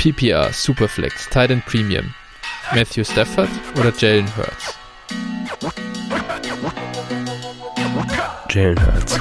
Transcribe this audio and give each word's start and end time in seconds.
PPR, 0.00 0.50
Superflex, 0.50 1.28
Titan 1.28 1.60
Premium. 1.66 2.14
Matthew 2.74 3.04
Stafford 3.04 3.50
oder 3.78 3.92
Jalen 3.98 4.26
Hurts? 4.34 4.78
Jalen 8.48 8.78
Hurts. 8.80 9.18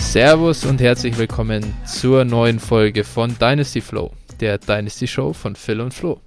Servus 0.00 0.64
und 0.64 0.80
herzlich 0.80 1.16
willkommen 1.16 1.72
zur 1.84 2.24
neuen 2.24 2.58
Folge 2.58 3.04
von 3.04 3.38
Dynasty 3.38 3.80
Flow, 3.80 4.10
der 4.40 4.58
Dynasty 4.58 5.06
Show 5.06 5.32
von 5.32 5.54
Phil 5.54 5.80
und 5.80 5.94
Flo. 5.94 6.20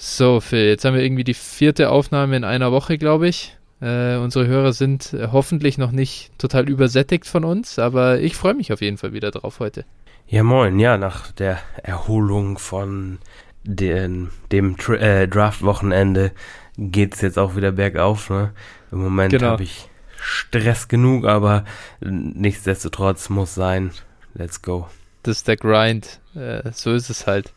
So, 0.00 0.40
Phil, 0.40 0.66
jetzt 0.66 0.84
haben 0.84 0.94
wir 0.94 1.02
irgendwie 1.02 1.24
die 1.24 1.34
vierte 1.34 1.90
Aufnahme 1.90 2.36
in 2.36 2.44
einer 2.44 2.70
Woche, 2.70 2.98
glaube 2.98 3.26
ich. 3.26 3.56
Äh, 3.80 4.16
unsere 4.16 4.46
Hörer 4.46 4.72
sind 4.72 5.12
äh, 5.12 5.28
hoffentlich 5.32 5.76
noch 5.76 5.90
nicht 5.90 6.30
total 6.38 6.68
übersättigt 6.68 7.26
von 7.26 7.44
uns, 7.44 7.80
aber 7.80 8.20
ich 8.20 8.36
freue 8.36 8.54
mich 8.54 8.72
auf 8.72 8.80
jeden 8.80 8.96
Fall 8.96 9.12
wieder 9.12 9.32
drauf 9.32 9.58
heute. 9.58 9.84
Ja, 10.28 10.44
moin. 10.44 10.78
Ja, 10.78 10.98
nach 10.98 11.32
der 11.32 11.58
Erholung 11.82 12.58
von 12.58 13.18
den, 13.64 14.30
dem 14.52 14.76
äh, 14.88 15.26
Draft-Wochenende 15.26 16.30
geht 16.76 17.14
es 17.14 17.20
jetzt 17.20 17.38
auch 17.38 17.56
wieder 17.56 17.72
bergauf. 17.72 18.30
Ne? 18.30 18.52
Im 18.92 18.98
Moment 18.98 19.32
genau. 19.32 19.48
habe 19.48 19.64
ich 19.64 19.88
Stress 20.20 20.86
genug, 20.86 21.26
aber 21.26 21.64
nichtsdestotrotz 22.00 23.30
muss 23.30 23.52
sein. 23.52 23.90
Let's 24.34 24.62
go. 24.62 24.88
Das 25.24 25.38
ist 25.38 25.48
der 25.48 25.56
Grind. 25.56 26.20
Äh, 26.36 26.70
so 26.72 26.92
ist 26.92 27.10
es 27.10 27.26
halt. 27.26 27.52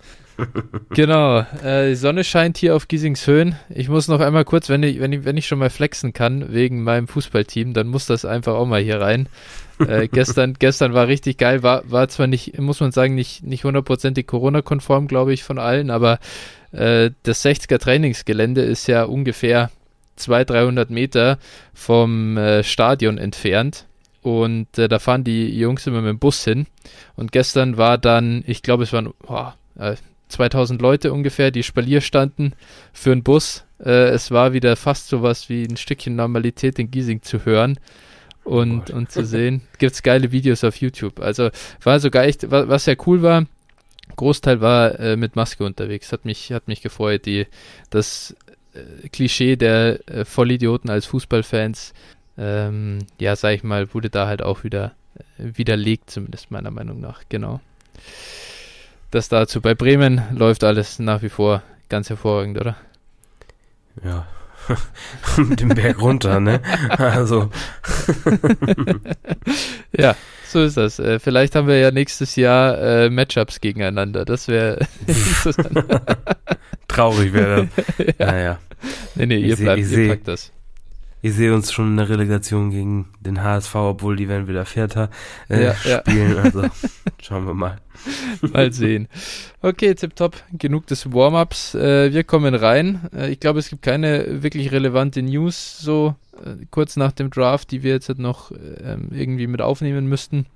Genau, 0.90 1.40
äh, 1.64 1.90
die 1.90 1.96
Sonne 1.96 2.24
scheint 2.24 2.58
hier 2.58 2.76
auf 2.76 2.88
Giesingshöhen. 2.88 3.56
Ich 3.70 3.90
muss 3.90 4.08
noch 4.08 4.20
einmal 4.20 4.46
kurz, 4.46 4.70
wenn 4.70 4.84
ich, 4.84 5.00
wenn 5.00 5.14
ich, 5.14 5.26
wenn 5.26 5.38
ich 5.38 5.48
schon 5.48 5.60
mal 5.60 5.70
flexen 5.70 6.14
kann 6.14 6.54
wegen 6.54 6.84
meinem 6.84 7.08
Fußballteam, 7.08 7.74
dann 7.74 7.88
muss 7.88 8.06
das 8.06 8.26
einfach 8.26 8.54
auch 8.54 8.66
mal 8.66 8.82
hier 8.82 9.02
rein. 9.02 9.28
Äh, 9.80 10.08
gestern, 10.12 10.56
gestern 10.60 10.94
war 10.94 11.08
richtig 11.08 11.38
geil, 11.38 11.64
war, 11.64 11.90
war 11.90 12.08
zwar 12.08 12.28
nicht, 12.28 12.60
muss 12.60 12.80
man 12.80 12.92
sagen, 12.92 13.16
nicht, 13.16 13.44
nicht 13.44 13.64
hundertprozentig 13.64 14.28
Corona-konform, 14.28 15.08
glaube 15.08 15.34
ich, 15.34 15.44
von 15.44 15.60
allen, 15.60 15.90
aber 15.90 16.20
äh, 16.72 17.12
das 17.24 17.44
60er 17.46 17.80
Trainingsgelände 17.80 18.62
ist 18.62 18.88
ja 18.88 19.04
ungefähr 19.04 19.72
200, 20.16 20.50
300 20.50 20.90
Meter 20.90 21.40
vom 21.74 22.38
äh, 22.38 22.64
Stadion 22.64 23.18
entfernt. 23.18 23.86
Und 24.22 24.78
äh, 24.78 24.88
da 24.88 25.00
fahren 25.00 25.24
die 25.24 25.58
Jungs 25.58 25.88
immer 25.88 26.02
mit 26.02 26.10
dem 26.10 26.20
Bus 26.20 26.44
hin. 26.44 26.68
Und 27.16 27.32
gestern 27.32 27.78
war 27.78 27.98
dann, 27.98 28.44
ich 28.46 28.62
glaube, 28.62 28.84
es 28.84 28.94
waren 28.94 29.12
oh, 29.28 29.48
äh, 29.80 29.96
2000 30.32 30.82
Leute 30.82 31.14
ungefähr, 31.14 31.52
die 31.52 31.64
Spalier 31.64 32.02
standen 32.02 32.54
für 32.94 33.12
einen 33.12 33.24
Bus. 33.24 33.66
Äh, 33.80 34.10
es 34.10 34.32
war 34.32 34.54
wieder 34.54 34.76
fast 34.76 35.08
sowas 35.08 35.50
wie 35.50 35.64
ein 35.64 35.78
Stückchen 35.78 36.16
Normalität 36.16 36.80
in 36.80 36.90
Giesing 36.90 37.22
zu 37.22 37.46
hören 37.46 37.80
und, 38.44 38.92
oh 38.92 38.98
und 38.98 39.12
zu 39.12 39.26
sehen. 39.26 39.62
Gibt 39.78 39.94
es 39.94 40.04
geile 40.04 40.32
Videos 40.32 40.64
auf 40.64 40.78
YouTube. 40.78 41.20
Also 41.20 41.50
war 41.84 42.00
sogar 42.00 42.24
echt, 42.24 42.50
was, 42.50 42.68
was 42.68 42.86
sehr 42.86 42.98
cool 43.06 43.22
war, 43.22 43.46
Großteil 44.16 44.62
war 44.62 45.00
äh, 45.00 45.16
mit 45.16 45.36
Maske 45.36 45.64
unterwegs. 45.64 46.12
Hat 46.12 46.26
mich, 46.26 46.52
hat 46.52 46.68
mich 46.68 46.82
gefreut. 46.82 47.26
Die, 47.26 47.48
das 47.90 48.36
äh, 48.74 49.08
Klischee 49.10 49.56
der 49.56 50.00
äh, 50.10 50.26
Vollidioten 50.26 50.90
als 50.90 51.06
Fußballfans, 51.08 51.94
ähm, 52.38 53.00
ja, 53.20 53.36
sag 53.36 53.56
ich 53.56 53.64
mal, 53.64 53.94
wurde 53.94 54.10
da 54.10 54.28
halt 54.28 54.42
auch 54.42 54.64
wieder 54.64 54.94
äh, 55.16 55.58
widerlegt, 55.58 56.10
zumindest 56.10 56.52
meiner 56.52 56.72
Meinung 56.72 57.00
nach, 57.00 57.24
genau. 57.30 57.62
Das 59.12 59.28
dazu. 59.28 59.62
Bei 59.62 59.76
Bremen 59.76 60.22
läuft 60.34 60.64
alles 60.64 61.00
nach 61.00 61.22
wie 61.22 61.30
vor 61.30 61.62
ganz 61.90 62.10
hervorragend, 62.10 62.60
oder? 62.60 62.78
Ja, 64.04 64.26
mit 65.38 65.60
dem 65.60 65.70
Berg 65.70 66.02
runter, 66.02 66.40
ne? 66.40 66.62
Also. 66.90 67.50
ja, 69.92 70.16
so 70.48 70.64
ist 70.64 70.78
das. 70.78 71.00
Äh, 71.00 71.20
vielleicht 71.20 71.56
haben 71.56 71.68
wir 71.68 71.78
ja 71.78 71.92
nächstes 71.92 72.38
Jahr 72.38 72.78
äh, 72.78 73.10
Matchups 73.10 73.60
gegeneinander. 73.60 74.24
Das 74.24 74.48
wäre. 74.48 74.88
Traurig 76.88 77.34
wäre 77.34 77.68
das. 77.68 78.08
ja. 78.18 78.26
Naja. 78.26 78.60
Nee, 79.16 79.26
nee, 79.26 79.38
ihr, 79.38 79.58
bleibt, 79.58 79.82
ihr 79.92 80.08
packt 80.08 80.28
das. 80.30 80.52
Ich 81.22 81.34
sehe 81.34 81.54
uns 81.54 81.72
schon 81.72 81.92
in 81.92 81.98
der 81.98 82.10
Relegation 82.10 82.72
gegen 82.72 83.10
den 83.20 83.44
HSV, 83.44 83.76
obwohl 83.76 84.16
die 84.16 84.28
werden 84.28 84.48
wieder 84.48 84.66
Vierter 84.66 85.10
äh, 85.50 85.66
ja, 85.66 85.76
spielen. 85.76 86.36
Ja. 86.36 86.42
Also 86.42 86.64
schauen 87.22 87.46
wir 87.46 87.54
mal. 87.54 87.78
mal 88.42 88.72
sehen. 88.74 89.08
Okay, 89.62 89.94
tipptopp. 89.94 90.42
Genug 90.54 90.88
des 90.88 91.14
Warm-ups. 91.14 91.76
Äh, 91.76 92.12
wir 92.12 92.24
kommen 92.24 92.56
rein. 92.56 93.08
Äh, 93.16 93.32
ich 93.32 93.40
glaube, 93.40 93.60
es 93.60 93.70
gibt 93.70 93.84
keine 93.84 94.42
wirklich 94.42 94.72
relevante 94.72 95.22
News 95.22 95.78
so 95.80 96.16
äh, 96.44 96.66
kurz 96.72 96.96
nach 96.96 97.12
dem 97.12 97.30
Draft, 97.30 97.72
die 97.72 97.84
wir 97.84 97.92
jetzt 97.92 98.10
halt 98.10 98.20
noch 98.20 98.52
ähm, 98.52 99.10
irgendwie 99.12 99.48
mit 99.48 99.62
aufnehmen 99.62 100.08
müssten 100.08 100.48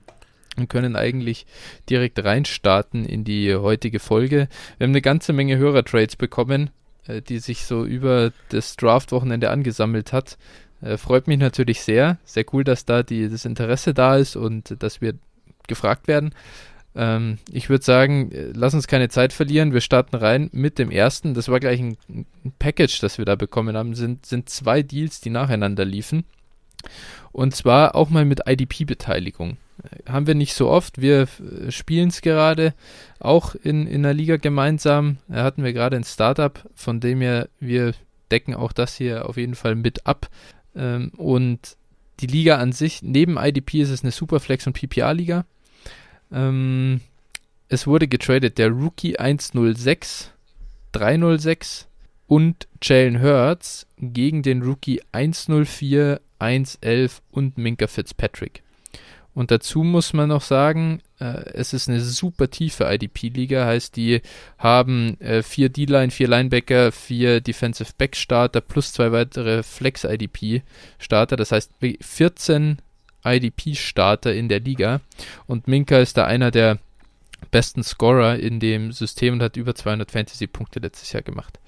und 0.57 0.69
können 0.69 0.95
eigentlich 0.95 1.45
direkt 1.89 2.23
reinstarten 2.23 3.05
in 3.05 3.23
die 3.23 3.53
heutige 3.53 3.99
Folge. 3.99 4.47
Wir 4.77 4.85
haben 4.85 4.91
eine 4.91 5.01
ganze 5.01 5.33
Menge 5.33 5.57
Hörertrades 5.57 6.15
bekommen, 6.15 6.71
äh, 7.07 7.21
die 7.21 7.39
sich 7.39 7.65
so 7.65 7.85
über 7.85 8.31
das 8.49 8.75
Draft-Wochenende 8.75 9.49
angesammelt 9.49 10.13
hat. 10.13 10.37
Äh, 10.81 10.97
freut 10.97 11.27
mich 11.27 11.39
natürlich 11.39 11.81
sehr. 11.81 12.17
Sehr 12.25 12.45
cool, 12.53 12.63
dass 12.63 12.85
da 12.85 13.03
die, 13.03 13.29
das 13.29 13.45
Interesse 13.45 13.93
da 13.93 14.17
ist 14.17 14.35
und 14.35 14.81
dass 14.81 15.01
wir 15.01 15.13
gefragt 15.67 16.07
werden. 16.07 16.33
Ähm, 16.95 17.37
ich 17.51 17.69
würde 17.69 17.83
sagen, 17.83 18.31
äh, 18.31 18.51
lass 18.53 18.73
uns 18.73 18.87
keine 18.87 19.09
Zeit 19.09 19.33
verlieren. 19.33 19.73
Wir 19.73 19.81
starten 19.81 20.15
rein 20.15 20.49
mit 20.53 20.79
dem 20.79 20.91
ersten. 20.91 21.33
Das 21.33 21.49
war 21.49 21.59
gleich 21.59 21.79
ein, 21.79 21.97
ein 22.09 22.53
Package, 22.57 22.99
das 22.99 23.17
wir 23.17 23.25
da 23.25 23.35
bekommen 23.35 23.75
haben. 23.75 23.95
Sind, 23.95 24.25
sind 24.25 24.49
zwei 24.49 24.81
Deals, 24.81 25.21
die 25.21 25.29
nacheinander 25.29 25.85
liefen. 25.85 26.23
Und 27.31 27.55
zwar 27.55 27.95
auch 27.95 28.09
mal 28.09 28.25
mit 28.25 28.47
IDP-Beteiligung. 28.47 29.57
Haben 30.07 30.27
wir 30.27 30.35
nicht 30.35 30.53
so 30.53 30.69
oft. 30.69 31.01
Wir 31.01 31.27
äh, 31.39 31.71
spielen 31.71 32.09
es 32.09 32.21
gerade 32.21 32.73
auch 33.19 33.55
in, 33.55 33.87
in 33.87 34.03
der 34.03 34.13
Liga 34.13 34.37
gemeinsam. 34.37 35.17
Da 35.27 35.43
hatten 35.43 35.63
wir 35.63 35.73
gerade 35.73 35.95
ein 35.95 36.03
Startup, 36.03 36.63
von 36.75 36.99
dem 36.99 37.21
her 37.21 37.49
wir 37.59 37.93
decken 38.31 38.55
auch 38.55 38.71
das 38.71 38.95
hier 38.95 39.27
auf 39.27 39.37
jeden 39.37 39.55
Fall 39.55 39.75
mit 39.75 40.05
ab. 40.07 40.29
Ähm, 40.75 41.11
und 41.17 41.77
die 42.19 42.27
Liga 42.27 42.57
an 42.57 42.71
sich, 42.71 43.01
neben 43.01 43.37
IDP 43.37 43.81
ist 43.81 43.89
es 43.89 44.03
eine 44.03 44.11
Superflex- 44.11 44.67
und 44.67 44.73
PPA-Liga. 44.73 45.45
Ähm, 46.31 47.01
es 47.67 47.87
wurde 47.87 48.07
getradet 48.07 48.57
der 48.57 48.69
Rookie 48.69 49.17
106, 49.17 50.31
306 50.93 51.87
und 52.27 52.67
Jalen 52.81 53.21
Hurts 53.21 53.87
gegen 53.97 54.43
den 54.43 54.61
Rookie 54.61 55.01
104, 55.11 56.21
111 56.39 57.21
und 57.31 57.57
Minka 57.57 57.87
Fitzpatrick. 57.87 58.64
Und 59.35 59.51
dazu 59.51 59.83
muss 59.83 60.13
man 60.13 60.29
noch 60.29 60.41
sagen, 60.41 61.01
äh, 61.19 61.49
es 61.53 61.73
ist 61.73 61.89
eine 61.89 61.99
super 61.99 62.49
tiefe 62.49 62.85
IDP-Liga, 62.85 63.65
heißt, 63.65 63.95
die 63.97 64.21
haben 64.57 65.19
äh, 65.19 65.43
vier 65.43 65.67
D-Line, 65.67 66.09
vier 66.09 66.29
Linebacker, 66.29 66.93
vier 66.93 67.41
Defensive 67.41 67.91
Back-Starter 67.97 68.61
plus 68.61 68.93
zwei 68.93 69.11
weitere 69.11 69.61
Flex-IDP-Starter. 69.61 71.35
Das 71.35 71.51
heißt 71.51 71.73
14 71.99 72.77
IDP-Starter 73.25 74.33
in 74.33 74.47
der 74.47 74.61
Liga. 74.61 75.01
Und 75.47 75.67
Minka 75.67 75.99
ist 75.99 76.15
da 76.15 76.25
einer 76.25 76.49
der 76.49 76.79
besten 77.51 77.83
Scorer 77.83 78.39
in 78.39 78.61
dem 78.61 78.93
System 78.93 79.35
und 79.35 79.43
hat 79.43 79.57
über 79.57 79.75
200 79.75 80.11
Fantasy-Punkte 80.11 80.79
letztes 80.79 81.11
Jahr 81.11 81.23
gemacht. 81.23 81.59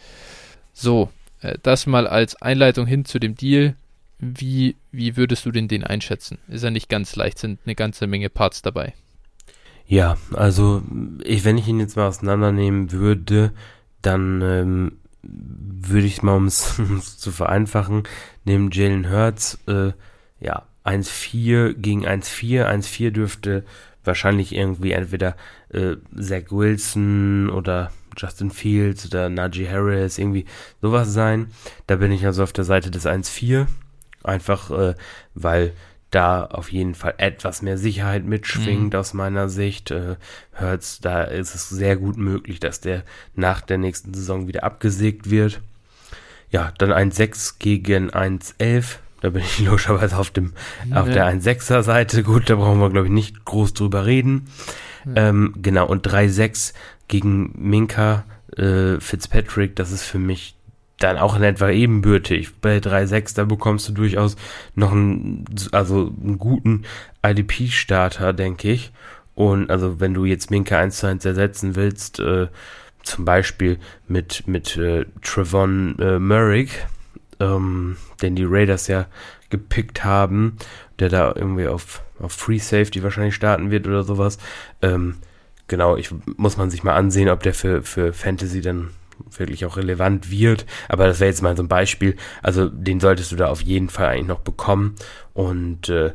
So, 0.74 1.10
äh, 1.42 1.58
das 1.64 1.86
mal 1.86 2.08
als 2.08 2.42
Einleitung 2.42 2.88
hin 2.88 3.04
zu 3.04 3.20
dem 3.20 3.36
Deal. 3.36 3.76
Wie, 4.20 4.76
wie 4.92 5.16
würdest 5.16 5.46
du 5.46 5.52
denn 5.52 5.68
den 5.68 5.84
einschätzen? 5.84 6.40
Ist 6.48 6.64
er 6.64 6.72
nicht 6.72 6.90
ganz 6.90 7.16
leicht, 7.16 7.38
sind 7.40 7.60
eine 7.66 7.76
ganze 7.76 8.08
Menge 8.08 8.30
Parts 8.30 8.62
dabei. 8.62 8.94
Ja, 9.86 10.18
also 10.34 10.82
ich, 11.24 11.46
wenn 11.46 11.58
ich 11.58 11.68
ihn 11.68 11.80
jetzt 11.80 11.96
mal 11.96 12.08
auseinandernehmen 12.08 12.92
würde, 12.92 13.54
dann 14.02 14.42
ähm, 14.42 14.92
würde 15.22 16.08
ich 16.08 16.24
mal, 16.24 16.36
um 16.38 16.46
es 16.48 17.18
zu 17.18 17.32
vereinfachen, 17.32 18.04
neben 18.44 18.72
Jalen 18.72 19.10
Hurts, 19.10 19.60
äh, 19.68 19.92
ja, 20.40 20.64
1-4 20.84 21.74
gegen 21.74 22.06
1-4. 22.08 22.66
1-4 22.66 23.12
dürfte 23.12 23.66
wahrscheinlich 24.04 24.56
irgendwie 24.56 24.94
entweder 24.94 25.36
äh, 25.70 25.98
Zach 26.18 26.50
Wilson 26.50 27.50
oder 27.50 27.92
Justin 28.18 28.52
Fields 28.52 29.06
oder 29.06 29.30
Najee 29.30 29.70
Harris, 29.70 30.18
irgendwie 30.18 30.46
sowas 30.82 31.14
sein. 31.14 31.52
Da 31.86 31.98
bin 31.98 32.12
ich 32.12 32.26
also 32.26 32.44
auf 32.44 32.54
der 32.54 32.64
Seite 32.64 32.90
des 32.90 33.06
1-4. 33.06 33.68
Einfach, 34.28 34.72
äh, 34.72 34.96
weil 35.34 35.74
da 36.12 36.46
auf 36.46 36.72
jeden 36.72 36.96
Fall 36.96 37.16
etwas 37.18 37.62
mehr 37.62 37.78
Sicherheit 37.78 38.24
mitschwingt 38.24 38.94
mhm. 38.94 39.00
aus 39.00 39.14
meiner 39.14 39.50
Sicht. 39.50 39.92
Äh, 39.92 40.16
Hurts, 40.60 41.00
da 41.00 41.24
ist 41.24 41.54
es 41.54 41.70
sehr 41.70 41.98
gut 41.98 42.18
möglich, 42.18 42.60
dass 42.60 42.80
der 42.80 43.04
nach 43.36 43.62
der 43.62 43.78
nächsten 43.78 44.14
Saison 44.14 44.48
wieder 44.48 44.64
abgesägt 44.64 45.30
wird. 45.30 45.62
Ja, 46.50 46.72
dann 46.78 46.92
1-6 46.92 47.56
gegen 47.60 48.10
1-11 48.10 49.00
da 49.22 49.30
bin 49.30 49.42
ich 49.42 49.60
logischerweise 49.66 50.18
auf 50.18 50.32
dem 50.32 50.54
ja. 50.90 51.02
auf 51.02 51.10
der 51.10 51.26
1,6er 51.26 51.82
Seite. 51.82 52.24
Gut, 52.24 52.50
da 52.50 52.56
brauchen 52.56 52.80
wir, 52.80 52.90
glaube 52.90 53.08
ich, 53.08 53.14
nicht 53.14 53.46
groß 53.46 53.74
drüber 53.74 54.06
reden. 54.06 54.48
Ja. 55.06 55.30
Ähm, 55.30 55.54
genau, 55.62 55.88
und 55.88 56.08
3,6 56.08 56.74
gegen 57.08 57.52
Minka 57.58 58.26
äh, 58.56 59.00
Fitzpatrick, 59.00 59.76
das 59.76 59.92
ist 59.92 60.04
für 60.04 60.20
mich 60.20 60.56
dann 61.00 61.18
auch 61.18 61.36
in 61.36 61.44
etwa 61.44 61.70
ebenbürtig. 61.70 62.56
Bei 62.60 62.78
3.6, 62.78 63.36
da 63.36 63.46
bekommst 63.46 63.88
du 63.88 63.94
durchaus 63.94 64.36
noch 64.76 64.92
einen, 64.92 65.46
also 65.72 66.12
einen 66.22 66.40
guten 66.40 66.84
IDP-Starter, 67.24 68.34
denke 68.34 68.72
ich. 68.72 68.92
Und 69.36 69.70
also 69.70 70.00
wenn 70.00 70.14
du 70.14 70.26
jetzt 70.26 70.50
Minka 70.50 70.80
1 70.80 70.98
zu 70.98 71.08
1 71.08 71.24
ersetzen 71.24 71.76
willst, 71.76 72.20
äh, 72.20 72.48
zum 73.04 73.26
Beispiel 73.26 73.78
mit, 74.08 74.48
mit 74.48 74.76
äh, 74.78 75.06
Trevon 75.22 75.98
äh, 76.00 76.20
Merrick, 76.20 76.88
ähm, 77.40 77.98
den 78.22 78.36
die 78.36 78.46
Raiders 78.46 78.88
ja 78.88 79.06
gepickt 79.50 80.04
haben, 80.04 80.58
der 81.00 81.10
da 81.10 81.34
irgendwie 81.36 81.68
auf, 81.68 82.02
auf 82.20 82.34
Free 82.34 82.58
Safety 82.58 83.04
wahrscheinlich 83.04 83.36
starten 83.36 83.70
wird 83.70 83.88
oder 83.88 84.04
sowas. 84.04 84.40
Ähm, 84.82 85.18
genau, 85.68 85.96
ich 85.96 86.10
muss 86.36 86.58
man 86.58 86.70
sich 86.70 86.84
mal 86.84 86.96
ansehen, 86.96 87.30
ob 87.30 87.44
der 87.44 87.54
für, 87.54 87.84
für 87.84 88.14
Fantasy 88.14 88.62
dann 88.62 88.90
wirklich 89.38 89.66
auch 89.66 89.78
relevant 89.78 90.32
wird. 90.32 90.66
Aber 90.90 91.08
das 91.08 91.20
wäre 91.20 91.30
jetzt 91.30 91.42
mal 91.42 91.56
so 91.56 91.64
ein 91.64 91.68
Beispiel. 91.68 92.16
Also 92.42 92.70
den 92.70 93.00
solltest 93.00 93.32
du 93.32 93.36
da 93.36 93.48
auf 93.48 93.62
jeden 93.62 93.90
Fall 93.90 94.08
eigentlich 94.08 94.28
noch 94.28 94.40
bekommen. 94.40 94.96
Und 95.34 95.90
äh, 95.90 96.14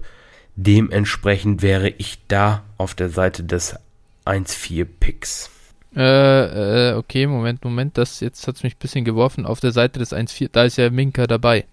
dementsprechend 0.57 1.63
wäre 1.63 1.89
ich 1.89 2.19
da 2.29 2.63
auf 2.79 2.95
der 2.95 3.09
Seite 3.09 3.45
des 3.45 3.77
1-4 4.25 4.87
Picks. 5.01 5.51
Äh, 5.95 6.91
äh, 6.91 6.95
okay, 6.95 7.27
Moment, 7.27 7.65
Moment, 7.65 7.99
das 7.99 8.21
jetzt 8.21 8.47
hat 8.47 8.57
es 8.57 8.63
mich 8.63 8.75
ein 8.75 8.81
bisschen 8.81 9.05
geworfen. 9.05 9.47
Auf 9.47 9.61
der 9.61 9.73
Seite 9.73 9.99
des 9.99 10.13
1-4, 10.13 10.49
da 10.53 10.65
ist 10.65 10.79
ja 10.79 10.91
Minka 10.91 11.27
dabei. 11.27 11.67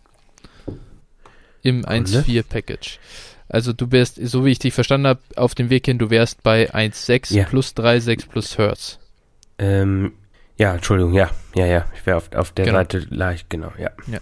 Im 1.61 1.85
1-4 1.85 2.43
Package. 2.43 2.99
Also 3.49 3.73
du 3.73 3.91
wärst, 3.91 4.19
so 4.21 4.45
wie 4.45 4.51
ich 4.51 4.59
dich 4.59 4.73
verstanden 4.73 5.07
habe, 5.07 5.21
auf 5.35 5.55
dem 5.55 5.69
Weg 5.69 5.85
hin, 5.85 5.97
du 5.97 6.09
wärst 6.09 6.43
bei 6.43 6.71
1,6 6.71 7.33
ja. 7.33 7.45
plus 7.45 7.73
3,6 7.75 8.29
plus 8.29 8.57
Hertz. 8.57 8.99
Ähm, 9.57 10.13
ja, 10.59 10.73
Entschuldigung, 10.73 11.13
ja, 11.13 11.31
ja, 11.55 11.65
ja. 11.65 11.85
Ich 11.95 12.05
wäre 12.05 12.17
auf, 12.17 12.33
auf 12.33 12.51
der 12.51 12.65
genau. 12.65 12.79
Seite 12.79 13.07
leicht, 13.09 13.49
genau, 13.49 13.71
ja. 13.77 13.91
ja. 14.07 14.19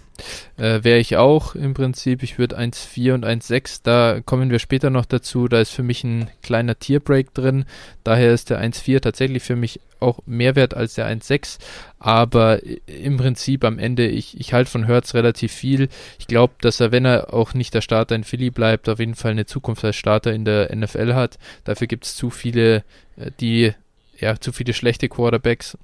Äh, 0.56 0.84
wäre 0.84 1.00
ich 1.00 1.16
auch 1.16 1.56
im 1.56 1.74
Prinzip. 1.74 2.22
Ich 2.22 2.38
würde 2.38 2.56
1,4 2.56 3.14
und 3.14 3.26
1,6, 3.26 3.80
da 3.82 4.20
kommen 4.24 4.48
wir 4.48 4.60
später 4.60 4.88
noch 4.88 5.04
dazu. 5.04 5.48
Da 5.48 5.60
ist 5.60 5.72
für 5.72 5.82
mich 5.82 6.04
ein 6.04 6.30
kleiner 6.40 6.78
Tierbreak 6.78 7.34
drin. 7.34 7.64
Daher 8.04 8.32
ist 8.32 8.50
der 8.50 8.62
1,4 8.62 9.00
tatsächlich 9.00 9.42
für 9.42 9.56
mich 9.56 9.80
auch 9.98 10.20
mehr 10.26 10.54
wert 10.54 10.74
als 10.74 10.94
der 10.94 11.08
1,6. 11.08 11.58
Aber 11.98 12.60
im 12.86 13.16
Prinzip 13.16 13.64
am 13.64 13.80
Ende, 13.80 14.06
ich, 14.06 14.38
ich 14.38 14.52
halte 14.52 14.70
von 14.70 14.86
Hertz 14.86 15.14
relativ 15.14 15.52
viel. 15.52 15.88
Ich 16.20 16.28
glaube, 16.28 16.54
dass 16.60 16.78
er, 16.78 16.92
wenn 16.92 17.04
er 17.04 17.34
auch 17.34 17.52
nicht 17.52 17.74
der 17.74 17.80
Starter 17.80 18.14
in 18.14 18.22
Philly 18.22 18.50
bleibt, 18.50 18.88
auf 18.88 19.00
jeden 19.00 19.16
Fall 19.16 19.32
eine 19.32 19.46
Zukunft 19.46 19.84
als 19.84 19.96
Starter 19.96 20.32
in 20.32 20.44
der 20.44 20.72
NFL 20.72 21.14
hat. 21.14 21.36
Dafür 21.64 21.88
gibt 21.88 22.04
es 22.04 22.14
zu 22.14 22.30
viele, 22.30 22.84
äh, 23.16 23.32
die 23.40 23.72
ja, 24.20 24.38
zu 24.38 24.52
viele 24.52 24.72
schlechte 24.72 25.08
Quarterbacks 25.08 25.76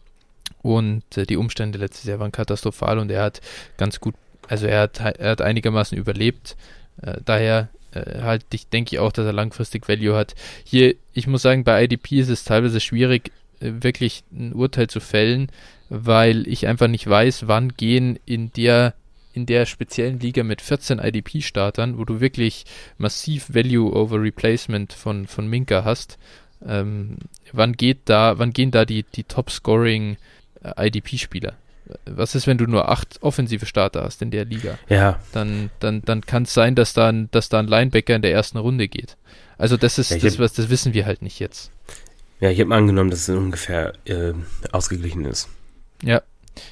und 0.64 1.04
äh, 1.16 1.26
die 1.26 1.36
Umstände 1.36 1.78
letztes 1.78 2.04
Jahr 2.04 2.18
waren 2.18 2.32
katastrophal 2.32 2.98
und 2.98 3.10
er 3.10 3.22
hat 3.22 3.40
ganz 3.76 4.00
gut, 4.00 4.14
also 4.48 4.66
er 4.66 4.80
hat, 4.80 4.98
er 4.98 5.30
hat 5.30 5.42
einigermaßen 5.42 5.96
überlebt. 5.96 6.56
Äh, 7.00 7.18
daher 7.24 7.68
halt, 7.94 8.46
ich 8.52 8.68
denke 8.68 9.00
auch, 9.00 9.12
dass 9.12 9.24
er 9.24 9.32
langfristig 9.32 9.88
Value 9.88 10.16
hat. 10.16 10.34
Hier, 10.64 10.96
ich 11.12 11.28
muss 11.28 11.42
sagen, 11.42 11.62
bei 11.62 11.84
IDP 11.84 12.18
ist 12.18 12.28
es 12.28 12.42
teilweise 12.42 12.80
schwierig, 12.80 13.30
wirklich 13.60 14.24
ein 14.32 14.52
Urteil 14.52 14.88
zu 14.88 14.98
fällen, 14.98 15.48
weil 15.88 16.48
ich 16.48 16.66
einfach 16.66 16.88
nicht 16.88 17.08
weiß, 17.08 17.46
wann 17.46 17.68
gehen 17.76 18.18
in 18.26 18.52
der 18.52 18.94
in 19.32 19.46
der 19.46 19.66
speziellen 19.66 20.20
Liga 20.20 20.44
mit 20.44 20.60
14 20.60 21.00
IDP-Startern, 21.00 21.98
wo 21.98 22.04
du 22.04 22.20
wirklich 22.20 22.64
massiv 22.98 23.52
Value 23.52 23.92
over 23.92 24.22
Replacement 24.22 24.92
von, 24.92 25.26
von 25.26 25.48
Minka 25.48 25.84
hast, 25.84 26.18
ähm, 26.64 27.16
wann 27.52 27.72
geht 27.72 28.02
da, 28.04 28.38
wann 28.38 28.52
gehen 28.52 28.70
da 28.70 28.84
die, 28.84 29.02
die 29.02 29.24
Top-Scoring 29.24 30.16
IDP-Spieler. 30.64 31.54
Was 32.06 32.34
ist, 32.34 32.46
wenn 32.46 32.56
du 32.56 32.66
nur 32.66 32.88
acht 32.88 33.22
offensive 33.22 33.66
Starter 33.66 34.04
hast 34.04 34.22
in 34.22 34.30
der 34.30 34.46
Liga? 34.46 34.78
Ja. 34.88 35.20
Dann, 35.32 35.70
dann, 35.80 36.00
dann 36.02 36.22
kann 36.22 36.44
es 36.44 36.54
sein, 36.54 36.74
dass 36.74 36.94
da, 36.94 37.08
ein, 37.08 37.28
dass 37.30 37.50
da 37.50 37.58
ein 37.58 37.66
Linebacker 37.66 38.16
in 38.16 38.22
der 38.22 38.32
ersten 38.32 38.56
Runde 38.56 38.88
geht. 38.88 39.16
Also 39.58 39.76
das 39.76 39.98
ist 39.98 40.10
ja, 40.10 40.18
das, 40.18 40.38
was, 40.38 40.54
das 40.54 40.70
wissen 40.70 40.94
wir 40.94 41.04
halt 41.04 41.20
nicht 41.20 41.38
jetzt. 41.40 41.70
Ja, 42.40 42.50
ich 42.50 42.60
habe 42.60 42.74
angenommen, 42.74 43.10
dass 43.10 43.28
es 43.28 43.36
ungefähr 43.36 43.92
äh, 44.06 44.32
ausgeglichen 44.72 45.24
ist. 45.26 45.48
Ja. 46.02 46.22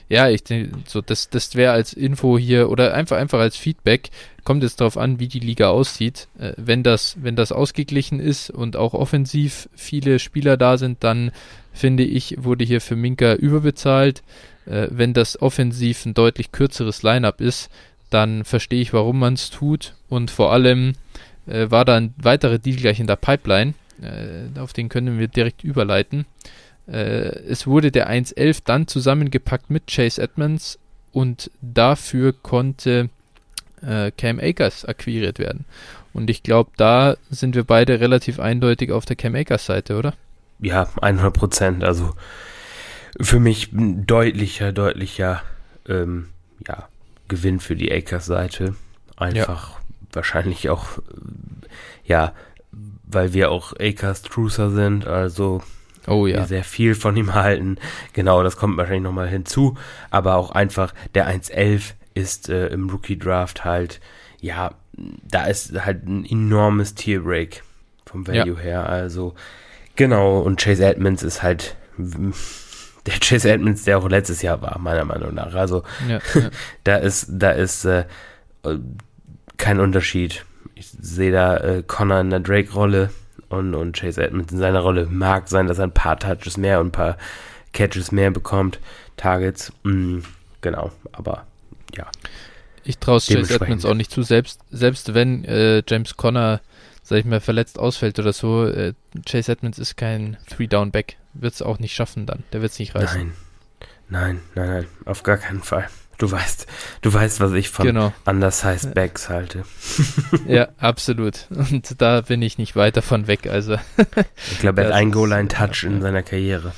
Ja, 0.09 0.29
ich 0.29 0.45
denke, 0.45 0.77
so, 0.87 1.01
das, 1.01 1.31
das 1.31 1.55
wäre 1.55 1.73
als 1.73 1.93
Info 1.93 2.39
hier 2.39 2.71
oder 2.71 2.95
einfach, 2.95 3.17
einfach 3.17 3.41
als 3.41 3.57
Feedback. 3.57 4.11
Kommt 4.45 4.63
jetzt 4.63 4.81
darauf 4.81 4.97
an, 4.97 5.19
wie 5.19 5.29
die 5.29 5.39
Liga 5.39 5.71
aussieht. 5.71 6.29
Äh, 6.39 6.53
wenn 6.57 6.83
das, 6.83 7.17
wenn 7.21 7.37
das 7.37 7.53
ausgeglichen 7.53 8.21
ist 8.21 8.51
und 8.51 8.77
auch 8.77 8.95
offensiv 8.95 9.69
viele 9.75 10.19
Spieler 10.19 10.57
da 10.57 10.79
sind, 10.79 11.03
dann 11.05 11.33
finde 11.73 12.05
ich, 12.05 12.37
wurde 12.43 12.65
hier 12.65 12.81
für 12.81 12.97
Minka 12.97 13.35
überbezahlt. 13.35 14.23
Äh, 14.67 14.89
wenn 14.91 15.15
das 15.15 15.41
offensiv 15.41 16.05
ein 16.07 16.15
deutlich 16.15 16.53
kürzeres 16.53 17.03
Lineup 17.03 17.41
ist, 17.41 17.71
dann 18.11 18.45
verstehe 18.45 18.83
ich, 18.83 18.93
warum 18.93 19.19
man 19.19 19.35
es 19.35 19.51
tut. 19.51 19.95
Und 20.09 20.31
vor 20.31 20.53
allem 20.53 20.95
äh, 21.47 21.71
war 21.71 21.85
da 21.85 21.97
ein 21.97 22.15
weiterer 22.17 22.59
Deal 22.59 22.77
gleich 22.77 23.01
in 23.01 23.07
der 23.07 23.17
Pipeline. 23.17 23.75
Äh, 24.01 24.59
auf 24.59 24.73
den 24.73 24.89
können 24.89 25.19
wir 25.19 25.29
direkt 25.29 25.65
überleiten. 25.65 26.27
Äh, 26.87 27.39
es 27.49 27.67
wurde 27.67 27.91
der 27.91 28.11
1.11 28.11 28.63
dann 28.65 28.87
zusammengepackt 28.87 29.71
mit 29.71 29.87
Chase 29.87 30.21
Edmonds 30.21 30.79
und 31.13 31.51
dafür 31.61 32.33
konnte 32.33 33.11
äh, 33.83 34.11
Cam 34.13 34.39
Akers 34.41 34.85
akquiriert 34.85 35.39
werden. 35.39 35.65
Und 36.13 36.29
ich 36.29 36.43
glaube, 36.43 36.71
da 36.77 37.17
sind 37.31 37.55
wir 37.55 37.65
beide 37.65 38.01
relativ 38.01 38.39
eindeutig 38.39 38.93
auf 38.93 39.05
der 39.05 39.17
Cam 39.17 39.35
Akers 39.35 39.67
Seite, 39.67 39.97
oder? 39.97 40.15
ja, 40.63 40.89
100 41.01 41.35
Prozent. 41.35 41.85
Also 41.85 42.15
für 43.21 43.41
mich 43.41 43.73
ein 43.73 44.07
deutlicher, 44.07 44.73
deutlicher 44.73 45.43
ähm, 45.87 46.29
ja, 46.67 46.89
Gewinn 47.29 47.61
für 47.61 47.77
die 47.77 47.93
Akers-Seite. 47.93 48.75
Einfach 49.17 49.73
ja. 49.73 49.81
wahrscheinlich 50.13 50.71
auch, 50.71 50.87
ja, 52.05 52.33
weil 53.05 53.35
wir 53.35 53.51
auch 53.51 53.75
Akers 53.79 54.23
Trucer 54.23 54.71
sind, 54.71 55.07
also 55.07 55.63
oh, 56.07 56.27
ja. 56.27 56.45
sehr 56.47 56.65
viel 56.65 56.95
von 56.95 57.17
ihm 57.17 57.35
halten. 57.35 57.79
Genau, 58.13 58.43
das 58.43 58.57
kommt 58.57 58.77
wahrscheinlich 58.77 59.05
nochmal 59.05 59.29
hinzu. 59.29 59.77
Aber 60.11 60.37
auch 60.37 60.51
einfach 60.51 60.95
der 61.15 61.29
1.11 61.29 61.95
ist 62.15 62.49
äh, 62.49 62.69
im 62.69 62.91
Rookie-Draft 62.91 63.65
halt, 63.65 64.01
ja, 64.41 64.75
da 64.97 65.47
ist 65.47 65.73
halt 65.85 66.07
ein 66.07 66.25
enormes 66.25 66.95
Tierbreak 66.95 67.63
vom 68.05 68.27
Value 68.27 68.57
ja. 68.57 68.63
her. 68.63 68.89
Also 68.89 69.35
Genau, 69.97 70.41
und 70.41 70.61
Chase 70.61 70.85
Edmonds 70.85 71.23
ist 71.23 71.43
halt 71.43 71.77
der 71.99 73.15
Chase 73.21 73.51
Edmonds, 73.51 73.85
der 73.85 73.99
auch 73.99 74.09
letztes 74.09 74.43
Jahr 74.43 74.63
war, 74.63 74.79
meiner 74.79 75.05
Meinung 75.05 75.35
nach. 75.35 75.55
Also 75.55 75.83
ja, 76.09 76.19
ja. 76.35 76.51
da 76.85 76.97
ist, 76.97 77.27
da 77.31 77.51
ist 77.51 77.85
äh, 77.85 78.05
kein 79.59 79.81
Unterschied. 79.81 80.45
Ich 80.75 80.89
sehe 80.89 81.33
da 81.33 81.57
äh, 81.59 81.83
Connor 81.87 82.21
in 82.21 82.31
der 82.31 82.41
Drake-Rolle 82.41 83.11
und, 83.53 83.75
und 83.75 83.97
Chase 83.99 84.23
Edmonds 84.23 84.53
in 84.53 84.59
seiner 84.59 84.81
Rolle. 84.81 85.07
Mag 85.07 85.49
sein, 85.49 85.67
dass 85.67 85.79
er 85.79 85.85
ein 85.85 85.95
paar 85.95 86.19
Touches 86.19 86.57
mehr 86.57 86.81
und 86.81 86.89
ein 86.89 86.93
paar 86.93 87.17
Catches 87.73 88.13
mehr 88.13 88.31
bekommt, 88.31 88.81
Targets. 89.17 89.73
Mm, 89.83 90.19
genau, 90.61 90.91
aber 91.13 91.47
ja. 91.95 92.07
Ich 92.85 92.99
traue 92.99 93.21
Chase 93.21 93.55
Edmonds 93.55 93.85
auch 93.85 93.95
nicht 93.95 94.11
zu, 94.11 94.23
selbst, 94.23 94.61
selbst 94.71 95.15
wenn 95.15 95.45
äh, 95.45 95.83
James 95.87 96.17
Conner 96.17 96.61
sag 97.03 97.19
ich 97.19 97.25
mal, 97.25 97.41
verletzt 97.41 97.79
ausfällt 97.79 98.19
oder 98.19 98.33
so, 98.33 98.67
äh, 98.67 98.95
Chase 99.27 99.53
Edmonds 99.53 99.79
ist 99.79 99.97
kein 99.97 100.37
Three-Down-Back. 100.49 101.17
Wird 101.35 101.55
es 101.55 101.63
auch 101.63 101.79
nicht 101.79 101.95
schaffen 101.95 102.27
dann. 102.27 102.45
Der 102.53 102.63
wird 102.63 102.73
es 102.73 102.79
nicht 102.79 102.95
reißen. 102.95 103.21
Nein. 103.21 103.33
Nein, 104.09 104.41
nein, 104.55 104.69
nein. 104.69 104.87
Auf 105.05 105.23
gar 105.23 105.39
keinen 105.39 105.63
Fall. 105.63 105.89
Du 106.23 106.31
weißt, 106.31 106.69
du 107.01 107.13
weißt, 107.13 107.41
was 107.41 107.53
ich 107.53 107.69
von 107.69 107.85
genau. 107.85 108.13
undersized 108.27 108.95
Backs 108.95 109.29
halte. 109.29 109.65
ja, 110.47 110.69
absolut. 110.79 111.49
Und 111.51 112.01
da 112.01 112.21
bin 112.21 112.41
ich 112.43 112.59
nicht 112.59 112.77
weit 112.77 112.97
davon 112.97 113.27
weg. 113.27 113.49
Also 113.49 113.77
ich 114.53 114.61
glaube, 114.61 114.83
er 114.83 114.87
hat 114.87 114.95
einen 114.95 115.11
Goal-Line-Touch 115.11 115.83
in 115.83 116.01
seiner 116.01 116.23
Karriere. 116.23 116.75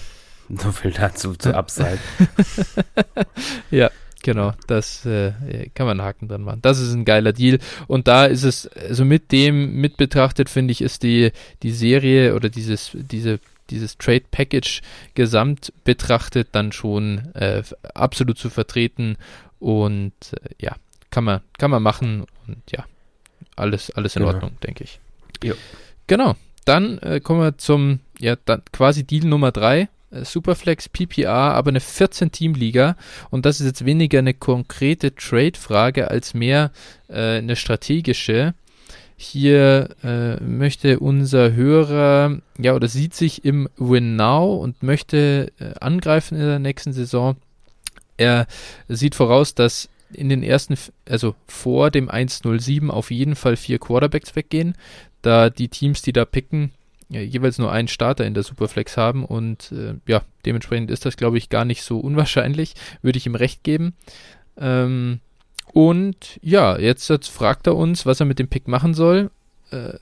So 0.48 0.72
viel 0.72 0.92
dazu 0.92 1.34
zu 1.34 1.54
Upside. 1.54 1.98
ja, 3.70 3.90
Genau, 4.22 4.54
das 4.66 5.04
äh, 5.04 5.32
kann 5.74 5.86
man 5.86 6.00
einen 6.00 6.08
Haken 6.08 6.28
dran 6.28 6.40
machen. 6.40 6.60
Das 6.62 6.80
ist 6.80 6.94
ein 6.94 7.04
geiler 7.04 7.34
Deal. 7.34 7.58
Und 7.86 8.08
da 8.08 8.24
ist 8.24 8.44
es, 8.44 8.66
also 8.68 9.04
mit 9.04 9.30
dem 9.30 9.74
mit 9.74 9.98
betrachtet, 9.98 10.48
finde 10.48 10.72
ich, 10.72 10.80
ist 10.80 11.02
die, 11.02 11.32
die 11.62 11.72
Serie 11.72 12.34
oder 12.34 12.48
dieses, 12.48 12.92
diese, 12.94 13.40
dieses 13.70 13.98
Trade 13.98 14.24
Package 14.30 14.82
gesamt 15.14 15.72
betrachtet 15.84 16.48
dann 16.52 16.72
schon 16.72 17.34
äh, 17.34 17.62
absolut 17.94 18.38
zu 18.38 18.50
vertreten. 18.50 19.16
Und 19.58 20.12
äh, 20.32 20.50
ja, 20.60 20.76
kann 21.10 21.24
man, 21.24 21.40
kann 21.58 21.70
man 21.70 21.82
machen 21.82 22.24
und 22.46 22.62
ja, 22.70 22.84
alles, 23.56 23.90
alles 23.90 24.16
in 24.16 24.22
genau. 24.22 24.34
Ordnung, 24.34 24.52
denke 24.62 24.84
ich. 24.84 25.00
Jo. 25.42 25.54
Genau. 26.06 26.34
Dann 26.64 26.98
äh, 26.98 27.20
kommen 27.20 27.40
wir 27.40 27.58
zum, 27.58 28.00
ja, 28.18 28.36
dann 28.44 28.62
quasi 28.72 29.04
Deal 29.04 29.26
Nummer 29.26 29.52
drei. 29.52 29.88
Äh, 30.10 30.24
Superflex 30.24 30.88
PPR, 30.88 31.28
aber 31.30 31.68
eine 31.70 31.80
14-Team-Liga. 31.80 32.96
Und 33.30 33.46
das 33.46 33.60
ist 33.60 33.66
jetzt 33.66 33.84
weniger 33.84 34.20
eine 34.20 34.34
konkrete 34.34 35.14
Trade-Frage 35.14 36.10
als 36.10 36.34
mehr 36.34 36.70
äh, 37.08 37.38
eine 37.38 37.56
strategische. 37.56 38.54
Hier 39.24 39.88
äh, 40.04 40.36
möchte 40.42 41.00
unser 41.00 41.54
Hörer, 41.54 42.40
ja, 42.58 42.74
oder 42.74 42.88
sieht 42.88 43.14
sich 43.14 43.44
im 43.44 43.68
Win 43.76 44.16
Now 44.16 44.56
und 44.56 44.82
möchte 44.82 45.50
äh, 45.58 45.72
angreifen 45.80 46.36
in 46.36 46.46
der 46.46 46.58
nächsten 46.58 46.92
Saison. 46.92 47.36
Er 48.16 48.46
sieht 48.88 49.14
voraus, 49.14 49.54
dass 49.54 49.88
in 50.12 50.28
den 50.28 50.42
ersten, 50.42 50.76
also 51.08 51.34
vor 51.48 51.90
dem 51.90 52.10
1-0-7 52.10 52.90
auf 52.90 53.10
jeden 53.10 53.34
Fall 53.34 53.56
vier 53.56 53.78
Quarterbacks 53.78 54.36
weggehen, 54.36 54.74
da 55.22 55.48
die 55.48 55.68
Teams, 55.68 56.02
die 56.02 56.12
da 56.12 56.24
picken, 56.26 56.70
ja, 57.08 57.20
jeweils 57.20 57.58
nur 57.58 57.72
einen 57.72 57.88
Starter 57.88 58.26
in 58.26 58.34
der 58.34 58.42
Superflex 58.42 58.96
haben 58.98 59.24
und 59.24 59.72
äh, 59.72 59.94
ja, 60.06 60.22
dementsprechend 60.44 60.90
ist 60.90 61.06
das, 61.06 61.16
glaube 61.16 61.38
ich, 61.38 61.48
gar 61.48 61.64
nicht 61.64 61.82
so 61.82 61.98
unwahrscheinlich, 61.98 62.74
würde 63.02 63.18
ich 63.18 63.26
ihm 63.26 63.34
recht 63.34 63.64
geben. 63.64 63.94
Ähm, 64.58 65.20
und 65.74 66.38
ja, 66.40 66.78
jetzt, 66.78 67.10
jetzt, 67.10 67.26
fragt 67.26 67.66
er 67.66 67.74
uns, 67.74 68.06
was 68.06 68.20
er 68.20 68.26
mit 68.26 68.38
dem 68.38 68.46
Pick 68.46 68.68
machen 68.68 68.94
soll. 68.94 69.32
Äh, 69.72 69.94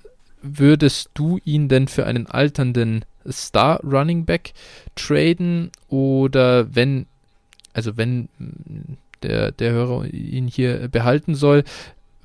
würdest 0.43 1.09
du 1.15 1.39
ihn 1.47 1.69
denn 1.69 1.89
für 1.89 2.05
einen 2.05 2.27
alternden 2.27 3.07
Star 3.31 3.81
Running 3.83 4.27
Back 4.27 4.53
traden 4.97 5.71
oder 5.89 6.75
wenn, 6.77 7.07
also 7.73 7.97
wenn 7.97 8.29
der, 9.23 9.51
der 9.53 9.73
Hörer 9.73 10.05
ihn 10.13 10.47
hier 10.47 10.89
behalten 10.89 11.35
soll, 11.35 11.65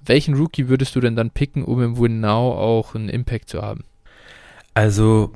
welchen 0.06 0.36
Rookie 0.36 0.68
würdest 0.68 0.98
du 0.98 1.00
denn 1.00 1.16
dann 1.16 1.32
picken, 1.32 1.64
um 1.64 1.82
im 1.82 1.98
Win 1.98 2.20
Now 2.20 2.52
auch 2.52 2.96
einen 2.96 3.08
Impact 3.08 3.48
zu 3.48 3.62
haben? 3.62 3.86
Also, 4.74 5.32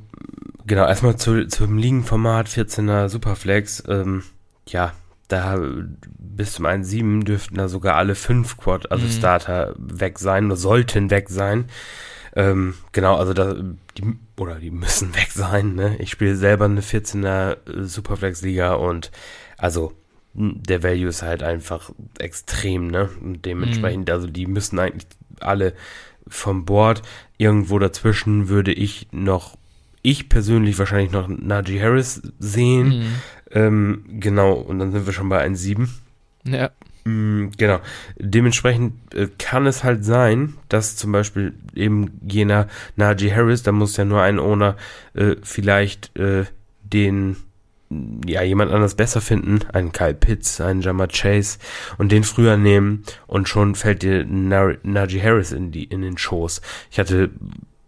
genau, 0.68 0.86
erstmal 0.86 1.16
zu, 1.16 1.48
zum 1.48 1.78
Ligenformat 1.78 2.50
14er 2.50 3.08
Superflex. 3.08 3.84
Ähm, 3.88 4.24
ja, 4.68 4.92
da 5.32 5.60
bis 6.18 6.54
zum 6.54 6.66
1.7 6.66 7.24
dürften 7.24 7.56
da 7.56 7.68
sogar 7.68 7.96
alle 7.96 8.16
fünf 8.16 8.58
Quad, 8.58 8.92
also 8.92 9.06
mhm. 9.06 9.12
Starter 9.12 9.74
weg 9.78 10.20
sein 10.20 10.46
oder 10.46 10.56
sollten 10.56 11.10
weg 11.10 11.30
sein. 11.30 11.66
Ähm, 12.36 12.76
genau, 12.92 13.18
also 13.18 13.34
da, 13.34 13.56
die, 13.98 14.04
oder 14.40 14.56
die 14.56 14.72
müssen 14.72 15.16
weg 15.16 15.32
sein, 15.32 15.76
ne? 15.76 15.98
Ich 16.00 16.12
spiele 16.12 16.36
selber 16.36 16.66
eine 16.66 16.82
14er 16.82 17.58
Superflex-Liga 17.84 18.74
und 18.74 19.12
also 19.58 19.94
der 20.34 20.82
Value 20.82 21.10
ist 21.10 21.24
halt 21.24 21.44
einfach 21.44 21.92
extrem, 22.18 22.88
ne? 22.88 23.10
Und 23.22 23.46
dementsprechend, 23.46 24.08
mhm. 24.08 24.14
also 24.14 24.28
die 24.28 24.48
müssen 24.48 24.80
eigentlich 24.80 25.08
alle 25.40 25.74
vom 26.28 26.66
Board. 26.66 27.02
Irgendwo 27.38 27.80
dazwischen 27.80 28.48
würde 28.48 28.72
ich 28.72 29.08
noch, 29.12 29.58
ich 30.02 30.30
persönlich 30.30 30.78
wahrscheinlich 30.80 31.12
noch 31.12 31.28
Najee 31.28 31.82
Harris 31.82 32.22
sehen. 32.40 32.88
Mhm. 32.88 33.16
Ähm, 33.52 34.06
genau, 34.20 34.54
und 34.54 34.80
dann 34.80 34.92
sind 34.92 35.06
wir 35.06 35.14
schon 35.14 35.30
bei 35.30 35.46
1,7. 35.46 35.88
Ja. 36.46 36.72
Mm, 37.04 37.50
genau. 37.58 37.80
Dementsprechend 38.18 38.94
äh, 39.14 39.28
kann 39.38 39.66
es 39.66 39.84
halt 39.84 40.06
sein, 40.06 40.56
dass 40.70 40.96
zum 40.96 41.12
Beispiel 41.12 41.54
eben 41.76 42.20
jener 42.28 42.68
Najee 42.96 43.34
Harris, 43.34 43.64
da 43.64 43.72
muss 43.72 43.98
ja 43.98 44.06
nur 44.06 44.22
ein 44.22 44.40
Owner 44.40 44.78
äh, 45.14 45.36
vielleicht 45.42 46.16
äh, 46.18 46.46
den 46.84 47.38
ja, 48.26 48.42
jemand 48.42 48.72
anders 48.72 48.96
besser 48.96 49.20
finden, 49.20 49.60
einen 49.74 49.92
Kyle 49.92 50.14
Pitts, 50.14 50.62
einen 50.62 50.82
Jammer 50.82 51.08
Chase 51.08 51.58
und 51.98 52.14
den 52.14 52.24
früher 52.24 52.56
nehmen 52.56 53.04
und 53.28 53.50
schon 53.50 53.76
fällt 53.76 54.04
dir 54.04 54.24
Najee 54.24 55.22
Harris 55.22 55.52
in 55.52 55.72
die, 55.72 55.84
in 55.84 56.02
den 56.02 56.18
Schoß. 56.18 56.62
Ich 56.90 57.00
hatte 57.00 57.32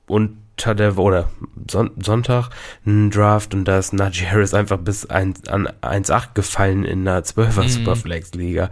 unter 0.08 0.42
der, 0.57 0.98
oder 0.98 1.29
Son 1.69 1.91
Sonntag 2.01 2.50
einen 2.86 3.12
Draft 3.12 3.53
und 3.53 3.65
da 3.65 3.79
ist 3.79 3.93
Najee 3.93 4.27
Harris 4.27 4.53
einfach 4.53 4.77
bis 4.77 5.05
ein, 5.05 5.33
an 5.48 5.67
1,8 5.81 6.33
gefallen 6.33 6.86
in 6.86 7.07
einer 7.07 7.22
12er 7.22 7.63
mhm. 7.63 7.69
Superflex 7.69 8.33
Liga. 8.33 8.69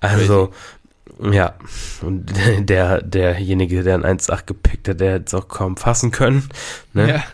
Also, 0.00 0.52
Crazy. 1.18 1.36
ja, 1.36 1.54
und 2.02 2.32
der, 2.68 3.02
derjenige, 3.02 3.82
der 3.82 3.94
ein 3.94 4.18
1,8 4.18 4.46
gepickt 4.46 4.88
hat, 4.88 5.00
der 5.00 5.14
hätte 5.14 5.24
es 5.26 5.34
auch 5.34 5.48
kaum 5.48 5.76
fassen 5.76 6.10
können, 6.10 6.48
ne? 6.92 7.08
Ja. 7.08 7.24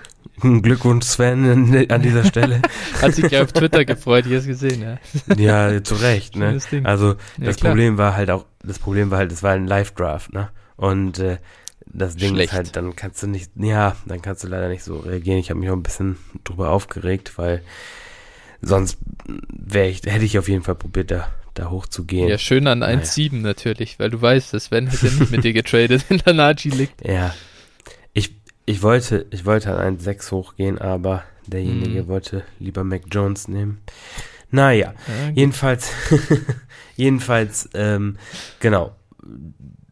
Glückwunsch 0.40 1.04
Sven 1.04 1.86
an 1.90 2.02
dieser 2.02 2.24
Stelle. 2.30 2.62
Hat 3.02 3.14
sich 3.14 3.30
ja 3.30 3.42
auf 3.42 3.52
Twitter 3.52 3.84
gefreut, 3.84 4.24
ich 4.26 4.32
es 4.32 4.46
gesehen, 4.46 4.82
ja. 4.82 4.98
Ja, 5.36 5.82
zu 5.82 5.96
Recht, 5.96 6.36
ne? 6.36 6.58
Also 6.84 7.16
das 7.36 7.60
ja, 7.60 7.68
Problem 7.68 7.98
war 7.98 8.16
halt 8.16 8.30
auch, 8.30 8.46
das 8.62 8.78
Problem 8.78 9.10
war 9.10 9.18
halt, 9.18 9.32
es 9.32 9.42
war 9.42 9.52
ein 9.52 9.66
Live-Draft, 9.66 10.32
ne? 10.32 10.48
Und 10.76 11.18
äh, 11.18 11.36
das 11.92 12.16
Ding 12.16 12.34
Schlecht. 12.34 12.52
ist 12.52 12.56
halt, 12.56 12.76
dann 12.76 12.96
kannst 12.96 13.22
du 13.22 13.26
nicht, 13.26 13.50
ja, 13.56 13.96
dann 14.06 14.22
kannst 14.22 14.44
du 14.44 14.48
leider 14.48 14.68
nicht 14.68 14.84
so 14.84 14.98
reagieren. 14.98 15.38
Ich 15.38 15.50
habe 15.50 15.60
mich 15.60 15.70
auch 15.70 15.76
ein 15.76 15.82
bisschen 15.82 16.16
drüber 16.44 16.70
aufgeregt, 16.70 17.36
weil 17.36 17.62
sonst 18.62 18.98
ich, 19.26 20.02
hätte 20.04 20.24
ich 20.24 20.38
auf 20.38 20.48
jeden 20.48 20.62
Fall 20.62 20.74
probiert, 20.74 21.10
da, 21.10 21.30
da 21.54 21.70
hochzugehen. 21.70 22.28
Ja, 22.28 22.38
schön 22.38 22.66
an 22.66 22.82
1,7 22.82 23.32
naja. 23.32 23.42
natürlich, 23.42 23.98
weil 23.98 24.10
du 24.10 24.20
weißt, 24.20 24.54
dass 24.54 24.66
Sven 24.66 24.86
hätte 24.86 25.06
nicht 25.06 25.30
mit 25.30 25.44
dir 25.44 25.52
getradet, 25.52 26.04
wenn 26.08 26.18
der 26.18 26.34
Naji 26.34 26.70
liegt. 26.70 27.04
Ja, 27.06 27.34
ich 28.70 28.82
wollte, 28.82 29.26
ich 29.30 29.44
wollte 29.44 29.74
an 29.74 29.98
1,6 29.98 30.30
hochgehen, 30.30 30.78
aber 30.78 31.24
derjenige 31.44 32.04
mhm. 32.04 32.06
wollte 32.06 32.44
lieber 32.60 32.84
Mac 32.84 33.02
Jones 33.10 33.48
nehmen. 33.48 33.80
Naja, 34.52 34.94
ja, 35.08 35.30
jedenfalls, 35.34 35.90
jedenfalls, 36.96 37.68
ähm, 37.74 38.16
genau. 38.60 38.94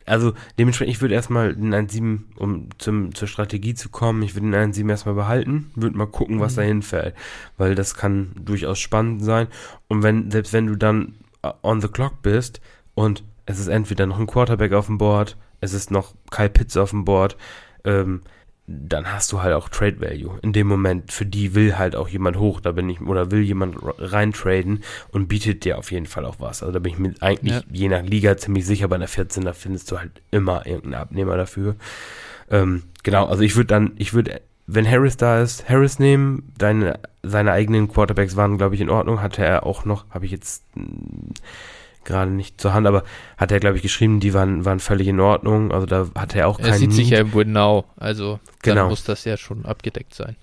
Also 0.08 0.32
dementsprechend, 0.58 0.94
ich 0.94 1.00
würde 1.00 1.14
erstmal 1.14 1.54
den 1.54 1.74
1.7, 1.74 2.20
um 2.36 2.68
zum, 2.78 3.14
zur 3.14 3.28
Strategie 3.28 3.74
zu 3.74 3.88
kommen, 3.88 4.22
ich 4.22 4.34
würde 4.34 4.50
den 4.50 4.72
1.7 4.72 4.88
erstmal 4.88 5.14
behalten, 5.14 5.70
würde 5.74 5.96
mal 5.96 6.06
gucken, 6.06 6.40
was 6.40 6.52
mhm. 6.52 6.56
dahin 6.56 6.82
fällt. 6.82 7.14
Weil 7.56 7.74
das 7.74 7.94
kann 7.94 8.32
durchaus 8.40 8.78
spannend 8.78 9.22
sein. 9.24 9.48
Und 9.88 10.02
wenn, 10.02 10.30
selbst 10.30 10.52
wenn 10.52 10.66
du 10.66 10.76
dann 10.76 11.14
äh, 11.42 11.50
on 11.62 11.80
the 11.80 11.88
clock 11.88 12.22
bist 12.22 12.60
und 12.94 13.24
es 13.46 13.58
ist 13.58 13.68
entweder 13.68 14.06
noch 14.06 14.18
ein 14.18 14.26
Quarterback 14.26 14.72
auf 14.72 14.86
dem 14.86 14.98
Board, 14.98 15.36
es 15.60 15.72
ist 15.72 15.90
noch 15.90 16.14
Kyle 16.30 16.50
Pitts 16.50 16.76
auf 16.76 16.90
dem 16.90 17.04
Board, 17.04 17.36
ähm, 17.84 18.22
dann 18.70 19.10
hast 19.10 19.32
du 19.32 19.40
halt 19.42 19.54
auch 19.54 19.70
Trade 19.70 19.98
Value. 19.98 20.38
In 20.42 20.52
dem 20.52 20.66
Moment, 20.66 21.10
für 21.10 21.24
die 21.24 21.54
will 21.54 21.78
halt 21.78 21.96
auch 21.96 22.06
jemand 22.06 22.36
hoch, 22.36 22.60
da 22.60 22.72
bin 22.72 22.90
ich, 22.90 23.00
oder 23.00 23.30
will 23.30 23.40
jemand 23.40 23.76
reintraden 23.80 24.84
und 25.10 25.26
bietet 25.26 25.64
dir 25.64 25.78
auf 25.78 25.90
jeden 25.90 26.04
Fall 26.04 26.26
auch 26.26 26.36
was. 26.38 26.62
Also 26.62 26.74
da 26.74 26.78
bin 26.78 26.92
ich 26.92 26.98
mir 26.98 27.14
eigentlich 27.20 27.54
ja. 27.54 27.62
je 27.72 27.88
nach 27.88 28.02
Liga 28.02 28.36
ziemlich 28.36 28.66
sicher, 28.66 28.86
bei 28.88 28.96
einer 28.96 29.08
14er 29.08 29.54
findest 29.54 29.90
du 29.90 29.98
halt 29.98 30.20
immer 30.30 30.66
irgendeinen 30.66 31.02
Abnehmer 31.02 31.38
dafür. 31.38 31.76
Ähm, 32.50 32.82
genau, 33.02 33.26
also 33.26 33.42
ich 33.42 33.56
würde 33.56 33.68
dann, 33.68 33.92
ich 33.96 34.12
würde, 34.12 34.42
wenn 34.66 34.88
Harris 34.88 35.16
da 35.16 35.40
ist, 35.40 35.66
Harris 35.70 35.98
nehmen, 35.98 36.52
deine, 36.58 37.00
seine 37.22 37.52
eigenen 37.52 37.88
Quarterbacks 37.88 38.36
waren, 38.36 38.58
glaube 38.58 38.74
ich, 38.74 38.82
in 38.82 38.90
Ordnung, 38.90 39.22
hatte 39.22 39.42
er 39.42 39.64
auch 39.64 39.86
noch, 39.86 40.04
habe 40.10 40.26
ich 40.26 40.30
jetzt, 40.30 40.64
gerade 42.08 42.32
nicht 42.32 42.60
zur 42.60 42.74
Hand, 42.74 42.88
aber 42.88 43.04
hat 43.36 43.52
er, 43.52 43.60
glaube 43.60 43.76
ich, 43.76 43.82
geschrieben, 43.82 44.18
die 44.18 44.34
waren, 44.34 44.64
waren 44.64 44.80
völlig 44.80 45.06
in 45.06 45.20
Ordnung. 45.20 45.70
Also 45.70 45.86
da 45.86 46.08
hat 46.16 46.34
er 46.34 46.48
auch 46.48 46.58
keinen. 46.58 46.72
Er 46.72 46.78
sieht 46.78 46.92
sich 46.92 47.10
ja 47.10 47.20
im 47.20 47.30
Now, 47.52 47.84
also 47.96 48.40
genau. 48.62 48.82
dann 48.82 48.88
muss 48.88 49.04
das 49.04 49.24
ja 49.24 49.36
schon 49.36 49.64
abgedeckt 49.64 50.14
sein. 50.14 50.34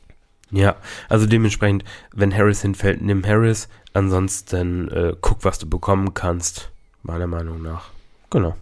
Ja, 0.52 0.76
also 1.10 1.26
dementsprechend, 1.26 1.84
wenn 2.14 2.34
Harris 2.34 2.62
hinfällt, 2.62 3.02
nimm 3.02 3.26
Harris. 3.26 3.68
Ansonsten 3.94 4.90
äh, 4.90 5.14
guck, 5.20 5.44
was 5.44 5.60
du 5.60 5.68
bekommen 5.68 6.14
kannst, 6.14 6.70
meiner 7.04 7.28
Meinung 7.28 7.62
nach. 7.62 7.90
Genau. 8.30 8.56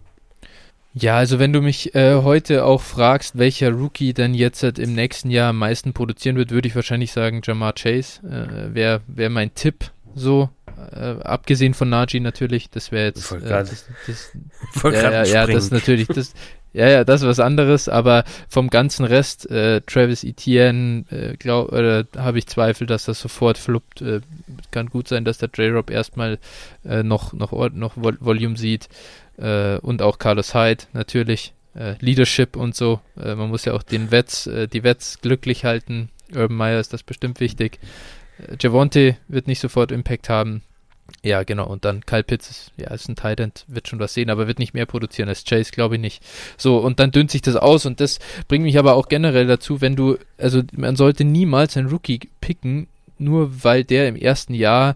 Ja, 0.95 1.17
also 1.17 1.39
wenn 1.39 1.51
du 1.53 1.62
mich 1.62 1.95
äh, 1.95 2.22
heute 2.22 2.65
auch 2.65 2.81
fragst, 2.81 3.38
welcher 3.38 3.72
Rookie 3.72 4.13
denn 4.13 4.36
jetzt 4.36 4.62
im 4.63 4.93
nächsten 4.93 5.31
Jahr 5.31 5.50
am 5.50 5.57
meisten 5.57 5.93
produzieren 5.93 6.36
wird, 6.36 6.51
würde 6.51 6.67
ich 6.67 6.75
wahrscheinlich 6.75 7.12
sagen, 7.12 7.41
Jamar 7.43 7.74
Chase 7.74 8.22
äh, 8.22 8.75
wäre 8.75 9.01
wär 9.07 9.31
mein 9.31 9.55
Tipp 9.55 9.91
so. 10.15 10.50
Äh, 10.91 11.22
abgesehen 11.24 11.74
von 11.74 11.89
Naji 11.89 12.20
natürlich, 12.20 12.70
das 12.70 12.91
wäre 12.91 13.05
jetzt. 13.05 13.32
Äh, 13.32 13.39
das, 13.41 13.86
das, 14.08 14.32
ja, 14.84 15.12
ja, 15.12 15.24
ja, 15.24 15.48
das 15.48 15.72
natürlich, 15.72 16.08
das, 16.08 16.34
ja, 16.74 16.89
ja, 16.89 17.03
das 17.03 17.22
ist 17.22 17.27
was 17.27 17.39
anderes, 17.39 17.88
aber 17.88 18.24
vom 18.50 18.70
ganzen 18.70 19.05
Rest, 19.05 19.50
äh, 19.51 19.82
Travis 19.82 20.24
Etienne, 20.24 21.05
äh, 21.12 21.38
glaub, 21.38 21.72
oder 21.72 22.05
habe 22.17 22.39
ich 22.39 22.48
Zweifel, 22.48 22.88
dass 22.88 23.05
das 23.05 23.20
sofort 23.20 23.60
fluppt. 23.60 24.01
Äh, 24.01 24.22
kann 24.72 24.88
gut 24.88 25.08
sein, 25.08 25.24
dass 25.24 25.38
der 25.38 25.50
J-Rob 25.53 25.91
erstmal 25.91 26.39
äh, 26.84 27.03
noch, 27.03 27.34
noch, 27.34 27.51
noch 27.51 27.96
Vol 27.96 28.17
Volume 28.20 28.58
sieht. 28.58 28.89
Äh, 29.38 29.77
und 29.77 30.01
auch 30.01 30.17
Carlos 30.17 30.55
Hyde 30.55 30.86
natürlich. 30.93 31.53
Äh, 31.75 31.96
Leadership 32.00 32.55
und 32.55 32.75
so. 32.75 33.01
Äh, 33.20 33.36
man 33.36 33.50
muss 33.50 33.65
ja 33.65 33.74
auch 33.74 33.84
den 33.84 34.12
Wets, 34.12 34.48
äh, 34.48 34.67
die 34.67 34.84
Wets 34.84 35.22
glücklich 35.22 35.65
halten. 35.65 36.10
Urban 36.36 36.58
Meyer 36.58 36.79
ist 36.79 36.93
das 36.93 37.03
bestimmt 37.03 37.39
wichtig. 37.39 37.79
Äh, 38.39 38.55
Javonte 38.59 39.17
wird 39.27 39.47
nicht 39.47 39.59
sofort 39.59 39.91
Impact 39.91 40.29
haben. 40.29 40.61
Ja, 41.21 41.43
genau. 41.43 41.67
Und 41.67 41.85
dann 41.85 42.05
Kyle 42.05 42.23
Pitts 42.23 42.49
ist, 42.49 42.71
ja, 42.77 42.91
ist 42.91 43.09
ein 43.09 43.15
Tight 43.15 43.39
End, 43.39 43.65
wird 43.67 43.87
schon 43.87 43.99
was 43.99 44.13
sehen, 44.13 44.29
aber 44.29 44.47
wird 44.47 44.59
nicht 44.59 44.73
mehr 44.73 44.85
produzieren 44.85 45.29
als 45.29 45.43
Chase, 45.43 45.71
glaube 45.71 45.95
ich 45.95 46.01
nicht. 46.01 46.23
So, 46.57 46.77
und 46.77 46.99
dann 46.99 47.11
dünnt 47.11 47.31
sich 47.31 47.41
das 47.41 47.55
aus 47.55 47.85
und 47.85 47.99
das 47.99 48.19
bringt 48.47 48.63
mich 48.63 48.77
aber 48.79 48.95
auch 48.95 49.09
generell 49.09 49.47
dazu, 49.47 49.81
wenn 49.81 49.95
du, 49.95 50.17
also 50.37 50.61
man 50.75 50.95
sollte 50.95 51.23
niemals 51.23 51.77
einen 51.77 51.89
Rookie 51.89 52.21
picken, 52.41 52.87
nur 53.17 53.63
weil 53.63 53.83
der 53.83 54.07
im 54.07 54.15
ersten 54.15 54.53
Jahr 54.53 54.95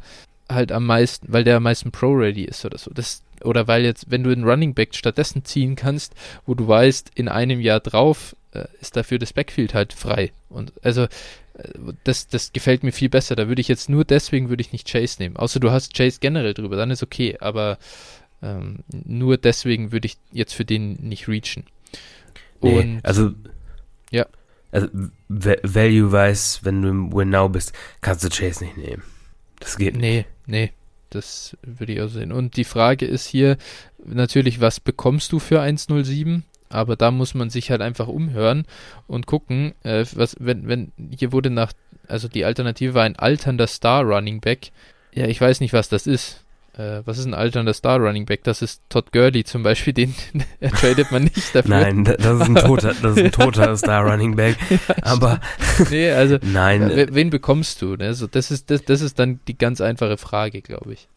halt 0.49 0.71
am 0.71 0.85
meisten, 0.85 1.31
weil 1.31 1.43
der 1.43 1.57
am 1.57 1.63
meisten 1.63 1.91
Pro-Ready 1.91 2.43
ist 2.43 2.65
oder 2.65 2.77
so. 2.77 2.91
Das, 2.93 3.21
oder 3.43 3.67
weil 3.67 3.83
jetzt, 3.83 4.09
wenn 4.09 4.23
du 4.23 4.31
einen 4.31 4.45
Running 4.45 4.73
Back 4.73 4.95
stattdessen 4.95 5.45
ziehen 5.45 5.75
kannst, 5.75 6.13
wo 6.45 6.55
du 6.55 6.67
weißt, 6.67 7.11
in 7.15 7.27
einem 7.27 7.59
Jahr 7.59 7.79
drauf 7.79 8.35
äh, 8.51 8.65
ist 8.81 8.95
dafür 8.95 9.19
das 9.19 9.33
Backfield 9.33 9.73
halt 9.73 9.93
frei. 9.93 10.31
Und 10.49 10.73
also 10.83 11.07
das, 12.03 12.27
das 12.27 12.53
gefällt 12.53 12.83
mir 12.83 12.91
viel 12.91 13.09
besser. 13.09 13.35
Da 13.35 13.47
würde 13.47 13.61
ich 13.61 13.67
jetzt 13.67 13.89
nur 13.89 14.05
deswegen 14.05 14.49
würde 14.49 14.61
ich 14.61 14.71
nicht 14.71 14.89
Chase 14.89 15.21
nehmen. 15.21 15.37
Außer 15.37 15.59
du 15.59 15.71
hast 15.71 15.95
Chase 15.95 16.19
generell 16.19 16.53
drüber, 16.53 16.75
dann 16.75 16.91
ist 16.91 17.03
okay. 17.03 17.37
Aber 17.39 17.77
ähm, 18.41 18.79
nur 18.91 19.37
deswegen 19.37 19.91
würde 19.91 20.07
ich 20.07 20.17
jetzt 20.31 20.53
für 20.53 20.65
den 20.65 20.93
nicht 20.93 21.27
reachen. 21.27 21.65
Und 22.59 22.95
nee, 22.95 22.99
also 23.03 23.31
ja. 24.11 24.25
Also 24.71 24.87
Value-wise, 25.29 26.59
wenn 26.63 26.81
du 26.81 26.89
im 26.89 27.13
Win 27.13 27.29
Now 27.29 27.49
bist, 27.49 27.73
kannst 28.01 28.23
du 28.23 28.29
Chase 28.29 28.65
nicht 28.65 28.77
nehmen. 28.77 29.03
Das 29.59 29.77
geht 29.77 29.95
nicht. 29.95 30.01
Nee, 30.01 30.25
nee. 30.45 30.71
Das 31.09 31.55
würde 31.63 31.93
ich 31.93 32.01
auch 32.01 32.09
sehen. 32.09 32.33
Und 32.33 32.57
die 32.57 32.65
Frage 32.65 33.05
ist 33.05 33.25
hier 33.25 33.57
natürlich, 34.05 34.59
was 34.59 34.79
bekommst 34.81 35.31
du 35.31 35.39
für 35.39 35.61
107? 35.61 36.43
Aber 36.69 36.95
da 36.95 37.11
muss 37.11 37.33
man 37.33 37.49
sich 37.49 37.71
halt 37.71 37.81
einfach 37.81 38.07
umhören 38.07 38.65
und 39.07 39.25
gucken, 39.25 39.73
äh, 39.83 40.05
was, 40.13 40.35
wenn, 40.39 40.67
wenn, 40.67 40.91
hier 41.17 41.31
wurde 41.31 41.49
nach, 41.49 41.73
also 42.07 42.27
die 42.27 42.45
Alternative 42.45 42.93
war 42.93 43.03
ein 43.03 43.15
alternder 43.15 43.67
Star 43.67 44.03
Running 44.03 44.41
Back. 44.41 44.71
Ja, 45.13 45.27
ich 45.27 45.39
weiß 45.39 45.61
nicht, 45.61 45.73
was 45.73 45.89
das 45.89 46.07
ist. 46.07 46.43
Äh, 46.77 47.01
was 47.05 47.17
ist 47.17 47.25
ein 47.25 47.33
alternder 47.33 47.73
Star 47.73 47.99
Running 47.99 48.25
Back? 48.25 48.43
Das 48.43 48.61
ist 48.61 48.81
Todd 48.89 49.11
Gurley 49.11 49.43
zum 49.43 49.63
Beispiel, 49.63 49.93
den 49.93 50.13
tradet 50.75 51.11
man 51.11 51.23
nicht 51.23 51.55
dafür. 51.55 51.69
Nein, 51.69 52.03
das 52.03 52.17
ist 52.19 52.41
ein 52.41 52.55
toter, 52.55 52.93
das 53.01 53.17
ist 53.17 53.23
ein 53.23 53.31
toter 53.31 53.75
Star 53.77 54.05
Running 54.05 54.35
Back. 54.35 54.57
Aber 55.01 55.39
nee, 55.89 56.11
also 56.11 56.37
nein, 56.43 56.83
äh, 56.91 57.07
wen 57.09 57.31
bekommst 57.31 57.81
du? 57.81 57.95
Also 57.95 58.27
das 58.27 58.51
ist 58.51 58.69
das, 58.69 58.83
das 58.83 59.01
ist 59.01 59.17
dann 59.17 59.39
die 59.47 59.57
ganz 59.57 59.81
einfache 59.81 60.17
Frage, 60.17 60.61
glaube 60.61 60.93
ich. 60.93 61.07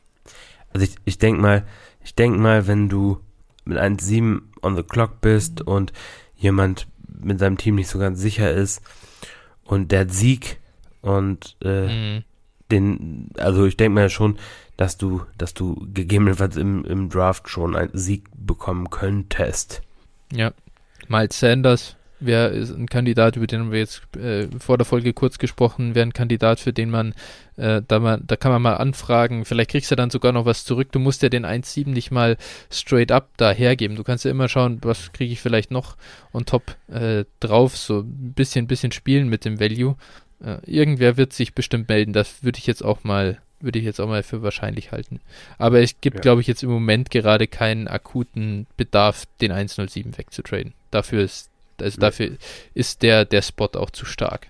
Also 0.72 0.86
ich, 0.86 0.94
ich 1.04 1.18
denke 1.18 1.42
mal, 1.42 1.66
ich 2.02 2.14
denke 2.14 2.38
mal, 2.38 2.66
wenn 2.66 2.88
du 2.88 3.20
mit 3.64 3.78
1,7 3.78 4.42
on 4.62 4.76
the 4.76 4.82
clock 4.82 5.20
bist 5.20 5.60
und 5.60 5.92
jemand 6.36 6.86
mit 7.06 7.38
seinem 7.38 7.58
Team 7.58 7.74
nicht 7.74 7.88
so 7.88 7.98
ganz 7.98 8.20
sicher 8.20 8.52
ist 8.52 8.82
und 9.64 9.92
der 9.92 10.00
hat 10.00 10.12
Sieg 10.12 10.58
und 11.02 11.56
äh, 11.62 11.86
mhm. 11.86 12.24
den, 12.70 13.30
also 13.38 13.66
ich 13.66 13.76
denke 13.76 13.94
mal 13.94 14.10
schon, 14.10 14.38
dass 14.76 14.96
du, 14.96 15.22
dass 15.36 15.54
du 15.54 15.86
gegebenenfalls 15.92 16.56
im, 16.56 16.84
im 16.84 17.08
Draft 17.10 17.48
schon 17.48 17.76
einen 17.76 17.90
Sieg 17.96 18.28
bekommen 18.34 18.88
könntest. 18.90 19.82
Ja, 20.32 20.52
Miles 21.08 21.38
Sanders 21.38 21.96
wäre 22.20 22.50
ein 22.52 22.88
Kandidat, 22.88 23.36
über 23.36 23.46
den 23.46 23.60
haben 23.60 23.72
wir 23.72 23.78
jetzt 23.78 24.02
äh, 24.16 24.48
vor 24.58 24.78
der 24.78 24.84
Folge 24.84 25.12
kurz 25.12 25.38
gesprochen, 25.38 25.94
wäre 25.94 26.06
ein 26.06 26.12
Kandidat, 26.12 26.60
für 26.60 26.72
den 26.72 26.90
man, 26.90 27.14
äh, 27.56 27.82
da 27.86 27.98
man, 27.98 28.22
da 28.26 28.36
kann 28.36 28.52
man 28.52 28.62
mal 28.62 28.76
anfragen, 28.76 29.44
vielleicht 29.44 29.70
kriegst 29.70 29.90
du 29.90 29.96
dann 29.96 30.10
sogar 30.10 30.32
noch 30.32 30.44
was 30.44 30.64
zurück. 30.64 30.92
Du 30.92 30.98
musst 30.98 31.22
ja 31.22 31.28
den 31.28 31.46
1.7 31.46 31.88
nicht 31.88 32.10
mal 32.10 32.36
straight 32.70 33.12
up 33.12 33.28
da 33.36 33.50
hergeben. 33.50 33.96
Du 33.96 34.04
kannst 34.04 34.24
ja 34.24 34.30
immer 34.30 34.48
schauen, 34.48 34.78
was 34.82 35.12
kriege 35.12 35.32
ich 35.32 35.40
vielleicht 35.40 35.70
noch 35.70 35.96
on 36.32 36.44
top 36.44 36.76
äh, 36.88 37.24
drauf, 37.40 37.76
so 37.76 38.00
ein 38.00 38.32
bisschen, 38.34 38.66
bisschen 38.66 38.92
spielen 38.92 39.28
mit 39.28 39.44
dem 39.44 39.60
Value. 39.60 39.96
Äh, 40.44 40.58
irgendwer 40.64 41.16
wird 41.16 41.32
sich 41.32 41.54
bestimmt 41.54 41.88
melden. 41.88 42.12
Das 42.12 42.42
würde 42.42 42.58
ich 42.58 42.66
jetzt 42.66 42.84
auch 42.84 43.04
mal 43.04 43.38
würde 43.60 43.78
ich 43.78 43.84
jetzt 43.84 44.00
auch 44.00 44.08
mal 44.08 44.22
für 44.22 44.42
wahrscheinlich 44.42 44.90
halten. 44.90 45.20
Aber 45.58 45.80
es 45.80 46.00
gibt, 46.00 46.16
ja. 46.16 46.22
glaube 46.22 46.40
ich, 46.40 46.46
jetzt 46.46 46.62
im 46.62 46.70
Moment 46.70 47.10
gerade 47.10 47.46
keinen 47.46 47.88
akuten 47.88 48.66
Bedarf, 48.76 49.26
den 49.40 49.52
107 49.52 50.16
wegzutraden. 50.16 50.72
Dafür 50.90 51.22
ist 51.22 51.49
also 51.82 52.00
ja. 52.00 52.08
dafür 52.08 52.36
ist 52.74 53.02
der, 53.02 53.24
der 53.24 53.42
Spot 53.42 53.70
auch 53.74 53.90
zu 53.90 54.04
stark. 54.04 54.48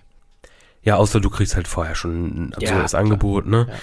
Ja, 0.83 0.95
außer 0.95 1.19
du 1.19 1.29
kriegst 1.29 1.55
halt 1.55 1.67
vorher 1.67 1.95
schon 1.95 2.49
ein 2.49 2.53
ja, 2.59 2.83
Angebot, 2.85 3.45
ne? 3.45 3.67
Ja. 3.69 3.75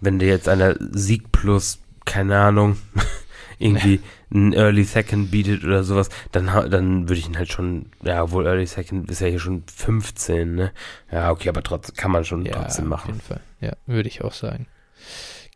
Wenn 0.00 0.18
dir 0.18 0.28
jetzt 0.28 0.48
einer 0.48 0.76
Sieg 0.78 1.32
plus, 1.32 1.78
keine 2.04 2.38
Ahnung, 2.38 2.78
irgendwie 3.58 4.00
ein 4.32 4.52
Early 4.52 4.84
Second 4.84 5.30
bietet 5.30 5.64
oder 5.64 5.84
sowas, 5.84 6.08
dann, 6.32 6.46
dann 6.70 7.08
würde 7.08 7.18
ich 7.18 7.26
ihn 7.26 7.38
halt 7.38 7.52
schon, 7.52 7.86
ja, 8.02 8.30
wohl 8.30 8.46
Early 8.46 8.66
Second 8.66 9.10
ist 9.10 9.20
ja 9.20 9.28
hier 9.28 9.38
schon 9.38 9.64
15, 9.66 10.54
ne? 10.54 10.72
Ja, 11.10 11.30
okay, 11.30 11.48
aber 11.48 11.62
trotzdem 11.62 11.96
kann 11.96 12.10
man 12.10 12.24
schon 12.24 12.44
ja, 12.44 12.52
trotzdem 12.52 12.88
machen. 12.88 13.10
Auf 13.10 13.16
jeden 13.16 13.20
Fall, 13.20 13.40
ja, 13.60 13.72
würde 13.86 14.08
ich 14.08 14.22
auch 14.22 14.34
sagen. 14.34 14.66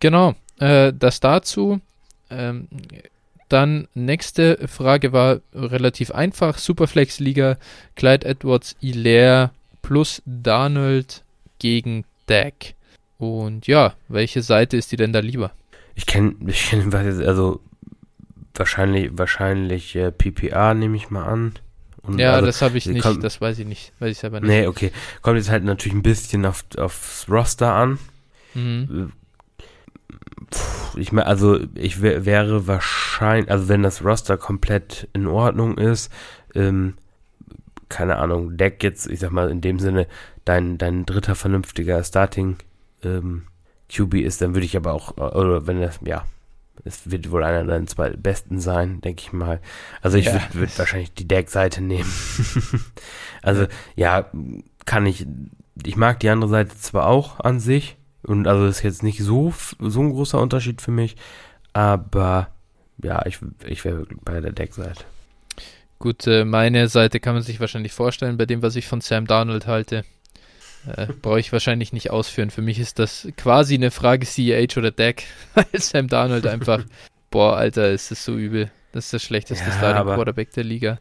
Genau, 0.01 0.35
äh, 0.59 0.93
das 0.93 1.21
dazu. 1.21 1.81
Ähm, 2.31 2.69
dann 3.51 3.89
nächste 3.95 4.69
Frage 4.69 5.13
war 5.13 5.41
relativ 5.53 6.11
einfach. 6.13 6.59
Superflex-Liga, 6.59 7.59
Clyde 7.97 8.27
Edwards, 8.27 8.77
Hilaire 8.81 9.51
plus 9.83 10.23
Darnold 10.25 11.25
gegen 11.59 12.05
Dak. 12.27 12.75
Und 13.19 13.67
ja, 13.67 13.95
welche 14.09 14.43
Seite 14.43 14.77
ist 14.77 14.93
die 14.93 14.97
denn 14.97 15.13
da 15.13 15.19
lieber? 15.19 15.51
Ich 15.95 16.07
kenne, 16.07 16.35
ich 16.47 16.71
kenne, 16.71 16.97
also 16.97 17.61
wahrscheinlich, 18.55 19.11
wahrscheinlich 19.13 19.97
äh, 19.97 20.13
PPA 20.13 20.75
nehme 20.75 20.97
ich 20.97 21.11
mal 21.11 21.25
an. 21.25 21.55
Und 22.03 22.19
ja, 22.19 22.35
also, 22.35 22.47
das 22.47 22.63
habe 22.63 22.79
ich 22.79 22.87
nicht, 22.87 23.03
kommt, 23.03 23.23
das 23.23 23.41
weiß 23.41 23.59
ich 23.59 23.67
nicht, 23.67 23.93
weiß 23.99 24.13
ich 24.13 24.19
selber 24.19 24.41
nicht. 24.41 24.49
Nee, 24.49 24.67
okay. 24.67 24.91
Kommt 25.21 25.37
jetzt 25.37 25.51
halt 25.51 25.65
natürlich 25.65 25.95
ein 25.95 26.03
bisschen 26.03 26.47
auf, 26.47 26.65
aufs 26.79 27.27
Roster 27.29 27.75
an. 27.75 27.99
Mhm 28.55 29.13
ich 30.97 31.13
meine, 31.13 31.27
also 31.27 31.59
ich 31.75 32.03
wäre 32.03 32.67
wahrscheinlich, 32.67 33.51
also 33.51 33.69
wenn 33.69 33.83
das 33.83 34.05
Roster 34.05 34.37
komplett 34.37 35.09
in 35.13 35.27
Ordnung 35.27 35.79
ist, 35.79 36.13
ähm, 36.55 36.95
keine 37.89 38.17
Ahnung, 38.17 38.57
Deck 38.57 38.83
jetzt, 38.83 39.07
ich 39.09 39.21
sag 39.21 39.31
mal 39.31 39.51
in 39.51 39.61
dem 39.61 39.79
Sinne, 39.79 40.07
dein, 40.45 40.79
dein 40.79 41.07
dritter 41.07 41.35
vernünftiger 41.35 42.03
Starting 42.03 42.57
ähm, 43.03 43.43
QB 43.93 44.15
ist, 44.15 44.41
dann 44.41 44.55
würde 44.55 44.67
ich 44.67 44.77
aber 44.77 44.93
auch, 44.93 45.17
oder 45.17 45.67
wenn 45.67 45.81
das, 45.81 45.99
ja, 46.05 46.25
es 46.85 47.11
wird 47.11 47.31
wohl 47.31 47.45
einer 47.45 47.65
deiner 47.65 47.87
zwei 47.87 48.11
besten 48.11 48.61
sein, 48.61 49.01
denke 49.01 49.23
ich 49.23 49.33
mal. 49.33 49.61
Also 50.01 50.17
ich 50.17 50.27
ja. 50.27 50.35
würde 50.35 50.55
würd 50.55 50.79
wahrscheinlich 50.79 51.13
die 51.13 51.29
Deck-Seite 51.29 51.83
nehmen. 51.83 52.11
also 53.43 53.67
ja, 53.97 54.31
kann 54.87 55.07
ich, 55.07 55.27
ich 55.85 55.97
mag 55.97 56.21
die 56.21 56.31
andere 56.31 56.51
Seite 56.51 56.77
zwar 56.79 57.07
auch 57.07 57.41
an 57.41 57.61
sich, 57.61 57.97
und 58.23 58.47
also 58.47 58.67
ist 58.67 58.83
jetzt 58.83 59.03
nicht 59.03 59.21
so, 59.23 59.53
so 59.79 60.01
ein 60.01 60.11
großer 60.11 60.41
Unterschied 60.41 60.83
für 60.83 60.91
mich. 60.91 61.17
Aber 61.73 62.49
ja, 63.03 63.25
ich, 63.27 63.39
ich 63.67 63.85
wäre 63.85 64.07
bei 64.25 64.41
der 64.41 64.53
Deckseite. 64.53 65.05
Gut, 65.99 66.27
äh, 66.27 66.45
meine 66.45 66.89
Seite 66.89 67.21
kann 67.21 67.35
man 67.35 67.43
sich 67.43 67.61
wahrscheinlich 67.61 67.93
vorstellen, 67.93 68.39
bei 68.39 68.47
dem, 68.47 68.63
was 68.63 68.77
ich 68.77 68.87
von 68.87 69.01
Sam 69.01 69.27
Darnold 69.27 69.67
halte. 69.67 70.05
Äh, 70.87 71.09
brauche 71.21 71.41
ich 71.41 71.53
wahrscheinlich 71.53 71.93
nicht 71.93 72.11
ausführen. 72.11 72.51
Für 72.51 72.63
mich 72.63 72.79
ist 72.79 72.99
das 72.99 73.29
quasi 73.37 73.75
eine 73.75 73.91
Frage 73.91 74.25
CEH 74.25 74.79
oder 74.79 74.91
Deck, 74.91 75.25
weil 75.55 75.67
Sam 75.75 76.09
Darnold 76.09 76.47
einfach, 76.47 76.85
boah, 77.31 77.57
Alter, 77.57 77.91
ist 77.91 78.11
das 78.11 78.25
so 78.25 78.37
übel. 78.37 78.71
Das 78.93 79.05
ist 79.05 79.13
das 79.13 79.23
schlechteste 79.23 79.69
ja, 79.69 79.77
Starting 79.77 80.15
Quarterback 80.15 80.53
der 80.53 80.65
Liga. 80.65 80.99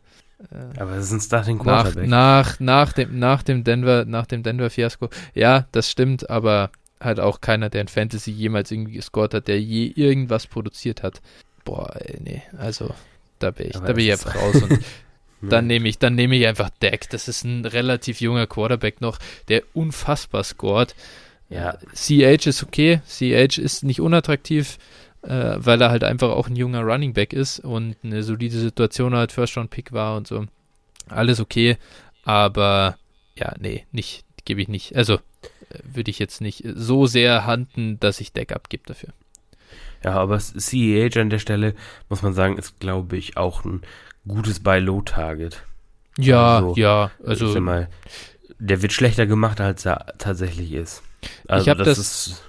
Äh, 0.51 0.79
aber 0.79 0.91
es 0.97 1.05
ist 1.05 1.11
ein 1.13 1.21
Starting 1.21 1.59
Quarterback. 1.59 2.07
Nach, 2.07 2.59
nach, 2.59 2.89
nach, 2.89 2.93
dem, 2.93 3.19
nach 3.19 3.43
dem 3.43 3.63
Denver, 3.63 4.05
nach 4.05 4.25
dem 4.25 4.43
Denver 4.43 4.69
Fiasko. 4.69 5.09
Ja, 5.33 5.65
das 5.71 5.89
stimmt, 5.89 6.29
aber 6.29 6.71
halt 6.99 7.19
auch 7.19 7.41
keiner, 7.41 7.69
der 7.69 7.81
in 7.81 7.87
Fantasy 7.87 8.31
jemals 8.31 8.71
irgendwie 8.71 8.93
gescored 8.93 9.33
hat, 9.33 9.47
der 9.47 9.61
je 9.61 9.91
irgendwas 9.95 10.47
produziert 10.47 11.03
hat. 11.03 11.21
Boah, 11.63 11.95
ey, 11.99 12.19
nee, 12.21 12.41
also 12.57 12.93
da 13.39 13.51
bin 13.51 13.67
ich, 13.67 13.73
da 13.73 13.93
bin 13.93 14.05
ich 14.05 14.11
einfach 14.11 14.35
raus 14.35 14.61
und 14.61 14.79
dann 15.41 15.67
nehme 15.67 15.87
ich, 15.87 15.97
dann 15.99 16.15
nehme 16.15 16.35
ich 16.35 16.47
einfach 16.47 16.69
Deck. 16.69 17.09
Das 17.09 17.27
ist 17.27 17.43
ein 17.43 17.65
relativ 17.65 18.21
junger 18.21 18.47
Quarterback 18.47 19.01
noch, 19.01 19.19
der 19.47 19.63
unfassbar 19.73 20.43
scored. 20.43 20.95
Ja, 21.49 21.77
CH 21.93 22.45
ist 22.45 22.63
okay. 22.63 23.01
CH 23.07 23.57
ist 23.57 23.83
nicht 23.83 24.01
unattraktiv, 24.01 24.77
äh, 25.23 25.55
weil 25.57 25.81
er 25.81 25.89
halt 25.89 26.03
einfach 26.03 26.29
auch 26.29 26.47
ein 26.47 26.55
junger 26.55 26.81
Running 26.81 27.13
Back 27.13 27.33
ist 27.33 27.59
und 27.59 27.95
eine 28.03 28.23
solide 28.23 28.59
Situation 28.59 29.15
hat, 29.15 29.31
First 29.31 29.57
Round 29.57 29.69
Pick 29.69 29.93
war 29.93 30.17
und 30.17 30.27
so. 30.27 30.45
Alles 31.07 31.39
okay, 31.39 31.77
aber 32.23 32.97
ja, 33.35 33.55
nee, 33.59 33.85
nicht, 33.91 34.25
gebe 34.45 34.61
ich 34.61 34.67
nicht. 34.67 34.95
Also 34.95 35.19
würde 35.83 36.11
ich 36.11 36.19
jetzt 36.19 36.41
nicht 36.41 36.63
so 36.75 37.05
sehr 37.05 37.45
handen, 37.45 37.99
dass 37.99 38.19
ich 38.19 38.33
Deck 38.33 38.51
abgebe 38.51 38.83
dafür. 38.85 39.09
Ja, 40.03 40.13
aber 40.13 40.39
CEH 40.39 41.17
an 41.17 41.29
der 41.29 41.39
Stelle, 41.39 41.75
muss 42.07 42.21
man 42.21 42.33
sagen, 42.33 42.57
ist, 42.57 42.79
glaube 42.79 43.17
ich, 43.17 43.37
auch 43.37 43.65
ein 43.65 43.81
gutes 44.27 44.61
Buy-Low-Target. 44.61 45.63
Ja, 46.17 46.57
also, 46.57 46.73
ja, 46.75 47.11
also. 47.25 47.59
Mal, 47.59 47.89
der 48.59 48.81
wird 48.81 48.93
schlechter 48.93 49.25
gemacht, 49.25 49.61
als 49.61 49.85
er 49.85 50.13
tatsächlich 50.17 50.73
ist. 50.73 51.03
Also, 51.47 51.63
ich 51.63 51.69
habe 51.69 51.83
das, 51.83 51.97
das 51.97 52.43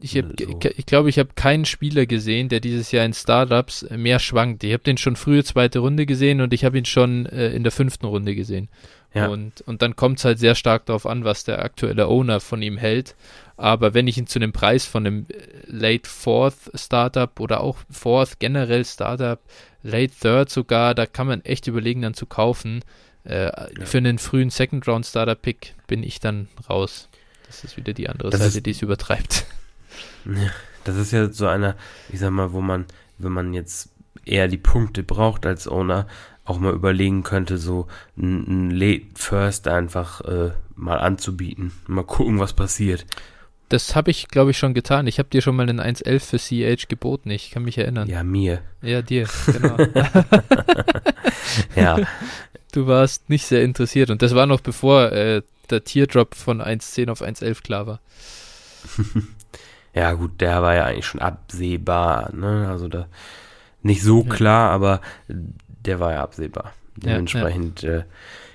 ich, 0.00 0.16
hab, 0.16 0.26
so. 0.38 0.58
ich 0.76 0.86
glaube, 0.86 1.08
ich 1.08 1.18
habe 1.18 1.30
keinen 1.34 1.64
Spieler 1.64 2.06
gesehen, 2.06 2.48
der 2.48 2.60
dieses 2.60 2.90
Jahr 2.92 3.04
in 3.04 3.12
Startups 3.12 3.86
mehr 3.90 4.18
schwankt. 4.18 4.64
Ich 4.64 4.72
habe 4.72 4.82
den 4.82 4.96
schon 4.96 5.16
frühe 5.16 5.44
zweite 5.44 5.80
Runde 5.80 6.06
gesehen 6.06 6.40
und 6.40 6.52
ich 6.52 6.64
habe 6.64 6.78
ihn 6.78 6.84
schon 6.84 7.26
äh, 7.26 7.50
in 7.50 7.62
der 7.62 7.72
fünften 7.72 8.06
Runde 8.06 8.34
gesehen. 8.34 8.68
Ja. 9.12 9.26
Und, 9.28 9.60
und 9.62 9.82
dann 9.82 9.96
kommt 9.96 10.18
es 10.18 10.24
halt 10.24 10.38
sehr 10.38 10.54
stark 10.54 10.86
darauf 10.86 11.04
an, 11.04 11.24
was 11.24 11.44
der 11.44 11.64
aktuelle 11.64 12.06
Owner 12.06 12.40
von 12.40 12.62
ihm 12.62 12.76
hält. 12.76 13.16
Aber 13.56 13.92
wenn 13.92 14.06
ich 14.06 14.16
ihn 14.16 14.26
zu 14.26 14.38
einem 14.38 14.52
Preis 14.52 14.86
von 14.86 15.06
einem 15.06 15.26
äh, 15.28 15.36
Late 15.66 16.08
Fourth 16.08 16.70
Startup 16.74 17.38
oder 17.40 17.60
auch 17.60 17.78
Fourth 17.90 18.38
generell 18.38 18.84
Startup, 18.84 19.40
Late 19.82 20.12
Third 20.18 20.50
sogar, 20.50 20.94
da 20.94 21.06
kann 21.06 21.26
man 21.26 21.44
echt 21.44 21.66
überlegen, 21.66 22.02
dann 22.02 22.14
zu 22.14 22.26
kaufen. 22.26 22.82
Äh, 23.24 23.46
ja. 23.46 23.84
Für 23.84 23.98
einen 23.98 24.18
frühen 24.18 24.50
Second 24.50 24.86
Round 24.86 25.04
Startup 25.04 25.40
Pick 25.40 25.74
bin 25.86 26.02
ich 26.02 26.20
dann 26.20 26.48
raus. 26.68 27.08
Das 27.46 27.64
ist 27.64 27.76
wieder 27.76 27.92
die 27.92 28.08
andere 28.08 28.30
das 28.30 28.40
Seite, 28.40 28.62
die 28.62 28.70
es 28.70 28.82
übertreibt. 28.82 29.44
Ja, 30.24 30.50
das 30.84 30.96
ist 30.96 31.10
ja 31.12 31.30
so 31.32 31.46
einer, 31.46 31.76
ich 32.10 32.20
sag 32.20 32.30
mal, 32.30 32.52
wo 32.52 32.60
man, 32.60 32.86
wenn 33.18 33.32
man 33.32 33.52
jetzt 33.54 33.90
eher 34.24 34.48
die 34.48 34.58
Punkte 34.58 35.02
braucht 35.02 35.46
als 35.46 35.68
Owner, 35.68 36.06
auch 36.44 36.58
mal 36.58 36.72
überlegen 36.72 37.22
könnte, 37.22 37.58
so 37.58 37.86
ein, 38.16 38.70
Late 38.70 39.06
First 39.14 39.68
einfach 39.68 40.20
äh, 40.22 40.50
mal 40.74 40.98
anzubieten. 40.98 41.72
Mal 41.86 42.04
gucken, 42.04 42.38
was 42.38 42.52
passiert. 42.52 43.06
Das 43.68 43.94
habe 43.94 44.10
ich, 44.10 44.26
glaube 44.28 44.50
ich, 44.50 44.58
schon 44.58 44.74
getan. 44.74 45.06
Ich 45.06 45.20
habe 45.20 45.28
dir 45.28 45.42
schon 45.42 45.54
mal 45.54 45.68
einen 45.68 45.80
1.11 45.80 46.20
für 46.20 46.38
CH 46.38 46.88
geboten. 46.88 47.30
Ich 47.30 47.52
kann 47.52 47.62
mich 47.62 47.78
erinnern. 47.78 48.08
Ja, 48.08 48.24
mir. 48.24 48.62
Ja, 48.82 49.00
dir, 49.00 49.28
genau. 49.46 49.76
ja. 51.76 51.98
Du 52.72 52.88
warst 52.88 53.30
nicht 53.30 53.46
sehr 53.46 53.62
interessiert. 53.62 54.10
Und 54.10 54.22
das 54.22 54.34
war 54.34 54.46
noch 54.46 54.60
bevor 54.60 55.12
äh, 55.12 55.42
der 55.70 55.84
Teardrop 55.84 56.34
von 56.34 56.60
1.10 56.60 57.10
auf 57.10 57.22
1.11 57.22 57.62
klar 57.62 57.86
war. 57.86 58.00
Ja, 59.92 60.12
gut, 60.12 60.40
der 60.40 60.62
war 60.62 60.74
ja 60.74 60.84
eigentlich 60.84 61.06
schon 61.06 61.20
absehbar, 61.20 62.32
ne? 62.32 62.68
Also 62.68 62.86
da 62.86 63.08
nicht 63.82 64.02
so 64.02 64.22
ja. 64.22 64.34
klar, 64.34 64.70
aber 64.70 65.00
der 65.28 66.00
war 66.00 66.12
ja 66.12 66.22
absehbar. 66.22 66.72
Dementsprechend, 66.96 67.82
ja, 67.82 67.90
ja. 67.90 67.98
Äh, 67.98 68.04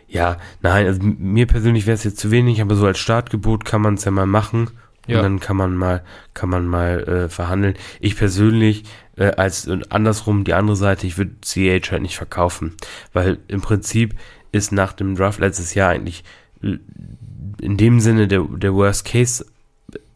ja 0.07 0.37
nein, 0.61 0.85
also 0.85 1.01
mir 1.03 1.47
persönlich 1.47 1.85
wäre 1.85 1.95
es 1.95 2.03
jetzt 2.03 2.19
zu 2.19 2.31
wenig, 2.31 2.61
aber 2.61 2.75
so 2.75 2.85
als 2.85 2.99
Startgebot 2.99 3.65
kann 3.65 3.81
man 3.81 3.95
es 3.95 4.05
ja 4.05 4.11
mal 4.11 4.27
machen. 4.27 4.69
Ja. 5.07 5.17
Und 5.17 5.23
dann 5.23 5.39
kann 5.39 5.55
man 5.55 5.75
mal, 5.75 6.03
kann 6.33 6.49
man 6.49 6.65
mal 6.65 7.03
äh, 7.03 7.29
verhandeln. 7.29 7.75
Ich 7.99 8.17
persönlich, 8.17 8.85
äh, 9.17 9.31
als 9.35 9.67
und 9.67 9.91
andersrum 9.91 10.43
die 10.43 10.53
andere 10.53 10.75
Seite, 10.75 11.05
ich 11.05 11.17
würde 11.17 11.35
CH 11.41 11.91
halt 11.91 12.01
nicht 12.01 12.17
verkaufen. 12.17 12.73
Weil 13.13 13.37
im 13.47 13.61
Prinzip 13.61 14.15
ist 14.51 14.71
nach 14.71 14.93
dem 14.93 15.15
Draft 15.15 15.39
letztes 15.39 15.75
Jahr 15.75 15.91
eigentlich 15.91 16.23
in 16.61 17.77
dem 17.77 17.99
Sinne 17.99 18.27
der, 18.27 18.43
der 18.43 18.73
Worst 18.73 19.05
Case 19.05 19.45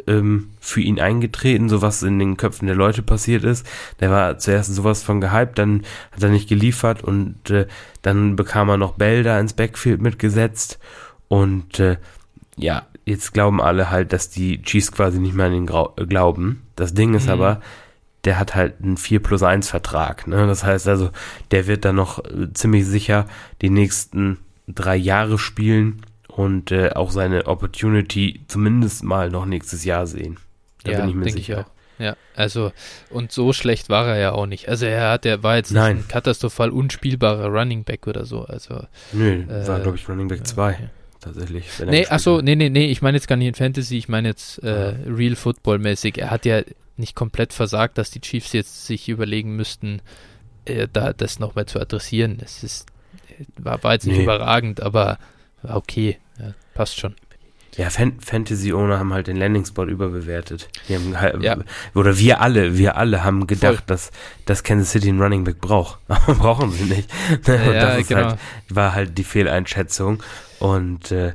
ähm, 0.10 0.50
für 0.60 0.82
ihn 0.82 1.00
eingetreten, 1.00 1.70
so 1.70 1.82
was 1.82 2.04
in 2.04 2.20
den 2.20 2.36
Köpfen 2.36 2.66
der 2.66 2.76
Leute 2.76 3.04
passiert 3.04 3.44
ist. 3.44 3.66
Der 4.00 4.10
war 4.10 4.38
zuerst 4.40 4.74
sowas 4.74 5.04
von 5.04 5.22
gehypt, 5.22 5.58
dann 5.58 5.84
hat 6.12 6.24
er 6.24 6.30
nicht 6.30 6.50
geliefert 6.50 7.04
und 7.04 7.50
äh, 7.50 7.68
dann 8.02 8.36
bekam 8.36 8.70
er 8.70 8.78
noch 8.78 8.94
Bell 8.94 9.24
da 9.24 9.40
ins 9.40 9.54
Backfield 9.54 10.02
mitgesetzt 10.02 10.80
und 11.28 11.80
äh, 11.80 11.98
ja, 12.58 12.88
jetzt 13.06 13.34
glauben 13.34 13.62
alle 13.62 13.90
halt, 13.90 14.12
dass 14.12 14.30
die 14.30 14.62
Chiefs 14.62 14.92
quasi 14.92 15.20
nicht 15.20 15.34
mehr 15.34 15.46
an 15.46 15.54
ihn 15.54 15.66
glauben. 15.66 16.64
Das 16.76 16.94
Ding 16.94 17.14
ist 17.14 17.28
mhm. 17.28 17.34
aber, 17.34 17.62
der 18.26 18.38
hat 18.38 18.56
halt 18.56 18.82
einen 18.84 18.98
4 18.98 19.22
plus 19.22 19.44
1 19.44 19.70
Vertrag. 19.70 20.28
Ne? 20.28 20.46
Das 20.48 20.64
heißt 20.64 20.88
also, 20.88 21.10
der 21.52 21.68
wird 21.68 21.86
dann 21.86 21.96
noch 21.96 22.20
äh, 22.26 22.52
ziemlich 22.54 22.86
sicher 22.86 23.26
die 23.62 23.70
nächsten 23.70 24.38
drei 24.68 24.98
Jahre 24.98 25.38
spielen 25.38 26.02
und 26.40 26.72
äh, 26.72 26.92
auch 26.92 27.12
seine 27.12 27.48
Opportunity 27.48 28.40
zumindest 28.48 29.04
mal 29.04 29.30
noch 29.30 29.46
nächstes 29.46 29.84
Jahr 29.84 30.08
sehen. 30.08 30.38
Da 30.86 30.94
ja, 30.94 31.02
bin 31.02 31.10
ich 31.10 31.16
mir 31.16 31.30
sicher. 31.30 31.60
Ich 31.60 31.66
auch. 31.66 31.72
Ja, 32.02 32.16
also 32.34 32.72
und 33.10 33.34
so 33.34 33.52
schlecht 33.52 33.90
war 33.90 34.08
er 34.08 34.18
ja 34.18 34.32
auch 34.32 34.46
nicht. 34.46 34.70
Also 34.70 34.86
er 34.86 35.12
hat, 35.12 35.26
er 35.26 35.44
war 35.44 35.58
jetzt 35.58 35.72
Nein. 35.72 35.98
ein 35.98 36.08
katastrophal 36.08 36.70
unspielbarer 36.70 37.48
Running 37.48 37.84
Back 37.84 38.08
oder 38.08 38.26
so. 38.26 38.46
Also 38.46 38.86
nö, 39.12 39.44
äh, 39.44 39.68
war 39.68 39.82
glaube 39.82 39.98
ich 39.98 40.08
Running 40.08 40.30
Back 40.30 40.48
2. 40.48 40.72
Ja, 40.72 40.78
tatsächlich. 41.20 41.66
Nee, 41.86 42.08
achso, 42.08 42.42
nee, 42.42 42.56
nee, 42.56 42.70
nee, 42.70 42.86
ich 42.86 43.02
meine 43.02 43.18
jetzt 43.18 43.28
gar 43.28 43.36
nicht 43.36 43.50
in 43.50 43.56
Fantasy, 43.56 43.98
ich 43.98 44.08
meine 44.08 44.30
jetzt 44.30 44.64
äh, 44.64 44.96
Real 45.08 45.36
Football 45.36 45.80
mäßig. 45.80 46.20
Er 46.20 46.32
hat 46.32 46.46
ja 46.46 46.62
nicht 46.96 47.16
komplett 47.16 47.52
versagt, 47.52 47.98
dass 47.98 48.12
die 48.12 48.22
Chiefs 48.22 48.54
jetzt 48.54 48.86
sich 48.86 49.10
überlegen 49.10 49.58
müssten, 49.58 50.02
äh, 50.64 50.88
da 50.92 51.12
das 51.12 51.40
nochmal 51.40 51.66
zu 51.66 51.82
adressieren. 51.82 52.38
Es 52.42 52.64
ist, 52.64 52.86
war, 53.58 53.84
war 53.84 53.92
jetzt 53.92 54.08
nicht 54.08 54.20
nee. 54.20 54.24
überragend, 54.24 54.82
aber 54.82 55.20
okay, 55.64 56.18
passt 56.80 56.98
schon. 56.98 57.14
Ja, 57.76 57.90
Fan 57.90 58.22
Fantasy 58.22 58.72
Owner 58.72 59.00
haben 59.00 59.14
halt 59.14 59.28
den 59.28 59.36
Landing 59.36 59.66
Spot 59.66 59.84
überbewertet. 59.84 60.70
Halt, 61.14 61.44
ja. 61.44 61.58
Oder 61.94 62.18
wir 62.18 62.40
alle, 62.40 62.78
wir 62.78 62.96
alle 62.96 63.26
haben 63.26 63.48
gedacht, 63.48 63.80
Voll. 63.80 63.84
dass, 63.88 64.12
dass 64.46 64.64
Kansas 64.64 64.92
City 64.92 65.10
einen 65.10 65.22
Running 65.22 65.44
Back 65.44 65.60
braucht. 65.60 66.00
Aber 66.08 66.36
brauchen 66.36 66.72
sie 66.72 66.86
nicht. 66.86 67.12
Ja, 67.48 67.98
das 67.98 68.08
genau. 68.08 68.30
halt, 68.30 68.40
war 68.70 68.94
halt 68.94 69.18
die 69.18 69.26
Fehleinschätzung. 69.26 70.24
Und 70.60 71.12
äh, 71.12 71.34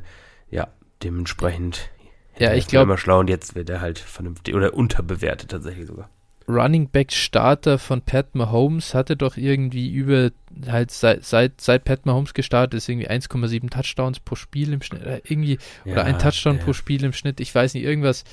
ja, 0.51 0.69
dementsprechend 1.03 1.91
ja, 2.39 2.55
ich 2.55 2.67
glaube 2.67 2.85
immer 2.85 2.97
schlau 2.97 3.21
und 3.21 3.29
jetzt 3.29 3.55
wird 3.55 3.69
er 3.69 3.83
halt 3.83 3.99
vernünftig 3.99 4.55
oder 4.55 4.73
unterbewertet 4.73 5.51
tatsächlich 5.51 5.87
sogar. 5.87 6.09
Running 6.49 6.89
Back 6.89 7.13
Starter 7.13 7.79
von 7.79 8.03
Pat 8.03 8.35
Mahomes 8.35 8.95
hatte 8.95 9.17
doch 9.17 9.37
irgendwie 9.37 9.91
über 9.91 10.31
halt 10.69 10.91
seit 10.91 11.25
seit, 11.25 11.61
seit 11.61 11.85
Pat 11.85 12.07
Mahomes 12.07 12.35
gestartet 12.35 12.79
ist 12.79 12.89
irgendwie 12.89 13.09
1,7 13.09 13.71
Touchdowns 13.71 14.21
pro 14.21 14.35
Spiel 14.35 14.73
im 14.73 14.83
Schnitt 14.83 15.03
oder 15.03 15.21
irgendwie 15.25 15.59
ja, 15.85 15.93
oder 15.93 16.05
ein 16.05 16.19
Touchdown 16.19 16.59
ja. 16.59 16.65
pro 16.65 16.73
Spiel 16.73 17.05
im 17.05 17.13
Schnitt. 17.13 17.41
Ich 17.41 17.55
weiß 17.55 17.75
nicht 17.75 17.85
irgendwas. 17.85 18.25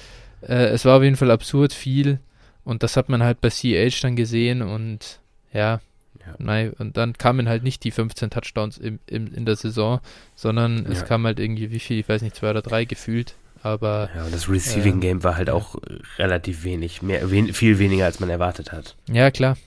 Äh, 0.41 0.65
es 0.65 0.85
war 0.85 0.97
auf 0.97 1.03
jeden 1.03 1.15
Fall 1.15 1.31
absurd 1.31 1.73
viel 1.73 2.19
und 2.63 2.83
das 2.83 2.97
hat 2.97 3.09
man 3.09 3.23
halt 3.23 3.41
bei 3.41 3.49
CH 3.49 4.01
dann 4.01 4.15
gesehen 4.15 4.61
und 4.61 5.19
ja, 5.53 5.79
ja. 6.25 6.35
Nein, 6.37 6.73
und 6.77 6.97
dann 6.97 7.17
kamen 7.17 7.49
halt 7.49 7.63
nicht 7.63 7.83
die 7.83 7.91
15 7.91 8.29
Touchdowns 8.29 8.77
im, 8.77 8.99
im, 9.07 9.33
in 9.33 9.45
der 9.45 9.55
Saison, 9.55 10.01
sondern 10.35 10.85
es 10.85 11.05
kam 11.05 11.25
halt 11.25 11.39
irgendwie, 11.39 11.71
wie 11.71 11.79
viel, 11.79 11.99
ich 11.99 12.09
weiß 12.09 12.21
nicht, 12.21 12.35
zwei 12.35 12.51
oder 12.51 12.61
drei 12.61 12.85
gefühlt. 12.85 13.35
Aber. 13.63 14.09
Ja, 14.15 14.25
und 14.25 14.33
das 14.33 14.49
Receiving 14.49 14.95
ähm, 14.95 15.01
Game 15.01 15.23
war 15.23 15.35
halt 15.35 15.49
auch 15.49 15.75
relativ 16.17 16.63
wenig, 16.63 17.01
mehr, 17.01 17.27
viel 17.27 17.79
weniger 17.79 18.05
als 18.05 18.19
man 18.19 18.29
erwartet 18.29 18.71
hat. 18.71 18.95
Ja, 19.11 19.31
klar. 19.31 19.57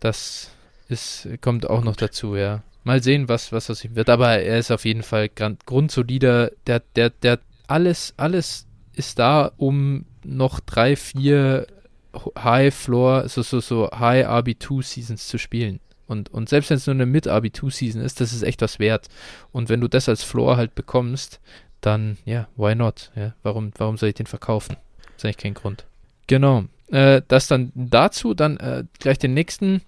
Das 0.00 0.50
ist, 0.88 1.28
kommt 1.40 1.68
auch 1.68 1.84
noch 1.84 1.96
dazu, 1.96 2.36
ja. 2.36 2.62
Mal 2.84 3.02
sehen, 3.02 3.28
was, 3.28 3.52
was 3.52 3.70
aus 3.70 3.84
ihm 3.84 3.94
wird. 3.94 4.10
Aber 4.10 4.38
er 4.38 4.58
ist 4.58 4.70
auf 4.70 4.84
jeden 4.84 5.02
Fall 5.02 5.28
grundsolider. 5.28 6.50
Der, 6.66 6.82
der, 6.96 7.10
der, 7.10 7.38
alles, 7.68 8.14
alles 8.16 8.66
ist 8.94 9.18
da, 9.18 9.52
um 9.56 10.04
noch 10.24 10.60
drei, 10.60 10.96
vier 10.96 11.66
High 12.36 12.74
Floor, 12.74 13.28
so, 13.28 13.42
so, 13.42 13.60
so 13.60 13.90
High 13.90 14.26
RB2 14.26 14.82
Seasons 14.82 15.28
zu 15.28 15.38
spielen. 15.38 15.80
Und, 16.06 16.28
und 16.30 16.48
selbst 16.48 16.68
wenn 16.68 16.76
es 16.76 16.86
nur 16.86 16.94
eine 16.94 17.06
Mid-RB2-Season 17.06 18.02
ist, 18.02 18.20
das 18.20 18.34
ist 18.34 18.42
echt 18.42 18.60
was 18.60 18.78
wert. 18.78 19.08
Und 19.50 19.70
wenn 19.70 19.80
du 19.80 19.88
das 19.88 20.10
als 20.10 20.22
Floor 20.22 20.58
halt 20.58 20.74
bekommst, 20.74 21.40
dann, 21.82 22.16
ja, 22.24 22.48
why 22.56 22.74
not? 22.74 23.10
Ja, 23.14 23.34
warum, 23.42 23.72
warum 23.76 23.98
soll 23.98 24.08
ich 24.08 24.14
den 24.14 24.26
verkaufen? 24.26 24.76
Ist 25.16 25.24
eigentlich 25.24 25.36
kein 25.36 25.54
Grund. 25.54 25.84
Genau. 26.26 26.64
Äh, 26.90 27.22
das 27.28 27.48
dann 27.48 27.72
dazu, 27.74 28.34
dann 28.34 28.56
äh, 28.56 28.84
gleich 28.98 29.18
den 29.18 29.34
nächsten 29.34 29.82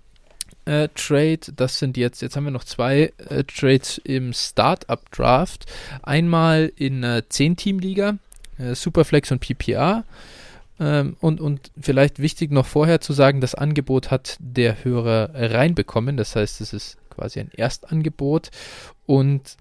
äh, 0.65 0.89
Trade. 0.95 1.41
Das 1.55 1.79
sind 1.79 1.97
jetzt, 1.97 2.23
jetzt 2.23 2.37
haben 2.37 2.45
wir 2.45 2.51
noch 2.51 2.65
zwei 2.65 3.13
äh, 3.29 3.45
Trades 3.45 3.99
im 4.05 4.33
Startup 4.33 5.01
Draft. 5.11 5.67
Einmal 6.03 6.73
in 6.77 7.03
äh, 7.03 7.23
10-Team-Liga, 7.29 8.19
äh, 8.59 8.75
Superflex 8.75 9.31
und 9.31 9.41
PPR. 9.41 10.05
Ähm, 10.81 11.17
und, 11.21 11.41
und 11.41 11.71
vielleicht 11.81 12.19
wichtig 12.19 12.51
noch 12.51 12.67
vorher 12.67 13.01
zu 13.01 13.13
sagen, 13.13 13.41
das 13.41 13.55
Angebot 13.55 14.11
hat 14.11 14.37
der 14.41 14.85
Hörer 14.85 15.31
reinbekommen. 15.35 16.17
Das 16.17 16.35
heißt, 16.35 16.61
es 16.61 16.73
ist 16.73 16.97
quasi 17.11 17.41
ein 17.41 17.51
Erstangebot. 17.53 18.51
Und 19.07 19.57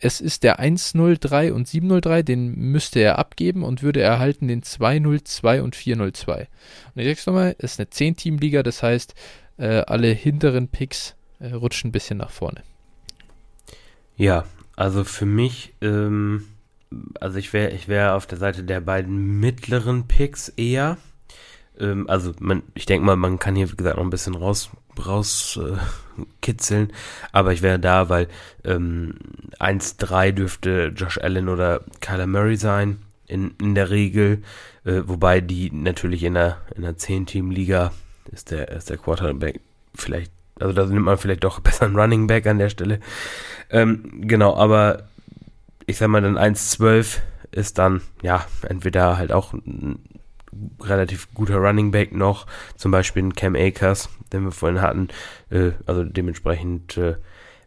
es 0.00 0.20
ist 0.20 0.42
der 0.42 0.58
103 0.58 1.52
und 1.52 1.68
703, 1.68 2.22
den 2.22 2.54
müsste 2.54 3.00
er 3.00 3.18
abgeben 3.18 3.62
und 3.62 3.82
würde 3.82 4.00
erhalten 4.00 4.48
den 4.48 4.62
202 4.62 5.62
und 5.62 5.76
402. 5.76 6.48
Und 6.94 7.02
ich 7.02 7.06
sag's 7.06 7.26
nochmal, 7.26 7.54
es 7.58 7.72
ist 7.72 7.80
eine 7.80 7.88
10-Team-Liga, 7.88 8.62
das 8.62 8.82
heißt, 8.82 9.14
äh, 9.58 9.82
alle 9.86 10.08
hinteren 10.08 10.68
Picks 10.68 11.14
äh, 11.38 11.52
rutschen 11.52 11.88
ein 11.88 11.92
bisschen 11.92 12.16
nach 12.16 12.30
vorne. 12.30 12.62
Ja, 14.16 14.44
also 14.74 15.04
für 15.04 15.26
mich, 15.26 15.74
ähm, 15.82 16.46
also 17.20 17.38
ich 17.38 17.52
wäre 17.52 17.70
ich 17.70 17.86
wär 17.86 18.16
auf 18.16 18.26
der 18.26 18.38
Seite 18.38 18.64
der 18.64 18.80
beiden 18.80 19.38
mittleren 19.38 20.08
Picks 20.08 20.48
eher. 20.48 20.96
Ähm, 21.80 22.08
also 22.08 22.32
man, 22.38 22.62
ich 22.74 22.86
denke 22.86 23.04
mal, 23.04 23.16
man 23.16 23.38
kann 23.38 23.56
hier, 23.56 23.70
wie 23.70 23.76
gesagt, 23.76 23.96
noch 23.96 24.04
ein 24.04 24.10
bisschen 24.10 24.34
raus, 24.34 24.70
rauskitzeln. 25.04 26.90
Äh, 26.90 26.92
aber 27.32 27.52
ich 27.52 27.62
wäre 27.62 27.78
da, 27.78 28.08
weil 28.08 28.28
ähm, 28.64 29.14
1-3 29.58 30.32
dürfte 30.32 30.92
Josh 30.94 31.18
Allen 31.18 31.48
oder 31.48 31.80
Kyler 32.00 32.26
Murray 32.26 32.56
sein, 32.56 32.98
in, 33.26 33.54
in 33.60 33.74
der 33.74 33.90
Regel. 33.90 34.42
Äh, 34.84 35.02
wobei 35.06 35.40
die 35.40 35.70
natürlich 35.72 36.22
in 36.24 36.34
der, 36.34 36.58
in 36.74 36.82
der 36.82 36.96
10-Team-Liga 36.96 37.92
ist 38.30 38.50
der, 38.50 38.68
ist 38.68 38.90
der 38.90 38.98
Quarterback 38.98 39.60
vielleicht, 39.94 40.32
also 40.58 40.72
da 40.72 40.86
nimmt 40.86 41.04
man 41.04 41.18
vielleicht 41.18 41.44
doch 41.44 41.60
besser 41.60 41.86
einen 41.86 41.98
Running 41.98 42.26
Back 42.26 42.46
an 42.46 42.58
der 42.58 42.68
Stelle. 42.68 43.00
Ähm, 43.70 44.22
genau, 44.22 44.56
aber 44.56 45.04
ich 45.86 45.96
sag 45.96 46.08
mal, 46.08 46.20
dann 46.20 46.38
1-12 46.38 47.18
ist 47.52 47.78
dann, 47.78 48.00
ja, 48.22 48.46
entweder 48.68 49.16
halt 49.16 49.32
auch 49.32 49.52
ein 49.52 49.98
relativ 50.80 51.32
guter 51.34 51.56
Running 51.56 51.90
Back 51.90 52.12
noch, 52.12 52.46
zum 52.76 52.90
Beispiel 52.90 53.22
ein 53.22 53.34
Cam 53.34 53.54
Akers, 53.54 54.08
den 54.32 54.44
wir 54.44 54.52
vorhin 54.52 54.80
hatten. 54.80 55.08
Äh, 55.50 55.72
also 55.86 56.04
dementsprechend 56.04 56.96
äh, 56.96 57.16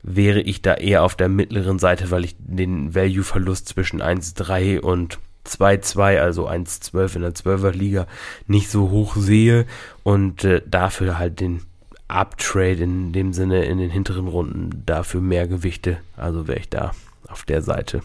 wäre 0.03 0.41
ich 0.41 0.61
da 0.61 0.75
eher 0.75 1.03
auf 1.03 1.15
der 1.15 1.29
mittleren 1.29 1.79
Seite, 1.79 2.11
weil 2.11 2.25
ich 2.25 2.35
den 2.37 2.93
Value-Verlust 2.93 3.69
zwischen 3.69 4.01
1,3 4.01 4.79
und 4.79 5.19
2-2, 5.45 6.19
also 6.19 6.47
1-12 6.47 7.15
in 7.15 7.21
der 7.21 7.33
12er 7.33 7.71
Liga, 7.71 8.07
nicht 8.47 8.69
so 8.69 8.89
hoch 8.89 9.15
sehe 9.15 9.65
und 10.03 10.43
äh, 10.43 10.61
dafür 10.65 11.17
halt 11.17 11.39
den 11.39 11.61
Uptrade 12.07 12.83
in 12.83 13.11
dem 13.11 13.33
Sinne 13.33 13.65
in 13.65 13.77
den 13.77 13.89
hinteren 13.89 14.27
Runden 14.27 14.83
dafür 14.85 15.21
mehr 15.21 15.47
Gewichte. 15.47 15.97
Also 16.15 16.47
wäre 16.47 16.59
ich 16.59 16.69
da 16.69 16.91
auf 17.27 17.43
der 17.43 17.61
Seite. 17.61 18.03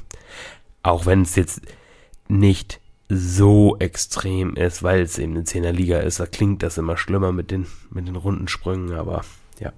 Auch 0.82 1.06
wenn 1.06 1.22
es 1.22 1.36
jetzt 1.36 1.60
nicht 2.28 2.80
so 3.08 3.76
extrem 3.78 4.54
ist, 4.54 4.82
weil 4.82 5.02
es 5.02 5.18
eben 5.18 5.34
eine 5.34 5.44
10er 5.44 5.72
Liga 5.72 5.98
ist. 5.98 6.20
Da 6.20 6.26
klingt 6.26 6.62
das 6.62 6.78
immer 6.78 6.96
schlimmer 6.96 7.32
mit 7.32 7.50
den, 7.50 7.66
mit 7.90 8.06
den 8.06 8.16
Rundensprüngen, 8.16 8.94
aber 8.94 9.22
ja. 9.58 9.72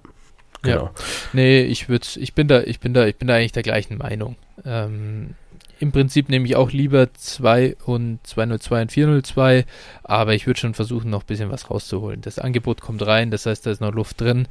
Genau. 0.61 0.85
Ja. 0.85 0.91
Nee, 1.33 1.61
ich 1.61 1.89
würde 1.89 2.05
ich 2.17 2.33
bin 2.33 2.47
da, 2.47 2.61
ich 2.61 2.79
bin 2.79 2.93
da, 2.93 3.07
ich 3.07 3.15
bin 3.15 3.27
da 3.27 3.35
eigentlich 3.35 3.53
der 3.53 3.63
gleichen 3.63 3.97
Meinung. 3.97 4.35
Ähm, 4.63 5.35
Im 5.79 5.91
Prinzip 5.91 6.29
nehme 6.29 6.45
ich 6.45 6.55
auch 6.55 6.71
lieber 6.71 7.11
2 7.13 7.77
und 7.85 8.19
202 8.23 8.81
und 8.83 8.91
402, 8.91 9.65
aber 10.03 10.35
ich 10.35 10.45
würde 10.45 10.59
schon 10.59 10.75
versuchen, 10.75 11.09
noch 11.09 11.23
ein 11.23 11.27
bisschen 11.27 11.49
was 11.49 11.69
rauszuholen. 11.71 12.21
Das 12.21 12.37
Angebot 12.37 12.81
kommt 12.81 13.05
rein, 13.05 13.31
das 13.31 13.45
heißt, 13.45 13.65
da 13.65 13.71
ist 13.71 13.81
noch 13.81 13.93
Luft 13.93 14.21
drin. 14.21 14.47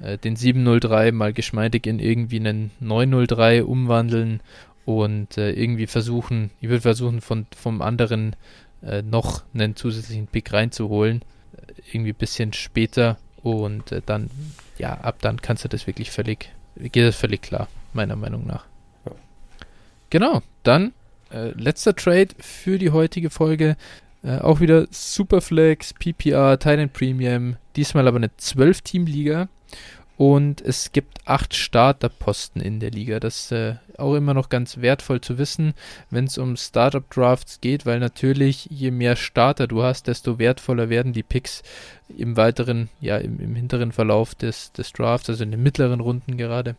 Äh, 0.00 0.18
den 0.18 0.36
703 0.36 1.12
mal 1.12 1.32
geschmeidig 1.32 1.86
in 1.86 1.98
irgendwie 1.98 2.40
einen 2.40 2.70
903 2.80 3.64
umwandeln 3.64 4.40
und 4.88 5.36
äh, 5.36 5.50
irgendwie 5.52 5.86
versuchen, 5.86 6.50
ich 6.62 6.70
würde 6.70 6.80
versuchen, 6.80 7.20
von, 7.20 7.44
vom 7.54 7.82
anderen 7.82 8.34
äh, 8.82 9.02
noch 9.02 9.42
einen 9.52 9.76
zusätzlichen 9.76 10.28
Pick 10.28 10.50
reinzuholen, 10.54 11.20
irgendwie 11.92 12.12
ein 12.12 12.18
bisschen 12.18 12.54
später 12.54 13.18
und 13.42 13.92
äh, 13.92 14.00
dann, 14.06 14.30
ja, 14.78 14.94
ab 14.94 15.16
dann 15.20 15.42
kannst 15.42 15.62
du 15.62 15.68
das 15.68 15.86
wirklich 15.86 16.10
völlig, 16.10 16.50
geht 16.76 17.04
das 17.04 17.16
völlig 17.16 17.42
klar, 17.42 17.68
meiner 17.92 18.16
Meinung 18.16 18.46
nach. 18.46 18.64
Ja. 19.04 19.12
Genau, 20.08 20.40
dann 20.62 20.94
äh, 21.30 21.50
letzter 21.50 21.94
Trade 21.94 22.28
für 22.38 22.78
die 22.78 22.90
heutige 22.90 23.28
Folge. 23.28 23.76
Äh, 24.22 24.38
auch 24.38 24.60
wieder 24.60 24.86
Superflex, 24.90 25.92
PPR, 25.92 26.58
Titan 26.58 26.88
Premium, 26.88 27.56
diesmal 27.76 28.08
aber 28.08 28.16
eine 28.16 28.28
12-Team-Liga. 28.28 29.48
Und 30.18 30.60
es 30.60 30.90
gibt 30.90 31.20
acht 31.26 31.54
Starterposten 31.54 32.60
in 32.60 32.80
der 32.80 32.90
Liga. 32.90 33.20
Das 33.20 33.44
ist 33.44 33.52
äh, 33.52 33.76
auch 33.98 34.16
immer 34.16 34.34
noch 34.34 34.48
ganz 34.48 34.78
wertvoll 34.78 35.20
zu 35.20 35.38
wissen, 35.38 35.74
wenn 36.10 36.24
es 36.24 36.38
um 36.38 36.56
Startup-Drafts 36.56 37.60
geht, 37.60 37.86
weil 37.86 38.00
natürlich 38.00 38.66
je 38.68 38.90
mehr 38.90 39.14
Starter 39.14 39.68
du 39.68 39.84
hast, 39.84 40.08
desto 40.08 40.40
wertvoller 40.40 40.88
werden 40.90 41.12
die 41.12 41.22
Picks 41.22 41.62
im 42.16 42.36
weiteren, 42.36 42.88
ja, 43.00 43.16
im, 43.18 43.38
im 43.38 43.54
hinteren 43.54 43.92
Verlauf 43.92 44.34
des, 44.34 44.72
des 44.72 44.92
Drafts, 44.92 45.30
also 45.30 45.44
in 45.44 45.52
den 45.52 45.62
mittleren 45.62 46.00
Runden 46.00 46.36
gerade. 46.36 46.74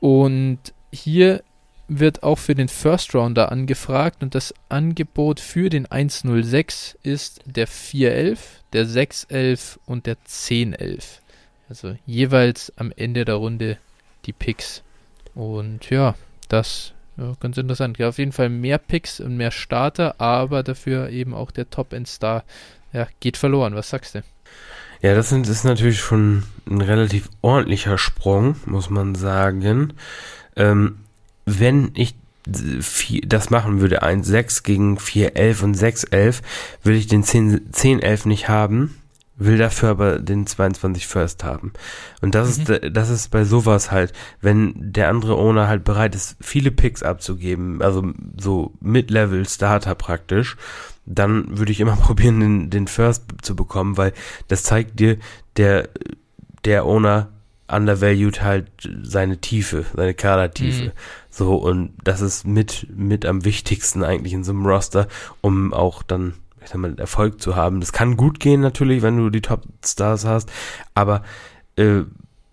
Und 0.00 0.58
hier 0.92 1.44
wird 1.86 2.24
auch 2.24 2.38
für 2.38 2.56
den 2.56 2.68
First 2.68 3.14
Rounder 3.14 3.52
angefragt 3.52 4.20
und 4.20 4.34
das 4.34 4.52
Angebot 4.68 5.38
für 5.38 5.70
den 5.70 5.86
106 5.86 6.98
ist 7.04 7.40
der 7.44 7.68
411, 7.68 8.64
der 8.72 8.84
611 8.84 9.78
und 9.86 10.06
der 10.06 10.16
1011. 10.16 11.22
Also 11.68 11.96
jeweils 12.06 12.72
am 12.76 12.92
Ende 12.96 13.24
der 13.24 13.36
Runde 13.36 13.78
die 14.24 14.32
Picks. 14.32 14.82
Und 15.34 15.90
ja, 15.90 16.14
das 16.48 16.92
ja, 17.18 17.34
ganz 17.40 17.58
interessant. 17.58 17.98
Ja, 17.98 18.08
auf 18.08 18.18
jeden 18.18 18.32
Fall 18.32 18.48
mehr 18.48 18.78
Picks 18.78 19.20
und 19.20 19.36
mehr 19.36 19.50
Starter, 19.50 20.20
aber 20.20 20.62
dafür 20.62 21.10
eben 21.10 21.34
auch 21.34 21.50
der 21.50 21.68
Top-End-Star 21.68 22.44
ja, 22.92 23.08
geht 23.20 23.36
verloren. 23.36 23.74
Was 23.74 23.90
sagst 23.90 24.14
du? 24.14 24.22
Ja, 25.02 25.14
das 25.14 25.32
ist 25.32 25.64
natürlich 25.64 26.00
schon 26.00 26.44
ein 26.66 26.80
relativ 26.80 27.28
ordentlicher 27.42 27.98
Sprung, 27.98 28.56
muss 28.66 28.88
man 28.88 29.14
sagen. 29.14 29.92
Ähm, 30.56 30.98
wenn 31.44 31.90
ich 31.94 32.14
das 33.24 33.50
machen 33.50 33.80
würde, 33.80 34.02
1-6 34.02 34.62
gegen 34.62 34.96
4-11 34.96 35.62
und 35.62 35.76
6-11, 35.76 36.42
würde 36.82 36.98
ich 36.98 37.06
den 37.06 37.24
10-11 37.24 38.26
nicht 38.26 38.48
haben, 38.48 38.96
will 39.38 39.56
dafür 39.56 39.90
aber 39.90 40.18
den 40.18 40.46
22 40.46 41.06
First 41.06 41.44
haben. 41.44 41.72
Und 42.20 42.34
das 42.34 42.58
mhm. 42.58 42.74
ist, 42.74 42.96
das 42.96 43.08
ist 43.08 43.30
bei 43.30 43.44
sowas 43.44 43.90
halt, 43.90 44.12
wenn 44.40 44.74
der 44.76 45.08
andere 45.08 45.36
Owner 45.36 45.68
halt 45.68 45.84
bereit 45.84 46.14
ist, 46.14 46.36
viele 46.40 46.70
Picks 46.70 47.02
abzugeben, 47.02 47.80
also 47.80 48.12
so 48.36 48.72
Mid-Level 48.80 49.48
Starter 49.48 49.94
praktisch, 49.94 50.56
dann 51.06 51.58
würde 51.58 51.72
ich 51.72 51.80
immer 51.80 51.96
probieren, 51.96 52.40
den, 52.40 52.70
den 52.70 52.86
First 52.88 53.24
zu 53.42 53.56
bekommen, 53.56 53.96
weil 53.96 54.12
das 54.48 54.64
zeigt 54.64 54.98
dir, 55.00 55.18
der, 55.56 55.88
der 56.64 56.84
Owner 56.84 57.28
undervalued 57.70 58.42
halt 58.42 58.70
seine 59.02 59.38
Tiefe, 59.38 59.84
seine 59.94 60.14
Kadertiefe. 60.14 60.84
Mhm. 60.84 60.92
So, 61.30 61.54
und 61.56 61.92
das 62.02 62.20
ist 62.20 62.46
mit, 62.46 62.86
mit 62.90 63.26
am 63.26 63.44
wichtigsten 63.44 64.02
eigentlich 64.02 64.32
in 64.32 64.42
so 64.42 64.52
einem 64.52 64.66
Roster, 64.66 65.06
um 65.40 65.72
auch 65.72 66.02
dann, 66.02 66.34
ich 66.68 66.72
sag 66.72 66.80
mal, 66.80 66.98
Erfolg 66.98 67.40
zu 67.40 67.56
haben. 67.56 67.80
Das 67.80 67.92
kann 67.92 68.16
gut 68.16 68.40
gehen 68.40 68.60
natürlich, 68.60 69.02
wenn 69.02 69.16
du 69.16 69.30
die 69.30 69.40
Top-Stars 69.40 70.26
hast, 70.26 70.52
aber 70.94 71.22
äh, 71.76 72.02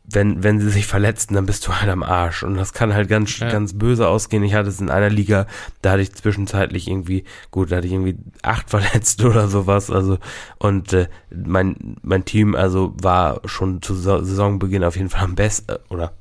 wenn, 0.08 0.44
wenn 0.44 0.60
sie 0.60 0.70
sich 0.70 0.86
verletzen, 0.86 1.34
dann 1.34 1.48
bist 1.48 1.68
du 1.68 1.74
halt 1.74 1.90
am 1.90 2.04
Arsch. 2.04 2.44
Und 2.44 2.56
das 2.56 2.74
kann 2.74 2.94
halt 2.94 3.10
ganz, 3.10 3.40
ja. 3.40 3.50
ganz 3.50 3.78
böse 3.78 4.08
ausgehen. 4.08 4.44
Ich 4.44 4.54
hatte 4.54 4.70
es 4.70 4.80
in 4.80 4.92
einer 4.92 5.10
Liga, 5.10 5.48
da 5.82 5.94
hatte 5.94 6.04
ich 6.04 6.14
zwischenzeitlich 6.14 6.88
irgendwie, 6.88 7.24
gut, 7.50 7.72
da 7.72 7.78
hatte 7.78 7.88
ich 7.88 7.94
irgendwie 7.94 8.18
acht 8.44 8.70
verletzt 8.70 9.24
oder 9.24 9.48
sowas. 9.48 9.90
Also, 9.90 10.20
und 10.60 10.94
äh, 10.94 11.08
mein, 11.36 11.98
mein 12.04 12.24
Team, 12.24 12.56
also 12.56 12.94
war 13.02 13.42
schon 13.46 13.82
zu 13.82 13.96
Saisonbeginn 13.96 14.84
auf 14.84 14.96
jeden 14.96 15.10
Fall 15.10 15.24
am 15.24 15.36
besten, 15.36 15.72
äh, 15.72 15.80
oder 15.90 16.14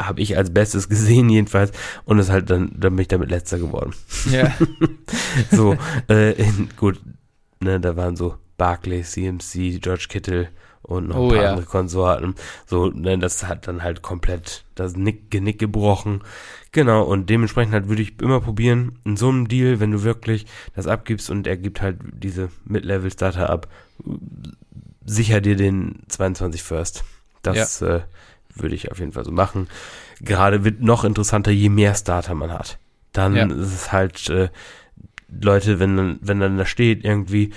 habe 0.00 0.20
ich 0.20 0.36
als 0.36 0.52
Bestes 0.52 0.88
gesehen 0.88 1.28
jedenfalls 1.30 1.72
und 2.04 2.18
ist 2.18 2.30
halt 2.30 2.50
dann, 2.50 2.72
dann 2.76 2.96
bin 2.96 3.02
ich 3.02 3.08
damit 3.08 3.30
letzter 3.30 3.58
geworden. 3.58 3.94
Ja. 4.30 4.54
so, 5.50 5.76
äh, 6.08 6.32
in, 6.32 6.68
gut, 6.76 7.00
ne, 7.60 7.80
da 7.80 7.96
waren 7.96 8.16
so 8.16 8.36
Barclay, 8.56 9.02
CMC, 9.02 9.80
George 9.80 10.06
Kittle, 10.08 10.48
und 10.86 11.08
noch 11.08 11.16
oh, 11.16 11.24
ein 11.24 11.34
paar 11.34 11.42
ja. 11.42 11.50
andere 11.50 11.66
Konsorten. 11.66 12.34
So, 12.64 12.86
ne, 12.86 13.18
das 13.18 13.44
hat 13.46 13.66
dann 13.66 13.82
halt 13.82 14.02
komplett 14.02 14.64
das 14.74 14.96
Nick, 14.96 15.30
Genick 15.30 15.58
gebrochen. 15.58 16.22
Genau, 16.72 17.02
und 17.02 17.28
dementsprechend 17.28 17.74
halt 17.74 17.88
würde 17.88 18.02
ich 18.02 18.20
immer 18.20 18.40
probieren, 18.40 18.98
in 19.04 19.16
so 19.16 19.28
einem 19.28 19.48
Deal, 19.48 19.80
wenn 19.80 19.90
du 19.90 20.02
wirklich 20.04 20.46
das 20.74 20.86
abgibst 20.86 21.28
und 21.30 21.46
er 21.46 21.56
gibt 21.56 21.82
halt 21.82 21.98
diese 22.12 22.50
Mid-Level-Starter 22.64 23.50
ab, 23.50 23.68
sicher 25.04 25.40
dir 25.40 25.56
den 25.56 26.02
22 26.08 26.62
First. 26.62 27.04
Das 27.42 27.80
ja. 27.80 27.96
äh, 27.96 28.00
würde 28.56 28.74
ich 28.74 28.90
auf 28.90 28.98
jeden 28.98 29.12
Fall 29.12 29.24
so 29.24 29.32
machen. 29.32 29.68
Gerade 30.20 30.64
wird 30.64 30.80
noch 30.80 31.04
interessanter, 31.04 31.50
je 31.50 31.68
mehr 31.68 31.94
Starter 31.94 32.34
man 32.34 32.52
hat. 32.52 32.78
Dann 33.12 33.36
ja. 33.36 33.46
ist 33.46 33.74
es 33.74 33.92
halt, 33.92 34.28
äh, 34.30 34.48
Leute, 35.28 35.78
wenn, 35.78 36.18
wenn 36.20 36.40
dann 36.40 36.58
da 36.58 36.66
steht 36.66 37.04
irgendwie, 37.04 37.52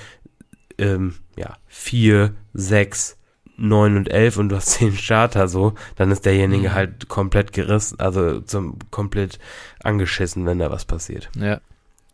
ähm, 0.78 1.16
ja, 1.36 1.58
vier, 1.68 2.34
sechs, 2.54 3.18
9 3.58 3.98
und 3.98 4.10
11 4.10 4.38
und 4.38 4.50
du 4.50 4.56
hast 4.56 4.70
10 4.72 4.94
Starter 4.94 5.48
so, 5.48 5.74
dann 5.96 6.12
ist 6.12 6.26
derjenige 6.26 6.70
mhm. 6.70 6.74
halt 6.74 7.10
komplett 7.10 7.54
gerissen, 7.54 8.00
also 8.00 8.42
zum 8.42 8.78
komplett 8.92 9.40
angeschissen, 9.84 10.46
wenn 10.46 10.60
da 10.60 10.72
was 10.72 10.86
passiert. 10.86 11.30
Ja, 11.36 11.60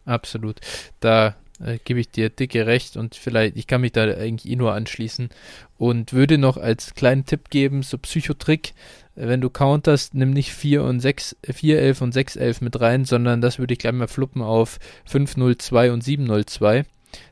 absolut. 0.05 0.59
Da 0.99 1.35
äh, 1.63 1.77
gebe 1.83 1.99
ich 1.99 2.09
dir 2.09 2.29
dicke 2.29 2.65
recht 2.65 2.97
und 2.97 3.15
vielleicht, 3.15 3.57
ich 3.57 3.67
kann 3.67 3.81
mich 3.81 3.91
da 3.91 4.03
eigentlich 4.03 4.51
eh 4.51 4.55
nur 4.55 4.73
anschließen. 4.73 5.29
Und 5.77 6.13
würde 6.13 6.37
noch 6.37 6.57
als 6.57 6.93
kleinen 6.95 7.25
Tipp 7.25 7.49
geben, 7.49 7.83
so 7.83 7.97
Psychotrick, 7.97 8.73
äh, 9.15 9.27
wenn 9.27 9.41
du 9.41 9.49
counterst, 9.49 10.13
nimm 10.13 10.31
nicht 10.31 10.53
4 10.53 10.83
und 10.83 10.99
6, 10.99 11.37
4, 11.51 11.79
11 11.79 12.01
und 12.01 12.11
6, 12.13 12.35
11 12.35 12.61
mit 12.61 12.79
rein, 12.79 13.05
sondern 13.05 13.41
das 13.41 13.59
würde 13.59 13.73
ich 13.73 13.79
gleich 13.79 13.93
mal 13.93 14.07
fluppen 14.07 14.41
auf 14.41 14.79
5, 15.05 15.37
0, 15.37 15.57
2 15.57 15.91
und 15.91 16.03
7, 16.03 16.23
0, 16.23 16.45
2 16.45 16.85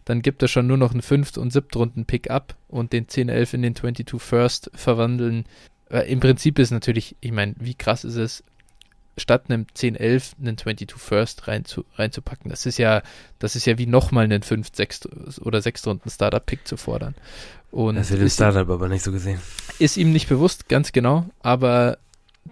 dann 0.06 0.22
gibt 0.22 0.42
er 0.42 0.48
schon 0.48 0.68
nur 0.68 0.78
noch 0.78 0.92
einen 0.92 1.02
fünft- 1.02 1.38
und 1.38 1.52
siebtrunden 1.52 2.06
Pick 2.06 2.30
up 2.30 2.56
und 2.68 2.94
den 2.94 3.08
10-11 3.08 3.56
in 3.56 3.62
den 3.62 3.76
22 3.76 4.22
First 4.22 4.72
verwandeln. 4.74 5.46
Im 5.90 6.20
Prinzip 6.20 6.60
ist 6.60 6.72
natürlich, 6.72 7.16
ich 7.22 7.32
meine, 7.32 7.56
wie 7.60 7.76
krass 7.76 8.04
ist 8.04 8.16
es, 8.16 8.44
statt 9.18 9.46
einem 9.48 9.68
10-11 9.76 10.40
einen 10.40 10.58
22 10.58 11.00
First 11.00 11.48
rein 11.48 11.66
zu, 11.66 11.86
reinzupacken. 11.96 12.50
Das 12.50 12.66
ist 12.66 12.78
ja, 12.78 13.04
das 13.40 13.56
ist 13.56 13.66
ja 13.66 13.78
wie 13.78 13.86
nochmal 13.86 14.26
einen 14.26 14.42
5, 14.42 14.70
6 14.74 15.40
oder 15.42 15.62
6 15.62 15.88
Runden 15.88 16.10
Startup-Pick 16.10 16.68
zu 16.68 16.78
fordern. 16.78 17.16
Und 17.72 17.96
das 17.96 18.12
wird 18.12 18.22
im 18.22 18.30
Startup 18.30 18.70
aber 18.70 18.90
nicht 18.90 19.04
so 19.04 19.12
gesehen. 19.12 19.40
Ist 19.80 19.98
ihm 19.98 20.12
nicht 20.12 20.30
bewusst, 20.30 20.70
ganz 20.70 20.92
genau, 20.92 21.26
aber 21.42 21.98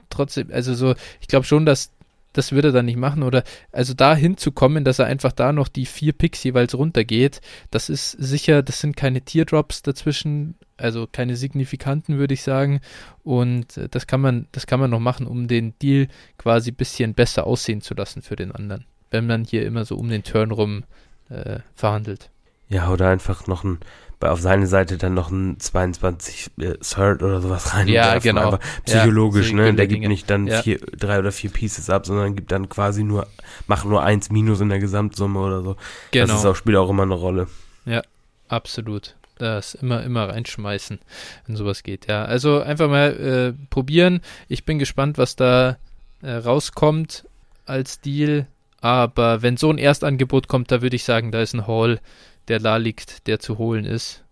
trotzdem, 0.10 0.50
also 0.52 0.74
so, 0.74 0.96
ich 1.20 1.28
glaube 1.28 1.46
schon, 1.46 1.66
dass 1.66 1.92
das 2.34 2.52
würde 2.52 2.70
er 2.70 2.72
dann 2.72 2.86
nicht 2.86 2.98
machen. 2.98 3.24
Oder 3.24 3.44
also 3.72 3.94
da 3.94 4.16
hinzukommen, 4.16 4.84
dass 4.84 5.00
er 5.00 5.06
einfach 5.06 5.32
da 5.32 5.52
noch 5.52 5.68
die 5.68 5.86
vier 5.86 6.14
Picks 6.14 6.44
jeweils 6.44 6.76
runtergeht, 6.76 7.42
das 7.72 7.90
ist 7.90 8.12
sicher, 8.12 8.64
das 8.64 8.80
sind 8.80 8.96
keine 8.96 9.22
Teardrops 9.22 9.82
dazwischen, 9.82 10.56
also 10.78 11.08
keine 11.12 11.36
signifikanten, 11.36 12.18
würde 12.18 12.34
ich 12.34 12.44
sagen. 12.44 12.82
Und 13.24 13.78
äh, 13.78 13.90
das 13.90 14.08
kann 14.08 14.22
man, 14.22 14.48
das 14.52 14.68
kann 14.68 14.80
man 14.80 14.90
noch 14.90 15.00
machen, 15.00 15.28
um 15.28 15.48
den 15.48 15.74
Deal 15.80 16.08
quasi 16.38 16.72
ein 16.72 16.76
bisschen 16.76 17.14
besser 17.14 17.48
aussehen 17.48 17.82
zu 17.82 17.94
lassen 17.94 18.22
für 18.22 18.36
den 18.36 18.52
anderen. 18.52 18.86
Wenn 19.10 19.28
man 19.28 19.44
hier 19.44 19.66
immer 19.66 19.86
so 19.86 19.98
um 19.98 20.10
den 20.10 20.24
Turn 20.24 20.52
rum 20.52 20.84
äh, 21.30 21.60
verhandelt. 21.76 22.30
Ja, 22.70 22.90
oder 22.90 23.10
einfach 23.10 23.48
noch 23.48 23.64
ein 23.64 23.80
auf 24.24 24.42
seine 24.42 24.68
Seite 24.68 24.98
dann 24.98 25.14
noch 25.14 25.32
ein 25.32 25.60
22 25.60 26.52
äh, 26.60 26.74
Third 26.78 27.24
oder 27.24 27.42
sowas 27.42 27.74
rein. 27.74 27.88
Ja, 27.88 28.20
genau. 28.20 28.60
psychologisch, 28.86 29.50
ja, 29.50 29.56
ne? 29.56 29.74
Der 29.74 29.88
gibt 29.88 30.08
nicht 30.08 30.30
dann 30.30 30.48
ja. 30.48 30.62
vier, 30.62 30.80
drei 30.80 31.20
oder 31.20 31.32
vier 31.32 31.50
Pieces 31.50 31.90
ab, 31.90 32.06
sondern 32.06 32.36
gibt 32.36 32.52
dann 32.52 32.70
quasi 32.70 33.04
nur, 33.04 33.28
macht 33.68 33.86
nur 33.86 34.04
eins 34.04 34.30
Minus 34.30 34.62
in 34.62 34.70
der 34.70 34.80
Gesamtsumme 34.80 35.40
oder 35.40 35.62
so. 35.62 35.76
Genau. 36.12 36.28
Das 36.28 36.40
ist 36.40 36.46
auch, 36.46 36.56
spielt 36.56 36.78
auch 36.78 36.90
immer 36.90 37.04
eine 37.04 37.16
Rolle. 37.16 37.48
Ja, 37.86 38.02
absolut. 38.48 39.16
Das 39.38 39.74
immer, 39.74 40.04
immer 40.04 40.30
reinschmeißen, 40.30 41.00
wenn 41.48 41.56
sowas 41.56 41.82
geht. 41.82 42.08
Ja, 42.08 42.26
also 42.26 42.62
einfach 42.62 42.88
mal 42.88 43.56
äh, 43.58 43.66
probieren. 43.72 44.22
Ich 44.48 44.66
bin 44.66 44.78
gespannt, 44.78 45.18
was 45.18 45.36
da 45.36 45.78
äh, 46.22 46.32
rauskommt 46.34 47.26
als 47.66 48.00
Deal. 48.02 48.46
Aber 48.82 49.42
wenn 49.42 49.58
so 49.58 49.72
ein 49.72 49.78
Erstangebot 49.78 50.48
kommt, 50.48 50.72
da 50.72 50.82
würde 50.82 50.96
ich 50.96 51.04
sagen, 51.04 51.32
da 51.32 51.42
ist 51.42 51.54
ein 51.54 51.66
Hall 51.68 52.00
der 52.48 52.60
da 52.60 52.78
liegt, 52.78 53.28
der 53.28 53.40
zu 53.40 53.58
holen 53.58 53.86
ist. 53.86 54.24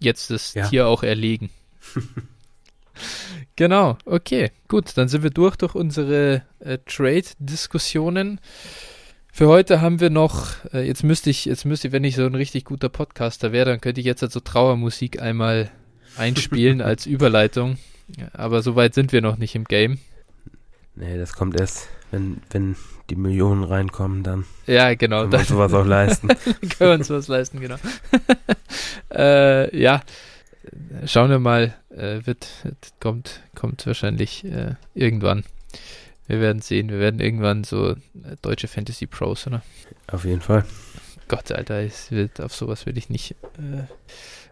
Jetzt 0.00 0.30
das 0.30 0.54
ja. 0.54 0.68
Tier 0.68 0.86
auch 0.86 1.02
erlegen. 1.02 1.50
genau, 3.56 3.96
okay, 4.04 4.50
gut, 4.68 4.96
dann 4.96 5.08
sind 5.08 5.22
wir 5.22 5.30
durch 5.30 5.56
durch 5.56 5.74
unsere 5.74 6.42
äh, 6.60 6.78
Trade-Diskussionen. 6.86 8.40
Für 9.32 9.48
heute 9.48 9.80
haben 9.80 9.98
wir 9.98 10.10
noch, 10.10 10.64
äh, 10.72 10.86
jetzt 10.86 11.02
müsste 11.02 11.28
ich, 11.30 11.44
jetzt 11.44 11.64
müsste 11.64 11.88
ich, 11.88 11.92
wenn 11.92 12.04
ich 12.04 12.14
so 12.14 12.24
ein 12.24 12.36
richtig 12.36 12.64
guter 12.64 12.88
Podcaster 12.88 13.50
wäre, 13.50 13.66
dann 13.66 13.80
könnte 13.80 14.00
ich 14.00 14.06
jetzt 14.06 14.22
also 14.22 14.40
Trauermusik 14.40 15.20
einmal 15.20 15.70
einspielen 16.16 16.80
als 16.82 17.06
Überleitung. 17.06 17.78
Aber 18.32 18.62
so 18.62 18.76
weit 18.76 18.94
sind 18.94 19.12
wir 19.12 19.22
noch 19.22 19.36
nicht 19.36 19.54
im 19.54 19.64
Game. 19.64 19.98
Nee, 20.94 21.18
das 21.18 21.32
kommt 21.32 21.58
erst, 21.58 21.88
wenn, 22.14 22.40
wenn 22.50 22.76
die 23.10 23.16
Millionen 23.16 23.64
reinkommen, 23.64 24.22
dann 24.22 24.44
ja, 24.66 24.94
genau, 24.94 25.22
können 25.22 25.32
wir 25.32 25.38
uns 25.40 25.48
sowas 25.48 25.72
auch 25.74 25.84
leisten. 25.84 26.28
können 26.78 26.78
wir 26.78 26.92
uns 26.92 27.10
was 27.10 27.28
leisten, 27.28 27.60
genau. 27.60 27.76
äh, 29.12 29.76
ja, 29.76 30.00
schauen 31.06 31.30
wir 31.30 31.40
mal, 31.40 31.74
äh, 31.90 32.20
wird, 32.24 32.46
kommt, 33.00 33.40
kommt 33.56 33.84
wahrscheinlich 33.86 34.44
äh, 34.44 34.74
irgendwann. 34.94 35.44
Wir 36.28 36.40
werden 36.40 36.62
sehen, 36.62 36.88
wir 36.88 37.00
werden 37.00 37.20
irgendwann 37.20 37.64
so 37.64 37.90
äh, 37.90 37.96
deutsche 38.40 38.68
Fantasy 38.68 39.06
Pros, 39.06 39.46
oder? 39.48 39.62
Auf 40.06 40.24
jeden 40.24 40.40
Fall. 40.40 40.64
Gott, 41.26 41.50
Alter, 41.50 41.82
es 41.82 42.12
wird, 42.12 42.40
auf 42.40 42.54
sowas 42.54 42.86
will 42.86 42.96
ich 42.96 43.10
nicht. 43.10 43.34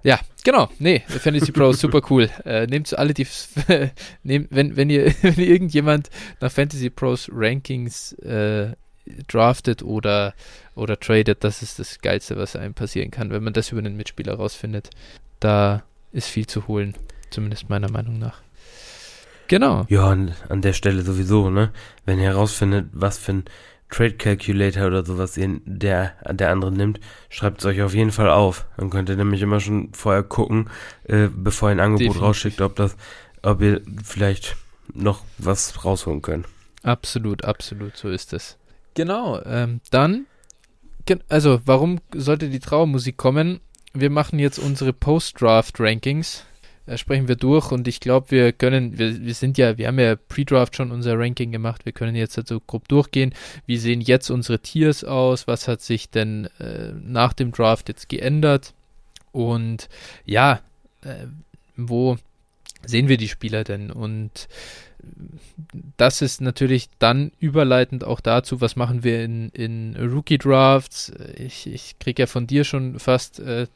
Ja, 0.03 0.19
genau. 0.45 0.69
Nee, 0.79 1.03
Fantasy 1.07 1.53
Pros, 1.53 1.81
super 1.81 2.01
cool. 2.11 2.29
Äh, 2.45 2.67
nehmt 2.67 2.97
alle 2.99 3.15
die, 3.15 3.27
nehmt, 4.23 4.49
wenn, 4.51 4.77
wenn 4.77 4.91
ihr, 4.91 5.15
wenn 5.23 5.39
irgendjemand 5.39 6.11
nach 6.41 6.51
Fantasy 6.51 6.91
Pros 6.91 7.31
Rankings 7.33 8.13
äh, 8.15 8.73
draftet 9.29 9.83
oder, 9.83 10.35
oder 10.75 10.99
tradet, 10.99 11.45
das 11.45 11.63
ist 11.63 11.79
das 11.79 12.01
Geilste, 12.01 12.37
was 12.37 12.57
einem 12.57 12.75
passieren 12.75 13.11
kann, 13.11 13.31
wenn 13.31 13.45
man 13.45 13.53
das 13.53 13.71
über 13.71 13.81
einen 13.81 13.97
Mitspieler 13.97 14.35
rausfindet. 14.35 14.91
Da 15.41 15.83
ist 16.13 16.29
viel 16.29 16.47
zu 16.47 16.69
holen, 16.69 16.95
zumindest 17.31 17.69
meiner 17.69 17.91
Meinung 17.91 18.19
nach. 18.19 18.41
Genau. 19.49 19.87
Ja, 19.89 20.09
an, 20.09 20.35
an 20.49 20.63
der 20.63 20.73
Stelle 20.73 21.03
sowieso, 21.03 21.51
ne? 21.51 21.73
Wenn 22.07 22.19
ihr 22.19 22.27
herausfindet, 22.27 22.87
was 22.93 23.19
für 23.19 23.33
ein 23.33 23.45
Trade 23.93 24.15
Calculator 24.15 24.87
oder 24.87 25.05
sowas 25.05 25.39
der, 25.39 26.15
der 26.33 26.51
andere 26.51 26.73
nimmt, 26.73 26.99
schreibt 27.29 27.61
es 27.61 27.67
euch 27.67 27.83
auf 27.83 27.95
jeden 27.95 28.11
Fall 28.11 28.31
auf. 28.31 28.65
Dann 28.79 28.89
könnt 28.89 29.11
ihr 29.11 29.17
nämlich 29.17 29.43
immer 29.43 29.61
schon 29.61 29.93
vorher 29.93 30.23
gucken, 30.23 30.71
äh, 31.05 31.29
bevor 31.29 31.69
ihr 31.69 31.73
ein 31.73 31.81
Angebot 31.81 32.01
Definitiv. 32.01 32.23
rausschickt, 32.23 32.61
ob 32.63 32.75
das, 32.75 32.97
ob 33.43 33.61
ihr 33.61 33.83
vielleicht 34.03 34.57
noch 34.95 35.23
was 35.37 35.85
rausholen 35.85 36.23
könnt. 36.23 36.47
Absolut, 36.83 37.45
absolut, 37.45 37.97
so 37.97 38.09
ist 38.09 38.33
es. 38.33 38.57
Genau, 38.95 39.43
ähm, 39.45 39.81
dann, 39.91 40.27
also 41.29 41.61
warum 41.67 42.01
sollte 42.15 42.49
die 42.49 42.61
Trauermusik 42.61 43.19
kommen? 43.19 43.61
Wir 43.93 44.11
machen 44.11 44.39
jetzt 44.39 44.59
unsere 44.59 44.95
Post-Draft-Rankings 44.95 46.47
äh, 46.87 46.97
sprechen 46.97 47.29
wir 47.29 47.37
durch 47.37 47.71
und 47.71 47.87
ich 47.89 48.01
glaube, 48.01 48.31
wir 48.31 48.53
können, 48.53 48.99
wir, 48.99 49.25
wir 49.25 49.35
sind 49.35 49.59
ja, 49.59 49.79
wir 49.79 49.89
haben 49.89 49.99
ja 49.99 50.17
Pre-Draft 50.17 50.77
schon 50.77 50.91
unser 50.91 51.19
Ranking 51.19 51.53
gemacht, 51.53 51.85
wir 51.85 51.93
können 51.93 52.17
jetzt 52.17 52.39
also 52.39 52.61
grob 52.61 52.89
durchgehen. 52.89 53.35
Wie 53.67 53.77
sehen 53.77 54.01
jetzt 54.01 54.31
unsere 54.31 54.59
Tiers 54.59 55.05
aus? 55.05 55.47
Was 55.47 55.69
hat 55.69 55.81
sich 55.81 56.11
denn 56.11 56.49
äh, 56.59 56.93
nach 56.93 57.33
dem 57.33 57.53
Draft 57.53 57.89
jetzt 57.89 58.09
geändert? 58.09 58.75
Und 59.33 59.89
ja, 60.25 60.61
äh, 61.03 61.27
wo 61.77 62.19
sehen 62.85 63.09
wir 63.09 63.17
die 63.17 63.29
Spieler 63.29 63.65
denn? 63.65 63.91
Und 63.91 64.49
das 65.97 66.23
ist 66.23 66.41
natürlich 66.41 66.89
dann 66.99 67.33
überleitend 67.41 68.05
auch 68.05 68.21
dazu, 68.21 68.61
was 68.61 68.77
machen 68.77 69.03
wir 69.03 69.25
in, 69.25 69.49
in 69.51 69.97
Rookie 69.97 70.39
Drafts. 70.39 71.13
Ich, 71.37 71.67
ich 71.67 71.99
kriege 71.99 72.23
ja 72.23 72.27
von 72.27 72.47
dir 72.47 72.65
schon 72.65 72.99
fast 72.99 73.41
äh, 73.41 73.67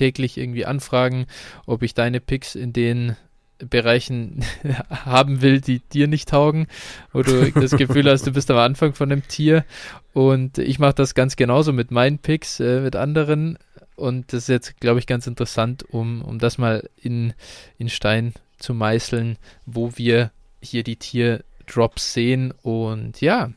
täglich 0.00 0.38
irgendwie 0.38 0.64
anfragen, 0.64 1.26
ob 1.66 1.82
ich 1.82 1.92
deine 1.92 2.20
Picks 2.20 2.54
in 2.54 2.72
den 2.72 3.16
Bereichen 3.58 4.42
haben 4.90 5.42
will, 5.42 5.60
die 5.60 5.80
dir 5.80 6.08
nicht 6.08 6.30
taugen, 6.30 6.68
wo 7.12 7.22
du 7.22 7.52
das 7.52 7.72
Gefühl 7.72 8.10
hast, 8.10 8.26
du 8.26 8.32
bist 8.32 8.50
am 8.50 8.56
Anfang 8.56 8.94
von 8.94 9.12
einem 9.12 9.28
Tier. 9.28 9.66
Und 10.14 10.56
ich 10.56 10.78
mache 10.78 10.94
das 10.94 11.14
ganz 11.14 11.36
genauso 11.36 11.74
mit 11.74 11.90
meinen 11.90 12.18
Picks, 12.18 12.60
äh, 12.60 12.80
mit 12.80 12.96
anderen. 12.96 13.58
Und 13.94 14.32
das 14.32 14.44
ist 14.44 14.48
jetzt, 14.48 14.80
glaube 14.80 15.00
ich, 15.00 15.06
ganz 15.06 15.26
interessant, 15.26 15.84
um, 15.90 16.22
um 16.22 16.38
das 16.38 16.56
mal 16.56 16.88
in, 16.96 17.34
in 17.76 17.90
Stein 17.90 18.32
zu 18.58 18.72
meißeln, 18.72 19.36
wo 19.66 19.92
wir 19.96 20.30
hier 20.62 20.82
die 20.82 20.96
Tier-Drops 20.96 22.14
sehen. 22.14 22.54
Und 22.62 23.20
ja, 23.20 23.52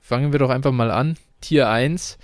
fangen 0.00 0.30
wir 0.30 0.38
doch 0.38 0.50
einfach 0.50 0.70
mal 0.70 0.92
an. 0.92 1.16
Tier 1.44 1.68
1. 1.68 2.18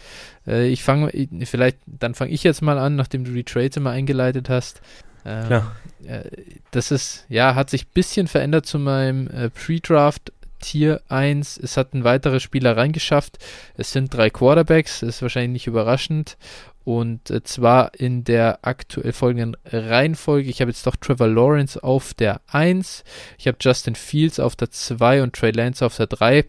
Äh, 0.47 0.69
ich 0.69 0.83
fange, 0.83 1.11
vielleicht, 1.45 1.79
dann 1.87 2.15
fange 2.15 2.33
ich 2.33 2.43
jetzt 2.43 2.63
mal 2.63 2.79
an, 2.79 2.97
nachdem 2.97 3.25
du 3.25 3.33
die 3.33 3.45
Trades 3.45 3.77
immer 3.77 3.91
eingeleitet 3.91 4.49
hast. 4.49 4.81
Ähm, 5.25 5.51
ja. 5.51 5.73
Äh, 6.07 6.31
das 6.71 6.91
ist, 6.91 7.27
ja, 7.29 7.55
hat 7.55 7.71
sich 7.71 7.87
ein 7.87 7.93
bisschen 7.95 8.27
verändert 8.27 8.67
zu 8.67 8.79
meinem 8.79 9.29
äh, 9.29 9.51
Pre-Draft 9.51 10.33
Tier 10.61 11.01
1. 11.09 11.59
Es 11.59 11.77
hat 11.77 11.95
ein 11.95 12.05
weiterer 12.05 12.41
Spieler 12.41 12.77
reingeschafft. 12.77 13.39
Es 13.77 13.93
sind 13.93 14.15
drei 14.15 14.31
Quarterbacks, 14.31 15.01
das 15.01 15.17
ist 15.17 15.23
wahrscheinlich 15.23 15.53
nicht 15.53 15.67
überraschend. 15.67 16.37
Und 16.85 17.31
äh, 17.31 17.43
zwar 17.43 17.95
in 17.95 18.25
der 18.25 18.61
aktuell 18.63 19.13
folgenden 19.13 19.57
Reihenfolge. 19.67 20.49
Ich 20.49 20.61
habe 20.61 20.71
jetzt 20.71 20.87
doch 20.87 20.97
Trevor 20.97 21.29
Lawrence 21.29 21.83
auf 21.83 22.15
der 22.15 22.41
1. 22.49 23.05
Ich 23.39 23.47
habe 23.47 23.59
Justin 23.61 23.95
Fields 23.95 24.41
auf 24.41 24.57
der 24.57 24.71
2 24.71 25.23
und 25.23 25.35
Trey 25.35 25.51
Lance 25.51 25.85
auf 25.85 25.97
der 25.97 26.07
3. 26.07 26.47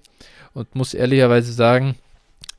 Und 0.54 0.76
muss 0.76 0.94
ehrlicherweise 0.94 1.52
sagen, 1.52 1.96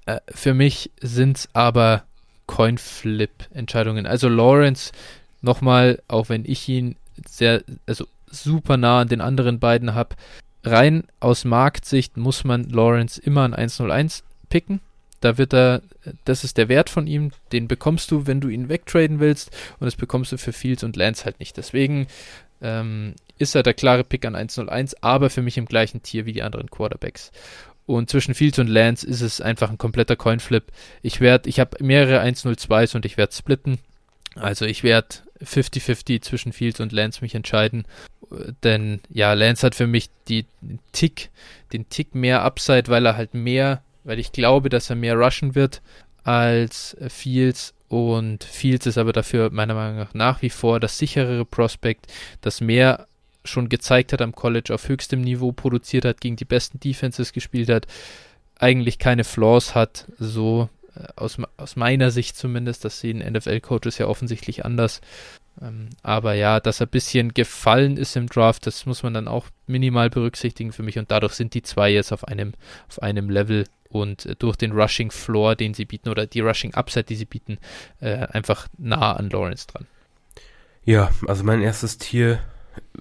äh, 0.06 0.20
für 0.34 0.54
mich 0.54 0.90
sind 1.00 1.38
es 1.38 1.48
aber 1.52 2.04
Coin-Flip-Entscheidungen. 2.46 4.06
Also 4.06 4.28
Lawrence, 4.28 4.92
nochmal, 5.40 6.02
auch 6.08 6.28
wenn 6.28 6.44
ich 6.44 6.68
ihn 6.68 6.96
sehr, 7.26 7.62
also 7.86 8.06
super 8.30 8.76
nah 8.76 9.00
an 9.00 9.08
den 9.08 9.20
anderen 9.20 9.58
beiden 9.58 9.94
habe, 9.94 10.16
rein 10.64 11.04
aus 11.20 11.44
Marktsicht 11.44 12.16
muss 12.16 12.44
man 12.44 12.68
Lawrence 12.68 13.20
immer 13.20 13.42
an 13.42 13.54
101 13.54 14.24
picken. 14.48 14.80
Da 15.20 15.38
wird 15.38 15.54
er, 15.54 15.82
das 16.24 16.42
ist 16.42 16.58
der 16.58 16.68
Wert 16.68 16.90
von 16.90 17.06
ihm, 17.06 17.30
den 17.52 17.68
bekommst 17.68 18.10
du, 18.10 18.26
wenn 18.26 18.40
du 18.40 18.48
ihn 18.48 18.68
wegtraden 18.68 19.20
willst, 19.20 19.50
und 19.78 19.84
das 19.84 19.94
bekommst 19.94 20.32
du 20.32 20.36
für 20.36 20.52
Fields 20.52 20.82
und 20.82 20.96
Lance 20.96 21.24
halt 21.24 21.38
nicht. 21.38 21.56
Deswegen 21.56 22.08
ähm, 22.60 23.14
ist 23.38 23.54
er 23.54 23.62
der 23.62 23.74
klare 23.74 24.02
Pick 24.02 24.24
an 24.24 24.34
101, 24.34 25.02
aber 25.02 25.30
für 25.30 25.42
mich 25.42 25.58
im 25.58 25.66
gleichen 25.66 26.02
Tier 26.02 26.26
wie 26.26 26.32
die 26.32 26.42
anderen 26.42 26.70
Quarterbacks. 26.70 27.30
Und 27.86 28.10
zwischen 28.10 28.34
Fields 28.34 28.58
und 28.58 28.68
Lance 28.68 29.06
ist 29.06 29.20
es 29.20 29.40
einfach 29.40 29.70
ein 29.70 29.78
kompletter 29.78 30.16
Coinflip. 30.16 30.64
Ich 31.02 31.20
werde, 31.20 31.48
ich 31.48 31.58
habe 31.58 31.82
mehrere 31.82 32.22
102s 32.22 32.94
und 32.94 33.04
ich 33.04 33.16
werde 33.16 33.34
splitten. 33.34 33.78
Also 34.34 34.64
ich 34.64 34.82
werde 34.82 35.08
50-50 35.44 36.22
zwischen 36.22 36.52
Fields 36.52 36.80
und 36.80 36.92
Lance 36.92 37.20
mich 37.22 37.34
entscheiden. 37.34 37.84
Denn 38.62 39.00
ja, 39.10 39.32
Lance 39.34 39.66
hat 39.66 39.74
für 39.74 39.86
mich 39.86 40.08
die 40.28 40.46
Tick, 40.92 41.30
den 41.72 41.88
Tick 41.88 42.14
mehr 42.14 42.42
Upside, 42.42 42.88
weil 42.88 43.04
er 43.04 43.16
halt 43.16 43.34
mehr, 43.34 43.82
weil 44.04 44.18
ich 44.18 44.32
glaube, 44.32 44.68
dass 44.68 44.88
er 44.88 44.96
mehr 44.96 45.16
rushen 45.16 45.54
wird 45.54 45.82
als 46.24 46.96
Fields. 47.08 47.74
Und 47.88 48.44
Fields 48.44 48.86
ist 48.86 48.96
aber 48.96 49.12
dafür 49.12 49.50
meiner 49.50 49.74
Meinung 49.74 49.98
nach 49.98 50.14
nach 50.14 50.40
wie 50.40 50.50
vor 50.50 50.80
das 50.80 50.96
sicherere 50.96 51.44
Prospekt, 51.44 52.06
das 52.40 52.62
mehr 52.62 53.06
schon 53.44 53.68
gezeigt 53.68 54.12
hat 54.12 54.22
am 54.22 54.34
College 54.34 54.74
auf 54.74 54.88
höchstem 54.88 55.20
Niveau 55.20 55.52
produziert 55.52 56.04
hat, 56.04 56.20
gegen 56.20 56.36
die 56.36 56.44
besten 56.44 56.80
Defenses 56.80 57.32
gespielt 57.32 57.68
hat, 57.68 57.86
eigentlich 58.58 58.98
keine 58.98 59.24
Flaws 59.24 59.74
hat, 59.74 60.06
so 60.18 60.68
äh, 60.94 61.06
aus, 61.16 61.38
aus 61.56 61.76
meiner 61.76 62.10
Sicht 62.10 62.36
zumindest, 62.36 62.84
das 62.84 63.00
sehen 63.00 63.18
NFL-Coaches 63.18 63.98
ja 63.98 64.06
offensichtlich 64.06 64.64
anders. 64.64 65.00
Ähm, 65.60 65.90
aber 66.02 66.34
ja, 66.34 66.60
dass 66.60 66.80
er 66.80 66.86
ein 66.86 66.90
bisschen 66.90 67.34
gefallen 67.34 67.96
ist 67.96 68.16
im 68.16 68.28
Draft, 68.28 68.66
das 68.66 68.86
muss 68.86 69.02
man 69.02 69.14
dann 69.14 69.28
auch 69.28 69.46
minimal 69.66 70.08
berücksichtigen 70.10 70.72
für 70.72 70.82
mich 70.82 70.98
und 70.98 71.10
dadurch 71.10 71.34
sind 71.34 71.54
die 71.54 71.62
zwei 71.62 71.90
jetzt 71.90 72.12
auf 72.12 72.26
einem, 72.26 72.52
auf 72.88 73.02
einem 73.02 73.28
Level 73.28 73.66
und 73.88 74.26
äh, 74.26 74.36
durch 74.38 74.56
den 74.56 74.72
Rushing 74.72 75.10
Floor, 75.10 75.54
den 75.54 75.74
sie 75.74 75.84
bieten 75.84 76.08
oder 76.08 76.26
die 76.26 76.40
Rushing 76.40 76.74
Upside, 76.74 77.04
die 77.04 77.16
sie 77.16 77.26
bieten, 77.26 77.58
äh, 78.00 78.14
einfach 78.14 78.68
nah 78.78 79.12
an 79.12 79.28
Lawrence 79.30 79.66
dran. 79.66 79.86
Ja, 80.84 81.10
also 81.28 81.44
mein 81.44 81.62
erstes 81.62 81.98
Tier 81.98 82.40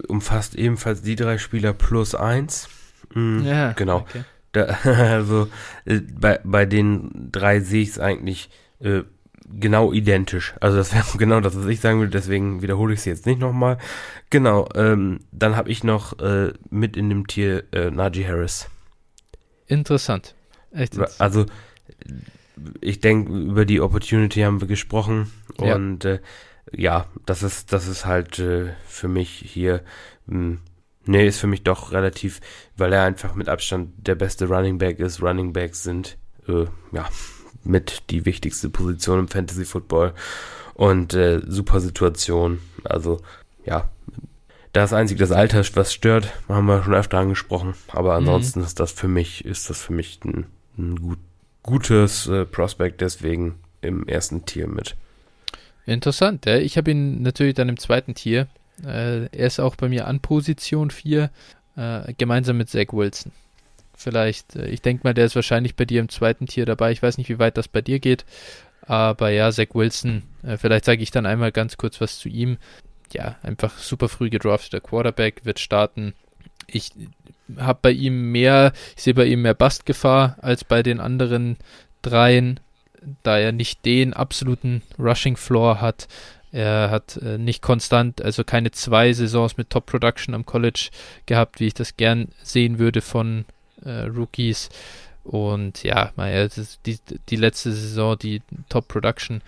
umfasst 0.08 0.56
ebenfalls 0.56 1.02
die 1.02 1.16
drei 1.16 1.38
Spieler 1.38 1.74
plus 1.74 2.16
eins. 2.16 2.70
Mhm, 3.14 3.44
ja, 3.46 3.74
genau. 3.74 4.00
Okay. 4.00 4.24
Da, 4.52 4.64
also 4.84 5.48
äh, 5.86 6.00
bei, 6.00 6.40
bei 6.44 6.66
den 6.66 7.30
drei 7.32 7.60
sehe 7.60 7.84
ich 7.84 7.90
es 7.90 8.00
eigentlich 8.00 8.50
äh, 8.80 9.04
genau 9.60 9.94
identisch. 9.94 10.54
Also 10.60 10.78
das 10.78 10.94
wäre 10.94 11.06
genau 11.18 11.40
das, 11.40 11.56
was 11.58 11.66
ich 11.68 11.80
sagen 11.80 12.00
würde, 12.00 12.12
deswegen 12.12 12.62
wiederhole 12.62 12.94
ich 12.94 13.00
es 13.00 13.06
jetzt 13.06 13.26
nicht 13.26 13.40
nochmal. 13.40 13.78
Genau, 14.30 14.68
ähm, 14.76 15.20
dann 15.32 15.56
habe 15.56 15.70
ich 15.70 15.84
noch 15.84 16.20
äh, 16.20 16.54
mit 16.70 16.98
in 16.98 17.10
dem 17.10 17.28
Tier 17.28 17.64
äh, 17.72 17.92
Najee 17.92 18.28
Harris. 18.28 18.70
Interessant. 19.68 20.36
Echt 20.72 20.96
interessant. 20.96 21.22
Also 21.22 21.46
ich 22.82 23.00
denke, 23.00 23.32
über 23.32 23.66
die 23.66 23.82
Opportunity 23.82 24.42
haben 24.42 24.62
wir 24.62 24.68
gesprochen 24.68 25.32
ja. 25.60 25.76
und 25.76 26.06
äh, 26.06 26.20
ja, 26.72 27.06
das 27.26 27.44
ist, 27.44 27.74
das 27.74 27.88
ist 27.88 28.06
halt 28.06 28.40
äh, 28.40 28.74
für 28.88 29.08
mich 29.08 29.30
hier, 29.30 29.82
mh, 30.28 30.36
hm, 30.36 30.60
nee, 31.06 31.28
ist 31.28 31.40
für 31.40 31.48
mich 31.48 31.64
doch 31.64 31.92
relativ, 31.92 32.40
weil 32.78 32.94
er 32.94 33.04
einfach 33.04 33.36
mit 33.36 33.50
Abstand 33.50 33.92
der 34.08 34.16
beste 34.16 34.48
Running 34.48 34.78
Back 34.78 35.00
ist. 35.00 35.22
Running 35.22 35.54
Backs 35.54 35.84
sind, 35.84 36.18
äh, 36.48 36.66
ja, 36.92 37.08
mit 37.64 38.10
die 38.10 38.26
wichtigste 38.26 38.70
Position 38.70 39.20
im 39.20 39.28
Fantasy 39.28 39.66
Football 39.66 40.14
und 40.74 41.14
äh, 41.14 41.42
super 41.46 41.80
Situation. 41.80 42.60
Also, 42.84 43.22
ja, 43.66 43.90
das 44.74 44.94
einzig 44.94 45.18
das 45.18 45.32
Alter, 45.32 45.64
was 45.76 45.94
stört, 45.94 46.32
haben 46.48 46.66
wir 46.66 46.84
schon 46.84 46.94
öfter 46.94 47.20
angesprochen. 47.20 47.74
Aber 47.90 48.12
mhm. 48.12 48.28
ansonsten 48.28 48.60
mhm. 48.60 48.66
ist 48.66 48.80
das 48.80 48.92
für 48.92 49.08
mich, 49.08 49.46
ist 49.46 49.70
das 49.70 49.82
für 49.82 49.94
mich 49.94 50.20
ein, 50.24 50.46
ein 50.78 50.96
gut, 50.96 51.20
gutes 51.64 52.28
äh, 52.28 52.46
Prospect, 52.46 53.02
deswegen 53.02 53.56
im 53.82 54.08
ersten 54.08 54.46
Tier 54.46 54.68
mit. 54.68 54.96
Interessant, 55.94 56.46
ja. 56.46 56.58
Ich 56.58 56.78
habe 56.78 56.92
ihn 56.92 57.22
natürlich 57.22 57.56
dann 57.56 57.70
im 57.70 57.78
zweiten 57.78 58.16
Tier. 58.16 58.48
Äh, 58.84 59.26
er 59.26 59.48
ist 59.48 59.60
auch 59.60 59.76
bei 59.76 59.90
mir 59.90 60.08
an 60.08 60.20
Position 60.20 60.90
4, 60.90 61.30
äh, 61.76 62.14
gemeinsam 62.18 62.58
mit 62.58 62.70
Zach 62.70 62.88
Wilson. 62.92 63.32
vielleicht, 63.96 64.56
äh, 64.56 64.68
ich 64.68 64.82
denke 64.82 65.02
mal, 65.04 65.14
der 65.14 65.26
ist 65.26 65.36
wahrscheinlich 65.36 65.76
bei 65.76 65.86
dir 65.86 66.00
im 66.02 66.10
zweiten 66.10 66.48
Tier 66.48 66.66
dabei. 66.66 66.92
Ich 66.92 67.04
weiß 67.04 67.18
nicht, 67.18 67.30
wie 67.30 67.40
weit 67.40 67.58
das 67.58 67.68
bei 67.68 67.82
dir 67.82 68.00
geht. 68.00 68.26
Aber 68.82 69.30
ja, 69.30 69.52
Zach 69.52 69.74
Wilson, 69.74 70.24
äh, 70.44 70.58
vielleicht 70.58 70.86
sage 70.86 71.04
ich 71.04 71.12
dann 71.12 71.26
einmal 71.26 71.52
ganz 71.52 71.78
kurz 71.78 72.02
was 72.02 72.18
zu 72.18 72.30
ihm. 72.30 72.58
Ja, 73.14 73.36
einfach 73.44 73.78
super 73.78 74.10
früh 74.10 74.30
gedrafteter 74.30 74.80
Quarterback, 74.80 75.46
wird 75.46 75.60
starten. 75.60 76.14
Ich 76.68 76.92
habe 77.58 77.80
bei 77.82 77.92
ihm 77.92 78.32
mehr, 78.32 78.74
ich 78.96 79.04
sehe 79.04 79.14
bei 79.14 79.26
ihm 79.26 79.42
mehr 79.42 79.54
Bastgefahr 79.54 80.38
als 80.42 80.64
bei 80.64 80.84
den 80.84 81.00
anderen 81.00 81.58
dreien, 82.02 82.60
da 83.24 83.38
er 83.38 83.52
nicht 83.52 83.86
den 83.86 84.14
absoluten 84.14 84.82
Rushing 85.00 85.38
Floor 85.38 85.82
hat. 85.82 86.08
Er 86.52 86.90
hat 86.92 87.18
äh, 87.18 87.38
nicht 87.38 87.62
konstant, 87.62 88.22
also 88.22 88.44
keine 88.44 88.72
zwei 88.72 89.14
Saisons 89.14 89.58
mit 89.58 89.70
Top 89.70 89.86
Production 89.86 90.36
am 90.36 90.46
College 90.46 90.90
gehabt, 91.26 91.60
wie 91.60 91.68
ich 91.68 91.74
das 91.74 91.96
gern 91.96 92.30
sehen 92.44 92.78
würde 92.78 93.02
von 93.02 93.46
äh, 93.86 94.02
Rookies. 94.02 94.70
Und 95.24 95.84
ja, 95.84 96.12
die, 96.86 97.00
die 97.30 97.36
letzte 97.36 97.72
Saison, 97.72 98.18
die 98.18 98.42
Top 98.70 98.88
Production, 98.88 99.42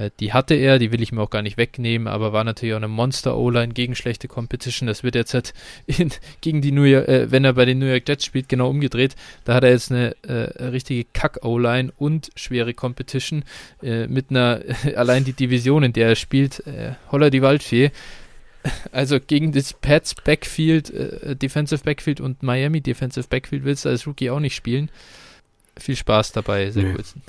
äh, 0.00 0.10
die 0.20 0.32
hatte 0.32 0.54
er, 0.54 0.78
die 0.78 0.92
will 0.92 1.02
ich 1.02 1.12
mir 1.12 1.20
auch 1.20 1.30
gar 1.30 1.42
nicht 1.42 1.56
wegnehmen, 1.56 2.08
aber 2.08 2.32
war 2.32 2.44
natürlich 2.44 2.74
auch 2.74 2.78
eine 2.78 2.88
Monster-O-Line 2.88 3.72
gegen 3.74 3.94
schlechte 3.94 4.28
Competition. 4.28 4.86
Das 4.86 5.02
wird 5.02 5.14
jetzt 5.14 5.34
halt 5.34 5.52
in, 5.86 6.10
gegen 6.40 6.62
die 6.62 6.72
New 6.72 6.84
York, 6.84 7.08
äh, 7.08 7.30
wenn 7.30 7.44
er 7.44 7.54
bei 7.54 7.64
den 7.64 7.78
New 7.78 7.86
York 7.86 8.08
Jets 8.08 8.24
spielt, 8.24 8.48
genau 8.48 8.70
umgedreht. 8.70 9.14
Da 9.44 9.54
hat 9.54 9.64
er 9.64 9.70
jetzt 9.70 9.90
eine 9.90 10.16
äh, 10.22 10.64
richtige 10.64 11.04
Kack-O-Line 11.12 11.92
und 11.98 12.30
schwere 12.36 12.74
Competition 12.74 13.44
äh, 13.82 14.06
mit 14.06 14.30
einer, 14.30 14.60
allein 14.96 15.24
die 15.24 15.32
Division, 15.32 15.82
in 15.82 15.92
der 15.92 16.08
er 16.08 16.16
spielt, 16.16 16.62
Holler 17.10 17.30
die 17.30 17.42
Waldfee. 17.42 17.90
Also 18.92 19.18
gegen 19.20 19.52
das 19.52 19.72
Pats 19.72 20.14
Backfield, 20.14 20.90
äh, 20.90 21.34
Defensive 21.34 21.82
Backfield 21.82 22.20
und 22.20 22.42
Miami 22.42 22.82
Defensive 22.82 23.26
Backfield 23.26 23.64
willst 23.64 23.86
du 23.86 23.88
als 23.88 24.06
Rookie 24.06 24.28
auch 24.28 24.38
nicht 24.38 24.54
spielen. 24.54 24.90
Viel 25.78 25.96
Spaß 25.96 26.32
dabei, 26.32 26.70
sehr. 26.70 26.94
Wilson. 26.94 27.22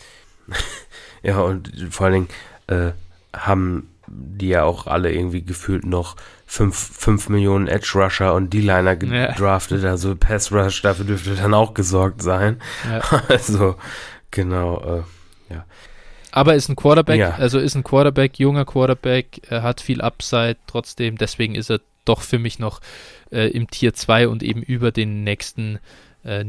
Ja, 1.24 1.41
und 1.41 1.72
vor 1.91 2.07
allen 2.07 2.13
Dingen, 2.13 2.28
äh, 2.72 2.91
haben 3.34 3.88
die 4.07 4.49
ja 4.49 4.63
auch 4.63 4.88
alle 4.88 5.11
irgendwie 5.11 5.43
gefühlt 5.43 5.86
noch 5.86 6.15
5 6.47 7.30
Millionen 7.30 7.67
Edge 7.67 7.91
Rusher 7.95 8.34
und 8.34 8.51
D-Liner 8.51 8.97
gedraftet, 8.97 9.84
ja. 9.84 9.91
also 9.91 10.15
Pass 10.17 10.51
Rush, 10.51 10.82
dafür 10.82 11.05
dürfte 11.05 11.36
dann 11.36 11.53
auch 11.53 11.74
gesorgt 11.74 12.22
sein. 12.22 12.61
Ja. 12.89 13.01
Also, 13.30 13.76
genau, 14.32 14.82
äh, 14.82 15.53
ja. 15.53 15.65
Aber 16.32 16.55
ist 16.55 16.67
ein 16.67 16.76
Quarterback, 16.76 17.19
ja. 17.19 17.36
also 17.36 17.57
ist 17.57 17.76
ein 17.76 17.84
Quarterback, 17.84 18.38
junger 18.38 18.65
Quarterback, 18.65 19.41
er 19.49 19.63
hat 19.63 19.80
viel 19.80 20.01
Upside 20.01 20.57
trotzdem, 20.67 21.17
deswegen 21.17 21.55
ist 21.55 21.69
er 21.69 21.80
doch 22.03 22.22
für 22.22 22.39
mich 22.39 22.59
noch 22.59 22.82
äh, 23.32 23.49
im 23.51 23.69
Tier 23.69 23.93
2 23.93 24.28
und 24.28 24.43
eben 24.43 24.61
über 24.61 24.91
den 24.91 25.24
nächsten 25.24 25.80
äh, 26.26 26.43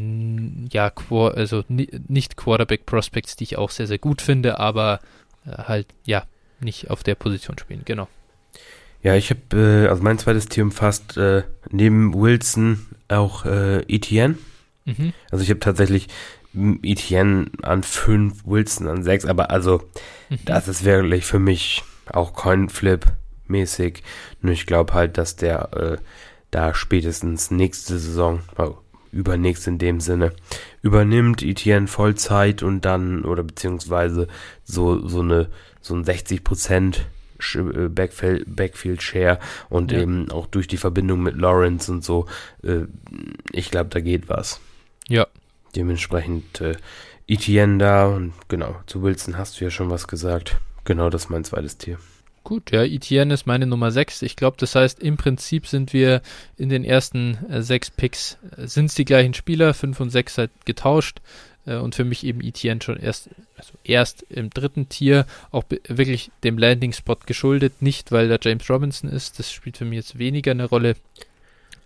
ja, 0.70 0.92
also 1.10 1.64
nicht 1.68 2.36
Quarterback 2.36 2.86
Prospects, 2.86 3.36
die 3.36 3.44
ich 3.44 3.56
auch 3.56 3.70
sehr, 3.70 3.86
sehr 3.86 3.98
gut 3.98 4.20
finde, 4.20 4.58
aber 4.58 4.94
äh, 4.94 5.06
halt, 5.46 5.86
ja, 6.04 6.24
nicht 6.60 6.90
auf 6.90 7.02
der 7.02 7.14
Position 7.14 7.58
spielen, 7.58 7.82
genau. 7.84 8.08
Ja, 9.02 9.16
ich 9.16 9.30
habe, 9.30 9.84
äh, 9.84 9.88
also 9.88 10.02
mein 10.02 10.18
zweites 10.18 10.46
Team 10.46 10.66
umfasst 10.66 11.16
äh, 11.16 11.42
neben 11.70 12.14
Wilson 12.14 12.86
auch 13.08 13.44
äh, 13.44 13.80
Etienne. 13.88 14.38
Mhm. 14.84 15.12
Also 15.30 15.42
ich 15.42 15.50
habe 15.50 15.60
tatsächlich 15.60 16.08
Etienne 16.54 17.50
an 17.62 17.82
fünf, 17.82 18.46
Wilson 18.46 18.86
an 18.86 19.02
sechs, 19.02 19.24
aber 19.24 19.50
also 19.50 19.82
mhm. 20.28 20.38
das 20.44 20.68
ist 20.68 20.84
wirklich 20.84 21.24
für 21.24 21.38
mich 21.38 21.82
auch 22.10 22.34
Coinflip 22.34 23.06
mäßig. 23.48 24.02
Nur 24.40 24.52
ich 24.52 24.66
glaube 24.66 24.94
halt, 24.94 25.18
dass 25.18 25.36
der 25.36 25.72
äh, 25.72 25.96
da 26.50 26.74
spätestens 26.74 27.50
nächste 27.50 27.98
Saison, 27.98 28.40
oh, 28.58 28.76
übernächst 29.12 29.68
in 29.68 29.78
dem 29.78 30.00
Sinne, 30.00 30.32
übernimmt 30.80 31.42
Etienne 31.42 31.86
Vollzeit 31.86 32.62
und 32.62 32.84
dann, 32.84 33.24
oder 33.24 33.42
beziehungsweise 33.42 34.26
so, 34.64 35.06
so 35.06 35.20
eine, 35.20 35.48
so 35.80 35.94
ein 35.94 36.04
60 36.04 36.42
Prozent 36.42 37.06
äh, 37.54 37.88
Backfield, 37.88 38.44
Backfield 38.56 39.02
Share 39.02 39.38
und 39.68 39.92
ja. 39.92 40.00
eben 40.00 40.30
auch 40.30 40.46
durch 40.46 40.66
die 40.66 40.76
Verbindung 40.76 41.22
mit 41.22 41.36
Lawrence 41.36 41.92
und 41.92 42.02
so, 42.02 42.26
äh, 42.62 42.86
ich 43.52 43.70
glaube, 43.70 43.90
da 43.90 44.00
geht 44.00 44.28
was. 44.28 44.60
Ja. 45.08 45.26
Dementsprechend 45.76 46.60
äh, 46.60 46.76
Etienne 47.28 47.78
da 47.78 48.06
und 48.06 48.32
genau, 48.48 48.76
zu 48.86 49.02
Wilson 49.02 49.38
hast 49.38 49.60
du 49.60 49.64
ja 49.64 49.70
schon 49.70 49.90
was 49.90 50.08
gesagt. 50.08 50.56
Genau, 50.84 51.10
das 51.10 51.24
ist 51.24 51.30
mein 51.30 51.44
zweites 51.44 51.78
Tier. 51.78 51.98
Gut, 52.44 52.72
ja, 52.72 52.82
Etienne 52.82 53.34
ist 53.34 53.46
meine 53.46 53.66
Nummer 53.66 53.92
6. 53.92 54.22
Ich 54.22 54.34
glaube, 54.34 54.56
das 54.58 54.74
heißt, 54.74 55.00
im 55.00 55.16
Prinzip 55.16 55.66
sind 55.66 55.92
wir 55.92 56.22
in 56.56 56.68
den 56.68 56.84
ersten 56.84 57.38
äh, 57.48 57.62
sechs 57.62 57.90
Picks, 57.90 58.36
äh, 58.56 58.66
sind 58.66 58.86
es 58.86 58.94
die 58.94 59.04
gleichen 59.04 59.34
Spieler, 59.34 59.74
5 59.74 60.00
und 60.00 60.10
6 60.10 60.38
halt 60.38 60.50
getauscht. 60.64 61.20
Äh, 61.66 61.76
und 61.76 61.94
für 61.94 62.04
mich 62.04 62.24
eben 62.24 62.40
Etienne 62.40 62.82
schon 62.82 62.96
erst, 62.96 63.30
also 63.56 63.72
erst 63.84 64.22
im 64.28 64.50
dritten 64.50 64.88
Tier, 64.88 65.26
auch 65.52 65.64
wirklich 65.86 66.32
dem 66.42 66.58
Landing-Spot 66.58 67.18
geschuldet. 67.26 67.80
Nicht, 67.80 68.10
weil 68.10 68.28
da 68.28 68.38
James 68.40 68.68
Robinson 68.68 69.08
ist, 69.08 69.38
das 69.38 69.52
spielt 69.52 69.76
für 69.76 69.84
mich 69.84 69.96
jetzt 69.96 70.18
weniger 70.18 70.50
eine 70.50 70.64
Rolle. 70.64 70.96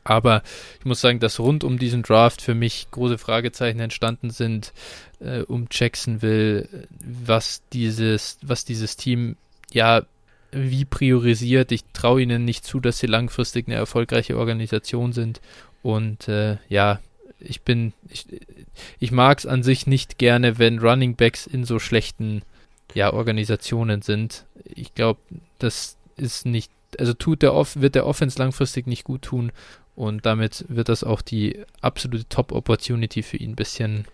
Aber 0.04 0.42
ich 0.78 0.84
muss 0.84 1.00
sagen, 1.00 1.18
dass 1.18 1.40
rund 1.40 1.64
um 1.64 1.78
diesen 1.78 2.02
Draft 2.02 2.40
für 2.40 2.54
mich 2.54 2.86
große 2.92 3.18
Fragezeichen 3.18 3.80
entstanden 3.80 4.30
sind, 4.30 4.72
äh, 5.20 5.40
um 5.40 5.66
Jacksonville, 5.70 6.68
was 7.04 7.60
dieses, 7.72 8.38
was 8.40 8.64
dieses 8.64 8.96
Team 8.96 9.36
ja 9.72 10.06
wie 10.52 10.84
priorisiert. 10.84 11.72
Ich 11.72 11.84
traue 11.92 12.22
ihnen 12.22 12.44
nicht 12.44 12.64
zu, 12.64 12.80
dass 12.80 12.98
sie 12.98 13.06
langfristig 13.06 13.66
eine 13.68 13.76
erfolgreiche 13.76 14.36
Organisation 14.36 15.12
sind. 15.12 15.40
Und 15.82 16.28
äh, 16.28 16.58
ja, 16.68 17.00
ich 17.38 17.62
bin, 17.62 17.92
ich, 18.08 18.26
ich 18.98 19.12
mag 19.12 19.38
es 19.38 19.46
an 19.46 19.62
sich 19.62 19.86
nicht 19.86 20.18
gerne, 20.18 20.58
wenn 20.58 20.78
Running 20.78 21.16
Backs 21.16 21.46
in 21.46 21.64
so 21.64 21.78
schlechten 21.78 22.42
ja, 22.94 23.12
Organisationen 23.12 24.02
sind. 24.02 24.44
Ich 24.64 24.94
glaube, 24.94 25.20
das 25.58 25.96
ist 26.16 26.46
nicht, 26.46 26.70
also 26.98 27.12
tut 27.12 27.42
der 27.42 27.54
Off, 27.54 27.76
wird 27.76 27.94
der 27.94 28.06
Offense 28.06 28.38
langfristig 28.38 28.86
nicht 28.86 29.04
gut 29.04 29.22
tun 29.22 29.52
und 29.94 30.26
damit 30.26 30.64
wird 30.68 30.88
das 30.88 31.04
auch 31.04 31.22
die 31.22 31.62
absolute 31.80 32.28
Top-Opportunity 32.28 33.22
für 33.22 33.36
ihn 33.36 33.50
ein 33.50 33.56
bisschen 33.56 34.06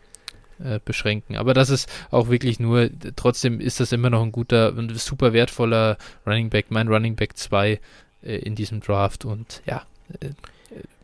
äh, 0.63 0.81
beschränken. 0.85 1.37
Aber 1.37 1.55
das 1.55 1.71
ist 1.71 1.89
auch 2.11 2.29
wirklich 2.29 2.61
nur, 2.61 2.91
trotzdem 3.17 3.61
ist 3.61 3.81
das 3.81 3.93
immer 3.93 4.11
noch 4.11 4.23
ein 4.23 4.33
guter 4.33 4.75
und 4.75 4.99
super 4.99 5.33
wertvoller 5.33 5.97
Running 6.27 6.51
Back, 6.51 6.67
mein 6.71 6.89
Running 6.89 7.17
Back 7.17 7.37
2 7.37 7.81
äh, 8.23 8.37
in 8.37 8.55
diesem 8.55 8.81
Draft 8.81 9.25
und 9.25 9.63
ja, 9.67 9.83
äh, 10.21 10.31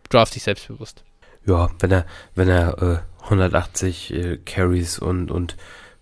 draft 0.09 0.35
dich 0.35 0.43
selbstbewusst. 0.43 1.03
Ja, 1.47 1.71
wenn 1.81 1.91
er, 1.91 2.07
wenn 2.35 2.49
er 2.49 3.05
180 3.25 4.13
äh, 4.13 4.37
Carries 4.45 4.99
und, 4.99 5.31
und 5.31 5.57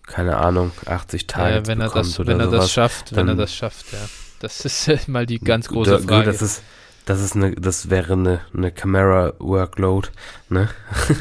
keine 0.05 0.37
Ahnung, 0.37 0.71
80 0.85 1.27
Targets 1.27 1.67
ja, 1.67 1.73
wenn 1.73 1.81
er 1.81 1.89
das, 1.89 2.19
wenn 2.19 2.39
er 2.39 2.45
sowas, 2.47 2.59
das 2.59 2.71
schafft, 2.71 3.15
wenn 3.15 3.27
er 3.27 3.35
das 3.35 3.53
schafft, 3.53 3.91
ja. 3.91 3.99
Das 4.39 4.65
ist 4.65 5.07
mal 5.07 5.25
die 5.25 5.39
ganz 5.39 5.67
große 5.67 5.99
Frage. 5.99 6.25
Das 6.25 6.41
ist, 6.41 6.61
das 7.07 7.21
ist 7.21 7.37
eine, 7.37 7.51
das 7.51 7.89
wäre 7.89 8.13
eine, 8.13 8.41
eine 8.53 8.69
Camera 8.69 9.33
Workload, 9.39 10.09
ne? 10.49 10.67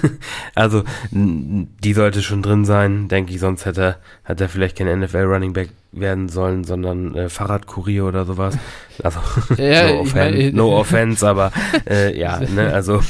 also, 0.57 0.83
die 1.13 1.93
sollte 1.93 2.23
schon 2.23 2.43
drin 2.43 2.65
sein, 2.65 3.07
denke 3.07 3.33
ich, 3.33 3.39
sonst 3.39 3.67
hätte 3.67 3.83
er, 3.83 3.97
hätte 4.25 4.45
er 4.45 4.49
vielleicht 4.49 4.77
kein 4.77 5.01
NFL 5.01 5.23
Running 5.23 5.53
Back 5.53 5.71
werden 5.93 6.29
sollen, 6.29 6.65
sondern 6.65 7.15
äh, 7.15 7.29
Fahrradkurier 7.29 8.05
oder 8.05 8.25
sowas. 8.25 8.59
Also, 9.01 9.21
ja, 9.63 9.87
no, 9.87 10.01
offense, 10.01 10.17
mein, 10.17 10.55
no 10.57 10.77
offense, 10.77 11.27
aber 11.27 11.53
äh, 11.89 12.19
ja, 12.19 12.41
ne, 12.55 12.73
also. 12.73 13.01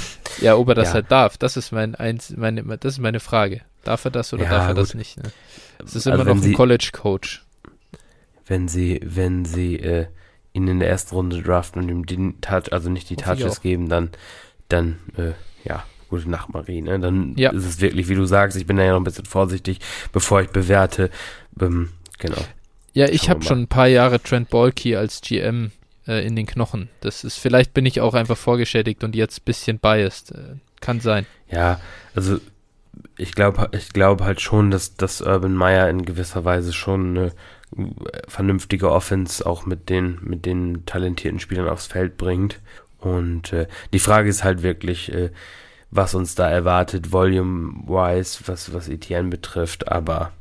Ja, 0.43 0.57
ob 0.57 0.69
er 0.69 0.75
das 0.75 0.89
ja. 0.89 0.95
halt 0.95 1.11
darf, 1.11 1.39
das 1.39 1.57
ist 1.57 1.73
mein 1.73 1.95
eins, 1.95 2.35
meine, 2.37 2.63
das 2.63 2.93
ist 2.93 2.99
meine 2.99 3.21
Frage. 3.21 3.63
Darf 3.85 4.05
er 4.05 4.11
das 4.11 4.35
oder 4.35 4.45
ja, 4.45 4.51
darf 4.51 4.69
er 4.69 4.75
gut. 4.75 4.83
das 4.83 4.95
nicht? 4.95 5.17
Ne? 5.17 5.31
Es 5.83 5.97
ist 5.97 6.07
also 6.07 6.23
immer 6.23 6.35
noch 6.35 6.45
ein 6.45 6.53
College 6.53 6.91
Coach. 6.93 7.43
Wenn 8.45 8.69
sie, 8.69 9.01
wenn 9.03 9.47
sie, 9.47 9.77
äh, 9.77 10.07
ihn 10.57 10.69
in 10.69 10.81
der 10.81 10.89
ersten 10.89 11.15
Runde 11.15 11.43
draften 11.43 11.83
und 11.83 11.89
ihm 11.89 12.07
die 12.07 12.41
Touch, 12.41 12.73
also 12.73 12.91
nicht 12.91 13.11
die 13.11 13.17
Touches 13.17 13.61
geben, 13.61 13.89
dann, 13.89 14.11
dann, 14.69 14.99
äh, 15.17 15.33
ja, 15.65 15.85
gute 16.09 16.31
Nacht, 16.31 16.53
Marie, 16.53 16.81
ne? 16.81 16.99
Dann 16.99 17.35
ja. 17.37 17.51
ist 17.51 17.67
es 17.67 17.81
wirklich, 17.81 18.09
wie 18.09 18.15
du 18.15 18.25
sagst, 18.25 18.57
ich 18.57 18.67
bin 18.67 18.77
da 18.77 18.85
ja 18.85 18.93
noch 18.93 19.01
ein 19.01 19.05
bisschen 19.05 19.27
vorsichtig, 19.27 19.81
bevor 20.13 20.41
ich 20.41 20.49
bewerte. 20.49 21.11
Ähm, 21.61 21.91
genau. 22.19 22.43
Ja, 22.93 23.09
ich 23.09 23.29
habe 23.29 23.43
schon 23.45 23.63
ein 23.63 23.69
paar 23.69 23.89
Jahre 23.89 24.23
Trent 24.23 24.49
Balky 24.49 24.97
als 24.97 25.21
GM 25.21 25.73
äh, 26.07 26.27
in 26.27 26.35
den 26.35 26.47
Knochen. 26.47 26.89
Das 27.01 27.25
ist, 27.25 27.39
vielleicht 27.39 27.75
bin 27.75 27.85
ich 27.85 28.01
auch 28.01 28.15
einfach 28.15 28.39
vorgeschädigt 28.39 29.05
und 29.05 29.15
jetzt 29.15 29.41
ein 29.41 29.45
bisschen 29.45 29.79
biased. 29.79 30.33
Äh, 30.33 30.57
kann 30.81 31.01
sein. 31.01 31.27
Ja, 31.51 31.81
also 32.15 32.39
ich 33.19 33.33
glaube 33.33 33.69
ich 33.73 33.91
glaube 33.91 34.25
halt 34.25 34.41
schon, 34.41 34.71
dass, 34.71 34.95
dass 34.95 35.21
Urban 35.21 35.55
Meyer 35.55 35.89
in 35.91 36.05
gewisser 36.05 36.45
Weise 36.45 36.73
schon 36.73 37.17
eine 37.17 37.33
vernünftige 38.29 38.91
Offense 38.91 39.45
auch 39.45 39.67
mit 39.67 39.89
den, 39.89 40.19
mit 40.23 40.47
den 40.47 40.87
talentierten 40.87 41.41
Spielern 41.41 41.69
aufs 41.69 41.87
Feld 41.87 42.17
bringt. 42.17 42.61
Und 42.99 43.53
äh, 43.53 43.67
die 43.93 43.99
Frage 43.99 44.29
ist 44.29 44.45
halt 44.45 44.63
wirklich, 44.63 45.13
äh, 45.13 45.31
was 45.91 46.15
uns 46.15 46.35
da 46.35 46.49
erwartet, 46.49 47.13
volume-wise, 47.13 48.41
was, 48.47 48.73
was 48.73 48.89
Etienne 48.89 49.29
betrifft, 49.29 49.89
aber 49.89 50.33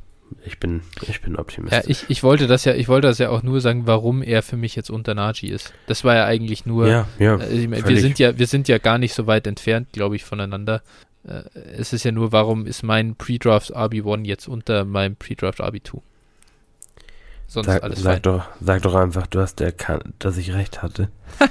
ich 0.44 0.58
bin, 0.58 0.82
ich 1.02 1.20
bin 1.20 1.36
optimistisch. 1.36 1.84
Ja, 1.84 1.90
ich, 1.90 2.04
ich 2.08 2.22
wollte 2.22 2.46
das 2.46 2.64
ja, 2.64 2.74
ich 2.74 2.88
wollte 2.88 3.08
das 3.08 3.18
ja 3.18 3.30
auch 3.30 3.42
nur 3.42 3.60
sagen, 3.60 3.86
warum 3.86 4.22
er 4.22 4.42
für 4.42 4.56
mich 4.56 4.74
jetzt 4.74 4.90
unter 4.90 5.14
Najee 5.14 5.48
ist. 5.48 5.72
Das 5.86 6.04
war 6.04 6.14
ja 6.14 6.24
eigentlich 6.24 6.66
nur, 6.66 6.88
ja, 6.88 7.08
ja, 7.18 7.36
äh, 7.36 7.70
wir 7.70 8.00
sind 8.00 8.18
ja, 8.18 8.38
wir 8.38 8.46
sind 8.46 8.68
ja 8.68 8.78
gar 8.78 8.98
nicht 8.98 9.14
so 9.14 9.26
weit 9.26 9.46
entfernt, 9.46 9.88
glaube 9.92 10.16
ich, 10.16 10.24
voneinander. 10.24 10.82
Äh, 11.26 11.42
es 11.78 11.92
ist 11.92 12.04
ja 12.04 12.12
nur, 12.12 12.32
warum 12.32 12.66
ist 12.66 12.82
mein 12.82 13.14
Pre-Draft 13.14 13.76
RB1 13.76 14.24
jetzt 14.24 14.48
unter 14.48 14.84
meinem 14.84 15.16
Pre-Draft 15.16 15.60
RB2? 15.60 16.00
Sonst 17.48 17.66
sag, 17.66 17.82
alles 17.82 18.02
sag 18.02 18.22
Doch, 18.22 18.46
sag 18.60 18.82
doch 18.82 18.94
einfach, 18.94 19.26
du 19.26 19.40
hast 19.40 19.60
erkannt, 19.60 20.14
dass 20.18 20.36
ich 20.36 20.52
recht 20.52 20.82
hatte. 20.82 21.08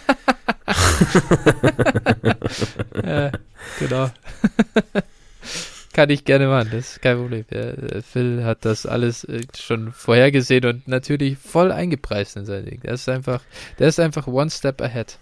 ja, 3.04 3.32
genau. 3.80 4.12
Kann 5.94 6.10
ich 6.10 6.26
gerne 6.26 6.48
machen, 6.48 6.70
das 6.74 6.92
ist 6.92 7.02
kein 7.02 7.18
Problem. 7.18 7.46
Ja, 7.50 7.72
Phil 8.02 8.44
hat 8.44 8.66
das 8.66 8.86
alles 8.86 9.24
äh, 9.24 9.44
schon 9.58 9.94
vorhergesehen 9.94 10.66
und 10.66 10.90
natürlich 10.90 11.38
voll 11.38 11.72
eingepreist 11.72 12.36
in 12.36 12.46
sein 12.46 12.66
Ding. 12.66 12.82
Der 12.82 12.96
ist 12.96 13.08
einfach, 13.08 13.42
der 13.80 13.88
ist 13.88 14.02
einfach 14.02 14.28
one 14.28 14.50
step 14.50 14.82
ahead. 14.82 15.18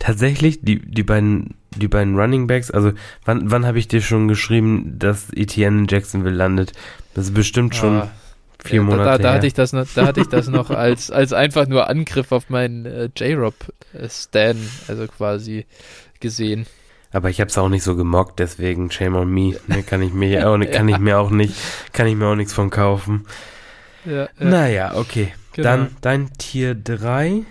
Tatsächlich, 0.00 0.62
die, 0.62 0.80
die 0.80 1.04
beiden, 1.04 1.54
die 1.76 1.86
beiden 1.86 2.18
Running 2.18 2.48
Backs, 2.48 2.72
also 2.72 2.90
wann, 3.24 3.52
wann 3.52 3.64
habe 3.64 3.78
ich 3.78 3.86
dir 3.86 4.00
schon 4.00 4.26
geschrieben, 4.26 4.98
dass 4.98 5.32
Etienne 5.32 5.82
in 5.82 5.86
Jacksonville 5.88 6.34
landet? 6.34 6.72
Das 7.14 7.26
ist 7.26 7.34
bestimmt 7.34 7.76
schon 7.76 7.98
ah, 7.98 8.10
vier 8.64 8.76
ja, 8.76 8.82
Monate 8.82 9.04
da, 9.04 9.16
da, 9.16 9.22
da 9.22 9.34
hatte 9.34 9.46
ich 9.46 9.54
das 9.54 9.72
noch, 9.72 9.86
da 9.94 10.06
hatte 10.06 10.20
ich 10.20 10.28
das 10.28 10.48
noch 10.48 10.70
als, 10.70 11.10
als 11.10 11.32
einfach 11.32 11.66
nur 11.66 11.88
Angriff 11.88 12.32
auf 12.32 12.50
meinen 12.50 12.86
äh, 12.86 13.08
J-Rob 13.16 13.54
äh, 13.94 14.54
also 14.88 15.06
quasi 15.06 15.66
gesehen. 16.20 16.66
Aber 17.12 17.28
ich 17.28 17.40
habe 17.40 17.48
es 17.48 17.58
auch 17.58 17.68
nicht 17.68 17.82
so 17.82 17.94
gemockt, 17.94 18.38
deswegen 18.38 18.90
shame 18.90 19.16
on 19.16 19.30
me. 19.30 19.56
Ne, 19.66 19.82
kann 19.82 20.00
ich 20.02 20.12
mir 20.12 20.48
auch, 20.48 20.58
kann 20.72 20.88
ich 20.88 20.98
mir 20.98 21.18
auch 21.18 21.30
nicht, 21.30 21.54
kann 21.92 22.06
ich 22.06 22.16
mir 22.16 22.26
auch 22.26 22.36
nichts 22.36 22.54
von 22.54 22.70
kaufen. 22.70 23.26
Ja, 24.04 24.22
ja. 24.22 24.28
Naja, 24.38 24.94
okay. 24.96 25.32
Genau. 25.52 25.68
Dann 25.68 25.96
dein 26.00 26.32
Tier 26.38 26.74
3. 26.74 27.44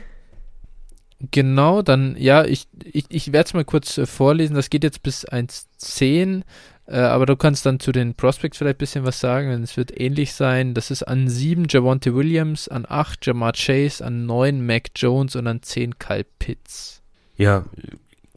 Genau, 1.30 1.84
dann, 1.84 2.16
ja, 2.18 2.46
ich, 2.46 2.68
ich, 2.84 3.06
ich 3.10 3.32
werde 3.32 3.48
es 3.48 3.54
mal 3.54 3.64
kurz 3.64 3.98
äh, 4.00 4.08
vorlesen. 4.08 4.56
Das 4.56 4.72
geht 4.72 4.84
jetzt 4.84 5.04
bis 5.04 5.28
1.10, 5.28 6.42
äh, 6.88 6.98
aber 6.98 7.26
du 7.26 7.36
kannst 7.36 7.66
dann 7.66 7.80
zu 7.80 7.92
den 7.92 8.16
Prospects 8.16 8.58
vielleicht 8.58 8.78
ein 8.78 8.80
bisschen 8.80 9.06
was 9.06 9.20
sagen, 9.20 9.50
denn 9.50 9.64
es 9.64 9.78
wird 9.78 9.98
ähnlich 10.00 10.34
sein. 10.34 10.74
Das 10.74 10.92
ist 10.92 11.04
an 11.04 11.28
7 11.28 11.66
Javonte 11.70 12.16
Williams, 12.16 12.68
an 12.68 12.86
8 12.88 13.26
Jamar 13.26 13.54
Chase, 13.54 14.04
an 14.04 14.26
9 14.26 14.66
Mac 14.66 14.90
Jones 14.96 15.36
und 15.36 15.48
an 15.48 15.62
10 15.62 16.00
Kyle 16.00 16.26
Pitts. 16.40 17.02
Ja, 17.38 17.66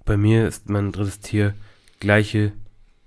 bei 0.05 0.17
mir 0.17 0.47
ist 0.47 0.69
mein 0.69 0.93
drittes 0.93 1.21
Tier 1.21 1.55
gleiche, 2.01 2.53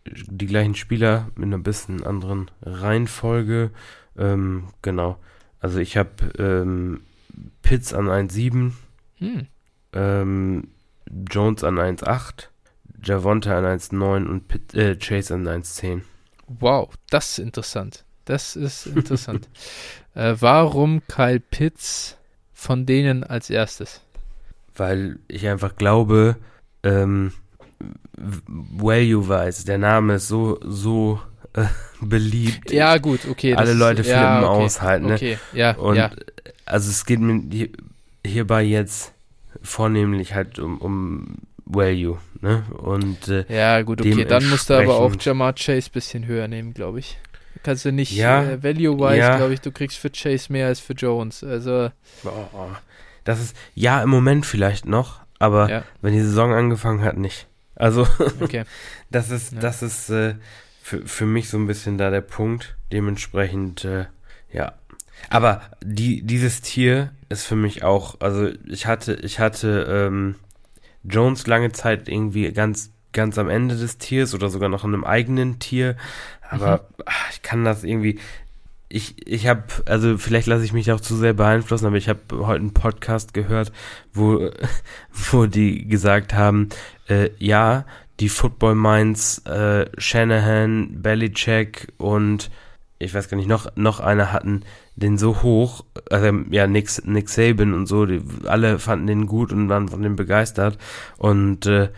die 0.06 0.48
gleichen 0.48 0.76
Spieler 0.76 1.30
mit 1.36 1.46
einer 1.46 1.60
bisschen 1.60 2.04
anderen 2.04 2.50
Reihenfolge. 2.62 3.72
Ähm, 4.18 4.70
genau. 4.82 5.18
Also 5.60 5.80
ich 5.80 5.98
habe 5.98 6.12
ähm, 6.38 7.02
Pitts 7.62 7.94
an 7.94 8.08
1,7, 8.08 8.72
hm. 9.18 9.48
ähm, 9.94 10.68
Jones 11.30 11.64
an 11.64 11.78
1,8, 11.78 12.48
Javonte 13.04 13.54
an 13.54 13.66
1,9 13.66 14.26
und 14.26 14.48
Pitt, 14.48 14.74
äh, 14.74 14.96
Chase 14.96 15.36
an 15.36 15.48
1,10. 15.48 16.02
Wow, 16.48 16.90
das 17.10 17.32
ist 17.32 17.40
interessant. 17.40 18.04
Das 18.26 18.56
ist 18.56 18.88
interessant. 18.88 19.48
äh, 20.16 20.36
warum 20.40 21.02
Kyle 21.08 21.40
Pitts 21.40 22.18
von 22.54 22.86
denen 22.86 23.24
als 23.24 23.50
erstes? 23.50 24.02
Weil 24.76 25.20
ich 25.28 25.48
einfach 25.48 25.76
glaube, 25.76 26.38
ähm, 26.84 27.32
Value-wise, 28.18 29.66
der 29.66 29.78
Name 29.78 30.16
ist 30.16 30.28
so, 30.28 30.60
so 30.64 31.22
äh, 31.54 31.66
beliebt. 32.02 32.72
Ja, 32.72 32.98
gut, 32.98 33.22
okay. 33.30 33.56
Alle 33.56 33.74
Leute 33.74 34.04
flippen 34.04 34.22
ja, 34.22 34.50
okay, 34.50 34.64
aus 34.66 34.82
halt, 34.82 35.04
ne? 35.04 35.16
Okay, 35.16 35.38
ja, 35.54 35.76
Und 35.76 35.96
ja. 35.96 36.12
also 36.66 36.90
es 36.90 37.06
geht 37.06 37.20
mir 37.20 37.42
hier, 37.52 37.70
hierbei 38.26 38.64
jetzt 38.64 39.14
vornehmlich 39.62 40.34
halt 40.34 40.60
um, 40.60 40.78
um 40.80 41.38
Value, 41.70 42.18
ne? 42.42 42.64
Und 42.78 43.28
äh, 43.28 43.46
Ja, 43.50 43.82
gut, 43.82 44.02
okay, 44.02 44.26
dann 44.26 44.48
musst 44.50 44.70
du 44.70 44.76
aber 44.76 44.96
auch 44.98 45.14
Jamar 45.20 45.54
Chase 45.54 45.90
bisschen 45.90 46.26
höher 46.26 46.48
nehmen, 46.48 46.74
glaube 46.74 47.00
ich. 47.00 47.18
Kannst 47.64 47.86
du 47.86 47.92
nicht 47.92 48.12
ja, 48.12 48.44
äh, 48.44 48.64
Value-wise, 48.64 49.18
ja. 49.18 49.38
glaube 49.38 49.54
ich, 49.54 49.62
du 49.62 49.72
kriegst 49.72 49.98
für 49.98 50.10
Chase 50.10 50.52
mehr 50.52 50.68
als 50.68 50.80
für 50.80 50.94
Jones. 50.94 51.44
Also. 51.44 51.92
Oh, 52.24 52.70
das 53.24 53.42
ist 53.42 53.56
ja 53.76 54.02
im 54.02 54.10
Moment 54.10 54.46
vielleicht 54.46 54.86
noch, 54.86 55.20
aber 55.40 55.70
ja. 55.70 55.84
wenn 56.02 56.14
die 56.14 56.22
Saison 56.22 56.54
angefangen 56.54 57.04
hat, 57.04 57.18
nicht. 57.18 57.48
Also, 57.76 58.08
okay. 58.40 58.64
das 59.12 59.30
ist, 59.32 59.54
ja. 59.54 59.60
das 59.60 59.84
ist 59.84 60.10
äh, 60.10 60.36
für, 60.82 61.06
für 61.06 61.26
mich 61.26 61.50
so 61.50 61.58
ein 61.58 61.68
bisschen 61.68 61.98
da 61.98 62.10
der 62.10 62.22
Punkt. 62.22 62.78
Dementsprechend, 62.92 63.84
äh, 63.84 64.06
ja. 64.52 64.74
Aber 65.30 65.62
die, 65.84 66.22
dieses 66.22 66.62
Tier 66.62 67.12
ist 67.28 67.44
für 67.44 67.56
mich 67.56 67.84
auch, 67.84 68.22
also 68.22 68.50
ich 68.66 68.86
hatte, 68.86 69.16
ich 69.16 69.40
hatte 69.40 69.88
ähm, 69.90 70.36
Jones 71.08 71.48
lange 71.48 71.72
Zeit 71.72 72.10
irgendwie 72.10 72.52
ganz, 72.52 72.92
ganz 73.14 73.38
am 73.38 73.50
Ende 73.50 73.76
des 73.76 73.98
Tiers 73.98 74.34
oder 74.34 74.50
sogar 74.50 74.70
noch 74.70 74.84
in 74.84 74.94
einem 74.94 75.04
eigenen 75.04 75.60
Tier. 75.60 75.96
Aber 76.50 76.88
mhm. 76.98 77.04
ach, 77.06 77.32
ich 77.32 77.42
kann 77.42 77.64
das 77.64 77.84
irgendwie, 77.84 78.20
ich, 78.90 79.28
ich 79.28 79.48
habe, 79.48 79.64
also 79.86 80.18
vielleicht 80.18 80.48
lasse 80.48 80.64
ich 80.64 80.74
mich 80.74 80.92
auch 80.92 81.02
zu 81.02 81.16
sehr 81.16 81.34
beeinflussen, 81.34 81.88
aber 81.88 81.98
ich 81.98 82.10
habe 82.10 82.22
heute 82.32 82.62
einen 82.62 82.74
Podcast 82.74 83.34
gehört, 83.34 83.72
wo, 84.14 84.50
wo 85.32 85.46
die 85.46 85.88
gesagt 85.88 86.34
haben, 86.34 86.70
äh, 87.08 87.30
ja, 87.38 87.86
die 88.20 88.30
Football 88.30 88.76
Minds, 88.76 89.40
äh, 89.46 89.88
Shanahan, 89.98 91.02
Belichick 91.02 91.94
und 91.98 92.50
ich 93.00 93.14
weiß 93.14 93.30
gar 93.30 93.38
nicht, 93.38 93.48
noch, 93.48 93.68
noch 93.76 94.00
einer 94.00 94.32
hatten 94.32 94.64
den 94.96 95.18
so 95.18 95.42
hoch, 95.44 95.86
also 96.10 96.32
ja, 96.50 96.68
Nick, 96.68 96.90
Nick 97.06 97.30
Saban 97.30 97.74
und 97.74 97.86
so, 97.86 98.06
die, 98.06 98.22
alle 98.46 98.80
fanden 98.80 99.08
den 99.08 99.26
gut 99.28 99.52
und 99.52 99.70
waren 99.70 99.90
von 99.90 100.02
dem 100.02 100.16
begeistert 100.16 100.78
und 101.18 101.66
äh, 101.68 101.90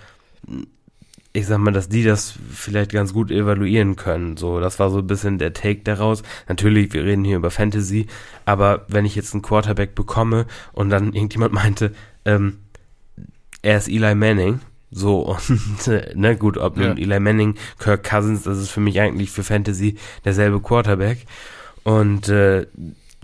ich 1.32 1.46
sag 1.46 1.60
mal, 1.60 1.72
dass 1.72 1.90
die 1.90 2.04
das 2.04 2.34
vielleicht 2.52 2.92
ganz 2.92 3.14
gut 3.14 3.30
evaluieren 3.30 3.96
können. 3.96 4.36
So, 4.36 4.60
das 4.60 4.80
war 4.80 4.90
so 4.90 4.98
ein 4.98 5.08
bisschen 5.08 5.38
der 5.38 5.54
Take 5.54 5.82
daraus. 5.84 6.24
Natürlich, 6.48 6.92
wir 6.94 7.04
reden 7.04 7.24
hier 7.24 7.38
über 7.38 7.52
Fantasy, 7.52 8.08
aber 8.46 8.86
wenn 8.88 9.06
ich 9.06 9.16
jetzt 9.16 9.34
einen 9.34 9.44
Quarterback 9.44 9.94
bekomme 9.94 10.48
und 10.74 10.90
dann 10.90 11.14
irgendjemand 11.14 11.54
meinte, 11.54 11.94
ähm, 12.26 12.58
er 13.62 13.78
ist 13.78 13.90
Eli 13.90 14.16
Manning, 14.16 14.60
so 14.92 15.22
und 15.50 15.88
äh, 15.88 16.14
ne 16.16 16.36
gut, 16.36 16.58
ob 16.58 16.78
ja. 16.78 16.88
nun 16.88 16.98
Eli 16.98 17.20
Manning, 17.20 17.56
Kirk 17.78 18.04
Cousins, 18.04 18.44
das 18.44 18.58
ist 18.58 18.70
für 18.70 18.80
mich 18.80 19.00
eigentlich 19.00 19.32
für 19.32 19.44
Fantasy 19.44 19.98
derselbe 20.26 20.60
Quarterback. 20.60 21.26
Und 21.84 22.30
äh, 22.30 22.68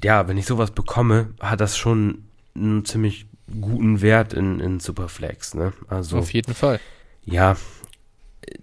ja, 0.03 0.27
wenn 0.27 0.37
ich 0.37 0.45
sowas 0.45 0.71
bekomme, 0.71 1.27
hat 1.39 1.61
das 1.61 1.77
schon 1.77 2.23
einen 2.55 2.85
ziemlich 2.85 3.25
guten 3.61 4.01
Wert 4.01 4.33
in, 4.33 4.59
in 4.59 4.79
Superflex, 4.79 5.53
ne? 5.53 5.73
Also 5.87 6.17
auf 6.17 6.33
jeden 6.33 6.53
Fall. 6.53 6.79
Ja, 7.25 7.57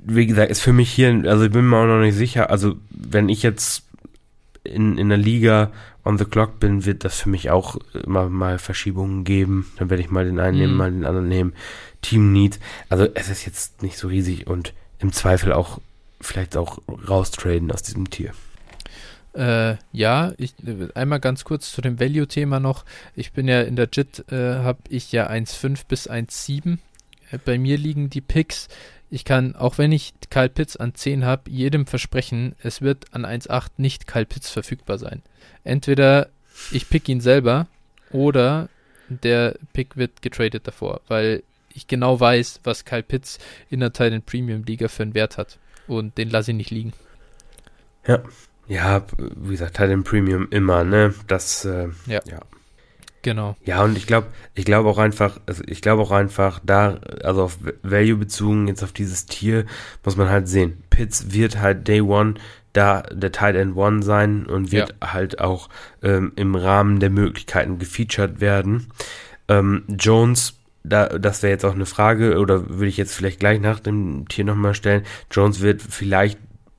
wie 0.04 0.26
gesagt, 0.26 0.50
ist 0.50 0.60
für 0.60 0.72
mich 0.72 0.90
hier, 0.90 1.22
also 1.26 1.44
ich 1.44 1.52
bin 1.52 1.68
mir 1.68 1.76
auch 1.76 1.86
noch 1.86 2.00
nicht 2.00 2.16
sicher, 2.16 2.50
also 2.50 2.76
wenn 2.90 3.28
ich 3.28 3.42
jetzt 3.42 3.84
in, 4.64 4.98
in 4.98 5.08
der 5.08 5.18
Liga 5.18 5.72
on 6.04 6.18
the 6.18 6.24
clock 6.24 6.58
bin, 6.60 6.84
wird 6.84 7.04
das 7.04 7.20
für 7.20 7.28
mich 7.28 7.50
auch 7.50 7.76
immer 8.04 8.28
mal 8.28 8.58
Verschiebungen 8.58 9.24
geben. 9.24 9.70
Dann 9.78 9.90
werde 9.90 10.02
ich 10.02 10.10
mal 10.10 10.24
den 10.24 10.40
einen 10.40 10.58
nehmen, 10.58 10.72
mhm. 10.72 10.78
mal 10.78 10.90
den 10.90 11.04
anderen 11.04 11.28
nehmen. 11.28 11.52
Team 12.02 12.32
Needs. 12.32 12.58
Also 12.88 13.08
es 13.14 13.28
ist 13.28 13.46
jetzt 13.46 13.82
nicht 13.82 13.96
so 13.96 14.08
riesig 14.08 14.46
und 14.46 14.74
im 14.98 15.12
Zweifel 15.12 15.52
auch 15.52 15.80
vielleicht 16.20 16.56
auch 16.56 16.78
raustraden 17.08 17.72
aus 17.72 17.82
diesem 17.82 18.10
Tier. 18.10 18.32
Äh, 19.34 19.76
ja, 19.92 20.32
ich 20.36 20.54
einmal 20.94 21.20
ganz 21.20 21.44
kurz 21.44 21.72
zu 21.72 21.80
dem 21.80 21.98
Value-Thema 21.98 22.60
noch. 22.60 22.84
Ich 23.16 23.32
bin 23.32 23.48
ja 23.48 23.62
in 23.62 23.76
der 23.76 23.88
JIT, 23.90 24.30
äh, 24.30 24.56
habe 24.56 24.80
ich 24.90 25.10
ja 25.10 25.28
1,5 25.28 25.86
bis 25.88 26.08
1,7. 26.08 26.78
Äh, 27.30 27.38
bei 27.42 27.58
mir 27.58 27.78
liegen 27.78 28.10
die 28.10 28.20
Picks 28.20 28.68
ich 29.12 29.26
kann, 29.26 29.54
auch 29.54 29.76
wenn 29.76 29.92
ich 29.92 30.14
Kyle 30.30 30.48
Pitts 30.48 30.78
an 30.78 30.94
10 30.94 31.26
habe, 31.26 31.50
jedem 31.50 31.86
versprechen, 31.86 32.56
es 32.62 32.80
wird 32.80 33.12
an 33.12 33.26
1.8 33.26 33.72
nicht 33.76 34.06
Kyle 34.06 34.24
Pitts 34.24 34.48
verfügbar 34.48 34.96
sein. 34.96 35.20
Entweder 35.64 36.30
ich 36.70 36.88
pick 36.88 37.10
ihn 37.10 37.20
selber 37.20 37.66
oder 38.10 38.70
der 39.10 39.56
Pick 39.74 39.98
wird 39.98 40.22
getradet 40.22 40.66
davor, 40.66 41.02
weil 41.08 41.42
ich 41.74 41.86
genau 41.86 42.18
weiß, 42.18 42.60
was 42.64 42.84
Kyle 42.84 43.02
Pitts 43.02 43.38
in 43.70 43.80
der 43.80 43.92
Titan 43.92 44.22
Premium 44.22 44.64
Liga 44.64 44.88
für 44.88 45.02
einen 45.02 45.14
Wert 45.14 45.38
hat. 45.38 45.58
Und 45.86 46.18
den 46.18 46.30
lasse 46.30 46.52
ich 46.52 46.56
nicht 46.56 46.70
liegen. 46.70 46.92
Ja. 48.06 48.22
Ja, 48.68 49.04
wie 49.18 49.50
gesagt, 49.50 49.76
Titan 49.76 50.04
Premium 50.04 50.48
immer, 50.50 50.84
ne? 50.84 51.14
Das, 51.26 51.64
äh, 51.64 51.88
ja. 52.06 52.20
ja. 52.26 52.40
Genau. 53.22 53.56
Ja, 53.64 53.82
und 53.84 53.96
ich 53.96 54.06
glaube, 54.06 54.28
ich 54.54 54.64
glaube 54.64 54.88
auch 54.88 54.98
einfach, 54.98 55.40
also 55.46 55.62
ich 55.66 55.80
glaube 55.80 56.02
auch 56.02 56.10
einfach 56.10 56.60
da, 56.64 56.98
also 57.22 57.44
auf 57.44 57.58
Value 57.82 58.16
bezogen 58.16 58.66
jetzt 58.66 58.82
auf 58.82 58.92
dieses 58.92 59.26
Tier, 59.26 59.64
muss 60.04 60.16
man 60.16 60.28
halt 60.28 60.48
sehen. 60.48 60.82
Pitts 60.90 61.32
wird 61.32 61.58
halt 61.58 61.86
Day 61.86 62.00
One 62.00 62.34
da 62.72 63.02
der 63.02 63.32
Tight 63.32 63.54
End 63.54 63.76
One 63.76 64.02
sein 64.02 64.46
und 64.46 64.72
wird 64.72 64.94
ja. 65.00 65.12
halt 65.12 65.40
auch 65.40 65.68
ähm, 66.02 66.32
im 66.36 66.54
Rahmen 66.54 67.00
der 67.00 67.10
Möglichkeiten 67.10 67.78
gefeatured 67.78 68.40
werden. 68.40 68.88
Ähm, 69.48 69.84
Jones, 69.88 70.54
da, 70.84 71.06
das 71.06 71.42
wäre 71.42 71.52
jetzt 71.52 71.64
auch 71.64 71.74
eine 71.74 71.86
Frage, 71.86 72.38
oder 72.38 72.68
würde 72.68 72.88
ich 72.88 72.96
jetzt 72.96 73.14
vielleicht 73.14 73.40
gleich 73.40 73.60
nach 73.60 73.80
dem 73.80 74.28
Tier 74.28 74.44
nochmal 74.44 74.74
stellen. 74.74 75.04
Jones 75.30 75.60
wird 75.60 75.82
vielleicht 75.82 76.38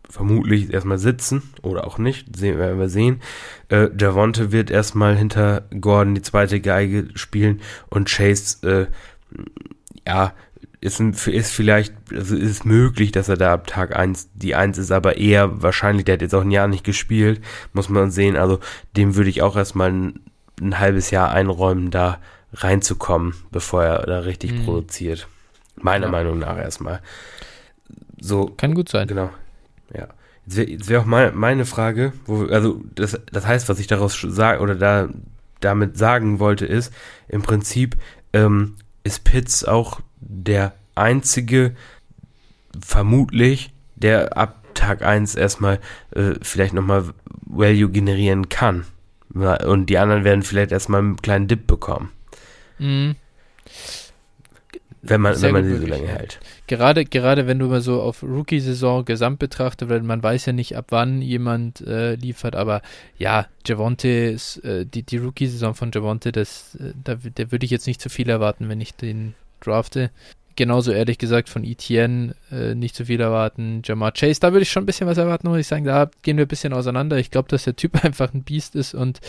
vermutlich 0.09 0.71
erstmal 0.71 0.99
sitzen 0.99 1.41
oder 1.63 1.87
auch 1.87 1.97
nicht, 1.97 2.35
sehen, 2.37 2.59
werden 2.59 2.79
wir 2.79 2.89
sehen. 2.89 3.21
Äh, 3.69 3.89
Javonte 3.97 4.51
wird 4.51 4.69
erstmal 4.69 5.15
hinter 5.15 5.63
Gordon 5.81 6.13
die 6.13 6.21
zweite 6.21 6.61
Geige 6.61 7.07
spielen 7.15 7.61
und 7.89 8.09
Chase, 8.09 8.89
äh, 8.89 10.07
ja, 10.07 10.33
ist, 10.81 10.99
ist 10.99 11.51
vielleicht, 11.51 11.93
also 12.11 12.35
ist 12.35 12.65
möglich, 12.65 13.11
dass 13.11 13.29
er 13.29 13.37
da 13.37 13.53
ab 13.53 13.67
Tag 13.67 13.95
1 13.95 14.29
die 14.33 14.53
1 14.53 14.77
ist, 14.77 14.91
aber 14.91 15.17
eher 15.17 15.63
wahrscheinlich, 15.63 16.05
der 16.05 16.15
hat 16.15 16.21
jetzt 16.21 16.35
auch 16.35 16.41
ein 16.41 16.51
Jahr 16.51 16.67
nicht 16.67 16.83
gespielt, 16.83 17.41
muss 17.71 17.89
man 17.89 18.11
sehen. 18.11 18.35
Also 18.35 18.59
dem 18.97 19.15
würde 19.15 19.29
ich 19.29 19.41
auch 19.41 19.55
erstmal 19.55 19.91
ein, 19.91 20.19
ein 20.61 20.79
halbes 20.79 21.09
Jahr 21.09 21.31
einräumen, 21.31 21.89
da 21.89 22.19
reinzukommen, 22.53 23.33
bevor 23.51 23.83
er 23.83 24.05
da 24.05 24.19
richtig 24.19 24.53
mhm. 24.53 24.65
produziert. 24.65 25.27
Meiner 25.75 26.05
ja. 26.05 26.11
Meinung 26.11 26.39
nach 26.39 26.57
erstmal. 26.57 27.01
So. 28.19 28.45
Kann 28.57 28.73
gut 28.73 28.89
sein. 28.89 29.07
Genau. 29.07 29.29
Ja. 29.93 30.07
Jetzt 30.45 30.57
wäre 30.57 30.89
wär 30.89 31.01
auch 31.01 31.05
mal 31.05 31.31
meine 31.31 31.65
Frage, 31.65 32.13
wo, 32.25 32.45
also 32.45 32.81
das, 32.95 33.19
das 33.31 33.47
heißt, 33.47 33.69
was 33.69 33.79
ich 33.79 33.87
daraus 33.87 34.19
sage 34.19 34.59
oder 34.61 34.75
da 34.75 35.09
damit 35.61 35.97
sagen 35.97 36.39
wollte, 36.39 36.65
ist, 36.65 36.93
im 37.29 37.41
Prinzip 37.41 37.95
ähm, 38.33 38.75
ist 39.03 39.23
Pitts 39.23 39.63
auch 39.63 40.01
der 40.19 40.73
einzige, 40.95 41.75
vermutlich, 42.79 43.71
der 43.95 44.37
ab 44.37 44.63
Tag 44.73 45.01
1 45.01 45.35
erstmal 45.35 45.79
äh, 46.11 46.33
vielleicht 46.41 46.73
nochmal 46.73 47.05
Value 47.45 47.89
generieren 47.89 48.49
kann. 48.49 48.85
Und 49.33 49.87
die 49.87 49.97
anderen 49.97 50.23
werden 50.23 50.43
vielleicht 50.43 50.71
erstmal 50.71 50.99
einen 50.99 51.17
kleinen 51.17 51.47
Dip 51.47 51.65
bekommen. 51.65 52.09
Mhm. 52.83 53.15
Wenn 55.05 55.19
man, 55.19 55.41
wenn 55.41 55.51
man 55.51 55.65
sie 55.65 55.77
so 55.77 55.85
lange 55.85 56.07
hält. 56.07 56.39
Gerade, 56.67 57.03
gerade 57.03 57.45
wenn 57.45 57.59
du 57.59 57.67
mal 57.67 57.81
so 57.81 58.01
auf 58.01 58.23
Rookie-Saison 58.23 59.03
gesamt 59.03 59.39
betrachtest, 59.39 59.89
weil 59.89 60.01
man 60.01 60.23
weiß 60.23 60.45
ja 60.45 60.53
nicht, 60.53 60.77
ab 60.77 60.87
wann 60.89 61.21
jemand 61.21 61.81
äh, 61.81 62.15
liefert, 62.15 62.55
aber 62.55 62.81
ja, 63.17 63.47
Javonte 63.67 64.07
ist, 64.07 64.63
äh, 64.63 64.85
die, 64.85 65.03
die 65.03 65.17
Rookie-Saison 65.17 65.75
von 65.75 65.91
Javonte, 65.93 66.31
das, 66.31 66.75
äh, 66.75 66.93
da, 67.03 67.15
da 67.15 67.51
würde 67.51 67.65
ich 67.65 67.71
jetzt 67.71 67.85
nicht 67.85 67.99
zu 67.99 68.07
viel 68.07 68.29
erwarten, 68.29 68.69
wenn 68.69 68.79
ich 68.79 68.95
den 68.95 69.35
drafte. 69.59 70.09
Genauso 70.55 70.93
ehrlich 70.93 71.17
gesagt 71.17 71.49
von 71.49 71.65
Etienne 71.65 72.35
äh, 72.49 72.73
nicht 72.73 72.95
zu 72.95 73.05
viel 73.05 73.19
erwarten. 73.19 73.81
Jamar 73.83 74.13
Chase, 74.13 74.39
da 74.39 74.53
würde 74.53 74.63
ich 74.63 74.71
schon 74.71 74.83
ein 74.83 74.85
bisschen 74.85 75.07
was 75.07 75.17
erwarten, 75.17 75.49
muss 75.49 75.59
ich 75.59 75.67
sagen. 75.67 75.83
Da 75.83 76.09
gehen 76.21 76.37
wir 76.37 76.45
ein 76.45 76.49
bisschen 76.49 76.71
auseinander. 76.71 77.17
Ich 77.17 77.31
glaube, 77.31 77.49
dass 77.49 77.65
der 77.65 77.75
Typ 77.75 78.05
einfach 78.05 78.33
ein 78.33 78.43
Biest 78.43 78.75
ist 78.75 78.93
und 78.93 79.19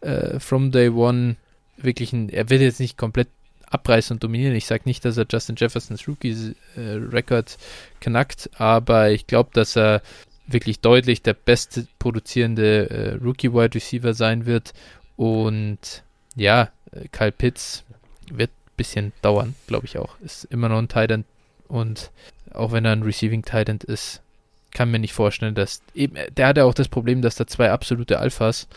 äh, 0.00 0.40
from 0.40 0.70
day 0.70 0.88
one 0.88 1.36
wirklich 1.78 2.12
ein, 2.12 2.28
er 2.28 2.50
wird 2.50 2.60
jetzt 2.60 2.80
nicht 2.80 2.96
komplett 2.96 3.28
abreißen 3.70 4.14
und 4.14 4.22
dominieren. 4.22 4.54
Ich 4.54 4.66
sage 4.66 4.84
nicht, 4.86 5.04
dass 5.04 5.16
er 5.16 5.26
Justin 5.30 5.56
Jeffersons 5.56 6.08
Rookie-Record 6.08 7.52
äh, 7.52 7.56
knackt, 8.00 8.50
aber 8.58 9.10
ich 9.10 9.26
glaube, 9.26 9.50
dass 9.52 9.76
er 9.76 10.02
wirklich 10.46 10.80
deutlich 10.80 11.22
der 11.22 11.34
beste 11.34 11.86
produzierende 11.98 12.90
äh, 12.90 13.14
Rookie-Wide 13.22 13.74
Receiver 13.74 14.14
sein 14.14 14.46
wird. 14.46 14.72
Und 15.16 16.02
ja, 16.34 16.70
Kyle 17.12 17.32
Pitts 17.32 17.84
wird 18.30 18.50
bisschen 18.78 19.12
dauern, 19.20 19.54
glaube 19.66 19.84
ich 19.84 19.98
auch. 19.98 20.18
Ist 20.20 20.44
immer 20.44 20.70
noch 20.70 20.78
ein 20.78 20.88
Titan 20.88 21.26
und 21.66 22.10
auch 22.54 22.72
wenn 22.72 22.86
er 22.86 22.92
ein 22.92 23.02
Receiving 23.02 23.42
Titan 23.42 23.78
ist, 23.86 24.22
kann 24.70 24.90
mir 24.90 24.98
nicht 24.98 25.12
vorstellen, 25.12 25.54
dass 25.54 25.82
eben, 25.94 26.16
der 26.34 26.46
hat 26.46 26.56
ja 26.56 26.64
auch 26.64 26.74
das 26.74 26.88
Problem, 26.88 27.20
dass 27.20 27.34
da 27.34 27.46
zwei 27.46 27.70
absolute 27.70 28.18
Alphas 28.18 28.68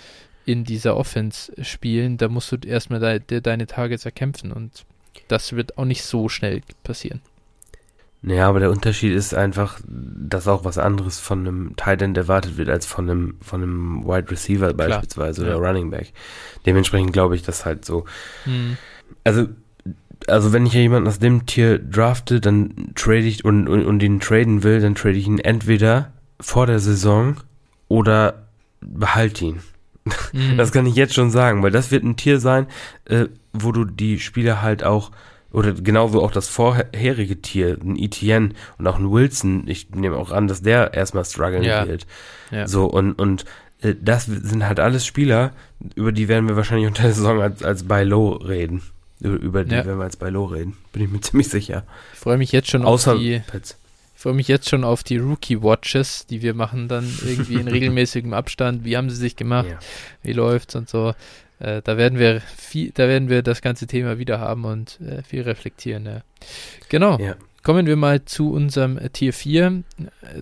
in 0.45 0.63
dieser 0.63 0.97
Offense 0.97 1.51
spielen. 1.63 2.17
Da 2.17 2.27
musst 2.27 2.51
du 2.51 2.57
erstmal 2.57 3.19
de, 3.19 3.41
deine 3.41 3.67
Targets 3.67 4.05
erkämpfen 4.05 4.51
und 4.51 4.85
das 5.27 5.53
wird 5.53 5.77
auch 5.77 5.85
nicht 5.85 6.03
so 6.03 6.29
schnell 6.29 6.61
passieren. 6.83 7.21
Naja, 8.23 8.47
aber 8.47 8.59
der 8.59 8.69
Unterschied 8.69 9.13
ist 9.13 9.33
einfach, 9.33 9.79
dass 9.87 10.47
auch 10.47 10.63
was 10.63 10.77
anderes 10.77 11.19
von 11.19 11.39
einem 11.39 11.75
Titan 11.75 12.15
erwartet 12.15 12.55
wird 12.57 12.69
als 12.69 12.85
von 12.85 13.09
einem, 13.09 13.37
von 13.41 13.63
einem 13.63 14.05
Wide 14.05 14.29
Receiver 14.29 14.73
Klar. 14.73 14.89
beispielsweise 14.89 15.41
oder 15.41 15.55
ja. 15.55 15.57
Running 15.57 15.89
Back. 15.89 16.13
Dementsprechend 16.65 17.13
glaube 17.13 17.35
ich 17.35 17.41
das 17.41 17.65
halt 17.65 17.83
so. 17.83 18.05
Hm. 18.43 18.77
Also 19.23 19.47
also 20.27 20.53
wenn 20.53 20.67
ich 20.67 20.73
ja 20.73 20.81
jemanden 20.81 21.07
aus 21.07 21.17
dem 21.17 21.47
Tier 21.47 21.79
drafte, 21.79 22.39
dann 22.39 22.91
trade 22.93 23.21
ich 23.21 23.43
und, 23.43 23.67
und, 23.67 23.85
und 23.85 24.03
ihn 24.03 24.19
traden 24.19 24.61
will, 24.61 24.79
dann 24.79 24.93
trade 24.93 25.17
ich 25.17 25.25
ihn 25.25 25.39
entweder 25.39 26.13
vor 26.39 26.67
der 26.67 26.79
Saison 26.79 27.37
oder 27.87 28.47
behalte 28.81 29.45
ihn. 29.45 29.59
Mhm. 30.33 30.57
Das 30.57 30.71
kann 30.71 30.85
ich 30.85 30.95
jetzt 30.95 31.13
schon 31.13 31.31
sagen, 31.31 31.63
weil 31.63 31.71
das 31.71 31.91
wird 31.91 32.03
ein 32.03 32.17
Tier 32.17 32.39
sein, 32.39 32.67
äh, 33.05 33.25
wo 33.53 33.71
du 33.71 33.85
die 33.85 34.19
Spieler 34.19 34.61
halt 34.61 34.83
auch, 34.83 35.11
oder 35.51 35.73
genauso 35.73 36.23
auch 36.23 36.31
das 36.31 36.47
vorherige 36.47 37.41
Tier, 37.41 37.77
ein 37.81 37.97
ETN 37.97 38.53
und 38.77 38.87
auch 38.87 38.97
ein 38.97 39.11
Wilson, 39.11 39.63
ich 39.67 39.89
nehme 39.89 40.17
auch 40.17 40.31
an, 40.31 40.47
dass 40.47 40.61
der 40.61 40.93
erstmal 40.93 41.25
strugglen 41.25 41.63
ja. 41.63 41.87
wird. 41.87 42.07
Ja. 42.51 42.67
So, 42.67 42.85
und, 42.85 43.13
und 43.13 43.45
äh, 43.81 43.95
das 43.99 44.25
sind 44.25 44.65
halt 44.65 44.79
alles 44.79 45.05
Spieler, 45.05 45.51
über 45.95 46.11
die 46.11 46.27
werden 46.27 46.47
wir 46.47 46.55
wahrscheinlich 46.55 46.87
unter 46.87 47.03
der 47.03 47.13
Saison 47.13 47.41
als, 47.41 47.63
als 47.63 47.83
Buy 47.83 48.03
Low 48.03 48.33
reden. 48.33 48.81
Über 49.19 49.63
die, 49.63 49.75
ja. 49.75 49.85
wenn 49.85 49.99
wir 49.99 50.05
jetzt 50.05 50.17
bei 50.17 50.31
Low 50.31 50.45
reden. 50.45 50.77
Bin 50.93 51.03
ich 51.03 51.09
mir 51.11 51.21
ziemlich 51.21 51.49
sicher. 51.49 51.83
Ich 52.13 52.19
freue 52.19 52.37
mich 52.37 52.51
jetzt 52.51 52.69
schon 52.69 52.83
Außer 52.83 53.13
auf 53.13 53.19
die. 53.19 53.39
Pets. 53.45 53.77
Ich 54.21 54.23
freue 54.23 54.35
mich 54.35 54.49
jetzt 54.49 54.69
schon 54.69 54.83
auf 54.83 55.01
die 55.01 55.17
Rookie-Watches, 55.17 56.27
die 56.27 56.43
wir 56.43 56.53
machen 56.53 56.87
dann 56.87 57.11
irgendwie 57.25 57.55
in 57.55 57.67
regelmäßigem 57.67 58.33
Abstand. 58.33 58.85
Wie 58.85 58.95
haben 58.95 59.09
sie 59.09 59.15
sich 59.15 59.35
gemacht? 59.35 59.67
Ja. 59.67 59.79
Wie 60.21 60.33
läuft's 60.33 60.75
und 60.75 60.87
so. 60.87 61.15
Äh, 61.57 61.81
da 61.81 61.97
werden 61.97 62.19
wir 62.19 62.39
viel, 62.55 62.91
da 62.91 63.07
werden 63.07 63.29
wir 63.29 63.41
das 63.41 63.63
ganze 63.63 63.87
Thema 63.87 64.19
wieder 64.19 64.39
haben 64.39 64.65
und 64.65 65.01
äh, 65.01 65.23
viel 65.23 65.41
reflektieren. 65.41 66.05
Ja. 66.05 66.21
Genau. 66.89 67.17
Ja. 67.17 67.35
Kommen 67.63 67.87
wir 67.87 67.95
mal 67.95 68.23
zu 68.23 68.51
unserem 68.51 68.99
Tier 69.11 69.33
4. 69.33 69.81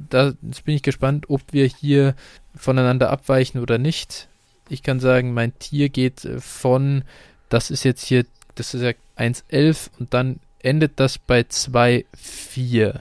Da 0.10 0.34
jetzt 0.42 0.66
bin 0.66 0.76
ich 0.76 0.84
gespannt, 0.84 1.30
ob 1.30 1.42
wir 1.54 1.66
hier 1.66 2.16
voneinander 2.58 3.10
abweichen 3.10 3.62
oder 3.62 3.78
nicht. 3.78 4.28
Ich 4.68 4.84
kann 4.84 5.00
sagen, 5.00 5.34
mein 5.34 5.58
Tier 5.58 5.88
geht 5.88 6.28
von, 6.40 7.06
das 7.48 7.72
ist 7.72 7.86
jetzt 7.86 8.04
hier 8.04 8.26
das 8.56 8.74
ist 8.74 8.82
ja 8.82 8.92
1,11 9.18 9.92
und 10.00 10.14
dann 10.14 10.42
endet 10.62 11.00
das 11.00 11.18
bei 11.18 11.44
2,4. 11.44 13.00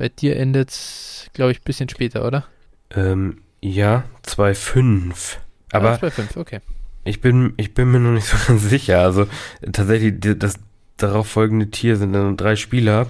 Bei 0.00 0.08
dir 0.08 0.36
endet 0.36 0.70
es, 0.70 1.28
glaube 1.34 1.52
ich, 1.52 1.58
ein 1.58 1.64
bisschen 1.64 1.90
später, 1.90 2.26
oder? 2.26 2.46
Ähm, 2.90 3.42
ja, 3.60 4.04
2,5. 4.24 5.36
Aber 5.72 5.90
ah, 5.90 5.96
2,5, 5.96 6.38
okay. 6.38 6.60
Ich 7.04 7.20
bin, 7.20 7.52
ich 7.58 7.74
bin 7.74 7.90
mir 7.90 8.00
noch 8.00 8.12
nicht 8.12 8.24
so 8.26 8.38
ganz 8.46 8.62
sicher. 8.62 9.00
Also 9.00 9.26
tatsächlich, 9.70 10.14
das 10.38 10.54
darauf 10.96 11.26
folgende 11.26 11.68
Tier 11.68 11.96
sind 11.96 12.14
dann 12.14 12.38
drei 12.38 12.56
Spieler. 12.56 13.08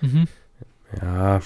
Mhm. 0.00 0.26
Ja, 1.00 1.40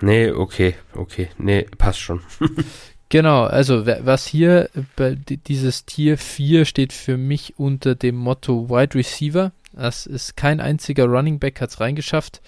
nee, 0.00 0.30
okay, 0.30 0.76
okay, 0.94 1.28
nee, 1.36 1.66
passt 1.76 2.00
schon. 2.00 2.22
Genau, 3.10 3.44
also 3.44 3.84
was 3.84 4.26
hier 4.26 4.70
bei 4.96 5.14
dieses 5.14 5.84
Tier 5.84 6.16
4 6.16 6.64
steht 6.64 6.94
für 6.94 7.18
mich 7.18 7.58
unter 7.58 7.94
dem 7.94 8.14
Motto 8.16 8.70
Wide 8.70 8.94
Receiver. 8.94 9.52
Das 9.74 10.06
ist 10.06 10.34
kein 10.34 10.60
einziger 10.60 11.04
Running 11.04 11.38
Back 11.38 11.60
hat 11.60 11.68
es 11.68 11.80
reingeschafft. 11.80 12.40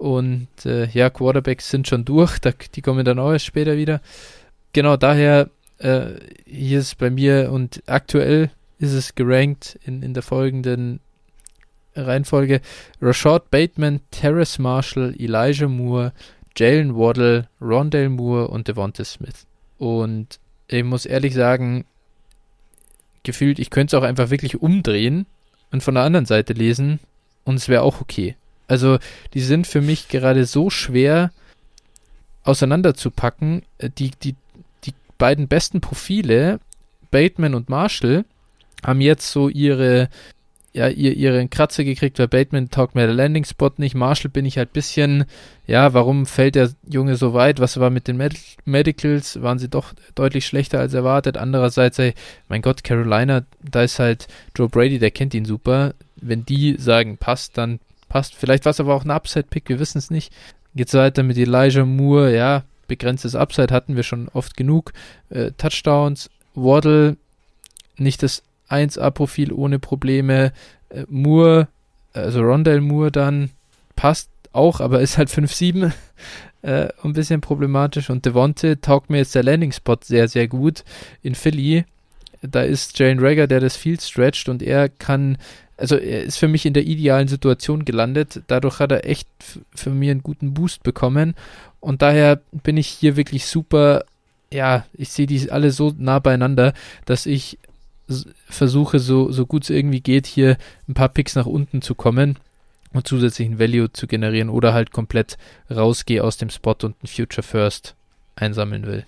Und 0.00 0.48
äh, 0.64 0.86
ja, 0.86 1.10
Quarterbacks 1.10 1.68
sind 1.68 1.86
schon 1.86 2.06
durch, 2.06 2.38
da, 2.38 2.52
die 2.74 2.80
kommen 2.80 3.04
dann 3.04 3.18
auch 3.18 3.32
erst 3.32 3.44
später 3.44 3.76
wieder. 3.76 4.00
Genau, 4.72 4.96
daher 4.96 5.50
äh, 5.76 6.12
hier 6.46 6.78
ist 6.78 6.96
bei 6.96 7.10
mir 7.10 7.52
und 7.52 7.82
aktuell 7.84 8.50
ist 8.78 8.94
es 8.94 9.14
gerankt 9.14 9.78
in, 9.84 10.02
in 10.02 10.14
der 10.14 10.22
folgenden 10.22 11.00
Reihenfolge 11.94 12.62
Rashad 13.02 13.50
Bateman, 13.50 14.00
Terrace 14.10 14.58
Marshall, 14.58 15.14
Elijah 15.18 15.68
Moore, 15.68 16.14
Jalen 16.56 16.96
Waddle, 16.96 17.48
Rondale 17.60 18.08
Moore 18.08 18.48
und 18.48 18.68
Devonta 18.68 19.04
Smith. 19.04 19.44
Und 19.76 20.40
ich 20.68 20.82
muss 20.82 21.04
ehrlich 21.04 21.34
sagen, 21.34 21.84
gefühlt, 23.22 23.58
ich 23.58 23.68
könnte 23.68 23.94
es 23.94 24.02
auch 24.02 24.06
einfach 24.06 24.30
wirklich 24.30 24.62
umdrehen 24.62 25.26
und 25.70 25.82
von 25.82 25.94
der 25.94 26.04
anderen 26.04 26.24
Seite 26.24 26.54
lesen 26.54 27.00
und 27.44 27.56
es 27.56 27.68
wäre 27.68 27.82
auch 27.82 28.00
okay. 28.00 28.36
Also, 28.70 28.98
die 29.34 29.40
sind 29.40 29.66
für 29.66 29.80
mich 29.80 30.06
gerade 30.06 30.44
so 30.44 30.70
schwer 30.70 31.32
auseinanderzupacken. 32.44 33.62
Äh, 33.78 33.90
die, 33.90 34.12
die, 34.22 34.36
die 34.84 34.94
beiden 35.18 35.48
besten 35.48 35.80
Profile, 35.80 36.60
Bateman 37.10 37.54
und 37.54 37.68
Marshall, 37.68 38.24
haben 38.84 39.00
jetzt 39.00 39.32
so 39.32 39.48
ihre 39.48 40.08
ja, 40.72 40.86
ihr, 40.86 41.16
ihren 41.16 41.50
Kratzer 41.50 41.82
gekriegt, 41.82 42.20
weil 42.20 42.28
Bateman 42.28 42.70
taugt 42.70 42.94
mir 42.94 43.06
der 43.06 43.14
Landing 43.14 43.44
Spot 43.44 43.72
nicht. 43.78 43.96
Marshall 43.96 44.30
bin 44.30 44.46
ich 44.46 44.56
halt 44.56 44.72
bisschen, 44.72 45.24
ja, 45.66 45.94
warum 45.94 46.26
fällt 46.26 46.54
der 46.54 46.70
Junge 46.88 47.16
so 47.16 47.34
weit? 47.34 47.58
Was 47.58 47.80
war 47.80 47.90
mit 47.90 48.06
den 48.06 48.16
Med 48.16 48.34
Medicals? 48.66 49.42
Waren 49.42 49.58
sie 49.58 49.68
doch 49.68 49.92
deutlich 50.14 50.46
schlechter 50.46 50.78
als 50.78 50.94
erwartet. 50.94 51.36
Andererseits, 51.36 51.98
ey, 51.98 52.14
mein 52.48 52.62
Gott, 52.62 52.84
Carolina, 52.84 53.42
da 53.68 53.82
ist 53.82 53.98
halt 53.98 54.28
Joe 54.56 54.68
Brady, 54.68 55.00
der 55.00 55.10
kennt 55.10 55.34
ihn 55.34 55.44
super. 55.44 55.94
Wenn 56.14 56.44
die 56.46 56.76
sagen, 56.78 57.16
passt, 57.16 57.58
dann 57.58 57.80
passt. 58.10 58.34
Vielleicht 58.34 58.66
war 58.66 58.70
es 58.70 58.80
aber 58.80 58.94
auch 58.94 59.04
ein 59.04 59.10
Upside-Pick, 59.10 59.70
wir 59.70 59.78
wissen 59.78 59.96
es 59.96 60.10
nicht. 60.10 60.30
Geht's 60.74 60.92
weiter 60.92 61.22
mit 61.22 61.38
Elijah 61.38 61.86
Moore, 61.86 62.36
ja, 62.36 62.64
begrenztes 62.90 63.34
Upside 63.34 63.72
hatten 63.72 63.96
wir 63.96 64.02
schon 64.02 64.28
oft 64.28 64.56
genug. 64.56 64.92
Äh, 65.30 65.52
Touchdowns, 65.56 66.28
Waddle, 66.54 67.16
nicht 67.96 68.22
das 68.22 68.42
1A-Profil 68.68 69.52
ohne 69.52 69.78
Probleme. 69.78 70.52
Äh, 70.90 71.04
Moore, 71.08 71.68
also 72.12 72.40
Rondell 72.40 72.80
Moore 72.80 73.12
dann 73.12 73.50
passt 73.96 74.28
auch, 74.52 74.80
aber 74.80 75.00
ist 75.00 75.16
halt 75.16 75.30
5-7. 75.30 75.92
Äh, 76.62 76.90
ein 77.02 77.14
bisschen 77.14 77.40
problematisch. 77.40 78.10
Und 78.10 78.26
Devonte 78.26 78.82
taugt 78.82 79.08
mir 79.08 79.16
jetzt 79.16 79.34
der 79.34 79.42
Landing-Spot 79.42 79.96
sehr, 80.04 80.28
sehr 80.28 80.46
gut 80.46 80.84
in 81.22 81.34
Philly. 81.34 81.86
Da 82.42 82.60
ist 82.60 82.98
Jalen 82.98 83.18
Rager, 83.18 83.46
der 83.46 83.60
das 83.60 83.76
Field 83.76 84.02
stretcht 84.02 84.46
und 84.46 84.62
er 84.62 84.90
kann 84.90 85.38
also 85.80 85.96
er 85.96 86.22
ist 86.22 86.38
für 86.38 86.48
mich 86.48 86.66
in 86.66 86.74
der 86.74 86.86
idealen 86.86 87.28
Situation 87.28 87.84
gelandet. 87.84 88.42
Dadurch 88.46 88.78
hat 88.78 88.92
er 88.92 89.06
echt 89.06 89.28
für 89.74 89.90
mich 89.90 90.10
einen 90.10 90.22
guten 90.22 90.54
Boost 90.54 90.82
bekommen. 90.82 91.34
Und 91.80 92.02
daher 92.02 92.40
bin 92.52 92.76
ich 92.76 92.88
hier 92.88 93.16
wirklich 93.16 93.46
super, 93.46 94.04
ja, 94.52 94.84
ich 94.92 95.08
sehe 95.08 95.26
die 95.26 95.50
alle 95.50 95.70
so 95.70 95.94
nah 95.96 96.18
beieinander, 96.18 96.74
dass 97.06 97.26
ich 97.26 97.58
versuche, 98.48 98.98
so, 98.98 99.32
so 99.32 99.46
gut 99.46 99.64
es 99.64 99.70
irgendwie 99.70 100.00
geht, 100.00 100.26
hier 100.26 100.56
ein 100.88 100.94
paar 100.94 101.08
Picks 101.08 101.36
nach 101.36 101.46
unten 101.46 101.80
zu 101.80 101.94
kommen 101.94 102.36
und 102.92 103.06
zusätzlichen 103.06 103.58
Value 103.58 103.92
zu 103.92 104.06
generieren 104.06 104.50
oder 104.50 104.74
halt 104.74 104.90
komplett 104.90 105.38
rausgehe 105.70 106.22
aus 106.22 106.36
dem 106.36 106.50
Spot 106.50 106.76
und 106.82 107.02
ein 107.02 107.06
Future 107.06 107.46
First 107.46 107.94
einsammeln 108.36 108.86
will. 108.86 109.06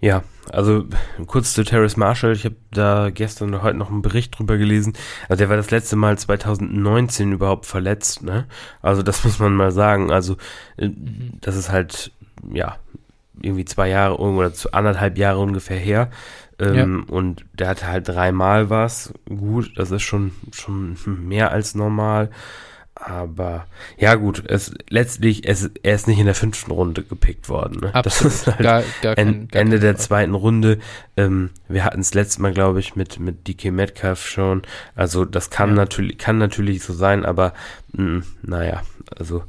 Ja, 0.00 0.22
also 0.50 0.86
kurz 1.26 1.52
zu 1.52 1.62
Terrace 1.62 1.96
Marshall. 1.96 2.32
Ich 2.32 2.44
habe 2.44 2.56
da 2.70 3.10
gestern 3.10 3.54
und 3.54 3.62
heute 3.62 3.76
noch 3.76 3.90
einen 3.90 4.02
Bericht 4.02 4.38
drüber 4.38 4.56
gelesen. 4.56 4.94
Also 5.28 5.40
der 5.40 5.50
war 5.50 5.56
das 5.56 5.70
letzte 5.70 5.96
Mal 5.96 6.18
2019 6.18 7.32
überhaupt 7.32 7.66
verletzt. 7.66 8.22
Ne? 8.22 8.46
Also 8.80 9.02
das 9.02 9.24
muss 9.24 9.38
man 9.38 9.54
mal 9.54 9.72
sagen. 9.72 10.10
Also 10.10 10.36
äh, 10.76 10.88
das 11.40 11.56
ist 11.56 11.70
halt 11.70 12.12
ja 12.50 12.76
irgendwie 13.42 13.64
zwei 13.64 13.88
Jahre 13.88 14.18
oder 14.18 14.52
zu 14.52 14.72
anderthalb 14.72 15.18
Jahre 15.18 15.38
ungefähr 15.38 15.78
her. 15.78 16.10
Ähm, 16.58 17.04
ja. 17.08 17.14
Und 17.14 17.44
der 17.52 17.68
hatte 17.68 17.86
halt 17.86 18.08
dreimal 18.08 18.70
was. 18.70 19.12
Gut, 19.28 19.72
das 19.76 19.90
ist 19.90 20.02
schon 20.02 20.32
schon 20.52 20.96
mehr 21.26 21.50
als 21.50 21.74
normal. 21.74 22.30
Aber 23.00 23.66
ja 23.96 24.14
gut, 24.14 24.42
es 24.46 24.74
letztlich, 24.90 25.48
es, 25.48 25.70
er 25.82 25.94
ist 25.94 26.06
nicht 26.06 26.18
in 26.18 26.26
der 26.26 26.34
fünften 26.34 26.70
Runde 26.70 27.02
gepickt 27.02 27.48
worden. 27.48 27.80
Ne? 27.80 27.92
Das 28.02 28.20
ist 28.20 28.46
halt 28.46 28.58
gar, 28.58 28.82
gar 29.00 29.14
kein, 29.14 29.48
gar 29.48 29.62
Ende 29.62 29.80
der 29.80 29.96
zweiten 29.96 30.34
Runde. 30.34 30.78
Ähm, 31.16 31.50
wir 31.68 31.84
hatten 31.84 32.00
es 32.00 32.12
letztes 32.12 32.38
Mal, 32.38 32.52
glaube 32.52 32.78
ich, 32.80 32.96
mit, 32.96 33.18
mit 33.18 33.48
DK 33.48 33.72
Metcalf 33.72 34.26
schon. 34.26 34.62
Also 34.94 35.24
das 35.24 35.48
kann 35.48 35.70
ja. 35.70 35.76
natürlich, 35.76 36.18
kann 36.18 36.38
natürlich 36.38 36.82
so 36.82 36.92
sein, 36.92 37.24
aber 37.24 37.54
mh, 37.92 38.04
hm, 38.04 38.22
naja, 38.42 38.82
also 39.16 39.44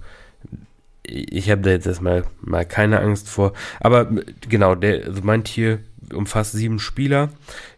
ich 1.04 1.49
habe 1.49 1.62
da 1.62 1.72
jetzt 1.72 1.88
erstmal 1.88 2.24
mal 2.39 2.66
keine 2.66 2.99
Angst 2.99 3.28
vor. 3.28 3.54
Aber 3.80 4.10
genau, 4.47 4.76
der, 4.76 5.08
also 5.08 5.22
mein 5.24 5.43
Tier 5.43 5.80
umfasst 6.14 6.54
sieben 6.54 6.80
Spieler. 6.80 7.30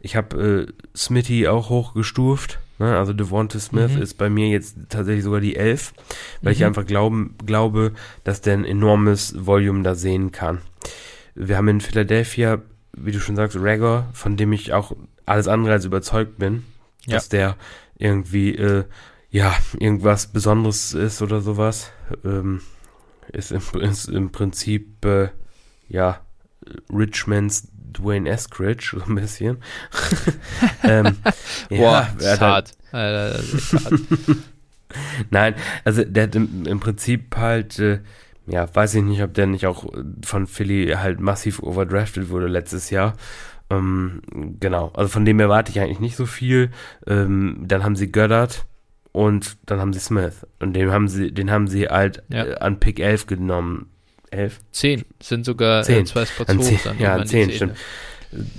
Ich 0.01 0.15
habe 0.15 0.67
äh, 0.69 0.97
Smitty 0.97 1.47
auch 1.47 1.69
hochgestuft. 1.69 2.59
Ne? 2.83 2.97
Also 2.97 3.13
Devonta 3.13 3.59
Smith 3.59 3.93
mhm. 3.95 4.01
ist 4.01 4.15
bei 4.15 4.29
mir 4.29 4.49
jetzt 4.49 4.75
tatsächlich 4.89 5.23
sogar 5.23 5.39
die 5.39 5.55
11, 5.55 5.93
weil 6.41 6.51
mhm. 6.51 6.57
ich 6.57 6.65
einfach 6.65 6.85
glauben, 6.85 7.35
glaube, 7.45 7.93
dass 8.25 8.41
der 8.41 8.55
ein 8.55 8.65
enormes 8.65 9.33
Volume 9.45 9.83
da 9.83 9.95
sehen 9.95 10.33
kann. 10.33 10.59
Wir 11.33 11.55
haben 11.55 11.69
in 11.69 11.79
Philadelphia, 11.79 12.61
wie 12.91 13.13
du 13.13 13.21
schon 13.21 13.37
sagst, 13.37 13.57
Ragor, 13.57 14.09
von 14.11 14.35
dem 14.35 14.51
ich 14.51 14.73
auch 14.73 14.91
alles 15.25 15.47
andere 15.47 15.71
als 15.71 15.85
überzeugt 15.85 16.37
bin, 16.37 16.63
ja. 17.05 17.15
dass 17.15 17.29
der 17.29 17.55
irgendwie, 17.97 18.53
äh, 18.53 18.83
ja, 19.29 19.55
irgendwas 19.79 20.27
Besonderes 20.27 20.93
ist 20.93 21.21
oder 21.21 21.39
sowas. 21.39 21.91
Ähm, 22.25 22.59
ist, 23.31 23.53
im, 23.53 23.61
ist 23.79 24.09
im 24.09 24.31
Prinzip, 24.31 25.05
äh, 25.05 25.29
ja, 25.87 26.19
Richmonds 26.89 27.69
Dwayne 27.93 28.29
Eskridge, 28.29 28.95
so 28.99 29.05
ein 29.05 29.15
bisschen. 29.15 29.57
ähm, 30.83 31.17
Boah, 31.69 32.09
ja, 32.19 32.39
hart. 32.39 32.71
Alter, 32.91 33.43
hart. 33.83 33.93
Nein, 35.29 35.55
also 35.83 36.03
der 36.03 36.23
hat 36.23 36.35
im, 36.35 36.65
im 36.65 36.79
Prinzip 36.79 37.35
halt, 37.35 37.79
äh, 37.79 37.99
ja, 38.45 38.67
weiß 38.73 38.95
ich 38.95 39.03
nicht, 39.03 39.23
ob 39.23 39.33
der 39.33 39.47
nicht 39.47 39.65
auch 39.65 39.85
von 40.23 40.47
Philly 40.47 40.93
halt 40.97 41.19
massiv 41.19 41.61
overdrafted 41.63 42.29
wurde 42.29 42.47
letztes 42.47 42.89
Jahr. 42.89 43.15
Ähm, 43.69 44.21
genau, 44.59 44.91
also 44.93 45.09
von 45.09 45.25
dem 45.25 45.39
erwarte 45.39 45.71
ich 45.71 45.79
eigentlich 45.79 45.99
nicht 45.99 46.15
so 46.15 46.25
viel. 46.25 46.69
Ähm, 47.07 47.63
dann 47.65 47.83
haben 47.83 47.95
sie 47.95 48.11
Goddard 48.11 48.65
und 49.11 49.57
dann 49.65 49.79
haben 49.79 49.93
sie 49.93 49.99
Smith. 49.99 50.45
Und 50.59 50.73
den 50.73 50.91
haben 50.91 51.07
sie, 51.07 51.31
den 51.31 51.49
haben 51.49 51.67
sie 51.67 51.87
halt 51.87 52.23
ja. 52.29 52.45
äh, 52.45 52.55
an 52.55 52.79
Pick 52.79 52.99
11 52.99 53.27
genommen 53.27 53.92
elf? 54.33 54.59
Zehn 54.71 55.05
sind 55.21 55.45
sogar 55.45 55.81
äh, 55.81 55.83
zehn. 55.83 56.05
zwei 56.05 56.25
Spots 56.25 56.49
an 56.49 56.59
hoch. 56.59 56.63
Zehn, 56.63 56.79
dann 56.83 56.99
ja, 56.99 57.15
an 57.15 57.27
zehn, 57.27 57.51
stimmt. 57.51 57.77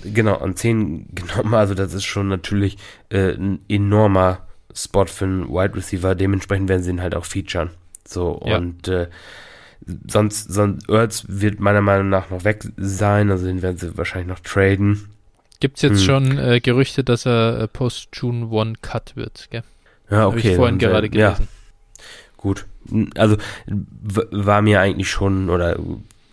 Genau, 0.04 0.36
an 0.36 0.56
zehn 0.56 1.08
genommen. 1.14 1.54
Also 1.54 1.74
das 1.74 1.94
ist 1.94 2.04
schon 2.04 2.28
natürlich 2.28 2.76
äh, 3.10 3.32
ein 3.32 3.60
enormer 3.68 4.46
Spot 4.74 5.06
für 5.06 5.24
einen 5.24 5.48
Wide 5.48 5.76
Receiver. 5.76 6.14
Dementsprechend 6.14 6.68
werden 6.68 6.82
sie 6.82 6.90
ihn 6.90 7.02
halt 7.02 7.14
auch 7.14 7.24
featuren. 7.24 7.70
So, 8.06 8.40
ja. 8.44 8.58
und 8.58 8.88
äh, 8.88 9.08
sonst, 10.06 10.52
sonst 10.52 10.88
Ertz 10.88 11.24
wird 11.28 11.60
meiner 11.60 11.80
Meinung 11.80 12.08
nach 12.08 12.30
noch 12.30 12.44
weg 12.44 12.64
sein. 12.76 13.30
Also 13.30 13.46
den 13.46 13.62
werden 13.62 13.78
sie 13.78 13.96
wahrscheinlich 13.96 14.28
noch 14.28 14.40
traden. 14.40 15.08
Gibt 15.60 15.76
es 15.76 15.82
jetzt 15.82 16.00
hm. 16.00 16.04
schon 16.04 16.38
äh, 16.38 16.60
Gerüchte, 16.60 17.04
dass 17.04 17.26
er 17.26 17.60
äh, 17.60 17.68
Post-June 17.68 18.48
One 18.48 18.74
Cut 18.82 19.16
wird, 19.16 19.48
gell? 19.50 19.62
Ja, 20.10 20.26
okay. 20.26 20.38
Habe 20.38 20.40
ich 20.40 20.56
vorhin 20.56 20.78
gerade 20.78 21.08
gelesen. 21.08 21.48
Ja. 21.48 22.04
Gut 22.36 22.66
also 23.16 23.36
war 23.66 24.62
mir 24.62 24.80
eigentlich 24.80 25.10
schon 25.10 25.50
oder 25.50 25.78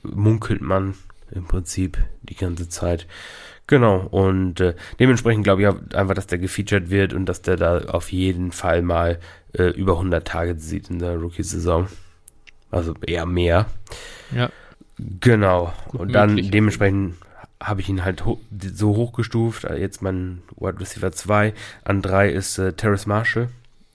munkelt 0.04 0.62
man 0.62 0.96
im 1.32 1.46
Prinzip 1.46 1.98
die 2.24 2.36
ganze 2.36 2.70
Zeit. 2.70 3.08
Genau, 3.68 4.00
und 4.12 4.60
äh, 4.60 4.74
dementsprechend 5.00 5.46
glaube 5.46 5.62
ich 5.62 5.96
einfach, 5.96 6.14
dass 6.14 6.28
der 6.28 6.40
gefeatured 6.40 6.90
wird 6.90 7.14
und 7.14 7.26
dass 7.26 7.42
der 7.42 7.56
da 7.56 7.78
auf 7.86 8.12
jeden 8.12 8.52
Fall 8.52 8.82
mal 8.82 9.20
äh, 9.54 9.70
über 9.70 9.94
100 9.94 10.28
Tage 10.28 10.56
sieht 10.58 10.90
in 10.90 11.00
der 11.00 11.16
Rookie-Saison. 11.18 11.88
Also 12.70 12.96
eher 13.06 13.26
mehr. 13.26 13.68
Ja. 14.36 14.50
Genau, 14.98 15.74
Gut 15.90 16.02
und 16.02 16.12
dann 16.14 16.32
möglich. 16.32 16.52
dementsprechend 16.52 17.16
habe 17.62 17.82
ich 17.82 17.90
ihn 17.90 18.04
halt 18.04 18.26
ho 18.26 18.40
so 18.74 18.96
hochgestuft. 18.96 19.64
Jetzt 19.64 20.02
mein 20.02 20.42
Wide 20.58 20.80
Receiver 20.80 21.12
2. 21.12 21.54
An 21.84 22.02
3 22.02 22.30
ist 22.30 22.58
äh, 22.58 22.74
Terrace 22.74 23.06
Marshall. 23.06 23.50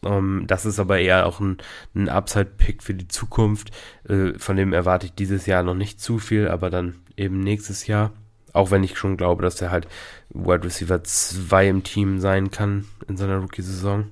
Um, 0.07 0.41
ähm, 0.41 0.47
das 0.47 0.67
ist 0.67 0.79
aber 0.79 0.99
eher 0.99 1.27
auch 1.27 1.41
ein, 1.41 1.59
ein 1.95 2.09
Upside-Pick 2.09 2.83
für 2.83 2.95
die 2.95 3.09
Zukunft. 3.09 3.71
Äh, 4.09 4.39
von 4.39 4.57
dem 4.57 4.73
erwarte 4.73 5.07
ich 5.07 5.15
dieses 5.15 5.47
Jahr 5.47 5.63
noch 5.63 5.75
nicht 5.75 6.01
zu 6.01 6.19
viel, 6.19 6.49
aber 6.49 6.71
dann 6.71 6.97
eben 7.17 7.41
nächstes 7.41 7.87
Jahr. 7.87 8.13
Auch 8.53 8.71
wenn 8.71 8.85
ich 8.85 8.97
schon 8.97 9.17
glaube, 9.17 9.43
dass 9.43 9.61
er 9.61 9.71
halt 9.71 9.87
Wide 10.31 10.65
Receiver 10.65 11.03
2 11.03 11.69
im 11.69 11.83
Team 11.83 12.21
sein 12.21 12.51
kann 12.51 12.87
in 13.09 13.17
seiner 13.17 13.39
Rookie-Saison. 13.39 14.07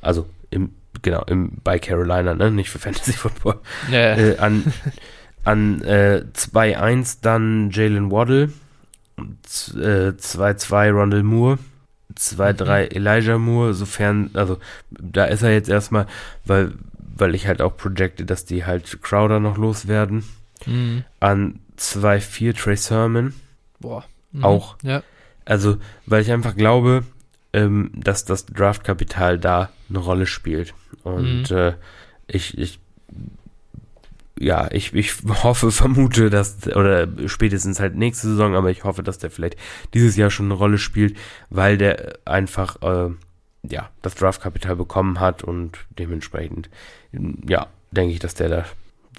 Also 0.00 0.26
im, 0.50 0.74
genau, 1.02 1.24
im, 1.24 1.58
bei 1.62 1.78
Carolina, 1.78 2.34
ne? 2.34 2.50
Nicht 2.50 2.70
für 2.70 2.78
Fantasy 2.78 3.12
Football. 3.12 3.58
Ja. 3.90 4.16
Äh, 4.16 4.38
an 4.38 4.72
an 5.48 5.82
äh, 5.82 6.24
2-1 6.34 7.18
dann 7.22 7.70
Jalen 7.70 8.10
Waddle. 8.10 8.52
2-2 9.18 10.84
äh, 10.84 10.88
Rondell 10.90 11.22
Moore. 11.22 11.58
2-3 12.16 12.84
mhm. 12.84 12.96
Elijah 12.96 13.38
Moore, 13.38 13.74
sofern, 13.74 14.30
also 14.34 14.58
da 14.90 15.24
ist 15.24 15.42
er 15.42 15.52
jetzt 15.52 15.68
erstmal, 15.68 16.06
weil, 16.44 16.72
weil 17.16 17.34
ich 17.34 17.46
halt 17.46 17.60
auch 17.60 17.76
projecte, 17.76 18.24
dass 18.24 18.44
die 18.44 18.64
halt 18.64 19.02
Crowder 19.02 19.40
noch 19.40 19.58
loswerden. 19.58 20.24
Mhm. 20.66 21.04
An 21.20 21.60
2-4 21.78 22.56
Trey 22.56 22.76
Sermon. 22.76 23.34
Boah. 23.80 24.04
Mhm. 24.32 24.44
Auch. 24.44 24.76
Ja. 24.82 25.02
Also, 25.44 25.78
weil 26.06 26.22
ich 26.22 26.32
einfach 26.32 26.56
glaube, 26.56 27.04
ähm, 27.52 27.90
dass 27.94 28.24
das 28.24 28.46
Draftkapital 28.46 29.38
da 29.38 29.70
eine 29.88 29.98
Rolle 29.98 30.26
spielt. 30.26 30.74
Und 31.04 31.50
mhm. 31.50 31.56
äh, 31.56 31.72
ich, 32.26 32.58
ich 32.58 32.80
ja, 34.40 34.68
ich, 34.70 34.94
ich 34.94 35.14
hoffe, 35.42 35.70
vermute, 35.72 36.30
dass, 36.30 36.66
oder 36.68 37.08
spätestens 37.26 37.80
halt 37.80 37.96
nächste 37.96 38.28
Saison, 38.28 38.54
aber 38.54 38.70
ich 38.70 38.84
hoffe, 38.84 39.02
dass 39.02 39.18
der 39.18 39.30
vielleicht 39.30 39.56
dieses 39.94 40.16
Jahr 40.16 40.30
schon 40.30 40.46
eine 40.46 40.54
Rolle 40.54 40.78
spielt, 40.78 41.16
weil 41.50 41.78
der 41.78 42.18
einfach, 42.24 42.80
äh, 42.82 43.10
ja, 43.62 43.90
das 44.02 44.14
Draftkapital 44.14 44.76
bekommen 44.76 45.20
hat 45.20 45.42
und 45.42 45.78
dementsprechend, 45.98 46.70
ja, 47.46 47.66
denke 47.90 48.12
ich, 48.12 48.20
dass 48.20 48.34
der 48.34 48.48
da 48.48 48.64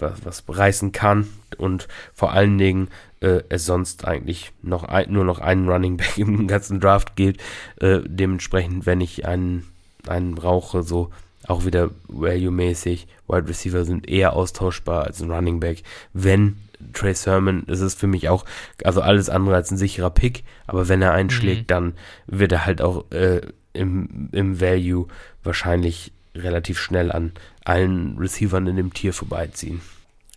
was, 0.01 0.25
was 0.25 0.43
reißen 0.47 0.91
kann 0.91 1.27
und 1.57 1.87
vor 2.13 2.31
allen 2.31 2.57
Dingen 2.57 2.89
äh, 3.21 3.41
es 3.49 3.65
sonst 3.65 4.05
eigentlich 4.05 4.51
noch 4.61 4.83
ein, 4.83 5.11
nur 5.11 5.25
noch 5.25 5.39
einen 5.39 5.67
Running 5.67 5.97
Back 5.97 6.17
im 6.17 6.47
ganzen 6.47 6.79
Draft 6.79 7.15
geht. 7.15 7.41
Äh, 7.81 7.99
dementsprechend, 8.05 8.85
wenn 8.85 9.01
ich 9.01 9.25
einen, 9.25 9.67
einen 10.07 10.35
brauche, 10.35 10.83
so 10.83 11.09
auch 11.49 11.65
wieder 11.65 11.89
value-mäßig. 12.07 13.07
Wide 13.27 13.47
Receiver 13.47 13.83
sind 13.83 14.07
eher 14.07 14.33
austauschbar 14.33 15.05
als 15.05 15.21
ein 15.21 15.31
Running 15.31 15.59
Back. 15.59 15.83
Wenn 16.13 16.57
Trey 16.93 17.13
Sermon, 17.13 17.63
das 17.67 17.81
ist 17.81 17.99
für 17.99 18.07
mich 18.07 18.29
auch, 18.29 18.45
also 18.83 19.01
alles 19.01 19.29
andere 19.29 19.55
als 19.55 19.71
ein 19.71 19.77
sicherer 19.77 20.11
Pick, 20.11 20.43
aber 20.67 20.87
wenn 20.87 21.01
er 21.01 21.13
einschlägt, 21.13 21.61
mhm. 21.61 21.67
dann 21.67 21.93
wird 22.27 22.51
er 22.51 22.65
halt 22.65 22.81
auch 22.81 23.09
äh, 23.11 23.41
im, 23.73 24.29
im 24.31 24.61
Value 24.61 25.07
wahrscheinlich 25.43 26.11
relativ 26.35 26.79
schnell 26.79 27.11
an 27.11 27.33
allen 27.65 28.17
Receivern 28.17 28.67
in 28.67 28.75
dem 28.75 28.93
Tier 28.93 29.13
vorbeiziehen. 29.13 29.81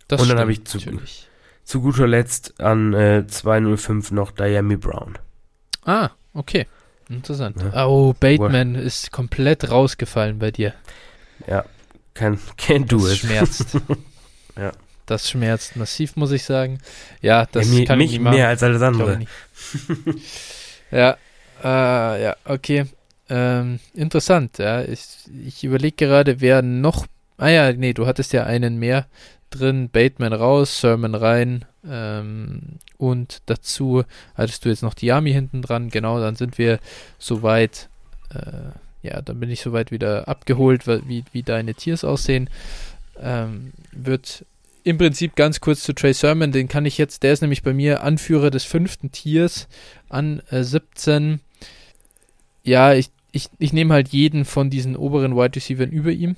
Das 0.07 0.21
Und 0.21 0.29
dann 0.29 0.39
habe 0.39 0.51
ich 0.51 0.65
zu, 0.65 0.79
zu 1.63 1.81
guter 1.81 2.07
Letzt 2.07 2.59
an 2.59 2.93
äh, 2.93 3.25
205 3.27 4.11
noch 4.11 4.31
Diami 4.31 4.77
Brown. 4.77 5.17
Ah, 5.85 6.09
okay. 6.33 6.65
Interessant. 7.09 7.61
Ja. 7.61 7.87
Oh, 7.87 8.13
Bateman 8.19 8.75
What? 8.75 8.83
ist 8.83 9.11
komplett 9.11 9.69
rausgefallen 9.69 10.39
bei 10.39 10.51
dir. 10.51 10.73
Ja, 11.47 11.65
can, 12.13 12.39
can 12.57 12.85
do 12.85 12.99
das 12.99 13.13
it. 13.13 13.19
schmerzt. 13.19 13.77
ja. 14.57 14.71
Das 15.05 15.29
schmerzt 15.29 15.75
massiv, 15.75 16.15
muss 16.15 16.31
ich 16.31 16.43
sagen. 16.43 16.79
Ja, 17.21 17.45
das 17.51 17.71
ja, 17.77 17.85
kann 17.85 17.97
mich 17.97 18.13
ich 18.13 18.19
nicht 18.19 18.31
mehr 18.31 18.47
als 18.47 18.63
alles 18.63 18.81
andere. 18.81 19.19
ja, 20.91 21.17
äh, 21.61 22.23
ja, 22.23 22.35
okay. 22.45 22.85
Ähm, 23.29 23.79
interessant, 23.93 24.59
ja. 24.59 24.81
Ich, 24.81 25.01
ich 25.45 25.63
überlege 25.63 25.95
gerade, 25.95 26.39
wer 26.39 26.61
noch. 26.61 27.05
Ah 27.37 27.49
ja, 27.49 27.73
nee, 27.73 27.93
du 27.93 28.05
hattest 28.05 28.31
ja 28.31 28.43
einen 28.45 28.77
mehr 28.77 29.07
drin. 29.49 29.89
Bateman 29.89 30.33
raus, 30.33 30.79
Sermon 30.79 31.15
rein. 31.15 31.65
Ähm, 31.87 32.79
und 32.97 33.41
dazu 33.45 34.03
hattest 34.35 34.65
du 34.65 34.69
jetzt 34.69 34.83
noch 34.83 34.93
die 34.93 35.11
Army 35.11 35.31
hinten 35.31 35.61
dran. 35.61 35.89
Genau, 35.89 36.19
dann 36.19 36.35
sind 36.35 36.57
wir 36.57 36.79
soweit. 37.19 37.89
Äh, 38.29 38.71
ja, 39.01 39.21
dann 39.21 39.39
bin 39.39 39.49
ich 39.49 39.61
soweit 39.61 39.91
wieder 39.91 40.29
abgeholt, 40.29 40.87
wie, 40.87 41.25
wie 41.33 41.43
deine 41.43 41.73
Tiers 41.73 42.05
aussehen. 42.05 42.49
Ähm, 43.19 43.73
wird 43.91 44.45
im 44.85 44.97
Prinzip 44.97 45.35
ganz 45.35 45.61
kurz 45.61 45.83
zu 45.83 45.93
Trey 45.93 46.13
Sermon, 46.13 46.51
den 46.51 46.67
kann 46.67 46.85
ich 46.85 46.97
jetzt, 46.97 47.23
der 47.23 47.33
ist 47.33 47.41
nämlich 47.41 47.63
bei 47.63 47.73
mir 47.73 48.03
Anführer 48.03 48.49
des 48.49 48.63
fünften 48.63 49.11
Tiers 49.11 49.67
an 50.09 50.41
äh, 50.51 50.63
17. 50.63 51.39
Ja, 52.63 52.93
ich, 52.93 53.09
ich, 53.31 53.49
ich 53.59 53.73
nehme 53.73 53.93
halt 53.93 54.09
jeden 54.09 54.45
von 54.45 54.69
diesen 54.69 54.95
oberen 54.95 55.35
Wide 55.35 55.55
Receivers 55.55 55.89
über 55.89 56.11
ihm. 56.11 56.35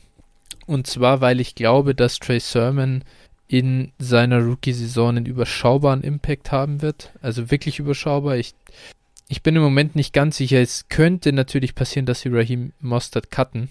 Und 0.67 0.87
zwar, 0.87 1.21
weil 1.21 1.39
ich 1.39 1.55
glaube, 1.55 1.93
dass 1.93 2.19
Trey 2.19 2.39
Sermon 2.39 3.03
in 3.47 3.91
seiner 3.99 4.39
Rookie-Saison 4.39 5.09
einen 5.09 5.25
überschaubaren 5.25 6.01
Impact 6.01 6.51
haben 6.51 6.81
wird. 6.81 7.11
Also 7.21 7.51
wirklich 7.51 7.79
überschaubar. 7.79 8.37
Ich, 8.37 8.53
ich 9.27 9.43
bin 9.43 9.55
im 9.55 9.61
Moment 9.61 9.95
nicht 9.95 10.13
ganz 10.13 10.37
sicher. 10.37 10.59
Es 10.59 10.89
könnte 10.89 11.31
natürlich 11.31 11.75
passieren, 11.75 12.05
dass 12.05 12.21
sie 12.21 12.29
Raheem 12.29 12.73
Mostert 12.79 13.29
cutten. 13.29 13.69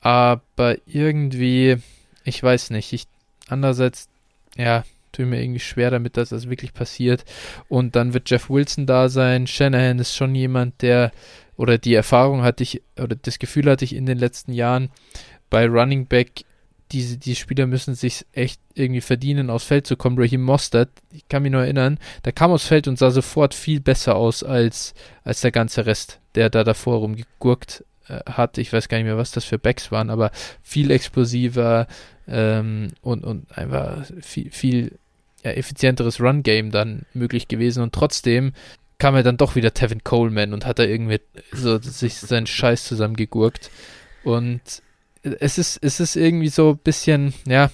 Aber 0.00 0.76
irgendwie, 0.86 1.76
ich 2.24 2.42
weiß 2.42 2.70
nicht. 2.70 2.92
Ich, 2.92 3.06
andererseits, 3.48 4.08
ja, 4.56 4.84
tue 5.12 5.24
mir 5.26 5.42
irgendwie 5.42 5.60
schwer 5.60 5.90
damit, 5.90 6.16
dass 6.16 6.28
das 6.28 6.50
wirklich 6.50 6.74
passiert. 6.74 7.24
Und 7.68 7.96
dann 7.96 8.12
wird 8.12 8.28
Jeff 8.28 8.50
Wilson 8.50 8.84
da 8.86 9.08
sein. 9.08 9.46
Shanahan 9.46 9.98
ist 9.98 10.14
schon 10.14 10.34
jemand, 10.34 10.82
der, 10.82 11.12
oder 11.56 11.78
die 11.78 11.94
Erfahrung 11.94 12.42
hatte 12.42 12.62
ich, 12.62 12.82
oder 12.98 13.16
das 13.16 13.38
Gefühl 13.38 13.70
hatte 13.70 13.84
ich 13.84 13.94
in 13.94 14.06
den 14.06 14.18
letzten 14.18 14.52
Jahren 14.52 14.90
bei 15.48 15.66
Running 15.66 16.06
Back, 16.06 16.44
diese, 16.92 17.16
die 17.16 17.34
Spieler 17.34 17.66
müssen 17.66 17.94
sich 17.94 18.26
echt 18.32 18.60
irgendwie 18.74 19.00
verdienen, 19.00 19.50
aufs 19.50 19.64
Feld 19.64 19.86
zu 19.86 19.96
kommen. 19.96 20.18
Raheem 20.18 20.42
Mostert, 20.42 20.90
ich 21.10 21.28
kann 21.28 21.42
mich 21.42 21.52
nur 21.52 21.62
erinnern, 21.62 21.98
der 22.24 22.32
kam 22.32 22.50
aufs 22.50 22.66
Feld 22.66 22.88
und 22.88 22.98
sah 22.98 23.10
sofort 23.10 23.54
viel 23.54 23.80
besser 23.80 24.16
aus 24.16 24.42
als, 24.42 24.94
als 25.24 25.40
der 25.40 25.50
ganze 25.50 25.86
Rest, 25.86 26.20
der 26.34 26.50
da 26.50 26.64
davor 26.64 26.98
rumgegurkt 26.98 27.84
äh, 28.08 28.20
hat. 28.30 28.58
Ich 28.58 28.72
weiß 28.72 28.88
gar 28.88 28.98
nicht 28.98 29.06
mehr, 29.06 29.16
was 29.16 29.32
das 29.32 29.44
für 29.44 29.58
Backs 29.58 29.90
waren, 29.90 30.10
aber 30.10 30.30
viel 30.62 30.90
explosiver 30.90 31.86
ähm, 32.28 32.88
und, 33.00 33.24
und 33.24 33.56
einfach 33.56 34.04
viel, 34.20 34.50
viel 34.50 34.98
ja, 35.42 35.52
effizienteres 35.52 36.20
Run-Game 36.20 36.70
dann 36.70 37.06
möglich 37.12 37.48
gewesen 37.48 37.82
und 37.82 37.94
trotzdem 37.94 38.52
kam 38.98 39.16
er 39.16 39.22
dann 39.22 39.36
doch 39.36 39.56
wieder 39.56 39.74
Tevin 39.74 40.04
Coleman 40.04 40.52
und 40.52 40.66
hat 40.66 40.78
da 40.78 40.84
irgendwie 40.84 41.20
so 41.52 41.78
sich 41.80 42.14
seinen 42.16 42.46
Scheiß 42.46 42.84
zusammengegurkt 42.84 43.70
und 44.22 44.60
es 45.24 45.58
ist, 45.58 45.78
es 45.82 46.00
ist 46.00 46.16
irgendwie 46.16 46.48
so 46.48 46.70
ein 46.70 46.78
bisschen, 46.78 47.34
ja, 47.46 47.70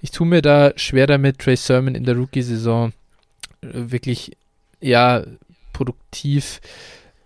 ich 0.00 0.10
tue 0.10 0.26
mir 0.26 0.42
da 0.42 0.72
schwer 0.76 1.06
damit, 1.06 1.38
Trey 1.38 1.56
Sermon 1.56 1.94
in 1.94 2.04
der 2.04 2.16
Rookie-Saison 2.16 2.92
äh, 3.62 3.66
wirklich, 3.72 4.36
ja, 4.80 5.24
produktiv 5.72 6.60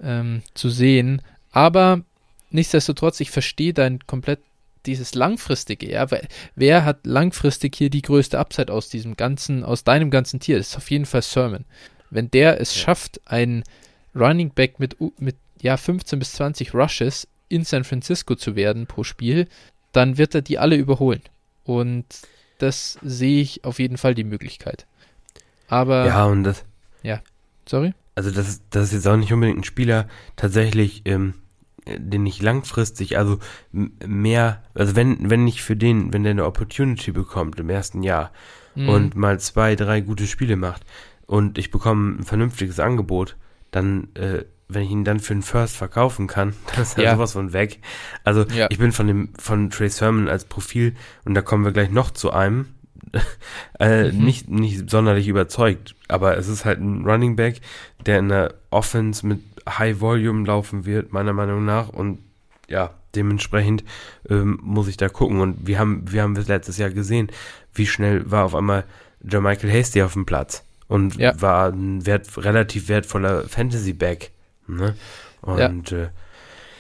ähm, 0.03 0.43
zu 0.55 0.71
sehen. 0.71 1.23
Aber 1.51 2.03
nichtsdestotrotz, 2.51 3.21
ich 3.21 3.31
verstehe 3.31 3.75
dein 3.75 4.01
komplett 4.07 4.41
dieses 4.87 5.15
langfristige, 5.15 5.91
ja, 5.91 6.11
weil 6.11 6.29
wer 6.57 6.85
hat 6.85 7.07
langfristig 7.07 7.75
hier 7.75 7.91
die 7.91 8.03
größte 8.03 8.39
Upside 8.39 8.73
aus 8.73 8.91
diesem 8.91 9.17
ganzen, 9.17 9.65
aus 9.65 9.83
deinem 9.83 10.11
ganzen 10.11 10.41
Tier? 10.41 10.59
Das 10.59 10.69
ist 10.69 10.77
auf 10.77 10.91
jeden 10.91 11.07
Fall 11.07 11.23
Sermon. 11.23 11.65
Wenn 12.11 12.31
der 12.31 12.61
es 12.61 12.77
schafft, 12.77 13.21
ein 13.25 13.65
Running 14.15 14.51
Back 14.51 14.79
mit, 14.79 14.97
mit 15.19 15.37
ja, 15.63 15.77
15 15.77 16.19
bis 16.19 16.33
20 16.35 16.75
Rushes 16.75 17.27
in 17.55 17.65
San 17.65 17.85
Francisco 17.85 18.35
zu 18.35 18.57
werden 18.57 18.87
pro 18.87 19.05
Spiel, 19.05 19.49
dann 19.93 20.19
wird 20.19 20.35
er 20.35 20.43
die 20.43 20.59
alle 20.59 20.77
überholen. 20.77 21.23
Und 21.65 22.05
das 22.59 22.99
sehe 23.03 23.41
ich 23.41 23.65
auf 23.65 23.79
jeden 23.79 23.97
Fall 23.97 24.15
die 24.15 24.25
Möglichkeit. 24.25 24.87
Aber. 25.69 26.07
Ja, 26.07 26.25
und 26.25 26.45
das. 26.45 26.65
Ja, 27.03 27.21
sorry? 27.67 27.95
Also, 28.15 28.31
das, 28.31 28.61
das 28.71 28.85
ist 28.85 28.93
jetzt 28.93 29.09
auch 29.09 29.17
nicht 29.17 29.33
unbedingt 29.33 29.59
ein 29.61 29.65
Spieler, 29.65 30.09
tatsächlich, 30.37 31.03
ähm, 31.05 31.35
den 31.87 32.27
ich 32.27 32.41
langfristig, 32.41 33.19
also 33.19 33.39
mehr, 33.73 34.63
also 34.75 34.97
wenn, 34.97 35.31
wenn 35.31 35.45
nicht 35.45 35.63
für 35.63 35.77
den, 35.77 36.13
wenn 36.13 36.23
der 36.23 36.31
eine 36.31 36.47
Opportunity 36.47 37.13
bekommt 37.13 37.61
im 37.61 37.69
ersten 37.69 38.03
Jahr 38.03 38.33
mhm. 38.75 38.89
und 38.89 39.17
mal 39.17 39.39
zwei, 39.41 39.77
drei 39.77 40.01
gute 40.01 40.27
Spiele 40.27 40.57
macht 40.57 40.83
und 41.27 41.59
ich 41.59 41.71
bekomme 41.71 42.19
ein 42.19 42.23
vernünftiges 42.23 42.81
Angebot, 42.81 43.37
dann, 43.71 44.09
äh, 44.15 44.45
wenn 44.69 44.83
ich 44.83 44.91
ihn 44.91 45.05
dann 45.05 45.21
für 45.21 45.35
einen 45.35 45.43
First 45.43 45.77
verkaufen 45.77 46.27
kann, 46.27 46.55
dann 46.73 46.83
ist 46.83 46.99
er 46.99 47.05
ja. 47.05 47.15
sowas 47.15 47.33
von 47.33 47.53
weg. 47.53 47.81
Also 48.25 48.45
ja. 48.45 48.69
ich 48.71 48.79
bin 48.79 48.93
von 48.93 49.07
dem, 49.07 49.31
von 49.39 49.71
Trey 49.71 49.89
Sermon 49.89 50.29
als 50.29 50.45
Profil, 50.45 50.95
und 51.25 51.35
da 51.35 51.43
kommen 51.43 51.65
wir 51.65 51.73
gleich 51.73 51.91
noch 51.91 52.11
zu 52.11 52.33
einem, 52.33 52.67
äh, 53.81 54.11
mhm. 54.11 54.25
nicht, 54.25 54.49
nicht 54.49 54.91
sonderlich 54.91 55.29
überzeugt, 55.29 55.95
aber 56.09 56.37
es 56.37 56.49
ist 56.49 56.65
halt 56.65 56.81
ein 56.81 57.05
Running 57.05 57.37
Back, 57.37 57.61
der 58.07 58.19
in 58.19 58.29
der 58.29 58.55
Offense 58.71 59.27
mit 59.27 59.41
High 59.69 60.01
Volume 60.01 60.47
laufen 60.47 60.85
wird, 60.85 61.13
meiner 61.13 61.33
Meinung 61.33 61.65
nach. 61.65 61.89
Und 61.89 62.19
ja, 62.69 62.91
dementsprechend 63.15 63.85
ähm, 64.29 64.59
muss 64.63 64.89
ich 64.89 64.97
da 64.97 65.09
gucken. 65.09 65.41
Und 65.41 65.67
wir 65.67 65.79
haben, 65.79 66.11
wir 66.11 66.23
haben 66.23 66.35
letztes 66.35 66.79
Jahr 66.79 66.91
gesehen, 66.91 67.31
wie 67.73 67.87
schnell 67.87 68.31
war 68.31 68.45
auf 68.45 68.55
einmal 68.55 68.85
Jermichael 69.23 69.71
Hasty 69.71 70.03
auf 70.03 70.13
dem 70.13 70.27
Platz 70.27 70.65
und 70.87 71.17
ja. 71.17 71.41
war 71.41 71.73
ein 71.73 72.05
wert, 72.07 72.29
relativ 72.37 72.89
wertvoller 72.89 73.49
Fantasy-Back. 73.49 74.31
Ne? 74.67 74.95
Und 75.43 75.91
ja, 75.91 75.99
äh, 75.99 76.09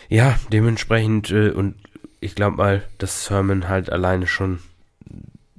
ja 0.09 0.39
dementsprechend, 0.53 1.31
äh, 1.31 1.51
und 1.51 1.77
ich 2.21 2.35
glaube 2.35 2.57
mal, 2.57 2.83
dass 2.99 3.27
Sermon 3.27 3.69
halt 3.69 3.91
alleine 3.91 4.27
schon, 4.27 4.61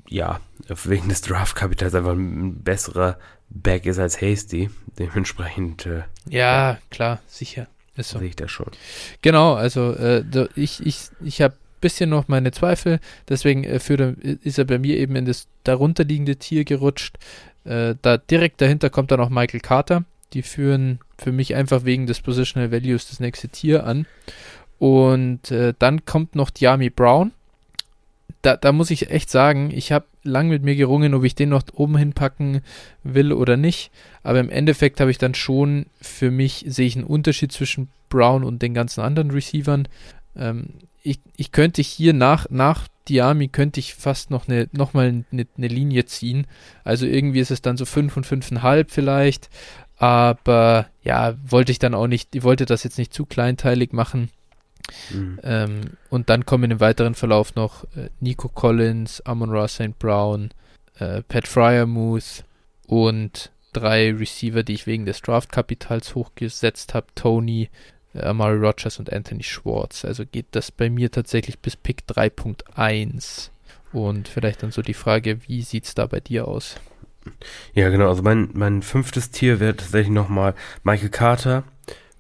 ja, 0.07 0.39
wegen 0.67 1.09
des 1.09 1.21
Draft-Kapitals 1.21 1.93
einfach 1.93 2.13
ein 2.13 2.63
besserer 2.63 3.17
Back 3.49 3.85
ist 3.85 3.99
als 3.99 4.21
Hasty. 4.21 4.69
Dementsprechend. 4.97 5.85
Äh, 5.85 6.03
ja, 6.29 6.77
klar, 6.89 7.21
sicher. 7.27 7.67
Ist 7.95 8.09
so. 8.09 8.19
Sehe 8.19 8.29
ich 8.29 8.35
das 8.35 8.51
schon. 8.51 8.71
Genau, 9.21 9.53
also 9.53 9.93
äh, 9.93 10.23
ich, 10.55 10.85
ich, 10.85 11.09
ich 11.23 11.41
habe 11.41 11.53
ein 11.53 11.79
bisschen 11.79 12.09
noch 12.09 12.27
meine 12.27 12.51
Zweifel, 12.51 12.99
deswegen 13.29 13.63
äh, 13.63 13.79
für, 13.79 14.15
ist 14.21 14.57
er 14.57 14.65
bei 14.65 14.79
mir 14.79 14.97
eben 14.97 15.15
in 15.15 15.25
das 15.25 15.47
darunterliegende 15.63 16.35
Tier 16.35 16.65
gerutscht. 16.65 17.17
Äh, 17.63 17.95
da 18.01 18.17
direkt 18.17 18.61
dahinter 18.61 18.89
kommt 18.89 19.11
dann 19.11 19.21
auch 19.21 19.29
Michael 19.29 19.61
Carter. 19.61 20.03
Die 20.33 20.41
führen 20.41 20.99
für 21.17 21.31
mich 21.31 21.55
einfach 21.55 21.85
wegen 21.85 22.07
des 22.07 22.21
Positional 22.21 22.71
Values 22.71 23.09
das 23.09 23.19
nächste 23.19 23.49
Tier 23.49 23.85
an. 23.85 24.05
Und 24.79 25.51
äh, 25.51 25.73
dann 25.77 26.05
kommt 26.05 26.35
noch 26.35 26.49
Diami 26.49 26.89
Brown 26.89 27.31
da, 28.45 28.55
da 28.55 28.71
muss 28.71 28.91
ich 28.91 29.09
echt 29.09 29.31
sagen, 29.31 29.71
ich 29.73 29.91
habe 29.91 30.05
lang 30.23 30.49
mit 30.49 30.61
mir 30.63 30.75
gerungen, 30.75 31.15
ob 31.15 31.23
ich 31.23 31.33
den 31.33 31.49
noch 31.49 31.63
oben 31.73 31.97
hinpacken 31.97 32.61
will 33.03 33.33
oder 33.33 33.57
nicht. 33.57 33.91
Aber 34.21 34.39
im 34.39 34.49
Endeffekt 34.49 34.99
habe 34.99 35.09
ich 35.09 35.17
dann 35.17 35.33
schon 35.33 35.87
für 35.99 36.29
mich, 36.29 36.63
sehe 36.67 36.85
ich 36.85 36.95
einen 36.95 37.05
Unterschied 37.05 37.51
zwischen 37.51 37.89
Brown 38.09 38.43
und 38.43 38.61
den 38.61 38.75
ganzen 38.75 39.01
anderen 39.01 39.31
Receivern. 39.31 39.87
Ähm, 40.35 40.67
ich, 41.01 41.19
ich 41.37 41.51
könnte 41.51 41.81
hier 41.81 42.13
nach, 42.13 42.47
nach 42.49 42.87
Diami 43.09 43.47
könnte 43.47 43.79
ich 43.79 43.95
fast 43.95 44.29
noch 44.29 44.47
eine, 44.47 44.67
noch 44.71 44.93
mal 44.93 45.23
eine, 45.31 45.47
eine 45.57 45.67
Linie 45.67 46.05
ziehen. 46.05 46.45
Also 46.83 47.07
irgendwie 47.07 47.39
ist 47.39 47.51
es 47.51 47.61
dann 47.61 47.77
so 47.77 47.85
5 47.85 48.15
und 48.17 48.27
5,5 48.27 48.85
vielleicht. 48.89 49.49
Aber 49.97 50.87
ja, 51.03 51.35
wollte 51.45 51.71
ich 51.71 51.79
dann 51.79 51.93
auch 51.93 52.07
nicht, 52.07 52.35
ich 52.35 52.43
wollte 52.43 52.65
das 52.65 52.83
jetzt 52.83 52.97
nicht 52.97 53.13
zu 53.13 53.25
kleinteilig 53.25 53.93
machen. 53.93 54.29
Mhm. 55.09 55.39
Ähm, 55.43 55.81
und 56.09 56.29
dann 56.29 56.45
kommen 56.45 56.71
im 56.71 56.79
weiteren 56.79 57.15
Verlauf 57.15 57.55
noch 57.55 57.85
äh, 57.95 58.09
Nico 58.19 58.49
Collins, 58.49 59.21
Amon 59.21 59.49
Ra 59.49 59.67
St. 59.67 59.97
Brown, 59.97 60.51
äh, 60.99 61.21
Pat 61.23 61.47
Fryermuth 61.47 62.43
und 62.87 63.51
drei 63.73 64.11
Receiver, 64.11 64.63
die 64.63 64.73
ich 64.73 64.87
wegen 64.87 65.05
des 65.05 65.21
Draftkapitals 65.21 66.13
hochgesetzt 66.15 66.93
habe: 66.93 67.07
Tony, 67.15 67.69
äh, 68.13 68.21
Amari 68.21 68.57
Rogers 68.57 68.99
und 68.99 69.11
Anthony 69.11 69.43
Schwartz. 69.43 70.05
Also 70.05 70.25
geht 70.25 70.47
das 70.51 70.71
bei 70.71 70.89
mir 70.89 71.11
tatsächlich 71.11 71.59
bis 71.59 71.75
Pick 71.75 72.03
3.1. 72.07 73.49
Und 73.91 74.27
vielleicht 74.27 74.61
dann 74.61 74.71
so 74.71 74.81
die 74.81 74.93
Frage, 74.93 75.39
wie 75.47 75.61
sieht 75.61 75.85
es 75.85 75.95
da 75.95 76.05
bei 76.05 76.19
dir 76.19 76.47
aus? 76.47 76.75
Ja, 77.73 77.89
genau. 77.89 78.09
Also 78.09 78.23
mein, 78.23 78.49
mein 78.53 78.81
fünftes 78.81 79.31
Tier 79.31 79.59
wäre 79.59 79.75
tatsächlich 79.75 80.13
nochmal 80.13 80.53
Michael 80.83 81.09
Carter. 81.09 81.63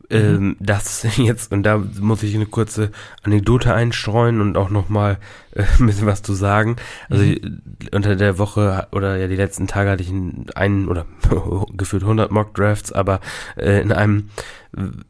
Mhm. 0.09 0.17
Ähm, 0.17 0.57
das 0.59 1.05
jetzt, 1.17 1.51
und 1.51 1.63
da 1.63 1.77
muss 1.77 2.23
ich 2.23 2.35
eine 2.35 2.45
kurze 2.45 2.91
Anekdote 3.23 3.73
einstreuen 3.73 4.41
und 4.41 4.57
auch 4.57 4.69
nochmal 4.69 5.17
äh, 5.51 5.63
ein 5.79 5.85
bisschen 5.87 6.07
was 6.07 6.21
zu 6.21 6.33
sagen. 6.33 6.75
Also 7.09 7.23
mhm. 7.23 7.61
unter 7.91 8.15
der 8.15 8.37
Woche 8.37 8.87
oder 8.91 9.17
ja 9.17 9.27
die 9.27 9.35
letzten 9.35 9.67
Tage 9.67 9.89
hatte 9.89 10.03
ich 10.03 10.11
einen 10.55 10.87
oder 10.87 11.05
gefühlt 11.73 12.03
100 12.03 12.31
Mock 12.31 12.53
Drafts, 12.53 12.91
aber 12.91 13.19
äh, 13.57 13.81
in 13.81 13.91
einem 13.91 14.29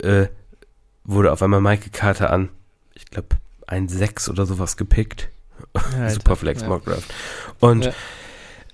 äh, 0.01 0.27
wurde 1.03 1.31
auf 1.31 1.41
einmal 1.41 1.61
Michael 1.61 1.91
Carter 1.91 2.31
an, 2.31 2.49
ich 2.93 3.05
glaube, 3.05 3.29
ein 3.67 3.87
6 3.87 4.29
oder 4.29 4.45
sowas 4.45 4.77
gepickt. 4.77 5.29
Ja, 5.97 6.09
Superflex 6.09 6.61
ja. 6.61 6.67
Mock 6.67 6.85
Draft. 6.85 7.13
Und 7.59 7.85
ja. 7.85 7.93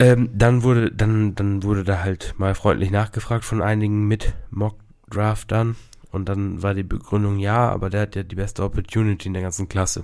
Ähm, 0.01 0.29
dann 0.33 0.63
wurde, 0.63 0.91
dann, 0.91 1.35
dann 1.35 1.61
wurde 1.61 1.83
da 1.83 2.01
halt 2.01 2.33
mal 2.37 2.55
freundlich 2.55 2.89
nachgefragt 2.89 3.45
von 3.45 3.61
einigen 3.61 4.07
mit 4.07 4.33
Mock 4.49 4.75
Draftern 5.11 5.75
Und 6.11 6.27
dann 6.27 6.63
war 6.63 6.73
die 6.73 6.83
Begründung, 6.83 7.37
ja, 7.37 7.69
aber 7.69 7.91
der 7.91 8.01
hat 8.01 8.15
ja 8.15 8.23
die 8.23 8.35
beste 8.35 8.63
Opportunity 8.63 9.27
in 9.27 9.33
der 9.33 9.43
ganzen 9.43 9.69
Klasse. 9.69 10.03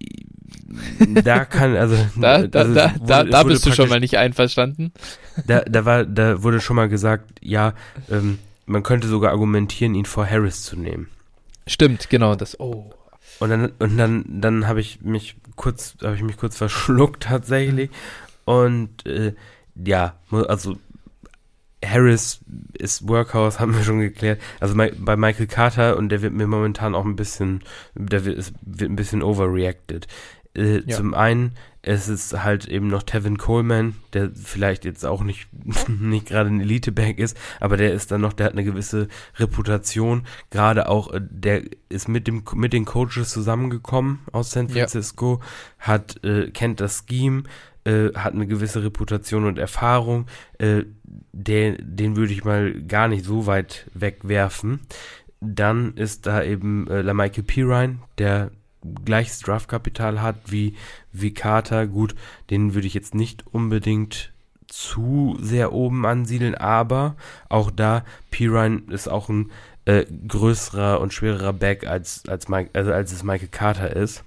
Da 1.24 1.44
kann, 1.44 1.76
also. 1.76 1.96
da, 2.16 2.46
da, 2.46 2.60
also 2.60 2.74
da, 2.74 2.94
wurde, 2.94 3.06
da, 3.06 3.24
da 3.24 3.42
bist 3.42 3.66
du 3.66 3.72
schon 3.72 3.90
mal 3.90 4.00
nicht 4.00 4.16
einverstanden. 4.16 4.92
Da, 5.46 5.60
da 5.60 5.84
war, 5.84 6.04
da 6.04 6.42
wurde 6.42 6.60
schon 6.60 6.76
mal 6.76 6.88
gesagt, 6.88 7.30
ja, 7.42 7.74
ähm, 8.10 8.38
man 8.64 8.82
könnte 8.82 9.06
sogar 9.06 9.32
argumentieren, 9.32 9.94
ihn 9.94 10.06
vor 10.06 10.26
Harris 10.26 10.62
zu 10.62 10.76
nehmen. 10.76 11.08
Stimmt, 11.66 12.08
genau, 12.08 12.34
das, 12.36 12.58
oh. 12.58 12.90
Und 13.38 13.50
dann, 13.50 13.72
und 13.78 13.98
dann, 13.98 14.24
dann 14.28 14.66
habe 14.66 14.80
ich 14.80 15.02
mich 15.02 15.36
kurz, 15.56 15.94
habe 16.02 16.16
ich 16.16 16.22
mich 16.22 16.38
kurz 16.38 16.56
verschluckt 16.56 17.24
tatsächlich. 17.24 17.90
Und 18.44 19.06
äh, 19.06 19.34
ja, 19.74 20.16
also 20.30 20.76
Harris 21.84 22.40
ist 22.74 23.08
Workhouse, 23.08 23.60
haben 23.60 23.74
wir 23.74 23.82
schon 23.82 24.00
geklärt. 24.00 24.40
Also 24.60 24.74
bei 24.74 25.16
Michael 25.16 25.46
Carter 25.46 25.96
und 25.96 26.08
der 26.08 26.22
wird 26.22 26.32
mir 26.32 26.46
momentan 26.46 26.94
auch 26.94 27.04
ein 27.04 27.16
bisschen, 27.16 27.62
der 27.94 28.24
wird, 28.24 28.52
wird 28.62 28.90
ein 28.90 28.96
bisschen 28.96 29.22
overreacted. 29.22 30.06
Äh, 30.54 30.80
ja. 30.80 30.96
Zum 30.96 31.14
einen, 31.14 31.54
es 31.80 32.08
ist 32.08 32.44
halt 32.44 32.68
eben 32.68 32.88
noch 32.88 33.02
Tevin 33.02 33.38
Coleman, 33.38 33.96
der 34.12 34.30
vielleicht 34.34 34.84
jetzt 34.84 35.04
auch 35.04 35.22
nicht, 35.22 35.48
nicht 35.88 36.26
gerade 36.26 36.50
ein 36.50 36.60
Elite-Back 36.60 37.18
ist, 37.18 37.36
aber 37.58 37.76
der 37.76 37.94
ist 37.94 38.10
dann 38.10 38.20
noch, 38.20 38.34
der 38.34 38.46
hat 38.46 38.52
eine 38.52 38.64
gewisse 38.64 39.08
Reputation. 39.36 40.26
Gerade 40.50 40.88
auch, 40.88 41.12
äh, 41.12 41.20
der 41.22 41.62
ist 41.88 42.08
mit 42.08 42.26
dem, 42.26 42.44
mit 42.54 42.72
den 42.72 42.84
Coaches 42.84 43.30
zusammengekommen 43.30 44.20
aus 44.30 44.50
San 44.50 44.68
Francisco, 44.68 45.40
ja. 45.40 45.86
hat, 45.86 46.22
äh, 46.22 46.50
kennt 46.50 46.80
das 46.80 47.04
Scheme, 47.08 47.44
äh, 47.84 48.10
hat 48.14 48.34
eine 48.34 48.46
gewisse 48.46 48.82
Reputation 48.82 49.46
und 49.46 49.58
Erfahrung, 49.58 50.26
äh, 50.58 50.84
den, 51.32 51.76
den 51.80 52.16
würde 52.16 52.32
ich 52.32 52.44
mal 52.44 52.82
gar 52.82 53.08
nicht 53.08 53.24
so 53.24 53.46
weit 53.46 53.86
wegwerfen. 53.94 54.80
Dann 55.40 55.94
ist 55.94 56.26
da 56.26 56.42
eben 56.42 56.86
äh, 56.88 57.02
LaMichael 57.02 57.42
Pirine, 57.42 57.98
der 58.18 58.50
gleiches 59.04 59.40
Draftkapital 59.40 60.22
hat 60.22 60.36
wie, 60.46 60.74
wie 61.12 61.34
Carter. 61.34 61.86
Gut, 61.86 62.14
den 62.50 62.74
würde 62.74 62.86
ich 62.86 62.94
jetzt 62.94 63.14
nicht 63.14 63.44
unbedingt 63.46 64.32
zu 64.68 65.36
sehr 65.40 65.72
oben 65.72 66.06
ansiedeln, 66.06 66.54
aber 66.54 67.16
auch 67.48 67.70
da, 67.70 68.04
Pirine 68.30 68.82
ist 68.90 69.08
auch 69.08 69.28
ein 69.28 69.50
äh, 69.84 70.06
größerer 70.28 71.00
und 71.00 71.12
schwererer 71.12 71.52
Back 71.52 71.86
als, 71.86 72.22
als, 72.28 72.48
Mike, 72.48 72.70
also 72.72 72.92
als 72.92 73.12
es 73.12 73.22
Michael 73.22 73.48
Carter 73.48 73.94
ist. 73.94 74.24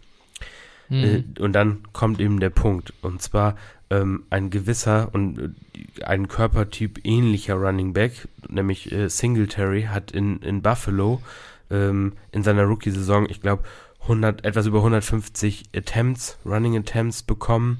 Mhm. 0.90 1.04
Äh, 1.04 1.42
und 1.42 1.54
dann 1.54 1.84
kommt 1.94 2.20
eben 2.20 2.40
der 2.40 2.50
Punkt. 2.50 2.94
Und 3.02 3.22
zwar 3.22 3.56
ähm, 3.90 4.24
ein 4.30 4.50
gewisser 4.50 5.10
und 5.14 5.40
äh, 5.40 6.04
ein 6.04 6.28
Körpertyp 6.28 7.00
ähnlicher 7.04 7.56
Running 7.56 7.94
Back, 7.94 8.28
nämlich 8.48 8.92
äh, 8.92 9.10
Singletary, 9.10 9.84
hat 9.84 10.12
in, 10.12 10.40
in 10.40 10.62
Buffalo 10.62 11.22
ähm, 11.70 12.14
in 12.32 12.44
seiner 12.44 12.64
Rookie-Saison, 12.64 13.28
ich 13.30 13.42
glaube, 13.42 13.64
100, 14.02 14.46
etwas 14.46 14.68
über 14.68 14.80
150 14.80 15.66
Attempts, 15.76 16.38
Running 16.46 16.78
Attempts 16.78 17.24
bekommen 17.24 17.80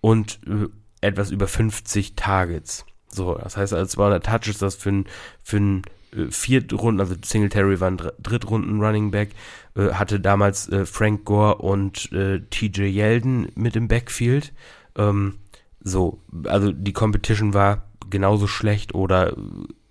und 0.00 0.40
äh, 0.46 0.68
etwas 1.00 1.30
über 1.30 1.46
50 1.46 2.16
Targets. 2.16 2.86
So, 3.08 3.34
das 3.34 3.56
heißt 3.56 3.72
also 3.72 3.86
200 3.86 4.24
Touches, 4.24 4.58
das 4.58 4.74
für 4.74 4.90
ein, 4.90 5.04
für 5.42 5.58
ein 5.58 5.82
äh, 6.12 6.30
Viertrunden, 6.30 7.00
also 7.00 7.14
Singletary 7.22 7.80
war 7.80 7.90
ein 7.90 8.00
Drittrunden 8.22 8.80
Running 8.80 9.10
Back, 9.10 9.30
äh, 9.76 9.92
hatte 9.92 10.20
damals 10.20 10.68
äh, 10.68 10.86
Frank 10.86 11.24
Gore 11.24 11.56
und 11.56 12.12
äh, 12.12 12.40
TJ 12.50 12.84
Yeldon 12.84 13.48
mit 13.54 13.76
im 13.76 13.88
Backfield. 13.88 14.52
Ähm, 14.96 15.38
so, 15.80 16.20
also 16.44 16.72
die 16.72 16.92
Competition 16.92 17.54
war 17.54 17.84
genauso 18.10 18.46
schlecht 18.46 18.94
oder 18.94 19.36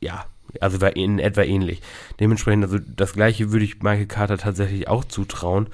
ja, 0.02 0.26
also 0.62 0.82
war 0.82 0.96
in 0.96 1.20
etwa 1.20 1.42
ähnlich. 1.42 1.82
Dementsprechend, 2.20 2.64
also 2.64 2.80
das 2.80 3.14
gleiche 3.14 3.52
würde 3.52 3.66
ich 3.66 3.82
Michael 3.82 4.08
Carter 4.08 4.38
tatsächlich 4.38 4.88
auch 4.88 5.04
zutrauen. 5.06 5.68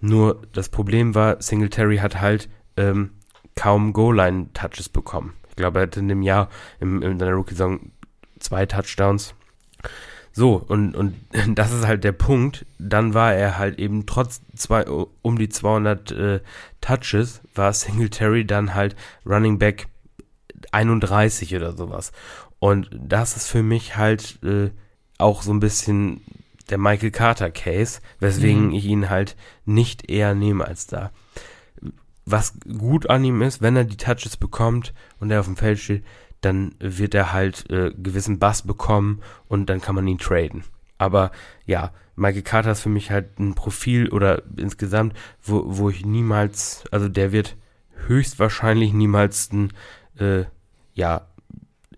Nur 0.00 0.42
das 0.52 0.68
Problem 0.68 1.14
war, 1.14 1.40
Singletary 1.42 1.98
hat 1.98 2.20
halt 2.20 2.48
ähm, 2.76 3.10
kaum 3.54 3.92
Goal-Line-Touches 3.92 4.88
bekommen. 4.90 5.32
Ich 5.48 5.56
glaube, 5.56 5.78
er 5.78 5.82
hatte 5.82 6.00
in 6.00 6.08
dem 6.08 6.22
Jahr 6.22 6.50
im, 6.80 7.02
in 7.02 7.18
seiner 7.18 7.32
Rookie-Saison 7.32 7.92
zwei 8.38 8.66
Touchdowns. 8.66 9.34
So, 10.36 10.62
und, 10.68 10.94
und 10.94 11.14
das 11.54 11.72
ist 11.72 11.86
halt 11.86 12.04
der 12.04 12.12
Punkt. 12.12 12.66
Dann 12.78 13.14
war 13.14 13.32
er 13.32 13.56
halt 13.56 13.78
eben 13.78 14.04
trotz 14.04 14.42
zwei, 14.54 14.84
um 14.86 15.38
die 15.38 15.48
200 15.48 16.12
äh, 16.12 16.40
Touches, 16.82 17.40
war 17.54 17.72
Singletary 17.72 18.44
dann 18.44 18.74
halt 18.74 18.94
Running 19.24 19.58
Back 19.58 19.88
31 20.72 21.56
oder 21.56 21.72
sowas. 21.72 22.12
Und 22.58 22.90
das 22.92 23.36
ist 23.36 23.48
für 23.48 23.62
mich 23.62 23.96
halt 23.96 24.38
äh, 24.44 24.70
auch 25.16 25.40
so 25.40 25.52
ein 25.54 25.60
bisschen 25.60 26.20
der 26.68 26.78
Michael 26.78 27.12
Carter 27.12 27.50
Case, 27.50 28.00
weswegen 28.20 28.66
mhm. 28.66 28.74
ich 28.74 28.84
ihn 28.84 29.08
halt 29.08 29.36
nicht 29.64 30.10
eher 30.10 30.34
nehme 30.34 30.66
als 30.66 30.86
da. 30.86 31.12
Was 32.26 32.54
gut 32.76 33.08
an 33.08 33.24
ihm 33.24 33.40
ist, 33.40 33.62
wenn 33.62 33.76
er 33.76 33.84
die 33.84 33.96
Touches 33.96 34.36
bekommt 34.36 34.92
und 35.18 35.30
er 35.30 35.40
auf 35.40 35.46
dem 35.46 35.56
Feld 35.56 35.78
steht, 35.78 36.04
dann 36.46 36.74
wird 36.78 37.14
er 37.14 37.32
halt 37.32 37.68
äh, 37.70 37.90
gewissen 37.96 38.38
Bass 38.38 38.62
bekommen 38.62 39.20
und 39.48 39.66
dann 39.68 39.80
kann 39.80 39.94
man 39.94 40.06
ihn 40.06 40.18
traden. 40.18 40.64
Aber 40.98 41.32
ja, 41.66 41.92
Michael 42.14 42.42
Carter 42.42 42.72
ist 42.72 42.80
für 42.80 42.88
mich 42.88 43.10
halt 43.10 43.38
ein 43.38 43.54
Profil 43.54 44.08
oder 44.08 44.42
insgesamt, 44.56 45.14
wo, 45.42 45.64
wo 45.66 45.90
ich 45.90 46.06
niemals, 46.06 46.84
also 46.90 47.08
der 47.08 47.32
wird 47.32 47.56
höchstwahrscheinlich 48.06 48.92
niemals 48.92 49.52
ein, 49.52 49.72
äh, 50.18 50.44
ja, 50.94 51.26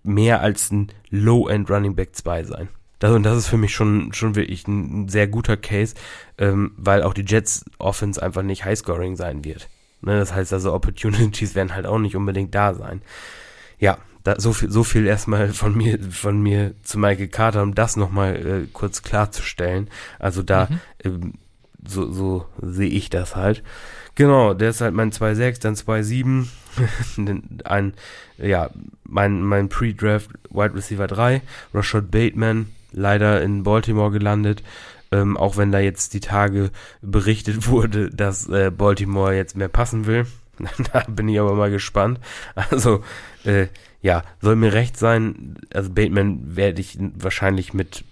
mehr 0.03 0.41
als 0.41 0.73
ein 0.73 0.89
Low-End 1.11 1.71
Running 1.71 1.95
Back 1.95 2.17
2 2.17 2.45
sein. 2.45 2.69
Das, 2.99 3.13
und 3.13 3.23
das 3.23 3.37
ist 3.37 3.49
für 3.49 3.59
mich 3.59 3.73
schon, 3.73 4.13
schon 4.13 4.35
wirklich 4.35 4.67
ein 4.67 5.09
sehr 5.09 5.29
guter 5.29 5.57
Case, 5.57 5.95
ähm, 6.39 6.73
weil 6.77 7.03
auch 7.03 7.15
die 7.15 7.25
Jets 7.25 7.65
Offense 7.79 8.21
einfach 8.21 8.43
nicht 8.43 8.65
Highscoring 8.65 9.15
sein 9.15 9.45
wird. 9.45 9.69
Ne, 10.01 10.19
das 10.19 10.35
heißt 10.35 10.53
also, 10.53 10.73
Opportunities 10.73 11.55
werden 11.55 11.75
halt 11.75 11.87
auch 11.87 11.99
nicht 11.99 12.17
unbedingt 12.17 12.55
da 12.55 12.75
sein. 12.75 13.03
Ja, 13.79 13.99
da, 14.25 14.39
so 14.39 14.53
viel, 14.53 14.71
so 14.71 14.85
viel 14.85 15.07
erstmal 15.07 15.49
von 15.49 15.77
mir, 15.77 15.99
von 16.11 16.41
mir 16.41 16.75
zu 16.83 16.99
Michael 16.99 17.29
Carter, 17.29 17.63
um 17.63 17.75
das 17.75 17.97
nochmal 17.97 18.37
äh, 18.37 18.67
kurz 18.73 19.03
klarzustellen. 19.03 19.89
Also 20.19 20.43
da, 20.43 20.69
mhm. 20.71 20.79
ähm, 21.05 21.33
so, 21.87 22.11
so 22.13 22.47
sehe 22.61 22.91
ich 22.91 23.11
das 23.11 23.37
halt. 23.37 23.63
Genau, 24.15 24.53
der 24.53 24.71
ist 24.71 24.81
halt 24.81 24.95
mein 24.95 25.13
2.6, 25.13 25.61
dann 25.63 25.75
2.7, 25.75 27.63
ein, 27.65 27.95
ja, 28.37 28.71
mein, 29.05 29.43
mein 29.43 29.69
Pre-Draft 29.69 30.31
Wide 30.51 30.75
Receiver 30.75 31.07
3, 31.07 31.41
Rashad 31.73 32.11
Bateman, 32.11 32.67
leider 32.93 33.43
in 33.43 33.63
Baltimore 33.63 34.11
gelandet. 34.11 34.63
Ähm, 35.11 35.39
auch 35.39 35.57
wenn 35.57 35.73
da 35.73 35.79
jetzt 35.79 36.13
die 36.13 36.21
Tage 36.21 36.71
berichtet 37.01 37.67
wurde, 37.69 38.11
dass 38.11 38.49
äh, 38.49 38.71
Baltimore 38.71 39.35
jetzt 39.35 39.57
mehr 39.57 39.69
passen 39.69 40.07
will. 40.07 40.27
da 40.93 41.01
bin 41.09 41.29
ich 41.29 41.39
aber 41.39 41.55
mal 41.55 41.71
gespannt. 41.71 42.21
Also, 42.55 43.03
äh, 43.45 43.69
ja, 44.01 44.23
soll 44.41 44.57
mir 44.57 44.73
recht 44.73 44.97
sein. 44.97 45.57
Also 45.73 45.91
Bateman 45.91 46.57
werde 46.57 46.81
ich 46.81 46.99
wahrscheinlich 47.01 47.75
mit 47.75 48.05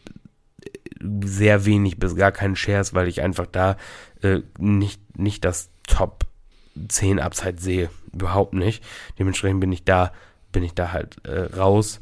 sehr 1.24 1.64
wenig 1.64 1.98
bis 1.98 2.16
gar 2.16 2.32
keinen 2.32 2.56
Shares, 2.56 2.94
weil 2.94 3.08
ich 3.08 3.22
einfach 3.22 3.46
da 3.46 3.76
äh, 4.22 4.40
nicht, 4.58 5.00
nicht 5.18 5.44
das 5.44 5.70
Top 5.86 6.24
10 6.88 7.20
Upside 7.20 7.60
sehe. 7.60 7.90
Überhaupt 8.12 8.54
nicht. 8.54 8.82
Dementsprechend 9.18 9.60
bin 9.60 9.72
ich 9.72 9.84
da, 9.84 10.12
bin 10.52 10.62
ich 10.62 10.74
da 10.74 10.92
halt 10.92 11.24
äh, 11.24 11.54
raus. 11.56 12.00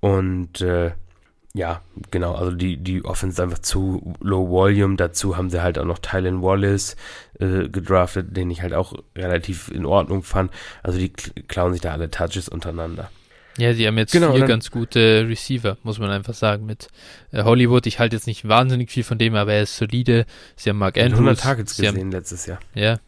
Und 0.00 0.60
äh, 0.60 0.92
ja, 1.54 1.82
genau, 2.10 2.34
also 2.34 2.50
die, 2.52 2.78
die 2.78 3.04
Offense 3.04 3.34
ist 3.34 3.40
einfach 3.40 3.58
zu 3.58 4.14
low 4.20 4.48
volume. 4.48 4.96
Dazu 4.96 5.36
haben 5.36 5.50
sie 5.50 5.62
halt 5.62 5.78
auch 5.78 5.84
noch 5.84 5.98
Tylen 5.98 6.40
Wallace 6.42 6.96
äh, 7.38 7.68
gedraftet, 7.68 8.34
den 8.36 8.50
ich 8.50 8.62
halt 8.62 8.72
auch 8.72 8.94
relativ 9.16 9.68
in 9.68 9.84
Ordnung 9.84 10.22
fand. 10.22 10.50
Also 10.82 10.98
die 10.98 11.10
klauen 11.10 11.72
sich 11.72 11.82
da 11.82 11.92
alle 11.92 12.10
Touches 12.10 12.48
untereinander. 12.48 13.10
Ja, 13.58 13.74
sie 13.74 13.86
haben 13.86 13.98
jetzt 13.98 14.12
genau, 14.12 14.32
vier 14.32 14.46
ganz 14.46 14.70
gute 14.70 15.26
Receiver, 15.28 15.76
muss 15.82 15.98
man 15.98 16.08
einfach 16.08 16.32
sagen. 16.32 16.64
Mit 16.64 16.88
äh, 17.32 17.42
Hollywood, 17.42 17.86
ich 17.86 17.98
halte 17.98 18.16
jetzt 18.16 18.26
nicht 18.26 18.48
wahnsinnig 18.48 18.90
viel 18.90 19.04
von 19.04 19.18
dem, 19.18 19.34
aber 19.34 19.52
er 19.52 19.64
ist 19.64 19.76
solide. 19.76 20.24
Sie 20.56 20.70
haben 20.70 20.78
Mark 20.78 20.96
Andrews. 20.96 21.18
100 21.18 21.40
Targets 21.40 21.76
gesehen 21.76 21.98
haben, 21.98 22.12
letztes 22.12 22.46
Jahr. 22.46 22.60
Ja, 22.74 22.98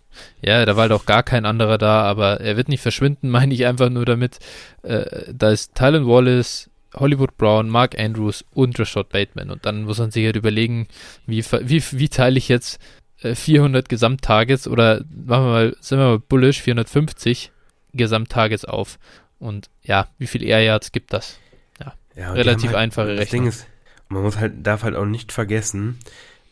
ja, 0.43 0.65
da 0.67 0.77
war 0.77 0.83
halt 0.83 0.93
auch 0.93 1.07
gar 1.07 1.23
kein 1.23 1.47
anderer 1.47 1.79
da, 1.79 2.03
aber 2.03 2.41
er 2.41 2.57
wird 2.57 2.69
nicht 2.69 2.83
verschwinden, 2.83 3.31
meine 3.31 3.55
ich 3.55 3.65
einfach 3.65 3.89
nur 3.89 4.05
damit. 4.05 4.39
Äh, 4.83 5.33
da 5.33 5.51
ist 5.51 5.75
Tylen 5.75 6.07
Wallace, 6.07 6.69
Hollywood 6.97 7.37
Brown, 7.37 7.69
Mark 7.69 7.99
Andrews 7.99 8.45
und 8.53 8.79
Rashad 8.79 9.09
Bateman. 9.09 9.51
Und 9.51 9.67
dann 9.67 9.85
muss 9.85 9.99
man 9.99 10.11
sich 10.11 10.25
halt 10.25 10.37
überlegen, 10.37 10.89
wie, 11.27 11.45
wie, 11.45 11.83
wie 11.91 12.09
teile 12.09 12.39
ich 12.39 12.49
jetzt 12.49 12.81
äh, 13.23 13.35
400 13.35 13.89
Gesamttargets 13.89 14.69
oder 14.69 15.05
machen 15.11 15.45
wir 15.45 15.51
mal, 15.51 15.77
sind 15.81 15.99
wir 15.99 16.07
mal 16.07 16.19
bullish, 16.19 16.63
450 16.63 17.51
Gesamttargets 17.93 18.65
auf. 18.65 18.99
Und 19.39 19.71
ja, 19.83 20.09
wie 20.19 20.27
viel 20.27 20.43
Air 20.43 20.63
Yards 20.63 20.93
gibt 20.93 21.13
das? 21.13 21.39
Ja, 21.81 21.95
ja 22.17 22.33
relativ 22.33 22.71
halt, 22.71 22.79
einfache 22.79 23.09
Rechnung. 23.09 23.21
Das 23.21 23.31
Ding 23.31 23.47
ist, 23.47 23.67
man 24.09 24.23
muss 24.23 24.39
halt, 24.39 24.67
darf 24.67 24.83
halt 24.83 24.97
auch 24.97 25.07
nicht 25.07 25.33
vergessen, 25.33 25.99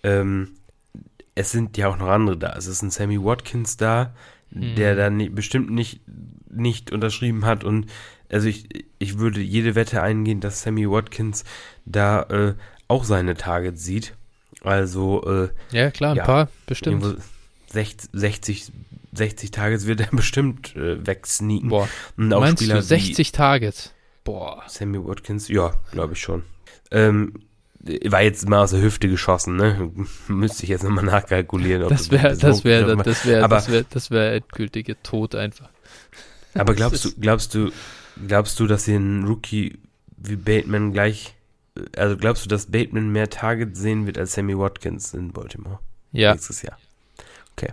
ähm, 0.02 0.56
es 1.34 1.50
sind 1.50 1.76
ja 1.78 1.88
auch 1.88 1.96
noch 1.96 2.08
andere 2.08 2.36
da. 2.36 2.54
Es 2.56 2.66
ist 2.66 2.82
ein 2.82 2.90
Sammy 2.90 3.22
Watkins 3.22 3.76
da, 3.76 4.14
hm. 4.52 4.74
der 4.74 4.96
dann 4.96 5.16
nie, 5.16 5.28
bestimmt 5.28 5.70
nicht, 5.70 6.00
nicht 6.50 6.92
unterschrieben 6.92 7.46
hat 7.46 7.64
und 7.64 7.86
also 8.32 8.48
ich, 8.48 8.68
ich 8.98 9.18
würde 9.18 9.40
jede 9.40 9.74
Wette 9.74 10.02
eingehen, 10.02 10.40
dass 10.40 10.62
Sammy 10.62 10.88
Watkins 10.90 11.44
da 11.84 12.22
äh, 12.24 12.54
auch 12.88 13.04
seine 13.04 13.34
Targets 13.34 13.84
sieht. 13.84 14.14
Also, 14.62 15.24
äh, 15.24 15.48
Ja, 15.76 15.90
klar, 15.90 16.12
ein 16.12 16.16
Ja, 16.18 16.24
paar, 16.24 16.48
bestimmt. 16.66 17.02
irgendwo 17.02 17.20
60, 17.68 18.10
60, 18.12 18.72
60 19.12 19.50
Tages 19.50 19.86
wird 19.86 20.00
er 20.00 20.06
bestimmt 20.12 20.74
äh, 20.76 21.04
wegsneaken. 21.06 21.68
Boah, 21.68 21.88
Und 22.16 22.32
auch 22.32 22.40
meinst 22.40 22.62
Spieler 22.62 22.76
du 22.76 22.82
60 22.82 23.32
Targets? 23.32 23.92
Boah. 24.24 24.62
Sammy 24.68 25.04
Watkins, 25.04 25.48
ja, 25.48 25.74
glaube 25.90 26.12
ich 26.12 26.20
schon. 26.20 26.44
Ähm, 26.92 27.34
war 28.04 28.22
jetzt 28.22 28.48
mal 28.48 28.62
aus 28.62 28.70
der 28.70 28.80
Hüfte 28.82 29.08
geschossen, 29.08 29.56
ne? 29.56 29.90
Müsste 30.28 30.62
ich 30.62 30.68
jetzt 30.68 30.84
nochmal 30.84 31.04
nachkalkulieren. 31.04 31.82
ob 31.82 31.88
Das 31.88 32.10
wäre, 32.12 32.36
so 32.36 32.40
das 32.46 32.62
wäre, 32.64 32.96
das 32.96 33.26
wäre, 33.26 33.48
das 33.48 33.68
wäre, 33.68 33.84
das 33.90 34.10
wäre 34.12 34.34
endgültige 34.36 35.02
Tod 35.02 35.34
einfach. 35.34 35.68
Aber 36.54 36.74
glaubst 36.74 37.04
du, 37.04 37.10
glaubst 37.18 37.54
du, 37.56 37.72
glaubst 38.26 38.58
du, 38.60 38.66
dass 38.66 38.86
ihr 38.88 38.96
einen 38.96 39.24
Rookie 39.24 39.78
wie 40.16 40.36
Bateman 40.36 40.92
gleich, 40.92 41.34
also 41.96 42.16
glaubst 42.16 42.44
du, 42.44 42.48
dass 42.48 42.66
Bateman 42.70 43.10
mehr 43.10 43.30
Targets 43.30 43.78
sehen 43.80 44.06
wird 44.06 44.18
als 44.18 44.34
Sammy 44.34 44.56
Watkins 44.58 45.14
in 45.14 45.32
Baltimore 45.32 45.78
Ja, 46.12 46.32
nächstes 46.32 46.62
Jahr? 46.62 46.78
Okay. 47.56 47.72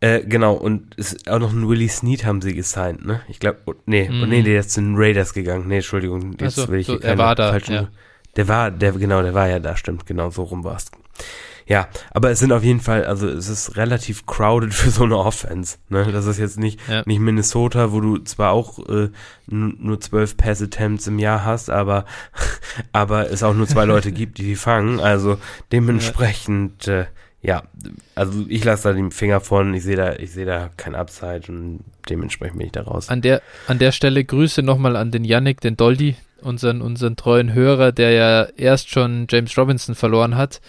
Äh, 0.00 0.24
genau, 0.24 0.54
und 0.54 0.94
ist 0.96 1.30
auch 1.30 1.38
noch 1.38 1.52
ein 1.52 1.68
Willie 1.68 1.88
Snead 1.88 2.24
haben 2.24 2.42
sie 2.42 2.54
gesigned, 2.54 3.04
ne? 3.04 3.20
Ich 3.28 3.38
glaube, 3.38 3.76
nee, 3.86 4.08
Mhm. 4.08 4.28
nee, 4.28 4.42
der 4.42 4.60
ist 4.60 4.70
zu 4.70 4.80
den 4.80 4.94
Raiders 4.96 5.32
gegangen. 5.34 5.68
Nee, 5.68 5.76
Entschuldigung, 5.76 6.36
jetzt 6.40 6.56
so, 6.56 6.68
will 6.68 6.80
ich 6.80 6.86
so, 6.88 6.94
hier 6.94 7.02
er 7.02 7.08
keine 7.10 7.18
war 7.22 7.34
da, 7.36 7.50
falschen- 7.50 7.74
ja. 7.74 7.88
Der 8.36 8.48
war, 8.48 8.70
der, 8.70 8.92
genau, 8.92 9.22
der 9.22 9.34
war 9.34 9.48
ja 9.48 9.58
da, 9.60 9.76
stimmt, 9.76 10.06
genau, 10.06 10.30
so 10.30 10.42
rum 10.44 10.64
war's. 10.64 10.90
Ja, 11.66 11.88
aber 12.10 12.30
es 12.30 12.38
sind 12.40 12.52
auf 12.52 12.62
jeden 12.64 12.80
Fall, 12.80 13.04
also 13.04 13.28
es 13.28 13.48
ist 13.48 13.76
relativ 13.76 14.26
crowded 14.26 14.74
für 14.74 14.90
so 14.90 15.04
eine 15.04 15.16
Offense. 15.16 15.76
Ne? 15.88 16.10
Das 16.12 16.26
ist 16.26 16.38
jetzt 16.38 16.58
nicht, 16.58 16.80
Ja. 16.88 17.02
nicht 17.06 17.20
Minnesota, 17.20 17.92
wo 17.92 18.00
du 18.00 18.18
zwar 18.18 18.52
auch 18.52 18.78
äh, 18.88 19.10
nur 19.46 20.00
zwölf 20.00 20.36
Pass-Attempts 20.36 21.06
im 21.06 21.18
Jahr 21.18 21.44
hast, 21.44 21.70
aber, 21.70 22.04
aber 22.92 23.30
es 23.30 23.42
auch 23.42 23.54
nur 23.54 23.66
zwei 23.66 23.84
Leute 23.84 24.12
gibt, 24.12 24.38
die 24.38 24.44
die 24.44 24.56
fangen. 24.56 25.00
Also 25.00 25.38
dementsprechend, 25.72 26.86
ja, 26.86 27.00
äh, 27.00 27.06
ja 27.42 27.62
also 28.14 28.44
ich 28.48 28.64
lasse 28.64 28.88
da 28.88 28.94
den 28.94 29.10
Finger 29.10 29.40
von, 29.40 29.74
ich 29.74 29.82
sehe 29.82 29.96
da, 29.96 30.14
ich 30.14 30.32
sehe 30.32 30.46
da 30.46 30.70
kein 30.76 30.94
Upside 30.94 31.42
und 31.48 31.80
dementsprechend 32.08 32.58
bin 32.58 32.66
ich 32.66 32.72
da 32.72 32.82
raus. 32.82 33.08
an 33.08 33.22
der, 33.22 33.42
an 33.66 33.78
der 33.78 33.92
Stelle 33.92 34.24
Grüße 34.24 34.62
nochmal 34.62 34.96
an 34.96 35.10
den 35.10 35.24
Yannick, 35.24 35.60
den 35.60 35.76
Doldi, 35.76 36.16
unseren, 36.40 36.82
unseren 36.82 37.16
treuen 37.16 37.52
Hörer, 37.52 37.92
der 37.92 38.10
ja 38.10 38.42
erst 38.56 38.90
schon 38.90 39.26
James 39.30 39.56
Robinson 39.56 39.94
verloren 39.94 40.36
hat. 40.36 40.60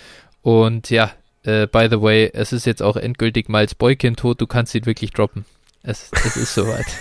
Und 0.44 0.90
ja, 0.92 1.12
äh, 1.44 1.66
by 1.68 1.88
the 1.90 2.00
way, 2.02 2.30
es 2.32 2.54
ist 2.54 2.66
jetzt 2.66 2.84
auch 2.84 2.96
endgültig 2.98 3.50
Miles 3.50 3.74
Boykin 3.76 4.16
tot, 4.16 4.40
du 4.40 4.46
kannst 4.48 4.76
ihn 4.76 4.86
wirklich 4.86 5.12
droppen. 5.12 5.46
Es, 5.82 6.12
es 6.26 6.38
ist 6.38 6.54
soweit. 6.54 6.86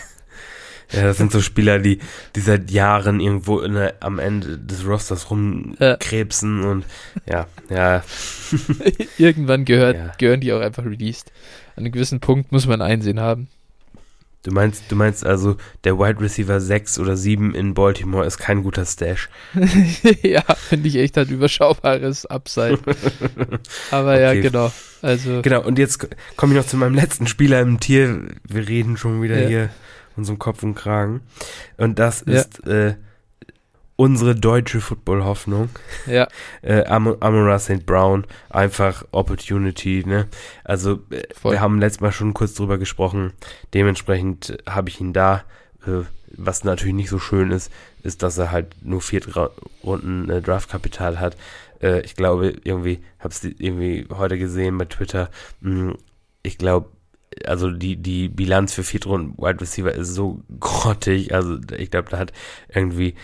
Ja, 0.94 1.04
das 1.04 1.16
sind 1.16 1.32
so 1.32 1.40
Spieler, 1.40 1.78
die, 1.78 2.00
die 2.36 2.40
seit 2.40 2.70
Jahren 2.70 3.18
irgendwo 3.18 3.66
der, 3.66 3.94
am 4.00 4.18
Ende 4.18 4.58
des 4.58 4.86
Rosters 4.86 5.30
rumkrebsen 5.30 6.64
und 6.64 6.84
ja, 7.24 7.46
ja, 7.70 8.04
Irgendwann 9.16 9.64
gehört, 9.64 9.96
Ja. 9.96 10.12
gehören 10.18 10.42
die 10.42 10.52
auch 10.52 10.60
einfach 10.60 10.84
released. 10.84 11.32
An 11.76 11.84
einem 11.84 11.92
gewissen 11.92 12.20
Punkt 12.20 12.52
muss 12.52 12.66
man 12.66 12.82
Einsehen 12.82 13.20
haben. 13.20 13.48
Du 14.44 14.50
meinst, 14.50 14.84
du 14.88 14.96
meinst 14.96 15.24
also, 15.24 15.56
der 15.84 15.98
Wide 15.98 16.20
Receiver 16.20 16.60
6 16.60 16.98
oder 16.98 17.16
7 17.16 17.54
in 17.54 17.74
Baltimore 17.74 18.26
ist 18.26 18.38
kein 18.38 18.64
guter 18.64 18.84
Stash. 18.84 19.28
ja, 20.22 20.42
finde 20.56 20.88
ich 20.88 20.96
echt 20.96 21.16
ein 21.16 21.28
überschaubares 21.28 22.26
Upside. 22.26 22.78
Aber 23.92 24.20
ja, 24.20 24.30
Okay. 24.30 24.40
genau. 24.40 24.72
Also, 25.00 25.42
Genau, 25.42 25.62
und 25.64 25.78
jetzt 25.78 26.08
komme 26.36 26.54
ich 26.54 26.58
noch 26.60 26.66
zu 26.66 26.76
meinem 26.76 26.94
letzten 26.94 27.26
Spieler 27.28 27.60
im 27.60 27.78
Tier. 27.78 28.22
Wir 28.48 28.68
reden 28.68 28.96
schon 28.96 29.22
wieder 29.22 29.40
Ja. 29.42 29.48
hier 29.48 29.68
unserem 30.16 30.38
Kopf 30.38 30.62
und 30.64 30.74
Kragen. 30.74 31.20
Und 31.76 31.98
das 32.00 32.24
Ja. 32.26 32.32
ist 32.40 32.66
äh, 32.66 32.94
unsere 34.02 34.34
deutsche 34.34 34.80
Football-Hoffnung. 34.80 35.68
ja, 36.06 36.26
Äh, 36.62 36.84
Am 36.86 37.06
Amara 37.20 37.58
St. 37.60 37.86
Brown, 37.86 38.24
einfach 38.50 39.04
Opportunity, 39.12 40.02
ne? 40.04 40.26
Also, 40.64 41.00
äh, 41.10 41.22
wir 41.44 41.60
haben 41.60 41.78
letztes 41.78 42.00
Mal 42.00 42.10
schon 42.12 42.34
kurz 42.34 42.54
drüber 42.54 42.78
gesprochen. 42.78 43.32
Dementsprechend 43.74 44.50
äh, 44.50 44.58
habe 44.68 44.88
ich 44.88 45.00
ihn 45.00 45.12
da. 45.12 45.44
Äh, 45.86 46.04
was 46.34 46.64
natürlich 46.64 46.94
nicht 46.94 47.10
so 47.10 47.18
schön 47.18 47.50
ist, 47.50 47.70
ist, 48.02 48.22
dass 48.22 48.38
er 48.38 48.50
halt 48.50 48.74
nur 48.82 49.02
vier 49.02 49.20
Runden 49.84 50.30
äh, 50.30 50.40
Draftkapital 50.40 51.20
hat. 51.20 51.36
Äh, 51.80 52.00
ich 52.00 52.16
glaube, 52.16 52.54
irgendwie, 52.64 53.00
hab's 53.20 53.44
irgendwie 53.44 54.06
heute 54.10 54.38
gesehen 54.38 54.78
bei 54.78 54.86
Twitter. 54.86 55.28
Mh, 55.60 55.94
ich 56.42 56.58
glaube, 56.58 56.88
also 57.46 57.70
die, 57.70 57.96
die 57.96 58.28
Bilanz 58.28 58.72
für 58.72 58.82
Viertrunden 58.84 59.36
Wide 59.38 59.60
Receiver 59.60 59.92
ist 59.92 60.14
so 60.14 60.42
grottig. 60.60 61.34
Also 61.34 61.58
ich 61.76 61.90
glaube, 61.90 62.10
da 62.10 62.18
hat 62.18 62.32
irgendwie 62.72 63.14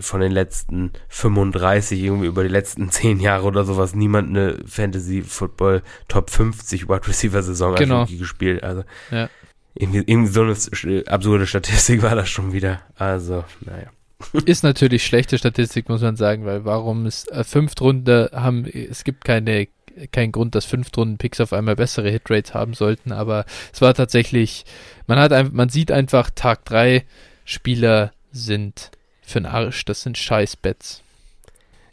von 0.00 0.20
den 0.20 0.32
letzten 0.32 0.92
35 1.08 2.02
irgendwie 2.02 2.26
über 2.26 2.42
die 2.42 2.50
letzten 2.50 2.90
10 2.90 3.18
Jahre 3.20 3.44
oder 3.46 3.64
sowas 3.64 3.94
niemand 3.94 4.28
eine 4.30 4.58
Fantasy 4.66 5.22
Football 5.22 5.82
Top 6.08 6.30
50 6.30 6.88
Wide 6.88 7.06
Receiver 7.08 7.42
Saison 7.42 7.74
Genau. 7.76 8.04
Gespielt. 8.06 8.62
Also 8.62 8.84
Ja. 9.10 9.30
irgendwie, 9.74 10.02
irgendwie 10.06 10.32
so 10.32 10.42
eine 10.42 11.06
absurde 11.06 11.46
Statistik 11.46 12.02
war 12.02 12.14
das 12.14 12.28
schon 12.28 12.52
wieder. 12.52 12.82
Also, 12.96 13.44
naja. 13.60 13.90
ist 14.46 14.64
natürlich 14.64 15.04
schlechte 15.04 15.36
Statistik, 15.38 15.88
muss 15.88 16.00
man 16.02 16.16
sagen, 16.16 16.44
weil 16.46 16.64
warum 16.64 17.06
ist 17.06 17.30
äh, 17.32 17.44
Fünftrunde 17.44 18.30
haben, 18.34 18.64
es 18.66 19.04
gibt 19.04 19.24
keine, 19.24 19.68
keinen 20.12 20.32
Grund, 20.32 20.54
dass 20.54 20.64
Fünftrunden-Picks 20.66 21.40
auf 21.40 21.52
einmal 21.52 21.76
bessere 21.76 22.10
Hitrates 22.10 22.54
haben 22.54 22.74
sollten, 22.74 23.12
aber 23.12 23.44
es 23.72 23.80
war 23.80 23.94
tatsächlich, 23.94 24.64
man 25.06 25.18
hat 25.18 25.32
ein, 25.32 25.50
man 25.52 25.68
sieht 25.68 25.90
einfach, 25.92 26.30
Tag 26.34 26.64
3 26.66 27.04
Spieler 27.44 28.12
sind 28.32 28.90
für 29.22 29.40
den 29.40 29.46
Arsch, 29.46 29.84
das 29.84 30.02
sind 30.02 30.18
scheiß 30.18 30.56
Bets. 30.56 31.02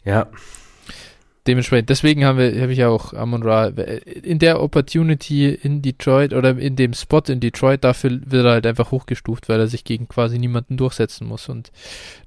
Ja, 0.04 0.28
Dementsprechend, 1.46 1.90
deswegen 1.90 2.24
haben 2.24 2.38
wir, 2.38 2.58
habe 2.62 2.72
ich 2.72 2.78
ja 2.78 2.88
auch 2.88 3.12
Amon 3.12 3.42
Ra 3.42 3.66
in 3.66 4.38
der 4.38 4.62
Opportunity 4.62 5.50
in 5.50 5.82
Detroit 5.82 6.32
oder 6.32 6.56
in 6.56 6.74
dem 6.74 6.94
Spot 6.94 7.20
in 7.28 7.38
Detroit, 7.38 7.84
dafür 7.84 8.18
wird 8.24 8.46
er 8.46 8.52
halt 8.52 8.66
einfach 8.66 8.90
hochgestuft, 8.92 9.50
weil 9.50 9.60
er 9.60 9.66
sich 9.66 9.84
gegen 9.84 10.08
quasi 10.08 10.38
niemanden 10.38 10.78
durchsetzen 10.78 11.26
muss 11.28 11.50
und 11.50 11.70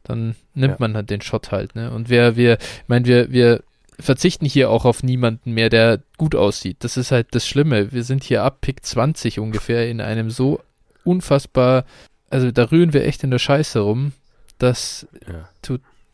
dann 0.03 0.35
nimmt 0.53 0.73
Ja. 0.73 0.77
man 0.77 0.93
halt 0.93 1.09
den 1.09 1.21
Shot 1.21 1.51
halt, 1.51 1.73
ne? 1.73 1.89
Und 1.89 2.09
wir, 2.09 2.35
wir, 2.35 2.59
ich 2.59 2.87
meine, 2.89 3.07
wir, 3.07 3.31
wir 3.31 3.63
verzichten 3.99 4.45
hier 4.45 4.69
auch 4.69 4.85
auf 4.85 5.03
niemanden 5.03 5.53
mehr, 5.53 5.69
der 5.69 6.01
gut 6.17 6.35
aussieht. 6.35 6.77
Das 6.81 6.97
ist 6.97 7.11
halt 7.11 7.27
das 7.31 7.47
Schlimme. 7.47 7.91
Wir 7.91 8.03
sind 8.03 8.23
hier 8.23 8.43
ab 8.43 8.61
Pick 8.61 8.85
20 8.85 9.39
ungefähr 9.39 9.89
in 9.89 10.01
einem 10.01 10.29
so 10.29 10.61
unfassbar, 11.03 11.85
also 12.29 12.51
da 12.51 12.65
rühren 12.65 12.93
wir 12.93 13.05
echt 13.05 13.23
in 13.23 13.31
der 13.31 13.39
Scheiße 13.39 13.79
rum, 13.79 14.11
das, 14.57 15.07
ja. 15.27 15.49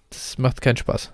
das 0.09 0.37
macht 0.37 0.61
keinen 0.61 0.77
Spaß. 0.77 1.11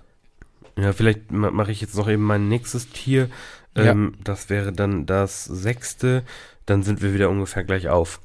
Ja, 0.76 0.92
vielleicht 0.92 1.30
ma- 1.30 1.50
mache 1.50 1.72
ich 1.72 1.80
jetzt 1.80 1.96
noch 1.96 2.08
eben 2.08 2.22
mein 2.22 2.48
nächstes 2.48 2.88
Tier. 2.90 3.28
Ja. 3.76 3.92
Ähm, 3.92 4.14
Das 4.24 4.50
wäre 4.50 4.72
dann 4.72 5.06
das 5.06 5.44
sechste. 5.44 6.22
Dann 6.66 6.82
sind 6.82 7.02
wir 7.02 7.12
wieder 7.14 7.30
ungefähr 7.30 7.64
gleich 7.64 7.88
auf. 7.88 8.20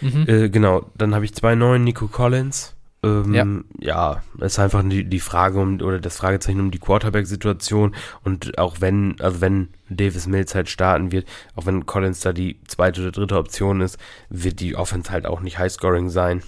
Mhm. 0.00 0.24
Äh, 0.28 0.48
genau, 0.50 0.90
dann 0.96 1.14
habe 1.14 1.24
ich 1.24 1.34
zwei 1.34 1.54
neuen 1.54 1.84
Nico 1.84 2.06
Collins. 2.08 2.74
Ähm, 3.06 3.64
ja. 3.78 4.22
ist 4.40 4.58
einfach 4.58 4.82
die, 4.84 5.04
die 5.04 5.20
Frage 5.20 5.58
um, 5.58 5.80
oder 5.80 5.98
das 6.00 6.16
Fragezeichen 6.16 6.60
um 6.60 6.70
die 6.70 6.78
Quarterback-Situation 6.78 7.94
und 8.24 8.58
auch 8.58 8.80
wenn, 8.80 9.16
also 9.20 9.40
wenn 9.40 9.68
Davis 9.88 10.26
Mills 10.26 10.54
halt 10.54 10.68
starten 10.68 11.12
wird, 11.12 11.26
auch 11.54 11.66
wenn 11.66 11.86
Collins 11.86 12.20
da 12.20 12.32
die 12.32 12.58
zweite 12.66 13.02
oder 13.02 13.12
dritte 13.12 13.36
Option 13.38 13.80
ist, 13.80 13.98
wird 14.30 14.60
die 14.60 14.74
Offense 14.76 15.10
halt 15.12 15.26
auch 15.26 15.40
nicht 15.40 15.58
Highscoring 15.58 16.08
sein. 16.08 16.42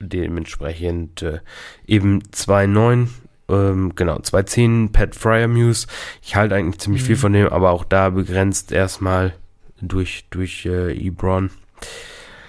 Dementsprechend 0.00 1.22
äh, 1.22 1.38
eben 1.86 2.22
2-9, 2.32 3.08
ähm, 3.48 3.92
genau, 3.94 4.16
2-10 4.18 4.92
Pat 4.92 5.14
Fryermuse. 5.14 5.86
Ich 6.22 6.36
halte 6.36 6.54
eigentlich 6.54 6.80
ziemlich 6.80 7.02
Mhm. 7.02 7.06
viel 7.06 7.16
von 7.16 7.32
dem, 7.32 7.48
aber 7.48 7.70
auch 7.70 7.84
da 7.84 8.10
begrenzt 8.10 8.72
erstmal 8.72 9.34
durch, 9.80 10.24
durch 10.30 10.66
äh, 10.66 10.92
Ebron. 10.94 11.50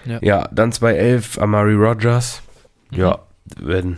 Ja. 0.06 0.20
Ja, 0.22 0.50
dann 0.52 0.72
2-11 0.72 1.40
Amari 1.40 1.74
Rogers. 1.74 2.42
Mhm. 2.92 2.98
Ja, 3.00 3.20
wenn 3.60 3.98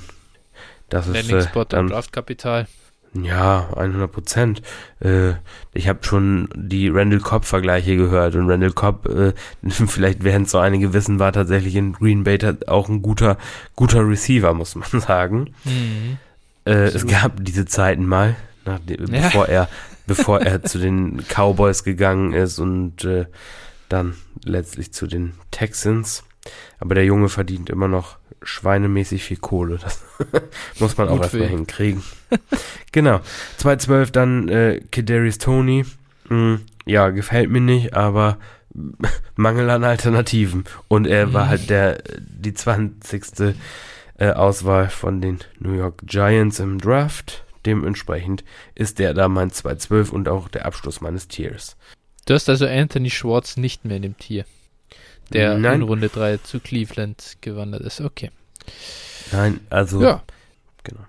das 0.89 1.07
ist 1.07 1.15
äh, 1.15 1.21
Landing-Spot 1.21 1.59
und 1.61 1.73
dann, 1.73 1.87
Draftkapital. 1.87 2.67
ja 3.13 3.69
100 3.75 4.11
Prozent. 4.11 4.61
Äh, 4.99 5.33
ich 5.73 5.87
habe 5.87 5.99
schon 6.03 6.49
die 6.55 6.87
Randall 6.89 7.19
Cobb 7.19 7.45
Vergleiche 7.45 7.95
gehört 7.97 8.35
und 8.35 8.49
Randall 8.49 8.71
Cobb, 8.71 9.07
äh, 9.07 9.33
vielleicht 9.69 10.23
werden 10.23 10.43
es 10.43 10.51
so 10.51 10.59
einige 10.59 10.93
wissen, 10.93 11.19
war 11.19 11.33
tatsächlich 11.33 11.75
in 11.75 11.93
Green 11.93 12.23
Bay 12.23 12.37
auch 12.67 12.89
ein 12.89 13.01
guter 13.01 13.37
guter 13.75 14.07
Receiver, 14.07 14.53
muss 14.53 14.75
man 14.75 14.89
sagen. 15.01 15.53
Mhm. 15.65 16.17
Äh, 16.65 16.85
es 16.87 17.05
gab 17.07 17.43
diese 17.43 17.65
Zeiten 17.65 18.05
mal, 18.05 18.35
nach, 18.65 18.79
Ja. 18.87 18.95
bevor 19.21 19.47
er 19.47 19.69
bevor 20.07 20.41
er 20.41 20.63
zu 20.63 20.79
den 20.79 21.21
Cowboys 21.27 21.83
gegangen 21.83 22.31
ist 22.33 22.59
und 22.59 23.03
äh, 23.03 23.25
dann 23.89 24.15
letztlich 24.45 24.93
zu 24.93 25.05
den 25.07 25.33
Texans. 25.51 26.23
Aber 26.79 26.95
der 26.95 27.05
Junge 27.05 27.29
verdient 27.29 27.69
immer 27.69 27.87
noch 27.87 28.17
schweinemäßig 28.41 29.23
viel 29.23 29.37
Kohle. 29.37 29.77
Das 29.81 30.03
muss 30.79 30.97
man 30.97 31.09
auch 31.09 31.21
erstmal 31.21 31.47
hinkriegen. 31.47 32.03
genau. 32.91 33.19
212 33.57 34.11
dann 34.11 34.47
äh, 34.49 34.81
Kadarius 34.91 35.37
Tony. 35.37 35.85
Mm, 36.29 36.55
ja, 36.85 37.09
gefällt 37.09 37.49
mir 37.49 37.61
nicht, 37.61 37.93
aber 37.93 38.37
Mangel 39.35 39.69
an 39.69 39.83
Alternativen. 39.83 40.65
Und 40.87 41.07
er 41.07 41.33
war 41.33 41.45
Mhm. 41.45 41.49
halt 41.49 41.69
der 41.69 42.03
die 42.19 42.53
20. 42.53 43.55
Äh, 44.19 44.31
Auswahl 44.31 44.89
von 44.89 45.21
den 45.21 45.39
New 45.59 45.73
York 45.73 46.01
Giants 46.05 46.59
im 46.59 46.79
Draft. 46.79 47.43
dementsprechend 47.65 48.43
ist 48.75 48.97
der 48.97 49.13
da 49.13 49.27
mein 49.27 49.51
212 49.51 50.11
und 50.13 50.29
auch 50.29 50.47
der 50.47 50.65
Abschluss 50.65 51.01
meines 51.01 51.27
Tiers. 51.27 51.75
Du 52.25 52.33
hast 52.33 52.47
also 52.49 52.65
Anthony 52.65 53.09
Schwartz 53.09 53.57
nicht 53.57 53.83
mehr 53.85 53.97
in 53.97 54.03
dem 54.03 54.17
Tier, 54.17 54.45
der 55.33 55.57
Nein. 55.57 55.81
in 55.81 55.81
Runde 55.83 56.09
3 56.09 56.37
zu 56.37 56.59
Cleveland 56.59 57.37
gewandert 57.41 57.81
ist. 57.81 58.01
Okay. 58.01 58.31
Nein, 59.31 59.59
also. 59.69 60.01
Ja. 60.01 60.23
Genau. 60.83 61.05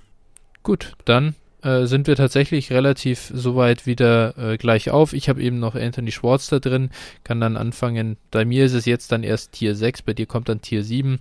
Gut, 0.63 0.95
dann 1.05 1.35
äh, 1.63 1.87
sind 1.87 2.07
wir 2.07 2.17
tatsächlich 2.17 2.73
relativ 2.73 3.33
soweit 3.35 3.87
wieder 3.87 4.37
äh, 4.39 4.57
gleich 4.57 4.91
auf. 4.91 5.13
Ich 5.13 5.29
habe 5.29 5.43
eben 5.43 5.59
noch 5.59 5.75
Anthony 5.75 6.13
Schwartz 6.13 6.49
da 6.49 6.59
drin, 6.59 6.91
kann 7.25 7.41
dann 7.41 7.57
anfangen. 7.57 8.17
Bei 8.31 8.45
mir 8.45 8.65
ist 8.65 8.75
es 8.75 8.85
jetzt 8.85 9.13
dann 9.13 9.23
erst 9.23 9.53
Tier 9.53 9.75
6, 9.75 10.03
bei 10.03 10.15
dir 10.15 10.27
kommt 10.27 10.49
dann 10.49 10.61
Tier 10.61 10.85
7. 10.85 11.19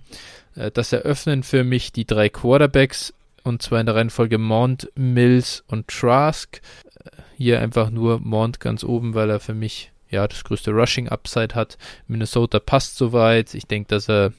Äh, 0.54 0.70
das 0.70 0.92
eröffnen 0.92 1.42
für 1.42 1.64
mich 1.64 1.92
die 1.92 2.06
drei 2.06 2.28
Quarterbacks 2.28 3.14
und 3.42 3.62
zwar 3.62 3.80
in 3.80 3.86
der 3.86 3.94
Reihenfolge 3.94 4.38
Mont, 4.38 4.90
Mills 4.94 5.64
und 5.66 5.88
Trask. 5.88 6.60
Äh, 7.04 7.10
hier 7.36 7.60
einfach 7.60 7.90
nur 7.90 8.20
Mont 8.20 8.60
ganz 8.60 8.84
oben, 8.84 9.14
weil 9.14 9.30
er 9.30 9.40
für 9.40 9.54
mich 9.54 9.90
ja 10.10 10.26
das 10.26 10.44
größte 10.44 10.70
Rushing 10.70 11.08
Upside 11.08 11.54
hat. 11.54 11.78
Minnesota 12.06 12.60
passt 12.60 12.96
soweit. 12.96 13.54
Ich 13.54 13.66
denke, 13.66 13.88
dass 13.88 14.08
er 14.08 14.32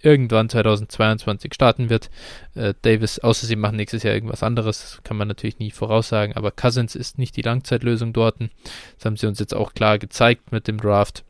irgendwann 0.00 0.48
2022 0.48 1.54
starten 1.54 1.90
wird. 1.90 2.10
Äh, 2.54 2.74
Davis, 2.82 3.18
außer 3.18 3.46
sie 3.46 3.56
machen 3.56 3.76
nächstes 3.76 4.02
Jahr 4.02 4.14
irgendwas 4.14 4.42
anderes, 4.42 5.00
kann 5.02 5.16
man 5.16 5.28
natürlich 5.28 5.58
nie 5.58 5.70
voraussagen, 5.70 6.36
aber 6.36 6.50
Cousins 6.50 6.94
ist 6.94 7.18
nicht 7.18 7.36
die 7.36 7.42
Langzeitlösung 7.42 8.12
dort. 8.12 8.36
Das 8.40 9.04
haben 9.04 9.16
sie 9.16 9.26
uns 9.26 9.38
jetzt 9.40 9.54
auch 9.54 9.74
klar 9.74 9.98
gezeigt 9.98 10.52
mit 10.52 10.68
dem 10.68 10.78
Draft. 10.78 11.24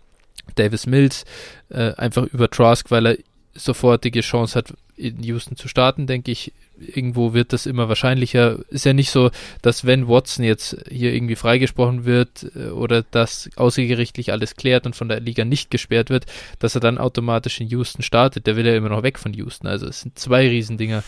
Davis 0.55 0.87
Mills 0.87 1.25
äh, 1.69 1.95
einfach 1.95 2.25
über 2.25 2.51
Trask, 2.51 2.91
weil 2.91 3.07
er 3.07 3.19
sofortige 3.55 4.21
Chance 4.21 4.59
hat, 4.59 4.75
in 4.99 5.23
Houston 5.23 5.57
zu 5.57 5.69
starten, 5.69 6.07
denke 6.07 6.31
ich, 6.31 6.53
irgendwo 6.79 7.33
wird 7.33 7.53
das 7.53 7.67
immer 7.67 7.89
wahrscheinlicher. 7.89 8.59
Ist 8.69 8.85
ja 8.85 8.93
nicht 8.93 9.11
so, 9.11 9.31
dass 9.63 9.85
wenn 9.85 10.09
Watson 10.09 10.45
jetzt 10.45 10.77
hier 10.91 11.15
irgendwie 11.15 11.37
freigesprochen 11.37 12.05
wird 12.05 12.47
äh, 12.55 12.69
oder 12.69 13.03
dass 13.03 13.51
außergerichtlich 13.57 14.33
alles 14.33 14.57
klärt 14.57 14.87
und 14.87 14.97
von 14.97 15.09
der 15.09 15.21
Liga 15.21 15.45
nicht 15.45 15.71
gesperrt 15.71 16.11
wird, 16.11 16.27
dass 16.59 16.75
er 16.75 16.81
dann 16.81 16.99
automatisch 16.99 17.61
in 17.61 17.69
Houston 17.69 18.03
startet. 18.03 18.47
Der 18.47 18.57
will 18.57 18.67
ja 18.67 18.77
immer 18.77 18.89
noch 18.89 19.03
weg 19.03 19.19
von 19.19 19.33
Houston. 19.35 19.67
Also 19.67 19.87
es 19.87 20.01
sind 20.01 20.19
zwei 20.19 20.49
Riesendinger. 20.49 21.03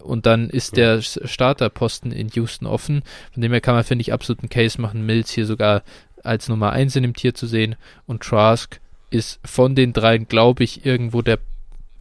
Und 0.00 0.26
dann 0.26 0.48
ist 0.48 0.76
der 0.76 1.02
Starterposten 1.02 2.12
in 2.12 2.28
Houston 2.28 2.66
offen. 2.66 3.02
Von 3.32 3.42
dem 3.42 3.52
her 3.52 3.60
kann 3.60 3.74
man, 3.74 3.84
finde 3.84 4.02
ich, 4.02 4.12
absolut 4.12 4.40
einen 4.40 4.48
Case 4.48 4.80
machen, 4.80 5.04
Mills 5.04 5.30
hier 5.30 5.46
sogar 5.46 5.82
als 6.24 6.48
Nummer 6.48 6.72
1 6.72 6.96
in 6.96 7.02
dem 7.02 7.14
Tier 7.14 7.34
zu 7.34 7.46
sehen. 7.46 7.76
Und 8.06 8.22
Trask 8.22 8.80
ist 9.10 9.38
von 9.44 9.74
den 9.74 9.92
dreien, 9.92 10.26
glaube 10.26 10.64
ich, 10.64 10.86
irgendwo 10.86 11.22
der 11.22 11.38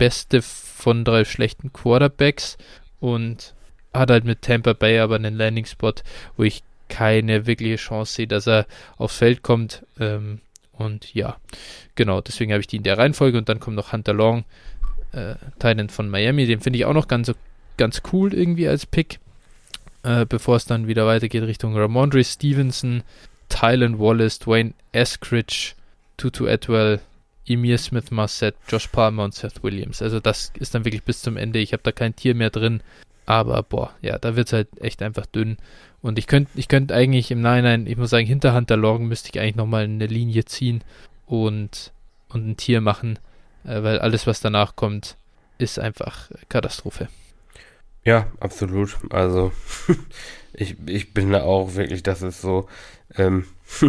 beste 0.01 0.41
von 0.41 1.05
drei 1.05 1.25
schlechten 1.25 1.71
Quarterbacks 1.71 2.57
und 2.99 3.53
hat 3.93 4.09
halt 4.09 4.25
mit 4.25 4.41
Tampa 4.41 4.73
Bay 4.73 4.97
aber 4.97 5.13
einen 5.13 5.35
Landing-Spot, 5.37 5.93
wo 6.37 6.41
ich 6.41 6.63
keine 6.89 7.45
wirkliche 7.45 7.75
Chance 7.75 8.15
sehe, 8.15 8.27
dass 8.27 8.47
er 8.47 8.65
aufs 8.97 9.17
Feld 9.17 9.43
kommt. 9.43 9.85
Ähm, 9.99 10.39
und 10.73 11.13
ja, 11.13 11.37
genau, 11.93 12.19
deswegen 12.19 12.51
habe 12.51 12.61
ich 12.61 12.67
die 12.67 12.77
in 12.77 12.83
der 12.83 12.97
Reihenfolge 12.97 13.37
und 13.37 13.47
dann 13.47 13.59
kommt 13.59 13.75
noch 13.75 13.91
Hunter 13.91 14.13
Long, 14.13 14.43
äh, 15.11 15.35
Titan 15.59 15.89
von 15.89 16.09
Miami, 16.09 16.47
den 16.47 16.61
finde 16.61 16.79
ich 16.79 16.85
auch 16.85 16.95
noch 16.95 17.07
ganz, 17.07 17.31
ganz 17.77 18.01
cool 18.11 18.33
irgendwie 18.33 18.67
als 18.67 18.87
Pick, 18.87 19.19
äh, 20.01 20.25
bevor 20.25 20.55
es 20.55 20.65
dann 20.65 20.87
wieder 20.87 21.05
weitergeht 21.05 21.43
Richtung 21.43 21.77
Ramondre 21.77 22.23
Stevenson, 22.23 23.03
Tylen 23.49 23.99
Wallace, 23.99 24.39
Dwayne 24.39 24.73
Eskridge, 24.93 25.73
Tutu 26.17 26.47
Atwell, 26.47 27.01
Emir 27.45 27.77
Smith 27.77 28.11
Marset, 28.11 28.55
Josh 28.67 28.87
Palmer 28.87 29.23
und 29.23 29.33
Seth 29.33 29.63
Williams. 29.63 30.01
Also 30.01 30.19
das 30.19 30.51
ist 30.59 30.75
dann 30.75 30.85
wirklich 30.85 31.03
bis 31.03 31.21
zum 31.21 31.37
Ende. 31.37 31.59
Ich 31.59 31.73
habe 31.73 31.83
da 31.83 31.91
kein 31.91 32.15
Tier 32.15 32.35
mehr 32.35 32.49
drin. 32.49 32.81
Aber 33.25 33.63
boah, 33.63 33.93
ja, 34.01 34.17
da 34.17 34.35
wird 34.35 34.47
es 34.47 34.53
halt 34.53 34.67
echt 34.79 35.01
einfach 35.01 35.25
dünn. 35.25 35.57
Und 36.01 36.17
ich 36.17 36.27
könnte 36.27 36.51
ich 36.55 36.67
könnt 36.67 36.91
eigentlich 36.91 37.31
im 37.31 37.41
Nachhinein, 37.41 37.87
ich 37.87 37.97
muss 37.97 38.09
sagen, 38.09 38.25
hinter 38.25 38.53
Hunter 38.53 38.77
Long 38.77 39.05
müsste 39.07 39.29
ich 39.31 39.39
eigentlich 39.39 39.55
nochmal 39.55 39.83
eine 39.83 40.07
Linie 40.07 40.45
ziehen 40.45 40.83
und, 41.27 41.91
und 42.29 42.47
ein 42.47 42.57
Tier 42.57 42.81
machen, 42.81 43.19
äh, 43.63 43.83
weil 43.83 43.99
alles, 43.99 44.25
was 44.27 44.41
danach 44.41 44.75
kommt, 44.75 45.17
ist 45.59 45.79
einfach 45.79 46.31
Katastrophe. 46.49 47.07
Ja, 48.03 48.27
absolut. 48.39 48.97
Also 49.11 49.51
ich, 50.53 50.75
ich 50.87 51.13
bin 51.13 51.31
da 51.31 51.43
auch 51.43 51.75
wirklich, 51.75 52.01
das 52.01 52.23
ist 52.23 52.41
so, 52.41 52.67
ähm, 53.15 53.45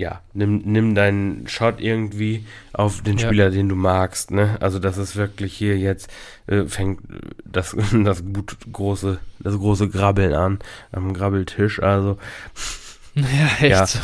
ja, 0.00 0.22
nimm, 0.32 0.62
nimm 0.64 0.94
deinen 0.94 1.46
Shot 1.46 1.78
irgendwie 1.78 2.46
auf 2.72 3.02
den 3.02 3.18
Ja. 3.18 3.26
Spieler, 3.26 3.50
den 3.50 3.68
du 3.68 3.74
magst, 3.76 4.30
ne? 4.30 4.56
Also 4.60 4.78
das 4.78 4.96
ist 4.96 5.14
wirklich 5.14 5.52
hier 5.54 5.76
jetzt, 5.78 6.10
äh, 6.46 6.64
fängt 6.64 7.00
das, 7.44 7.76
das 8.04 8.24
gut 8.24 8.56
große, 8.72 9.18
das 9.40 9.58
große 9.58 9.90
Grabbeln 9.90 10.32
an 10.32 10.58
am 10.90 11.12
Grabbeltisch. 11.12 11.82
Also, 11.82 12.16
Ja, 13.14 13.24
echt 13.60 13.70
Ja. 13.70 13.86
so. 13.86 13.98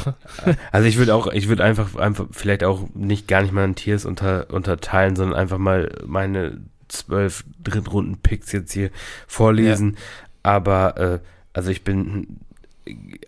also 0.70 0.86
ich 0.86 0.98
würde 0.98 1.14
auch, 1.14 1.28
ich 1.28 1.48
würde 1.48 1.64
einfach, 1.64 1.94
einfach 1.96 2.26
vielleicht 2.30 2.62
auch 2.64 2.86
nicht 2.94 3.26
gar 3.26 3.40
nicht 3.40 3.52
mal 3.54 3.64
in 3.64 3.74
Tiers 3.74 4.04
unter, 4.04 4.50
unterteilen, 4.52 5.16
sondern 5.16 5.38
einfach 5.38 5.58
mal 5.58 5.90
meine 6.06 6.60
zwölf 6.88 7.44
Drittrunden-Picks 7.64 8.52
jetzt 8.52 8.72
hier 8.72 8.90
vorlesen. 9.26 9.96
Aber 10.42 10.96
äh, 10.98 11.18
also 11.54 11.70
ich 11.70 11.84
bin 11.84 12.40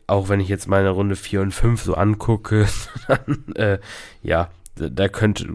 auch 0.07 0.29
wenn 0.29 0.41
ich 0.41 0.49
jetzt 0.49 0.69
meine 0.69 0.91
Runde 0.91 1.17
4 1.17 1.41
und 1.43 1.53
5 1.53 1.83
so 1.83 1.95
angucke, 1.95 2.67
dann, 3.09 3.55
äh, 3.57 3.79
ja, 4.23 4.51
da- 4.77 4.89
da 4.89 5.09
könnte, 5.09 5.49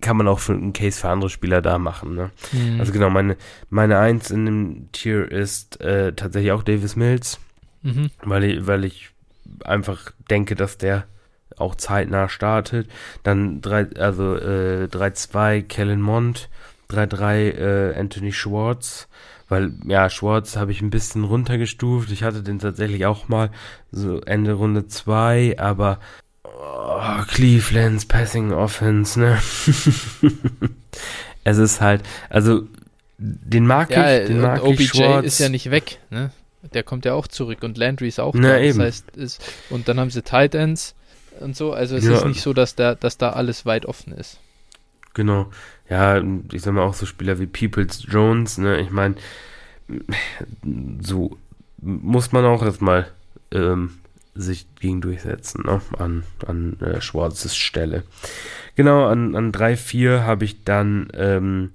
kann 0.00 0.16
man 0.16 0.28
auch 0.28 0.38
für 0.38 0.52
einen 0.52 0.72
Case 0.72 1.00
für 1.00 1.08
andere 1.08 1.30
Spieler 1.30 1.60
da 1.62 1.78
machen, 1.78 2.14
ne? 2.14 2.30
Mhm. 2.52 2.78
Also 2.80 2.92
genau, 2.92 3.10
meine, 3.10 3.36
meine 3.70 3.98
Eins 3.98 4.30
in 4.30 4.46
dem 4.46 4.92
Tier 4.92 5.30
ist 5.30 5.80
äh, 5.80 6.12
tatsächlich 6.12 6.52
auch 6.52 6.62
Davis 6.62 6.94
Mills, 6.96 7.40
mhm. 7.82 8.10
weil 8.22 8.44
ich, 8.44 8.66
weil 8.66 8.84
ich 8.84 9.10
einfach 9.64 10.12
denke, 10.30 10.54
dass 10.54 10.78
der 10.78 11.04
auch 11.56 11.74
zeitnah 11.74 12.28
startet. 12.28 12.88
Dann 13.24 13.60
drei, 13.60 13.86
also 13.96 14.36
äh, 14.36 14.84
3-2 14.90 15.62
Kellen 15.62 16.00
Mond, 16.00 16.48
3-3 16.90 17.34
äh, 17.36 17.94
Anthony 17.98 18.32
Schwartz, 18.32 19.08
weil 19.52 19.72
ja, 19.86 20.10
Schwartz 20.10 20.56
habe 20.56 20.72
ich 20.72 20.80
ein 20.82 20.90
bisschen 20.90 21.24
runtergestuft. 21.24 22.10
Ich 22.10 22.24
hatte 22.24 22.42
den 22.42 22.58
tatsächlich 22.58 23.06
auch 23.06 23.28
mal 23.28 23.50
so 23.92 24.20
Ende 24.22 24.54
Runde 24.54 24.88
2, 24.88 25.58
aber 25.58 26.00
oh, 26.44 27.22
Clevelands 27.28 28.06
Passing 28.06 28.52
Offense, 28.52 29.20
ne? 29.20 29.38
es 31.44 31.58
ist 31.58 31.80
halt, 31.80 32.02
also 32.28 32.66
den 33.18 33.66
mag 33.66 33.90
Ja, 33.90 34.20
ich, 34.20 34.26
den 34.26 34.40
mag 34.40 34.62
OBJ 34.64 34.82
ich 34.82 34.88
Schwartz. 34.88 35.26
ist 35.26 35.38
ja 35.38 35.48
nicht 35.48 35.70
weg, 35.70 35.98
ne? 36.10 36.30
Der 36.74 36.82
kommt 36.84 37.04
ja 37.04 37.14
auch 37.14 37.26
zurück 37.26 37.62
und 37.62 37.76
Landry 37.76 38.08
ist 38.08 38.20
auch 38.20 38.34
Na, 38.36 38.58
da. 38.58 38.58
eben. 38.58 38.78
Das 38.78 38.86
heißt, 38.86 39.16
ist, 39.16 39.42
und 39.68 39.88
dann 39.88 39.98
haben 40.00 40.10
sie 40.10 40.22
Tight 40.22 40.54
Ends 40.54 40.94
und 41.40 41.56
so. 41.56 41.72
Also 41.72 41.96
es 41.96 42.04
Ja, 42.04 42.12
ist 42.12 42.24
nicht 42.24 42.40
so, 42.42 42.52
dass 42.52 42.74
da, 42.76 42.94
dass 42.94 43.18
da 43.18 43.30
alles 43.30 43.66
weit 43.66 43.86
offen 43.86 44.12
ist. 44.12 44.38
Genau. 45.14 45.50
Ja, 45.92 46.22
ich 46.52 46.62
sag 46.62 46.72
mal 46.72 46.84
auch 46.84 46.94
so 46.94 47.04
Spieler 47.04 47.38
wie 47.38 47.44
Peoples 47.44 48.06
Jones, 48.08 48.56
ne? 48.56 48.80
Ich 48.80 48.90
meine, 48.90 49.16
so 51.02 51.36
muss 51.82 52.32
man 52.32 52.46
auch 52.46 52.62
erstmal 52.62 53.08
ähm, 53.50 53.98
sich 54.34 54.64
gegen 54.80 55.02
durchsetzen, 55.02 55.64
ne? 55.66 55.82
An, 55.98 56.22
an 56.46 56.80
äh, 56.80 57.02
Schwarzes 57.02 57.54
Stelle. 57.54 58.04
Genau, 58.74 59.06
an, 59.06 59.36
an 59.36 59.52
3-4 59.52 60.22
habe 60.22 60.46
ich 60.46 60.64
dann 60.64 61.08
ähm, 61.12 61.72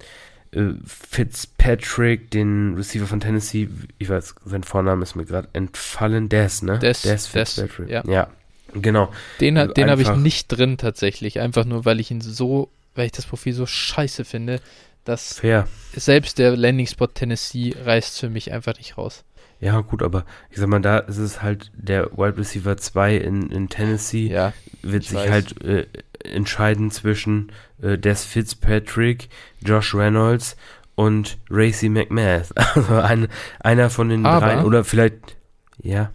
äh, 0.49 0.71
Fitzpatrick, 0.83 2.31
den 2.31 2.73
Receiver 2.73 3.05
von 3.05 3.19
Tennessee, 3.19 3.69
ich 3.99 4.09
weiß, 4.09 4.33
sein 4.45 4.63
Vorname 4.63 5.03
ist 5.03 5.15
mir 5.15 5.25
gerade 5.25 5.49
entfallen, 5.53 6.27
Des, 6.27 6.63
ne? 6.63 6.79
Des, 6.79 7.03
Des 7.03 7.31
Des, 7.31 7.53
Fitzpatrick. 7.53 7.89
ja. 7.91 8.03
ja, 8.07 8.29
genau. 8.73 9.11
Den, 9.39 9.53
den 9.75 9.91
habe 9.91 10.01
ich 10.01 10.15
nicht 10.15 10.47
drin 10.47 10.79
tatsächlich. 10.79 11.39
Einfach 11.39 11.65
nur, 11.65 11.85
weil 11.85 11.99
ich 11.99 12.09
ihn 12.09 12.21
so, 12.21 12.71
weil 12.97 13.05
ich 13.07 13.11
das 13.13 13.25
Profil 13.25 13.53
so 13.53 13.65
scheiße 13.65 14.25
finde, 14.25 14.59
dass 15.05 15.39
Fair. 15.39 15.67
selbst 15.95 16.37
der 16.37 16.57
Landing-Spot 16.57 17.07
Tennessee 17.07 17.73
reißt 17.83 18.19
für 18.19 18.29
mich 18.29 18.51
einfach 18.51 18.75
nicht 18.77 18.97
raus. 18.97 19.23
Ja, 19.59 19.79
gut, 19.81 20.03
aber 20.03 20.25
ich 20.51 20.57
sag 20.57 20.67
mal, 20.67 20.81
da 20.81 20.99
ist 20.99 21.17
es 21.17 21.41
halt 21.41 21.71
der 21.73 22.11
Wide 22.17 22.37
Receiver 22.37 22.77
2 22.77 23.15
in, 23.17 23.49
in 23.51 23.69
Tennessee, 23.69 24.27
Ja, 24.27 24.53
wird 24.83 25.03
ich 25.03 25.09
sich 25.09 25.17
weiß. 25.17 25.29
halt 25.31 25.61
äh, 25.63 25.87
entscheiden 26.23 26.91
zwischen 26.91 27.51
äh, 27.81 27.97
Des 27.97 28.23
Fitzpatrick, 28.25 29.29
Josh 29.61 29.95
Reynolds 29.95 30.57
und 30.95 31.37
Racy 31.49 31.89
McMath. 31.89 32.49
Also 32.75 32.95
ein, 32.99 33.27
einer 33.59 33.89
von 33.89 34.09
den 34.09 34.25
Aber- 34.25 34.45
dreien, 34.45 34.65
oder 34.65 34.83
vielleicht, 34.83 35.37
ja, 35.81 36.11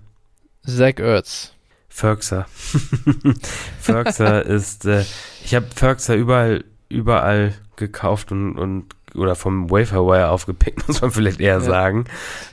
Zach 0.64 0.98
Ertz. 0.98 1.52
Ferkser. 1.88 2.46
Ferkser 3.80 4.44
ist, 4.46 4.84
äh, 4.86 5.04
ich 5.44 5.54
habe 5.54 5.66
Ferkser 5.74 6.14
überall, 6.14 6.64
überall 6.92 7.54
gekauft 7.76 8.30
und, 8.32 8.56
und 8.58 8.86
oder 9.14 9.34
vom 9.34 9.70
Waferwire 9.70 10.28
aufgepickt, 10.30 10.86
muss 10.88 11.00
man 11.02 11.10
vielleicht 11.10 11.40
eher 11.40 11.54
Ja. 11.54 11.60
sagen. 11.60 12.04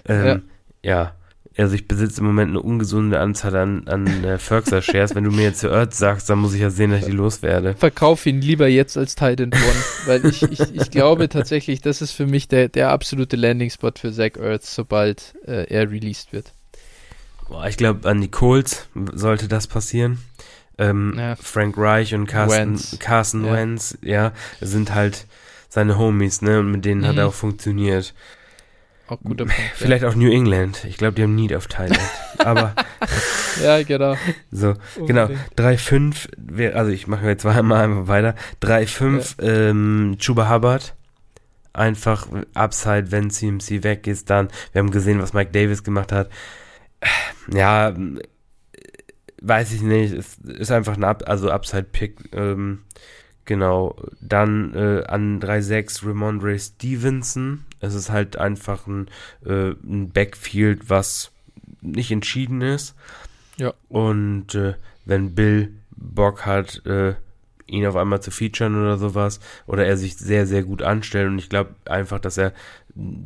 Ähm, 0.08 0.44
ja. 0.84 1.14
also 1.58 1.76
ich 1.76 1.88
besitze 1.88 2.22
im 2.22 2.28
Moment 2.28 2.50
eine 2.50 2.62
ungesunde 2.62 3.20
Anzahl 3.20 3.56
an, 3.56 3.88
an 3.88 4.24
äh, 4.24 4.38
Ferguson 4.38 4.82
Shares. 4.82 5.14
Wenn 5.16 5.24
du 5.26 5.32
mir 5.32 5.44
jetzt 5.44 5.64
Earth 5.66 5.94
sagst, 5.94 6.30
dann 6.30 6.40
muss 6.40 6.54
ich 6.54 6.62
ja 6.62 6.70
sehen, 6.70 6.92
dass 6.92 7.02
ich 7.02 7.06
die 7.08 7.12
loswerde. 7.12 7.76
Verkauf 7.76 8.26
ihn 8.26 8.42
lieber 8.42 8.68
jetzt 8.68 8.98
als 8.98 9.16
Titan 9.16 9.52
One, 9.54 9.84
weil 10.06 10.26
ich, 10.26 10.42
ich, 10.44 10.74
ich 10.74 10.90
glaube 10.92 11.28
tatsächlich, 11.30 11.82
das 11.82 12.02
ist 12.02 12.12
für 12.12 12.26
mich 12.26 12.48
der, 12.48 12.70
der 12.70 12.90
absolute 12.92 13.36
Landing-Spot 13.36 13.92
für 14.00 14.12
Zach 14.14 14.32
Earth, 14.42 14.64
sobald 14.66 15.34
äh, 15.46 15.66
er 15.70 15.92
released 15.92 16.32
wird. 16.34 16.54
Boah, 17.50 17.68
ich 17.68 17.78
glaube, 17.78 18.08
an 18.08 18.22
die 18.22 18.30
Colts 18.32 18.88
sollte 19.14 19.48
das 19.48 19.68
passieren. 19.68 20.20
Ähm, 20.80 21.14
ja. 21.18 21.36
Frank 21.36 21.78
Reich 21.78 22.16
und 22.16 22.26
Carson 22.26 22.58
Wentz, 22.58 22.98
Carson 23.00 23.46
ja. 23.46 23.54
Wentz 23.54 23.98
ja, 24.02 24.32
sind 24.62 24.96
halt 24.96 25.28
seine 25.68 25.98
Homies, 25.98 26.42
ne? 26.42 26.60
Und 26.60 26.72
mit 26.72 26.86
denen 26.86 27.02
mhm. 27.02 27.06
hat 27.08 27.18
er 27.18 27.28
auch 27.28 27.34
funktioniert. 27.34 28.14
Auch 29.08 29.20
guter 29.22 29.46
Punkt. 29.46 29.62
Vielleicht 29.76 30.04
ja. 30.04 30.10
auch 30.10 30.16
New 30.16 30.32
England. 30.32 30.86
Ich 30.86 30.98
glaube, 30.98 31.14
die 31.14 31.24
haben 31.24 31.36
Need 31.36 31.54
auf 31.54 31.68
Thailand. 31.68 32.00
Aber. 32.40 32.74
ja, 33.64 33.84
genau. 33.84 34.16
So, 34.52 34.76
genau. 35.06 35.24
Unbedingt. 35.24 35.56
genau. 35.56 35.70
3-5, 35.70 36.74
also 36.74 36.92
ich 36.92 37.08
mache 37.08 37.28
jetzt 37.28 37.42
zweimal 37.42 37.84
einfach 37.84 38.08
weiter. 38.08 38.36
3-5, 38.62 39.44
ja. 39.44 39.70
ähm, 39.70 40.16
Chuba 40.18 40.50
Hubbard. 40.50 40.96
Einfach 41.72 42.28
Upside, 42.56 43.12
wenn 43.12 43.30
CMC 43.30 43.84
weg 43.84 44.08
ist, 44.08 44.30
dann. 44.30 44.50
Wir 44.72 44.80
haben 44.80 44.92
gesehen, 44.92 45.22
was 45.22 45.34
Mike 45.34 45.52
Davis 45.52 45.84
gemacht 45.84 46.12
hat. 46.12 46.30
Ja, 47.54 47.94
weiß 49.42 49.74
ich 49.74 49.82
nicht. 49.82 50.14
Es 50.14 50.38
ist 50.38 50.72
einfach 50.72 50.98
ein 50.98 51.04
Up, 51.04 51.24
also 51.28 51.50
Upside-Pick. 51.50 52.34
Ähm, 52.34 52.80
Genau, 53.50 53.96
dann 54.22 54.76
äh, 54.76 55.04
an 55.08 55.42
3-6 55.42 56.08
Ramondre 56.08 56.60
Stevenson. 56.60 57.66
Es 57.80 57.96
ist 57.96 58.12
halt 58.12 58.38
einfach 58.38 58.86
ein, 58.86 59.08
äh, 59.44 59.72
ein 59.72 60.12
Backfield, 60.12 60.88
was 60.92 61.32
nicht 61.82 62.12
entschieden 62.12 62.62
ist. 62.62 62.94
Ja. 63.58 63.74
Und 63.88 64.54
äh, 64.54 64.76
wenn 65.06 65.34
Bill 65.34 65.74
Bock 65.90 66.46
hat, 66.46 66.86
äh, 66.86 67.16
ihn 67.66 67.88
auf 67.88 67.96
einmal 67.96 68.22
zu 68.22 68.30
featuren 68.30 68.80
oder 68.80 69.00
sowas, 69.00 69.40
oder 69.66 69.84
er 69.84 69.98
sich 69.98 70.16
sehr, 70.16 70.46
sehr 70.46 70.62
gut 70.62 70.84
anstellt 70.84 71.30
und 71.30 71.40
ich 71.40 71.50
glaube 71.50 71.74
einfach, 71.86 72.20
dass 72.20 72.38
er 72.38 72.54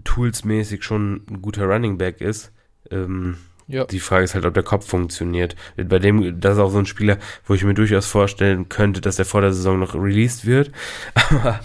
toolsmäßig 0.06 0.86
schon 0.86 1.26
ein 1.30 1.42
guter 1.42 1.66
Running 1.66 1.98
Back 1.98 2.22
ist, 2.22 2.54
ähm, 2.92 3.40
ja. 3.68 3.86
Die 3.86 4.00
Frage 4.00 4.26
ist 4.26 4.36
halt, 4.36 4.46
ob 4.46 4.54
der 4.54 4.64
Kopf 4.64 4.88
funktioniert. 4.88 5.56
Bei 5.78 6.00
dem, 6.00 6.40
das 6.40 6.56
ist 6.56 6.60
auch 6.60 6.70
so 6.70 6.80
ein 6.80 6.86
Spieler, 6.86 7.18
wo 7.46 7.54
ich 7.54 7.64
mir 7.64 7.74
durchaus 7.74 8.06
vorstellen 8.06 8.70
könnte, 8.70 9.02
dass 9.02 9.20
er 9.20 9.26
vor 9.26 9.42
der 9.42 9.54
Saison 9.54 9.80
noch 9.80 9.96
released 9.96 10.46
wird. 10.46 10.72
Aber 11.14 11.60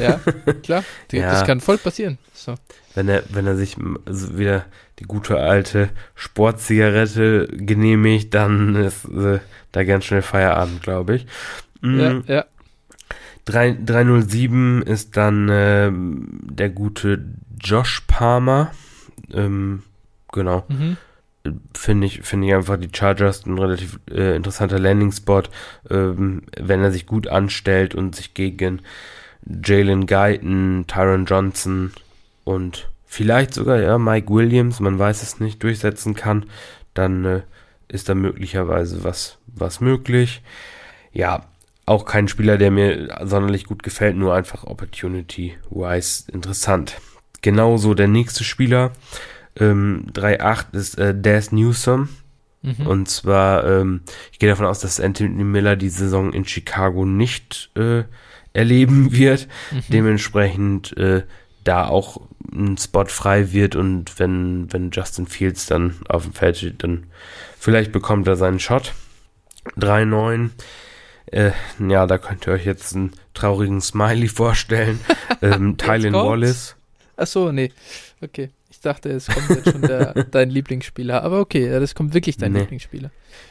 ja, 0.00 0.20
klar. 0.62 0.84
Die, 1.10 1.18
ja. 1.18 1.32
Das 1.32 1.46
kann 1.46 1.60
voll 1.60 1.78
passieren. 1.78 2.18
So. 2.34 2.54
Wenn 2.94 3.08
er, 3.08 3.22
wenn 3.30 3.46
er 3.46 3.56
sich 3.56 3.76
also 4.04 4.38
wieder 4.38 4.66
die 4.98 5.04
gute 5.04 5.38
alte 5.38 5.90
Sportzigarette 6.14 7.48
genehmigt, 7.52 8.34
dann 8.34 8.74
ist 8.74 9.04
äh, 9.06 9.38
da 9.72 9.84
ganz 9.84 10.04
schnell 10.04 10.22
Feierabend, 10.22 10.82
glaube 10.82 11.16
ich. 11.16 11.26
Mhm. 11.80 12.24
Ja, 12.26 12.34
ja. 12.34 12.44
3, 13.44 13.78
307 13.84 14.82
ist 14.82 15.16
dann 15.16 15.48
äh, 15.48 15.90
der 15.92 16.68
gute 16.68 17.24
Josh 17.58 18.02
Palmer. 18.06 18.72
Ähm, 19.32 19.82
genau. 20.30 20.64
Mhm 20.68 20.98
finde 21.74 22.06
ich, 22.06 22.22
finde 22.22 22.48
ich 22.48 22.54
einfach 22.54 22.76
die 22.76 22.90
Chargers 22.92 23.46
ein 23.46 23.58
relativ 23.58 24.00
äh, 24.10 24.36
interessanter 24.36 24.78
Landing-Spot, 24.78 25.42
ähm, 25.90 26.42
wenn 26.56 26.82
er 26.82 26.92
sich 26.92 27.06
gut 27.06 27.28
anstellt 27.28 27.94
und 27.94 28.14
sich 28.14 28.34
gegen 28.34 28.82
Jalen 29.46 30.06
Guyton, 30.06 30.84
Tyron 30.86 31.24
Johnson 31.24 31.92
und 32.44 32.88
vielleicht 33.06 33.54
sogar 33.54 33.80
ja 33.80 33.98
Mike 33.98 34.32
Williams, 34.32 34.80
man 34.80 34.98
weiß 34.98 35.22
es 35.22 35.40
nicht, 35.40 35.62
durchsetzen 35.62 36.14
kann, 36.14 36.46
dann 36.94 37.24
äh, 37.24 37.42
ist 37.88 38.08
da 38.08 38.14
möglicherweise 38.14 39.04
was, 39.04 39.38
was 39.46 39.80
möglich. 39.80 40.42
Ja, 41.12 41.46
auch 41.86 42.04
kein 42.04 42.28
Spieler, 42.28 42.58
der 42.58 42.70
mir 42.70 43.16
sonderlich 43.24 43.64
gut 43.64 43.82
gefällt, 43.82 44.16
nur 44.16 44.34
einfach 44.34 44.64
Opportunity-wise 44.64 46.30
interessant. 46.30 47.00
Genauso 47.40 47.94
der 47.94 48.08
nächste 48.08 48.44
Spieler, 48.44 48.92
ähm, 49.60 50.06
3.8 50.12 50.74
ist 50.76 50.98
äh, 50.98 51.14
Daz 51.18 51.52
Newsom. 51.52 52.08
Mhm. 52.62 52.86
Und 52.86 53.08
zwar, 53.08 53.64
ähm, 53.64 54.02
ich 54.32 54.38
gehe 54.38 54.48
davon 54.48 54.66
aus, 54.66 54.80
dass 54.80 55.00
Anthony 55.00 55.44
Miller 55.44 55.76
die 55.76 55.88
Saison 55.88 56.32
in 56.32 56.44
Chicago 56.44 57.04
nicht 57.04 57.70
äh, 57.76 58.04
erleben 58.52 59.12
wird. 59.16 59.48
Mhm. 59.70 59.82
Dementsprechend 59.88 60.96
äh, 60.96 61.22
da 61.64 61.86
auch 61.86 62.20
ein 62.52 62.78
Spot 62.78 63.04
frei 63.06 63.52
wird 63.52 63.76
und 63.76 64.18
wenn, 64.18 64.72
wenn 64.72 64.90
Justin 64.90 65.26
Fields 65.26 65.66
dann 65.66 65.96
auf 66.08 66.22
dem 66.24 66.32
Feld 66.32 66.56
steht, 66.56 66.82
dann 66.82 67.06
vielleicht 67.58 67.92
bekommt 67.92 68.26
er 68.26 68.36
seinen 68.36 68.58
Shot. 68.58 68.94
3-9. 69.76 70.50
Äh, 71.26 71.50
ja, 71.86 72.06
da 72.06 72.16
könnt 72.16 72.46
ihr 72.46 72.54
euch 72.54 72.64
jetzt 72.64 72.96
einen 72.96 73.12
traurigen 73.34 73.82
Smiley 73.82 74.28
vorstellen. 74.28 74.98
ähm, 75.42 75.76
Tylen 75.76 76.14
Wallace. 76.14 76.74
Ach 77.16 77.26
so, 77.26 77.52
nee. 77.52 77.70
Okay. 78.22 78.50
Ich 78.78 78.82
dachte, 78.82 79.08
es 79.08 79.26
kommt 79.26 79.50
jetzt 79.50 79.72
schon 79.72 79.82
der, 79.82 80.14
dein 80.30 80.50
Lieblingsspieler. 80.50 81.24
Aber 81.24 81.40
okay, 81.40 81.68
das 81.80 81.96
kommt 81.96 82.14
wirklich 82.14 82.36
dein 82.36 82.52
nee. 82.52 82.60
Lieblingsspieler. 82.60 83.10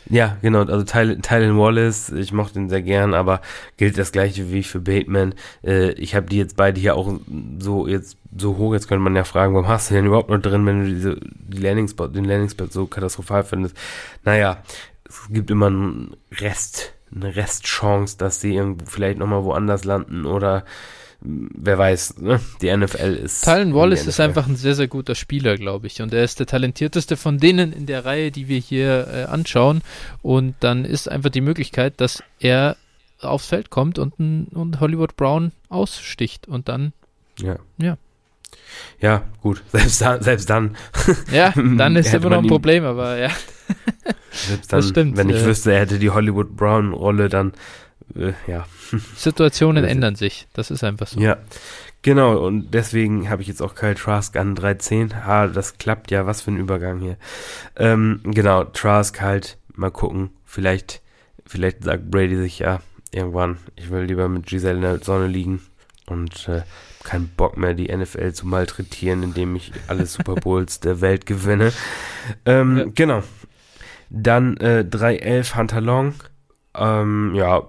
Ja, 0.09 0.37
genau. 0.41 0.63
Also 0.63 0.85
Tylen, 0.85 1.57
Wallace, 1.57 2.13
ich 2.13 2.31
mochte 2.31 2.59
ihn 2.59 2.69
sehr 2.69 2.81
gern, 2.81 3.13
aber 3.13 3.41
gilt 3.75 3.97
das 3.97 4.13
gleiche 4.13 4.53
wie 4.53 4.63
für 4.63 4.79
Bateman. 4.79 5.35
Äh, 5.65 5.91
ich 5.91 6.15
habe 6.15 6.27
die 6.27 6.37
jetzt 6.37 6.55
beide 6.55 6.79
hier 6.79 6.95
auch 6.95 7.19
so 7.59 7.89
jetzt 7.89 8.15
so 8.37 8.55
hoch. 8.55 8.73
Jetzt 8.73 8.87
könnte 8.87 9.03
man 9.03 9.17
ja 9.17 9.25
fragen, 9.25 9.53
warum 9.53 9.67
hast 9.67 9.89
du 9.89 9.95
den 9.95 10.05
überhaupt 10.05 10.29
noch 10.29 10.41
drin, 10.41 10.65
wenn 10.65 10.85
du 10.85 10.89
diese, 10.93 11.19
die 11.21 11.61
Landingspot, 11.61 12.15
den 12.15 12.23
Landingspot 12.23 12.71
so 12.71 12.87
katastrophal 12.87 13.43
findest? 13.43 13.75
Naja, 14.23 14.63
es 15.09 15.27
gibt 15.29 15.51
immer 15.51 15.67
einen 15.67 16.15
Rest, 16.39 16.93
eine 17.13 17.35
Restchance, 17.35 18.17
dass 18.17 18.39
sie 18.39 18.55
irgendwo 18.55 18.85
vielleicht 18.85 19.19
nochmal 19.19 19.43
woanders 19.43 19.83
landen 19.83 20.25
oder 20.25 20.63
wer 21.21 21.77
weiß, 21.77 22.19
ne? 22.19 22.39
die 22.61 22.75
NFL 22.75 23.19
ist. 23.23 23.43
Tylen 23.43 23.73
Wallace 23.73 24.05
ist 24.05 24.19
einfach 24.19 24.47
ein 24.47 24.55
sehr, 24.55 24.75
sehr 24.75 24.87
guter 24.87 25.15
Spieler, 25.15 25.57
glaube 25.57 25.87
ich. 25.87 26.01
Und 26.01 26.13
er 26.13 26.23
ist 26.23 26.39
der 26.39 26.45
talentierteste 26.45 27.17
von 27.17 27.39
denen 27.39 27.73
in 27.73 27.85
der 27.85 28.05
Reihe, 28.05 28.31
die 28.31 28.47
wir 28.47 28.59
hier 28.59 29.07
äh, 29.11 29.23
anschauen. 29.23 29.81
Und 30.21 30.55
dann 30.59 30.85
ist 30.85 31.09
einfach 31.09 31.29
die 31.29 31.41
Möglichkeit, 31.41 31.99
dass 31.99 32.23
er 32.39 32.77
aufs 33.21 33.47
Feld 33.47 33.69
kommt 33.69 33.97
und, 33.97 34.13
und 34.19 34.79
Hollywood 34.79 35.15
Brown 35.17 35.51
aussticht. 35.69 36.47
Und 36.47 36.69
dann, 36.69 36.93
ja. 37.39 37.57
ja. 37.77 37.97
Ja, 38.99 39.23
gut. 39.41 39.63
Selbst 39.71 40.01
dann, 40.01 40.21
selbst 40.21 40.49
dann. 40.49 40.77
Ja, 41.31 41.51
dann 41.77 41.95
ist 41.95 42.13
immer 42.13 42.29
noch 42.29 42.39
ein 42.39 42.47
Problem, 42.47 42.85
aber 42.85 43.17
ja. 43.17 43.29
Selbst 44.31 44.71
dann, 44.71 44.83
stimmt, 44.83 45.17
wenn 45.17 45.29
ich 45.29 45.37
äh, 45.37 45.45
wüsste, 45.45 45.73
er 45.73 45.81
hätte 45.81 45.99
die 45.99 46.09
Hollywood 46.09 46.55
Brown 46.55 46.93
Rolle, 46.93 47.27
dann 47.29 47.53
äh, 48.15 48.33
ja. 48.47 48.65
Situationen 49.15 49.83
ändern 49.83 50.15
sich. 50.15 50.47
Das 50.53 50.71
ist 50.71 50.83
einfach 50.83 51.07
so. 51.07 51.19
Ja. 51.19 51.37
Genau, 52.03 52.37
und 52.45 52.73
deswegen 52.73 53.29
habe 53.29 53.41
ich 53.41 53.47
jetzt 53.47 53.61
auch 53.61 53.75
Kyle 53.75 53.95
Trask 53.95 54.35
an 54.37 54.55
13. 54.55 55.13
Ah, 55.13 55.47
das 55.47 55.77
klappt 55.77 56.11
ja, 56.11 56.25
was 56.25 56.41
für 56.41 56.51
ein 56.51 56.57
Übergang 56.57 56.99
hier. 56.99 57.17
Ähm, 57.75 58.21
genau, 58.23 58.63
Trask 58.63 59.19
halt, 59.19 59.57
mal 59.75 59.91
gucken. 59.91 60.29
Vielleicht, 60.45 61.01
vielleicht 61.45 61.83
sagt 61.83 62.09
Brady 62.09 62.37
sich 62.37 62.59
ja 62.59 62.79
irgendwann, 63.11 63.57
ich 63.75 63.89
will 63.89 64.03
lieber 64.03 64.29
mit 64.29 64.45
Giselle 64.45 64.75
in 64.75 64.81
der 64.83 64.99
Sonne 64.99 65.27
liegen 65.27 65.61
und 66.05 66.47
äh, 66.47 66.61
keinen 67.03 67.29
Bock 67.29 67.57
mehr, 67.57 67.73
die 67.73 67.95
NFL 67.95 68.33
zu 68.33 68.47
malträtieren, 68.47 69.23
indem 69.23 69.55
ich 69.55 69.71
alle 69.87 70.05
Super 70.07 70.35
Bowls 70.35 70.79
der 70.79 71.01
Welt 71.01 71.25
gewinne. 71.25 71.73
Ähm, 72.45 72.77
ja. 72.77 72.85
Genau. 72.93 73.23
Dann 74.09 74.57
äh, 74.57 74.85
3-11 74.89 75.55
Hunter 75.57 75.81
Long. 75.81 76.13
Ähm, 76.75 77.33
ja, 77.35 77.63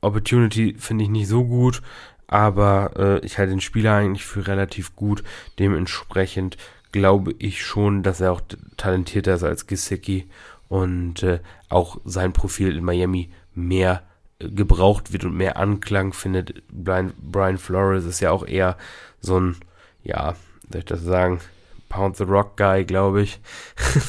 Opportunity 0.00 0.76
finde 0.78 1.04
ich 1.04 1.10
nicht 1.10 1.28
so 1.28 1.44
gut, 1.44 1.82
aber 2.26 2.92
äh, 2.96 3.26
ich 3.26 3.38
halte 3.38 3.50
den 3.50 3.60
Spieler 3.60 3.94
eigentlich 3.94 4.24
für 4.24 4.46
relativ 4.46 4.94
gut. 4.94 5.24
Dementsprechend 5.58 6.56
glaube 6.92 7.34
ich 7.38 7.64
schon, 7.64 8.02
dass 8.02 8.20
er 8.20 8.32
auch 8.32 8.42
talentierter 8.76 9.34
ist 9.34 9.44
als 9.44 9.66
Gesicki 9.66 10.28
und 10.68 11.22
äh, 11.22 11.40
auch 11.68 11.98
sein 12.04 12.32
Profil 12.32 12.76
in 12.76 12.84
Miami 12.84 13.30
mehr 13.54 14.02
äh, 14.38 14.48
gebraucht 14.48 15.12
wird 15.12 15.24
und 15.24 15.36
mehr 15.36 15.56
Anklang 15.56 16.12
findet. 16.12 16.62
Brian, 16.70 17.12
Brian 17.20 17.58
Flores 17.58 18.04
ist 18.04 18.20
ja 18.20 18.30
auch 18.30 18.46
eher 18.46 18.76
so 19.20 19.40
ein, 19.40 19.56
ja, 20.04 20.36
soll 20.70 20.80
ich 20.80 20.84
das 20.84 21.02
sagen, 21.02 21.40
Pound 21.88 22.16
the 22.16 22.24
Rock 22.24 22.56
Guy, 22.56 22.84
glaube 22.84 23.22
ich. 23.22 23.40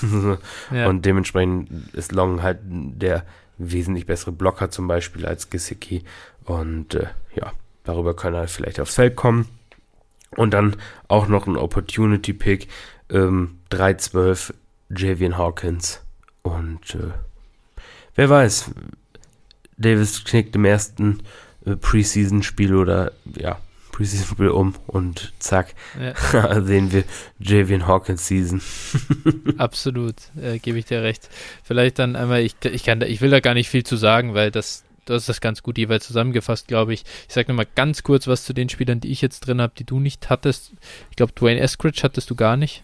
ja. 0.72 0.88
Und 0.88 1.06
dementsprechend 1.06 1.94
ist 1.94 2.12
Long 2.12 2.44
halt 2.44 2.60
der 2.64 3.26
wesentlich 3.60 4.08
bessere 4.08 4.32
Blocker 4.32 4.72
zum 4.72 4.88
Beispiel 4.88 5.26
als 5.26 5.50
Gesicki. 5.50 6.04
Und 6.46 6.96
äh, 6.96 7.08
ja, 7.36 7.54
darüber 7.84 8.16
kann 8.16 8.34
er 8.34 8.48
vielleicht 8.48 8.80
aufs 8.80 8.96
Feld 8.96 9.16
kommen. 9.16 9.48
Und 10.36 10.54
dann 10.54 10.76
auch 11.08 11.28
noch 11.28 11.46
ein 11.46 11.58
Opportunity 11.58 12.34
Pick, 12.34 12.68
ähm, 13.10 13.60
3-12 13.72 14.54
Javian 14.90 15.38
Hawkins. 15.38 16.02
Und 16.42 16.96
äh, 16.96 17.12
wer 18.16 18.30
weiß, 18.30 18.72
Davis 19.78 20.24
knickt 20.24 20.56
im 20.56 20.66
ersten 20.66 21.24
äh, 21.66 21.76
Preseason-Spiel 21.76 22.76
oder 22.76 23.12
ja, 23.36 23.60
Preseason 24.00 24.28
Spiel 24.28 24.48
um 24.48 24.76
und 24.88 25.34
zack, 25.40 25.76
ja. 26.00 26.62
sehen 26.64 26.94
wir 26.94 27.04
Javian 27.38 27.86
Hawkins 27.86 28.26
Season. 28.26 28.62
Absolut, 29.58 30.16
äh, 30.42 30.58
gebe 30.60 30.80
ich 30.80 30.86
dir 30.86 31.04
recht. 31.04 31.28
Vielleicht 31.66 32.00
dann 32.00 32.16
einmal, 32.16 32.40
ich, 32.40 32.56
ich, 32.64 32.86
kann, 32.86 33.02
ich 33.02 33.20
will 33.20 33.30
da 33.30 33.42
gar 33.42 33.56
nicht 33.56 33.68
viel 33.68 33.84
zu 33.84 33.98
sagen, 33.98 34.34
weil 34.36 34.52
das, 34.52 34.86
du 35.04 35.14
hast 35.14 35.28
das 35.28 35.42
ganz 35.42 35.64
gut 35.64 35.78
jeweils 35.78 36.08
zusammengefasst, 36.08 36.70
glaube 36.70 36.94
ich. 36.94 37.04
Ich 37.28 37.34
sage 37.34 37.52
nochmal 37.52 37.68
ganz 37.76 38.02
kurz 38.04 38.26
was 38.26 38.46
zu 38.46 38.54
den 38.54 38.70
Spielern, 38.70 39.02
die 39.02 39.12
ich 39.12 39.22
jetzt 39.22 39.42
drin 39.42 39.60
habe, 39.60 39.74
die 39.78 39.84
du 39.84 40.00
nicht 40.00 40.30
hattest. 40.30 40.72
Ich 41.10 41.18
glaube, 41.18 41.34
Dwayne 41.34 41.60
Eskridge 41.60 42.00
hattest 42.02 42.30
du 42.30 42.36
gar 42.36 42.56
nicht, 42.56 42.84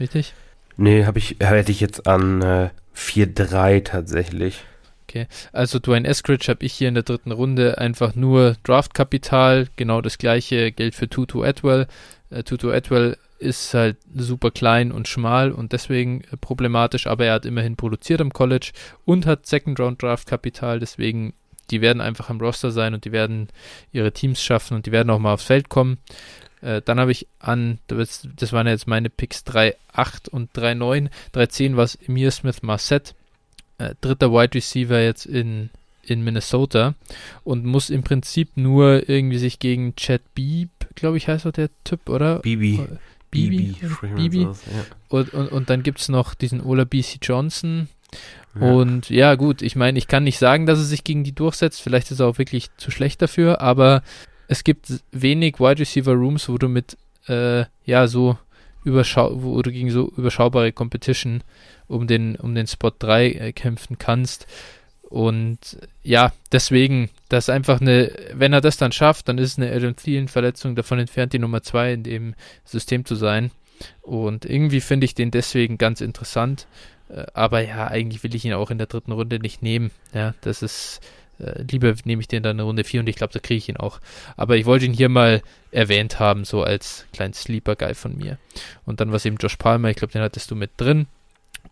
richtig? 0.00 0.34
Nee, 0.76 1.04
habe 1.04 1.20
ich, 1.20 1.36
hätte 1.38 1.70
ich 1.70 1.78
jetzt 1.78 2.08
an 2.08 2.42
äh, 2.42 2.70
4-3 2.96 3.84
tatsächlich. 3.84 4.64
Okay, 5.08 5.26
also 5.52 5.78
Dwayne 5.78 6.06
Eskridge 6.06 6.48
habe 6.48 6.66
ich 6.66 6.74
hier 6.74 6.88
in 6.88 6.94
der 6.94 7.02
dritten 7.02 7.32
Runde 7.32 7.78
einfach 7.78 8.14
nur 8.14 8.56
Draftkapital, 8.62 9.68
genau 9.76 10.02
das 10.02 10.18
gleiche 10.18 10.70
gilt 10.70 10.94
für 10.94 11.08
Tutu 11.08 11.42
Atwell. 11.42 11.86
Äh, 12.28 12.42
Tutu 12.42 12.70
Atwell 12.70 13.16
ist 13.38 13.72
halt 13.72 13.96
super 14.14 14.50
klein 14.50 14.92
und 14.92 15.08
schmal 15.08 15.50
und 15.50 15.72
deswegen 15.72 16.24
äh, 16.24 16.36
problematisch, 16.36 17.06
aber 17.06 17.24
er 17.24 17.34
hat 17.34 17.46
immerhin 17.46 17.76
produziert 17.76 18.20
am 18.20 18.34
College 18.34 18.72
und 19.06 19.24
hat 19.24 19.46
Second 19.46 19.80
Round 19.80 20.02
Draft 20.02 20.28
Kapital, 20.28 20.78
deswegen 20.78 21.32
die 21.70 21.80
werden 21.80 22.02
einfach 22.02 22.28
im 22.28 22.40
Roster 22.40 22.70
sein 22.70 22.92
und 22.92 23.06
die 23.06 23.12
werden 23.12 23.48
ihre 23.92 24.12
Teams 24.12 24.42
schaffen 24.42 24.74
und 24.74 24.84
die 24.84 24.92
werden 24.92 25.08
auch 25.08 25.18
mal 25.18 25.32
aufs 25.32 25.44
Feld 25.44 25.70
kommen. 25.70 25.96
Äh, 26.60 26.82
dann 26.84 27.00
habe 27.00 27.12
ich 27.12 27.28
an, 27.38 27.78
das, 27.86 28.28
das 28.36 28.52
waren 28.52 28.66
jetzt 28.66 28.86
meine 28.86 29.08
Picks 29.08 29.42
3-8 29.46 30.28
und 30.28 30.52
3-9. 30.52 31.08
3-10 31.34 31.76
war 31.76 31.84
es 31.84 31.94
Emir 31.94 32.30
Smith 32.30 32.62
Marset 32.62 33.14
äh, 33.78 33.94
dritter 34.00 34.32
Wide 34.32 34.54
Receiver 34.54 35.00
jetzt 35.00 35.26
in, 35.26 35.70
in 36.02 36.22
Minnesota 36.22 36.94
und 37.44 37.64
muss 37.64 37.90
im 37.90 38.02
Prinzip 38.02 38.56
nur 38.56 39.08
irgendwie 39.08 39.38
sich 39.38 39.58
gegen 39.58 39.94
Chad 39.96 40.22
Beeb, 40.34 40.70
glaube 40.94 41.16
ich, 41.16 41.28
heißt 41.28 41.46
er 41.46 41.52
der 41.52 41.70
Typ, 41.84 42.08
oder? 42.08 42.40
Bibi. 42.40 42.84
Bibi. 43.30 43.76
Bibi. 44.16 44.42
Ja. 44.42 44.54
Und, 45.08 45.34
und, 45.34 45.48
und 45.52 45.70
dann 45.70 45.82
gibt 45.82 46.00
es 46.00 46.08
noch 46.08 46.34
diesen 46.34 46.60
Ola 46.60 46.84
BC 46.84 47.18
Johnson. 47.22 47.88
Ja. 48.58 48.72
Und 48.72 49.10
ja, 49.10 49.34
gut, 49.34 49.62
ich 49.62 49.76
meine, 49.76 49.98
ich 49.98 50.08
kann 50.08 50.24
nicht 50.24 50.38
sagen, 50.38 50.66
dass 50.66 50.78
er 50.78 50.84
sich 50.84 51.04
gegen 51.04 51.24
die 51.24 51.34
durchsetzt. 51.34 51.82
Vielleicht 51.82 52.10
ist 52.10 52.20
er 52.20 52.26
auch 52.26 52.38
wirklich 52.38 52.70
zu 52.78 52.90
schlecht 52.90 53.20
dafür, 53.20 53.60
aber 53.60 54.02
es 54.48 54.64
gibt 54.64 54.92
wenig 55.12 55.60
Wide 55.60 55.80
Receiver 55.80 56.14
Rooms, 56.14 56.48
wo 56.48 56.56
du 56.56 56.68
mit, 56.68 56.96
äh, 57.26 57.64
ja, 57.84 58.08
so 58.08 58.38
überschau 58.84 59.42
wo 59.42 59.60
du 59.60 59.70
gegen 59.70 59.90
so 59.90 60.10
überschaubare 60.16 60.72
Competition 60.72 61.42
um 61.88 62.06
den, 62.06 62.36
um 62.36 62.54
den 62.54 62.66
Spot 62.66 62.92
3 62.96 63.30
äh, 63.30 63.52
kämpfen 63.52 63.98
kannst. 63.98 64.46
Und 65.02 65.78
ja, 66.02 66.32
deswegen, 66.52 67.08
das 67.30 67.46
ist 67.46 67.50
einfach 67.50 67.80
eine, 67.80 68.12
wenn 68.34 68.52
er 68.52 68.60
das 68.60 68.76
dann 68.76 68.92
schafft, 68.92 69.28
dann 69.28 69.38
ist 69.38 69.58
eine 69.58 69.72
Adam 69.72 69.96
Thielen-Verletzung 69.96 70.76
davon 70.76 70.98
entfernt, 70.98 71.32
die 71.32 71.38
Nummer 71.38 71.62
2 71.62 71.94
in 71.94 72.02
dem 72.02 72.34
System 72.64 73.06
zu 73.06 73.14
sein. 73.14 73.50
Und 74.02 74.44
irgendwie 74.44 74.80
finde 74.80 75.06
ich 75.06 75.14
den 75.14 75.30
deswegen 75.30 75.78
ganz 75.78 76.02
interessant. 76.02 76.66
Äh, 77.08 77.24
aber 77.32 77.66
ja, 77.66 77.86
eigentlich 77.88 78.22
will 78.22 78.34
ich 78.34 78.44
ihn 78.44 78.52
auch 78.52 78.70
in 78.70 78.78
der 78.78 78.86
dritten 78.86 79.12
Runde 79.12 79.38
nicht 79.38 79.62
nehmen. 79.62 79.90
Ja, 80.12 80.34
das 80.42 80.62
ist, 80.62 81.00
äh, 81.38 81.62
lieber 81.62 81.94
nehme 82.04 82.20
ich 82.20 82.28
den 82.28 82.42
dann 82.42 82.58
in 82.58 82.64
Runde 82.64 82.84
4 82.84 83.00
und 83.00 83.08
ich 83.08 83.16
glaube, 83.16 83.32
da 83.32 83.38
kriege 83.38 83.58
ich 83.58 83.68
ihn 83.68 83.78
auch. 83.78 84.00
Aber 84.36 84.56
ich 84.56 84.66
wollte 84.66 84.84
ihn 84.84 84.92
hier 84.92 85.08
mal 85.08 85.42
erwähnt 85.70 86.20
haben, 86.20 86.44
so 86.44 86.62
als 86.62 87.06
kleinen 87.14 87.34
Sleeper-Guy 87.34 87.94
von 87.94 88.16
mir. 88.16 88.36
Und 88.84 89.00
dann 89.00 89.08
war 89.08 89.16
es 89.16 89.24
eben 89.24 89.36
Josh 89.36 89.56
Palmer, 89.56 89.88
ich 89.88 89.96
glaube, 89.96 90.12
den 90.12 90.22
hattest 90.22 90.50
du 90.50 90.54
mit 90.54 90.72
drin. 90.76 91.06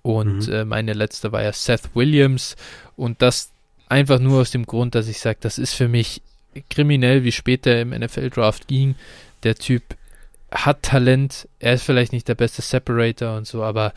Und 0.03 0.49
mhm. 0.49 0.53
äh, 0.53 0.65
meine 0.65 0.93
letzte 0.93 1.33
war 1.33 1.43
ja 1.43 1.53
Seth 1.53 1.95
Williams. 1.95 2.57
Und 2.97 3.23
das 3.23 3.51
einfach 3.89 4.19
nur 4.19 4.41
aus 4.41 4.51
dem 4.51 4.67
Grund, 4.67 4.95
dass 4.95 5.09
ich 5.09 5.19
sage, 5.19 5.39
das 5.41 5.59
ist 5.59 5.75
für 5.75 5.89
mich 5.89 6.23
kriminell, 6.71 7.25
wie 7.25 7.33
später 7.33 7.81
im 7.81 7.91
NFL-Draft 7.91 8.67
ging. 8.69 8.95
Der 9.43 9.55
Typ 9.55 9.83
hat 10.51 10.83
Talent, 10.83 11.49
er 11.59 11.75
ist 11.75 11.85
vielleicht 11.85 12.13
nicht 12.13 12.29
der 12.29 12.35
beste 12.35 12.63
Separator 12.63 13.37
und 13.37 13.47
so, 13.47 13.63
aber 13.63 13.93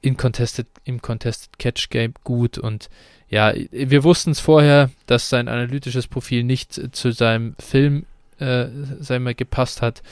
in 0.00 0.16
Contested, 0.16 0.66
im 0.84 1.00
Contested 1.00 1.58
Catch 1.58 1.90
Game 1.90 2.14
gut 2.24 2.58
und 2.58 2.90
ja, 3.28 3.54
wir 3.70 4.04
wussten 4.04 4.32
es 4.32 4.40
vorher, 4.40 4.90
dass 5.06 5.30
sein 5.30 5.48
analytisches 5.48 6.06
Profil 6.06 6.44
nicht 6.44 6.94
zu 6.94 7.12
seinem 7.12 7.54
Film 7.58 8.04
äh, 8.38 8.66
sei 9.00 9.18
mal, 9.20 9.34
gepasst 9.34 9.80
hat 9.80 10.02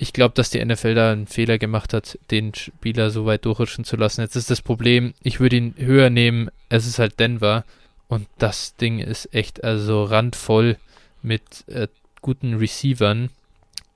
ich 0.00 0.12
glaube, 0.12 0.34
dass 0.34 0.50
die 0.50 0.64
NFL 0.64 0.94
da 0.94 1.12
einen 1.12 1.26
Fehler 1.26 1.58
gemacht 1.58 1.92
hat, 1.92 2.18
den 2.30 2.54
Spieler 2.54 3.10
so 3.10 3.26
weit 3.26 3.44
durchrutschen 3.44 3.84
zu 3.84 3.96
lassen. 3.96 4.20
Jetzt 4.20 4.36
ist 4.36 4.48
das 4.48 4.62
Problem, 4.62 5.12
ich 5.22 5.40
würde 5.40 5.56
ihn 5.56 5.74
höher 5.76 6.08
nehmen. 6.08 6.50
Es 6.68 6.86
ist 6.86 7.00
halt 7.00 7.18
Denver 7.18 7.64
und 8.06 8.28
das 8.38 8.76
Ding 8.76 9.00
ist 9.00 9.34
echt 9.34 9.64
also 9.64 10.04
randvoll 10.04 10.76
mit 11.20 11.66
äh, 11.66 11.88
guten 12.22 12.54
Receivern 12.54 13.30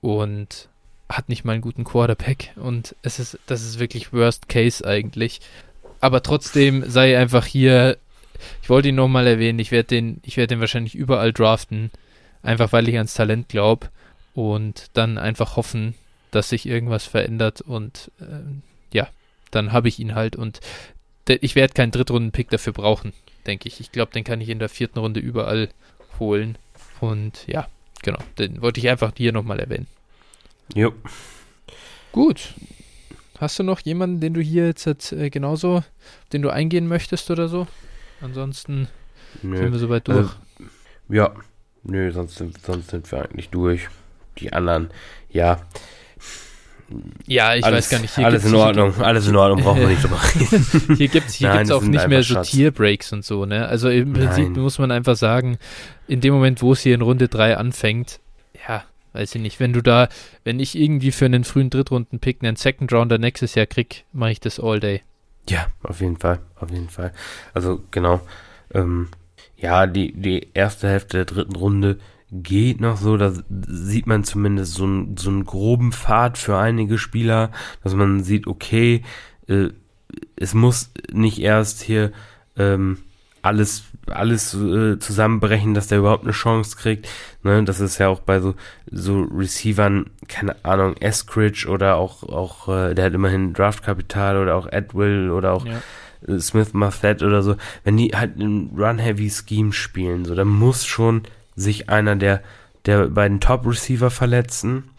und 0.01 0.67
hat 1.07 1.29
nicht 1.29 1.45
mal 1.45 1.53
einen 1.53 1.61
guten 1.61 1.85
Quarterback 1.85 2.51
und 2.57 2.95
es 3.01 3.19
ist, 3.19 3.39
das 3.45 3.61
ist 3.61 3.79
wirklich 3.79 4.11
Worst 4.11 4.49
Case 4.49 4.85
eigentlich. 4.85 5.39
Aber 6.01 6.21
trotzdem 6.21 6.89
sei 6.89 7.17
einfach 7.17 7.45
hier, 7.45 7.97
ich 8.61 8.69
wollte 8.69 8.89
ihn 8.89 8.95
nochmal 8.95 9.25
erwähnen, 9.25 9.59
ich 9.59 9.71
werde 9.71 9.87
den, 9.87 10.19
ich 10.23 10.35
werde 10.35 10.55
den 10.55 10.59
wahrscheinlich 10.59 10.95
überall 10.95 11.31
draften, 11.31 11.91
einfach 12.41 12.73
weil 12.73 12.89
ich 12.89 12.97
ans 12.97 13.13
Talent 13.13 13.47
glaube 13.47 13.87
und 14.33 14.87
dann 14.93 15.17
einfach 15.17 15.55
hoffen, 15.55 15.95
dass 16.31 16.49
sich 16.49 16.65
irgendwas 16.65 17.05
verändert 17.05 17.61
und 17.61 18.11
äh, 18.19 18.95
ja, 18.95 19.07
dann 19.51 19.71
habe 19.71 19.87
ich 19.87 19.99
ihn 19.99 20.15
halt 20.15 20.35
und 20.35 20.59
ich 21.27 21.55
werde 21.55 21.73
keinen 21.73 21.91
Drittrunden-Pick 21.91 22.49
dafür 22.49 22.73
brauchen, 22.73 23.13
denke 23.47 23.67
ich. 23.67 23.79
Ich 23.79 23.91
glaube, 23.91 24.11
den 24.11 24.23
kann 24.23 24.41
ich 24.41 24.49
in 24.49 24.59
der 24.59 24.69
vierten 24.69 24.99
Runde 24.99 25.19
überall 25.19 25.69
holen 26.19 26.57
und 26.99 27.47
ja, 27.47 27.67
genau, 28.01 28.19
den 28.37 28.61
wollte 28.61 28.79
ich 28.79 28.89
einfach 28.89 29.13
hier 29.15 29.31
nochmal 29.31 29.59
erwähnen. 29.59 29.87
Jo. 30.73 30.93
Gut. 32.11 32.53
Hast 33.39 33.59
du 33.59 33.63
noch 33.63 33.79
jemanden, 33.81 34.19
den 34.19 34.33
du 34.33 34.41
hier 34.41 34.65
jetzt 34.67 35.11
äh, 35.11 35.29
genauso, 35.29 35.83
den 36.31 36.41
du 36.41 36.49
eingehen 36.49 36.87
möchtest 36.87 37.29
oder 37.31 37.47
so? 37.47 37.67
Ansonsten 38.21 38.87
Nö. 39.41 39.57
sind 39.57 39.71
wir 39.71 39.79
soweit 39.79 40.07
durch. 40.07 40.29
Äh, 41.09 41.15
ja, 41.15 41.33
nö, 41.83 42.11
sonst 42.11 42.35
sind, 42.35 42.61
sonst 42.61 42.89
sind 42.91 43.11
wir 43.11 43.23
eigentlich 43.23 43.49
durch 43.49 43.89
die 44.37 44.53
anderen, 44.53 44.89
ja. 45.29 45.61
Ja, 47.25 47.55
ich 47.55 47.63
alles, 47.63 47.77
weiß 47.77 47.89
gar 47.89 47.99
nicht. 47.99 48.15
Hier 48.15 48.25
alles 48.25 48.45
in 48.45 48.55
Ordnung, 48.55 48.93
alles 49.01 49.27
in 49.27 49.35
Ordnung, 49.35 49.63
brauchen 49.63 49.81
wir 49.81 49.87
nicht 49.87 50.03
drüber 50.03 50.19
reden. 50.21 50.95
hier 50.97 51.07
gibt 51.07 51.29
es 51.29 51.35
hier 51.35 51.49
Nein, 51.49 51.71
auch 51.71 51.81
nicht 51.81 52.07
mehr 52.07 52.23
so 52.23 52.41
Tierbreaks 52.41 53.13
und 53.13 53.25
so, 53.25 53.45
ne? 53.45 53.67
Also 53.67 53.89
im 53.89 54.13
Prinzip 54.13 54.49
Nein. 54.49 54.61
muss 54.61 54.77
man 54.79 54.91
einfach 54.91 55.15
sagen, 55.15 55.57
in 56.07 56.21
dem 56.21 56.33
Moment, 56.33 56.61
wo 56.61 56.73
es 56.73 56.81
hier 56.81 56.93
in 56.93 57.01
Runde 57.01 57.29
3 57.29 57.57
anfängt, 57.57 58.19
ja, 58.67 58.83
weiß 59.13 59.35
ich 59.35 59.41
nicht, 59.41 59.59
wenn 59.59 59.73
du 59.73 59.81
da, 59.81 60.09
wenn 60.43 60.59
ich 60.59 60.77
irgendwie 60.77 61.11
für 61.11 61.25
einen 61.25 61.43
frühen 61.43 61.69
Drittrunden-Pick 61.69 62.43
einen 62.43 62.55
Second 62.55 62.91
Rounder 62.93 63.17
nächstes 63.17 63.55
Jahr 63.55 63.65
krieg, 63.65 64.05
mache 64.11 64.31
ich 64.31 64.39
das 64.39 64.59
all 64.59 64.79
day. 64.79 65.01
Ja, 65.49 65.67
auf 65.83 65.99
jeden 66.01 66.17
Fall, 66.17 66.39
auf 66.55 66.69
jeden 66.69 66.89
Fall. 66.89 67.11
Also 67.53 67.81
genau, 67.91 68.21
ähm, 68.73 69.09
ja, 69.57 69.87
die, 69.87 70.13
die 70.13 70.49
erste 70.53 70.89
Hälfte 70.89 71.17
der 71.17 71.25
dritten 71.25 71.55
Runde 71.55 71.97
geht 72.41 72.81
noch 72.81 72.97
so, 72.97 73.17
da 73.17 73.33
sieht 73.67 74.07
man 74.07 74.23
zumindest 74.23 74.73
so, 74.73 74.85
ein, 74.85 75.17
so 75.17 75.29
einen 75.29 75.45
groben 75.45 75.91
Pfad 75.91 76.37
für 76.37 76.57
einige 76.57 76.97
Spieler, 76.97 77.51
dass 77.83 77.93
man 77.93 78.23
sieht, 78.23 78.47
okay, 78.47 79.03
äh, 79.47 79.69
es 80.35 80.53
muss 80.53 80.91
nicht 81.11 81.39
erst 81.39 81.81
hier 81.81 82.11
ähm, 82.57 82.97
alles 83.41 83.83
alles 84.07 84.53
äh, 84.53 84.99
zusammenbrechen, 84.99 85.73
dass 85.73 85.87
der 85.87 85.99
überhaupt 85.99 86.23
eine 86.23 86.33
Chance 86.33 86.77
kriegt. 86.77 87.07
Ne, 87.43 87.63
das 87.63 87.79
ist 87.79 87.97
ja 87.97 88.07
auch 88.07 88.19
bei 88.19 88.39
so 88.39 88.55
so 88.89 89.21
Receivern, 89.23 90.09
keine 90.27 90.63
Ahnung, 90.63 90.95
Eskridge 90.97 91.67
oder 91.69 91.95
auch 91.95 92.23
auch 92.23 92.67
äh, 92.69 92.93
der 92.93 93.05
hat 93.05 93.13
immerhin 93.13 93.53
Draftkapital 93.53 94.37
oder 94.37 94.55
auch 94.55 94.67
Edwill 94.67 95.29
oder 95.29 95.53
auch 95.53 95.65
ja. 95.65 95.81
äh, 96.27 96.39
Smith 96.39 96.73
Muffet 96.73 97.21
oder 97.21 97.43
so. 97.43 97.55
Wenn 97.83 97.97
die 97.97 98.09
halt 98.09 98.37
ein 98.37 98.71
Run-Heavy 98.77 99.29
Scheme 99.29 99.73
spielen, 99.73 100.25
so, 100.25 100.35
dann 100.35 100.47
muss 100.47 100.85
schon 100.85 101.23
sich 101.55 101.89
einer 101.89 102.15
der, 102.15 102.41
der 102.85 103.07
beiden 103.07 103.39
Top-Receiver 103.39 104.09
verletzen. 104.09 104.89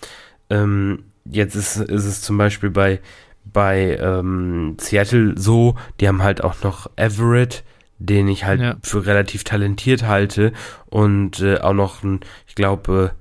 Ähm, 0.51 1.05
jetzt 1.25 1.55
ist, 1.55 1.77
ist 1.77 2.05
es 2.05 2.23
zum 2.23 2.37
Beispiel 2.37 2.71
bei, 2.71 3.01
bei 3.45 3.97
ähm, 4.01 4.77
Seattle 4.81 5.35
so, 5.37 5.77
die 6.01 6.09
haben 6.09 6.23
halt 6.23 6.43
auch 6.43 6.63
noch 6.63 6.91
Everett, 6.97 7.65
den 7.99 8.29
ich 8.29 8.45
halt 8.45 8.61
ja. 8.61 8.77
für 8.83 9.07
relativ 9.07 9.45
talentiert 9.45 10.07
halte 10.07 10.53
und 10.87 11.41
äh, 11.41 11.59
auch 11.59 11.73
noch 11.73 12.03
ein, 12.03 12.21
ich 12.47 12.55
glaube, 12.55 13.13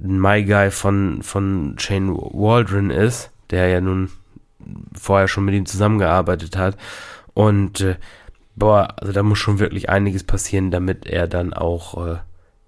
äh, 0.00 0.04
ein 0.04 0.20
My 0.20 0.44
Guy 0.44 0.70
von, 0.70 1.22
von 1.22 1.76
Shane 1.78 2.14
Waldron 2.14 2.90
ist, 2.90 3.30
der 3.50 3.68
ja 3.68 3.80
nun 3.80 4.10
vorher 4.98 5.28
schon 5.28 5.44
mit 5.44 5.54
ihm 5.54 5.66
zusammengearbeitet 5.66 6.56
hat 6.56 6.76
und 7.34 7.80
äh, 7.80 7.96
boah, 8.56 8.94
also 8.96 9.12
da 9.12 9.22
muss 9.22 9.38
schon 9.38 9.58
wirklich 9.58 9.88
einiges 9.88 10.24
passieren, 10.24 10.70
damit 10.70 11.06
er 11.06 11.28
dann 11.28 11.52
auch 11.52 12.06
äh, 12.06 12.16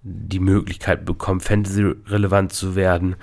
die 0.02 0.40
Möglichkeit 0.40 1.04
bekommt, 1.04 1.42
Fantasy-relevant 1.42 2.52
zu 2.52 2.76
werden. 2.76 3.16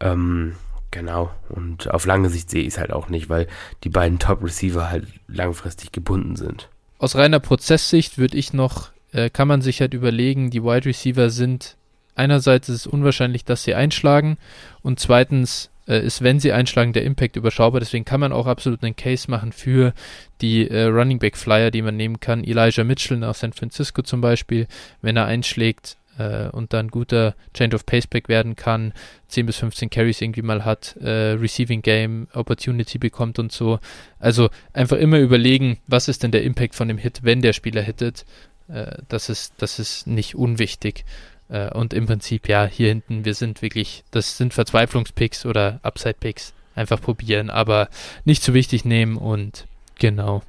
Ähm, 0.00 0.54
genau. 0.90 1.30
Und 1.48 1.90
auf 1.90 2.06
lange 2.06 2.30
Sicht 2.30 2.50
sehe 2.50 2.62
ich 2.62 2.68
es 2.68 2.78
halt 2.78 2.92
auch 2.92 3.08
nicht, 3.08 3.28
weil 3.28 3.46
die 3.84 3.90
beiden 3.90 4.18
Top-Receiver 4.18 4.90
halt 4.90 5.06
langfristig 5.28 5.92
gebunden 5.92 6.36
sind. 6.36 6.68
Aus 6.98 7.16
reiner 7.16 7.40
Prozesssicht 7.40 8.18
würde 8.18 8.36
ich 8.36 8.52
noch, 8.52 8.90
äh, 9.12 9.28
kann 9.28 9.48
man 9.48 9.62
sich 9.62 9.80
halt 9.80 9.94
überlegen, 9.94 10.50
die 10.50 10.62
Wide 10.62 10.86
Receiver 10.86 11.30
sind 11.30 11.76
einerseits 12.14 12.68
ist 12.68 12.76
es 12.76 12.86
unwahrscheinlich, 12.86 13.44
dass 13.44 13.64
sie 13.64 13.74
einschlagen 13.74 14.38
und 14.82 15.00
zweitens 15.00 15.70
äh, 15.88 16.04
ist, 16.04 16.22
wenn 16.22 16.40
sie 16.40 16.52
einschlagen, 16.52 16.92
der 16.92 17.04
Impact 17.04 17.36
überschaubar. 17.36 17.80
Deswegen 17.80 18.04
kann 18.04 18.20
man 18.20 18.32
auch 18.32 18.46
absolut 18.46 18.82
einen 18.82 18.96
Case 18.96 19.30
machen 19.30 19.52
für 19.52 19.92
die 20.40 20.68
äh, 20.68 20.84
Running 20.84 21.18
Back 21.18 21.36
Flyer, 21.36 21.70
die 21.70 21.82
man 21.82 21.96
nehmen 21.96 22.20
kann. 22.20 22.44
Elijah 22.44 22.84
Mitchell 22.84 23.18
nach 23.18 23.34
San 23.34 23.52
Francisco 23.52 24.02
zum 24.02 24.20
Beispiel, 24.20 24.66
wenn 25.00 25.16
er 25.16 25.26
einschlägt 25.26 25.96
äh, 26.18 26.48
und 26.48 26.72
dann 26.72 26.88
guter 26.88 27.34
Change 27.54 27.76
of 27.76 27.86
Paceback 27.86 28.28
werden 28.28 28.56
kann, 28.56 28.92
10 29.28 29.46
bis 29.46 29.56
15 29.56 29.90
Carries 29.90 30.20
irgendwie 30.20 30.42
mal 30.42 30.64
hat, 30.64 30.96
äh, 31.00 31.32
Receiving 31.32 31.82
Game 31.82 32.28
Opportunity 32.32 32.98
bekommt 32.98 33.38
und 33.38 33.52
so. 33.52 33.78
Also 34.18 34.50
einfach 34.72 34.98
immer 34.98 35.18
überlegen, 35.18 35.78
was 35.86 36.08
ist 36.08 36.22
denn 36.22 36.32
der 36.32 36.42
Impact 36.42 36.74
von 36.74 36.88
dem 36.88 36.98
Hit, 36.98 37.20
wenn 37.22 37.42
der 37.42 37.52
Spieler 37.52 37.82
hittet. 37.82 38.24
Äh, 38.68 38.96
das, 39.08 39.28
ist, 39.28 39.54
das 39.58 39.78
ist 39.78 40.06
nicht 40.06 40.34
unwichtig. 40.34 41.04
Äh, 41.48 41.70
und 41.70 41.94
im 41.94 42.06
Prinzip, 42.06 42.48
ja, 42.48 42.66
hier 42.66 42.88
hinten, 42.88 43.24
wir 43.24 43.34
sind 43.34 43.62
wirklich, 43.62 44.04
das 44.10 44.36
sind 44.36 44.54
Verzweiflungspicks 44.54 45.46
oder 45.46 45.80
Upside-Picks. 45.82 46.54
Einfach 46.74 47.00
probieren, 47.00 47.50
aber 47.50 47.90
nicht 48.24 48.42
zu 48.42 48.54
wichtig 48.54 48.86
nehmen 48.86 49.18
und 49.18 49.66
genau. 49.98 50.42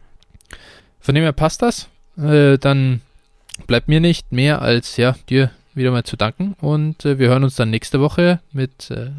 Von 1.01 1.15
dem 1.15 1.23
her 1.25 1.33
passt 1.33 1.61
das. 1.61 1.89
Äh, 2.17 2.57
dann 2.57 3.01
bleibt 3.67 3.87
mir 3.87 3.99
nicht 3.99 4.31
mehr 4.31 4.61
als, 4.61 4.97
ja, 4.97 5.15
dir 5.29 5.51
wieder 5.73 5.91
mal 5.91 6.03
zu 6.03 6.17
danken 6.17 6.55
und 6.61 7.03
äh, 7.05 7.17
wir 7.17 7.29
hören 7.29 7.43
uns 7.43 7.55
dann 7.55 7.69
nächste 7.69 7.99
Woche 7.99 8.39
mit 8.51 8.91
äh, 8.91 9.09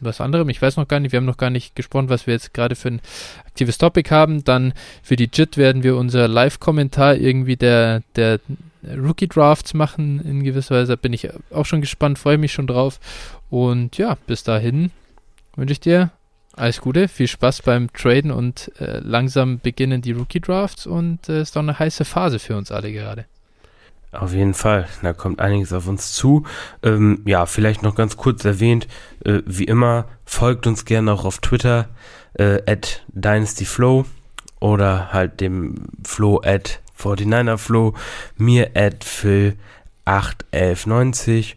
was 0.00 0.20
anderem. 0.20 0.48
Ich 0.48 0.60
weiß 0.60 0.76
noch 0.76 0.88
gar 0.88 1.00
nicht, 1.00 1.12
wir 1.12 1.18
haben 1.18 1.26
noch 1.26 1.36
gar 1.36 1.50
nicht 1.50 1.74
gesprochen, 1.76 2.08
was 2.08 2.26
wir 2.26 2.34
jetzt 2.34 2.52
gerade 2.54 2.74
für 2.74 2.88
ein 2.88 3.00
aktives 3.46 3.78
Topic 3.78 4.10
haben. 4.10 4.44
Dann 4.44 4.74
für 5.02 5.16
die 5.16 5.30
JIT 5.32 5.56
werden 5.56 5.82
wir 5.82 5.96
unser 5.96 6.28
Live-Kommentar 6.28 7.16
irgendwie 7.16 7.56
der, 7.56 8.02
der 8.16 8.40
Rookie-Drafts 8.84 9.74
machen 9.74 10.20
in 10.20 10.42
gewisser 10.42 10.76
Weise. 10.76 10.96
Bin 10.96 11.12
ich 11.12 11.28
auch 11.50 11.66
schon 11.66 11.80
gespannt, 11.80 12.18
freue 12.18 12.38
mich 12.38 12.52
schon 12.52 12.66
drauf. 12.66 12.98
Und 13.48 13.96
ja, 13.98 14.16
bis 14.26 14.42
dahin 14.42 14.90
wünsche 15.56 15.72
ich 15.72 15.80
dir 15.80 16.10
alles 16.54 16.80
Gute, 16.80 17.08
viel 17.08 17.28
Spaß 17.28 17.62
beim 17.62 17.90
Traden 17.92 18.30
und 18.30 18.70
äh, 18.78 18.98
langsam 18.98 19.58
beginnen 19.60 20.02
die 20.02 20.12
Rookie-Drafts 20.12 20.86
und 20.86 21.20
es 21.22 21.28
äh, 21.28 21.42
ist 21.42 21.56
doch 21.56 21.62
eine 21.62 21.78
heiße 21.78 22.04
Phase 22.04 22.38
für 22.38 22.56
uns 22.56 22.70
alle 22.70 22.92
gerade. 22.92 23.24
Auf 24.12 24.34
jeden 24.34 24.52
Fall, 24.52 24.86
da 25.00 25.14
kommt 25.14 25.40
einiges 25.40 25.72
auf 25.72 25.88
uns 25.88 26.12
zu. 26.12 26.44
Ähm, 26.82 27.22
ja, 27.24 27.46
vielleicht 27.46 27.82
noch 27.82 27.94
ganz 27.94 28.18
kurz 28.18 28.44
erwähnt, 28.44 28.86
äh, 29.24 29.40
wie 29.46 29.64
immer, 29.64 30.04
folgt 30.26 30.66
uns 30.66 30.84
gerne 30.84 31.12
auch 31.12 31.24
auf 31.24 31.38
Twitter, 31.38 31.88
äh, 32.34 32.60
at 32.70 33.02
DynastyFlow 33.08 34.04
oder 34.60 35.14
halt 35.14 35.40
dem 35.40 35.86
Flow 36.04 36.42
at 36.44 36.80
49er 36.98 37.56
Flow, 37.56 37.94
mir 38.36 38.72
at 38.74 39.02
Phil81190. 40.06 41.54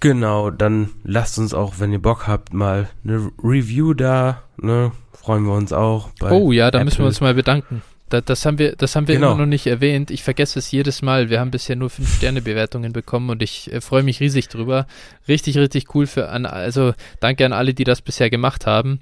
Genau, 0.00 0.50
dann 0.50 0.90
lasst 1.04 1.38
uns 1.38 1.54
auch, 1.54 1.74
wenn 1.78 1.92
ihr 1.92 2.00
Bock 2.00 2.26
habt, 2.26 2.54
mal 2.54 2.88
eine 3.04 3.30
Review 3.42 3.94
da, 3.94 4.42
ne? 4.56 4.92
Freuen 5.12 5.44
wir 5.44 5.52
uns 5.52 5.72
auch. 5.72 6.10
oh 6.22 6.52
ja, 6.52 6.70
da 6.70 6.78
Apple. 6.78 6.84
müssen 6.86 6.98
wir 7.00 7.06
uns 7.06 7.20
mal 7.20 7.34
bedanken. 7.34 7.82
Da, 8.08 8.20
das 8.20 8.46
haben 8.46 8.58
wir, 8.58 8.76
das 8.76 8.96
haben 8.96 9.08
wir 9.08 9.16
genau. 9.16 9.32
immer 9.32 9.42
noch 9.42 9.46
nicht 9.46 9.66
erwähnt. 9.66 10.10
Ich 10.10 10.22
vergesse 10.22 10.58
es 10.58 10.70
jedes 10.70 11.02
Mal. 11.02 11.30
Wir 11.30 11.40
haben 11.40 11.50
bisher 11.50 11.76
nur 11.76 11.90
5-Sterne-Bewertungen 11.90 12.92
bekommen 12.92 13.30
und 13.30 13.42
ich 13.42 13.72
äh, 13.72 13.80
freue 13.80 14.02
mich 14.02 14.20
riesig 14.20 14.48
drüber. 14.48 14.86
Richtig, 15.26 15.58
richtig 15.58 15.94
cool 15.94 16.06
für 16.06 16.28
an, 16.28 16.46
also 16.46 16.94
danke 17.20 17.44
an 17.44 17.52
alle, 17.52 17.74
die 17.74 17.84
das 17.84 18.02
bisher 18.02 18.30
gemacht 18.30 18.66
haben. 18.66 19.00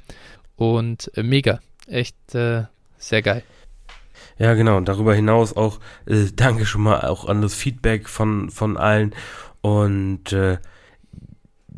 Und 0.56 1.10
äh, 1.16 1.22
mega. 1.22 1.60
Echt 1.86 2.34
äh, 2.34 2.64
sehr 2.98 3.22
geil. 3.22 3.42
Ja, 4.38 4.54
genau. 4.54 4.76
Und 4.76 4.88
darüber 4.88 5.14
hinaus 5.14 5.56
auch 5.56 5.78
äh, 6.06 6.26
danke 6.34 6.66
schon 6.66 6.82
mal 6.82 7.02
auch 7.02 7.26
an 7.26 7.42
das 7.42 7.54
Feedback 7.54 8.08
von, 8.08 8.50
von 8.50 8.76
allen. 8.76 9.14
Und 9.60 10.32
äh, 10.32 10.58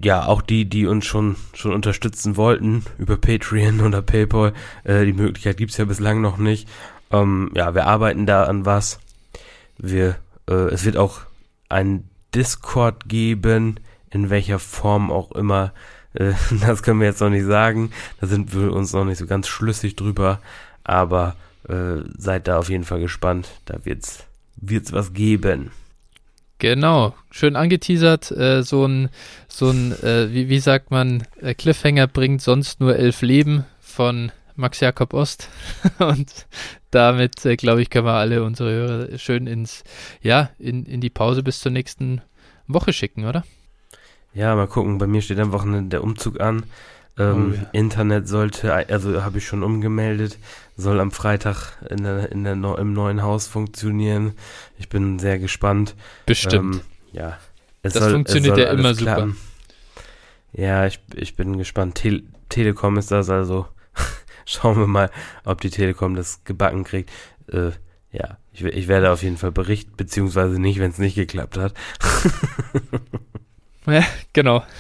ja, 0.03 0.27
auch 0.27 0.43
die, 0.43 0.69
die 0.69 0.87
uns 0.87 1.07
schon, 1.07 1.37
schon 1.55 1.73
unterstützen 1.73 2.37
wollten 2.37 2.85
über 2.99 3.17
Patreon 3.17 3.81
oder 3.81 4.03
PayPal. 4.03 4.53
Äh, 4.85 5.05
die 5.05 5.13
Möglichkeit 5.13 5.57
gibt's 5.57 5.77
ja 5.77 5.85
bislang 5.85 6.21
noch 6.21 6.39
nicht. 6.39 6.69
Ähm, 7.11 7.51
ja, 7.55 7.75
wir 7.75 7.87
arbeiten 7.87 8.27
da 8.27 8.45
an 8.45 8.67
was. 8.67 8.99
Wir, 9.79 10.17
äh, 10.49 10.55
es 10.55 10.85
wird 10.85 10.97
auch 10.97 11.21
ein 11.69 12.09
Discord 12.35 13.09
geben, 13.09 13.81
in 14.11 14.31
welcher 14.31 14.59
Form 14.59 15.11
auch 15.11 15.33
immer. 15.33 15.73
Äh, 16.15 16.33
das 16.61 16.83
können 16.83 17.01
wir 17.01 17.09
jetzt 17.09 17.21
noch 17.21 17.31
nicht 17.31 17.47
sagen. 17.47 17.93
Da 18.21 18.27
sind 18.27 18.55
wir 18.55 18.73
uns 18.73 18.93
noch 18.93 19.05
nicht 19.05 19.19
so 19.19 19.27
ganz 19.27 19.49
schlüssig 19.49 19.97
drüber. 19.97 20.41
Aber 20.85 21.37
äh, 21.69 22.03
seid 22.17 22.49
da 22.49 22.59
auf 22.59 22.71
jeden 22.71 22.85
Fall 22.85 23.01
gespannt. 23.01 23.49
Da 23.65 23.85
wird's, 23.85 24.25
wird's 24.57 24.93
was 24.93 25.13
geben. 25.13 25.71
Genau, 26.59 27.15
schön 27.31 27.55
angeteasert. 27.55 28.33
Äh, 28.33 28.63
so 28.63 28.85
ein, 28.85 29.11
so 29.47 29.71
ein, 29.71 29.93
äh, 30.03 30.33
wie, 30.33 30.49
wie 30.49 30.59
sagt 30.59 30.91
man, 30.91 31.23
äh, 31.41 31.55
Cliffhanger 31.55 32.09
bringt 32.09 32.43
sonst 32.43 32.81
nur 32.81 32.97
elf 32.97 33.23
Leben 33.23 33.65
von 33.81 34.33
Max 34.59 34.81
Jakob 34.81 35.15
Ost. 35.15 35.49
Und 35.99 36.47
damit, 36.91 37.45
äh, 37.47 37.57
glaube 37.57 37.81
ich, 37.81 37.91
können 37.91 38.07
wir 38.07 38.15
alle 38.15 38.43
unsere 38.43 38.71
Hörer 38.71 39.19
schön 39.19 39.47
ins, 39.47 39.85
ja, 40.21 40.51
in, 40.59 40.85
in 40.85 41.01
die 41.01 41.11
Pause 41.11 41.43
bis 41.43 41.61
zur 41.61 41.73
nächsten 41.73 42.21
Woche 42.67 42.93
schicken, 42.93 43.25
oder? 43.25 43.45
Ja, 44.35 44.55
mal 44.57 44.67
gucken. 44.67 44.99
Bei 44.99 45.07
mir 45.07 45.23
steht 45.23 45.39
am 45.39 45.53
Wochenende 45.53 45.91
der 45.91 46.05
Umzug 46.05 46.41
an. 46.41 46.65
Ähm, 47.19 47.53
oh, 47.53 47.57
ja. 47.57 47.71
Internet 47.73 48.29
sollte, 48.29 48.73
also 48.73 49.25
habe 49.25 49.39
ich 49.39 49.47
schon 49.47 49.63
umgemeldet, 49.63 50.39
soll 50.77 51.01
am 51.01 51.11
Freitag 51.11 51.73
in 51.89 52.05
der, 52.05 52.31
in 52.31 52.45
der, 52.45 52.55
im 52.55 52.93
neuen 52.93 53.23
Haus 53.23 53.47
funktionieren. 53.47 54.35
Ich 54.79 54.89
bin 54.89 55.19
sehr 55.19 55.39
gespannt. 55.39 55.95
Bestimmt. 56.27 56.77
Ähm, 56.77 56.81
ja. 57.13 57.39
das 57.83 57.95
soll, 57.95 58.13
funktioniert 58.13 58.59
ja 58.59 58.71
immer 58.71 58.95
klappen. 58.95 59.31
super. 59.33 60.63
Ja, 60.63 60.87
ich, 60.87 61.01
ich 61.15 61.37
bin 61.37 61.59
gespannt. 61.59 61.97
Te 61.97 62.23
Telekom 62.49 62.97
ist 62.97 63.11
das 63.11 63.31
also. 63.31 63.67
Schauen 64.49 64.79
wir 64.79 64.87
mal, 64.87 65.11
ob 65.45 65.61
die 65.61 65.69
Telekom 65.69 66.15
das 66.15 66.43
gebacken 66.45 66.83
kriegt. 66.83 67.11
Äh, 67.53 67.73
ja, 68.13 68.39
ich, 68.51 68.65
ich 68.65 68.89
werde 68.89 69.11
auf 69.13 69.23
jeden 69.23 69.37
Fall 69.37 69.53
berichten, 69.53 69.93
beziehungsweise 69.95 70.59
nicht, 70.59 70.79
wenn 70.79 70.91
es 70.91 70.97
nicht 70.97 71.17
geklappt 71.17 71.59
hat. 71.59 71.75
ja, 73.87 74.05
genau. 74.33 74.65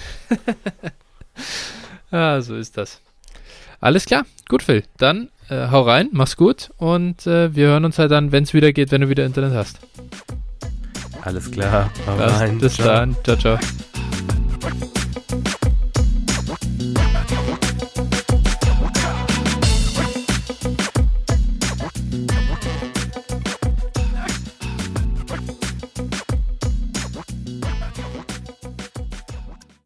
Ja, 2.10 2.40
so 2.40 2.56
ist 2.56 2.78
das. 2.78 3.02
Alles 3.80 4.06
klar, 4.06 4.24
gut, 4.48 4.62
Phil. 4.62 4.82
Dann 4.96 5.28
äh, 5.50 5.68
hau 5.70 5.82
rein, 5.82 6.08
mach's 6.10 6.36
gut 6.36 6.70
und 6.78 7.26
äh, 7.26 7.54
wir 7.54 7.66
hören 7.66 7.84
uns 7.84 7.98
halt 7.98 8.10
dann, 8.10 8.32
wenn 8.32 8.44
es 8.44 8.54
wieder 8.54 8.72
geht, 8.72 8.90
wenn 8.92 9.02
du 9.02 9.10
wieder 9.10 9.26
Internet 9.26 9.52
hast. 9.52 9.78
Alles 11.20 11.50
klar, 11.50 11.90
hau 12.06 12.16
rein. 12.16 12.58
Bis 12.58 12.76
ciao. 12.76 12.86
dann, 12.86 13.16
ciao, 13.24 13.36
ciao. 13.36 13.58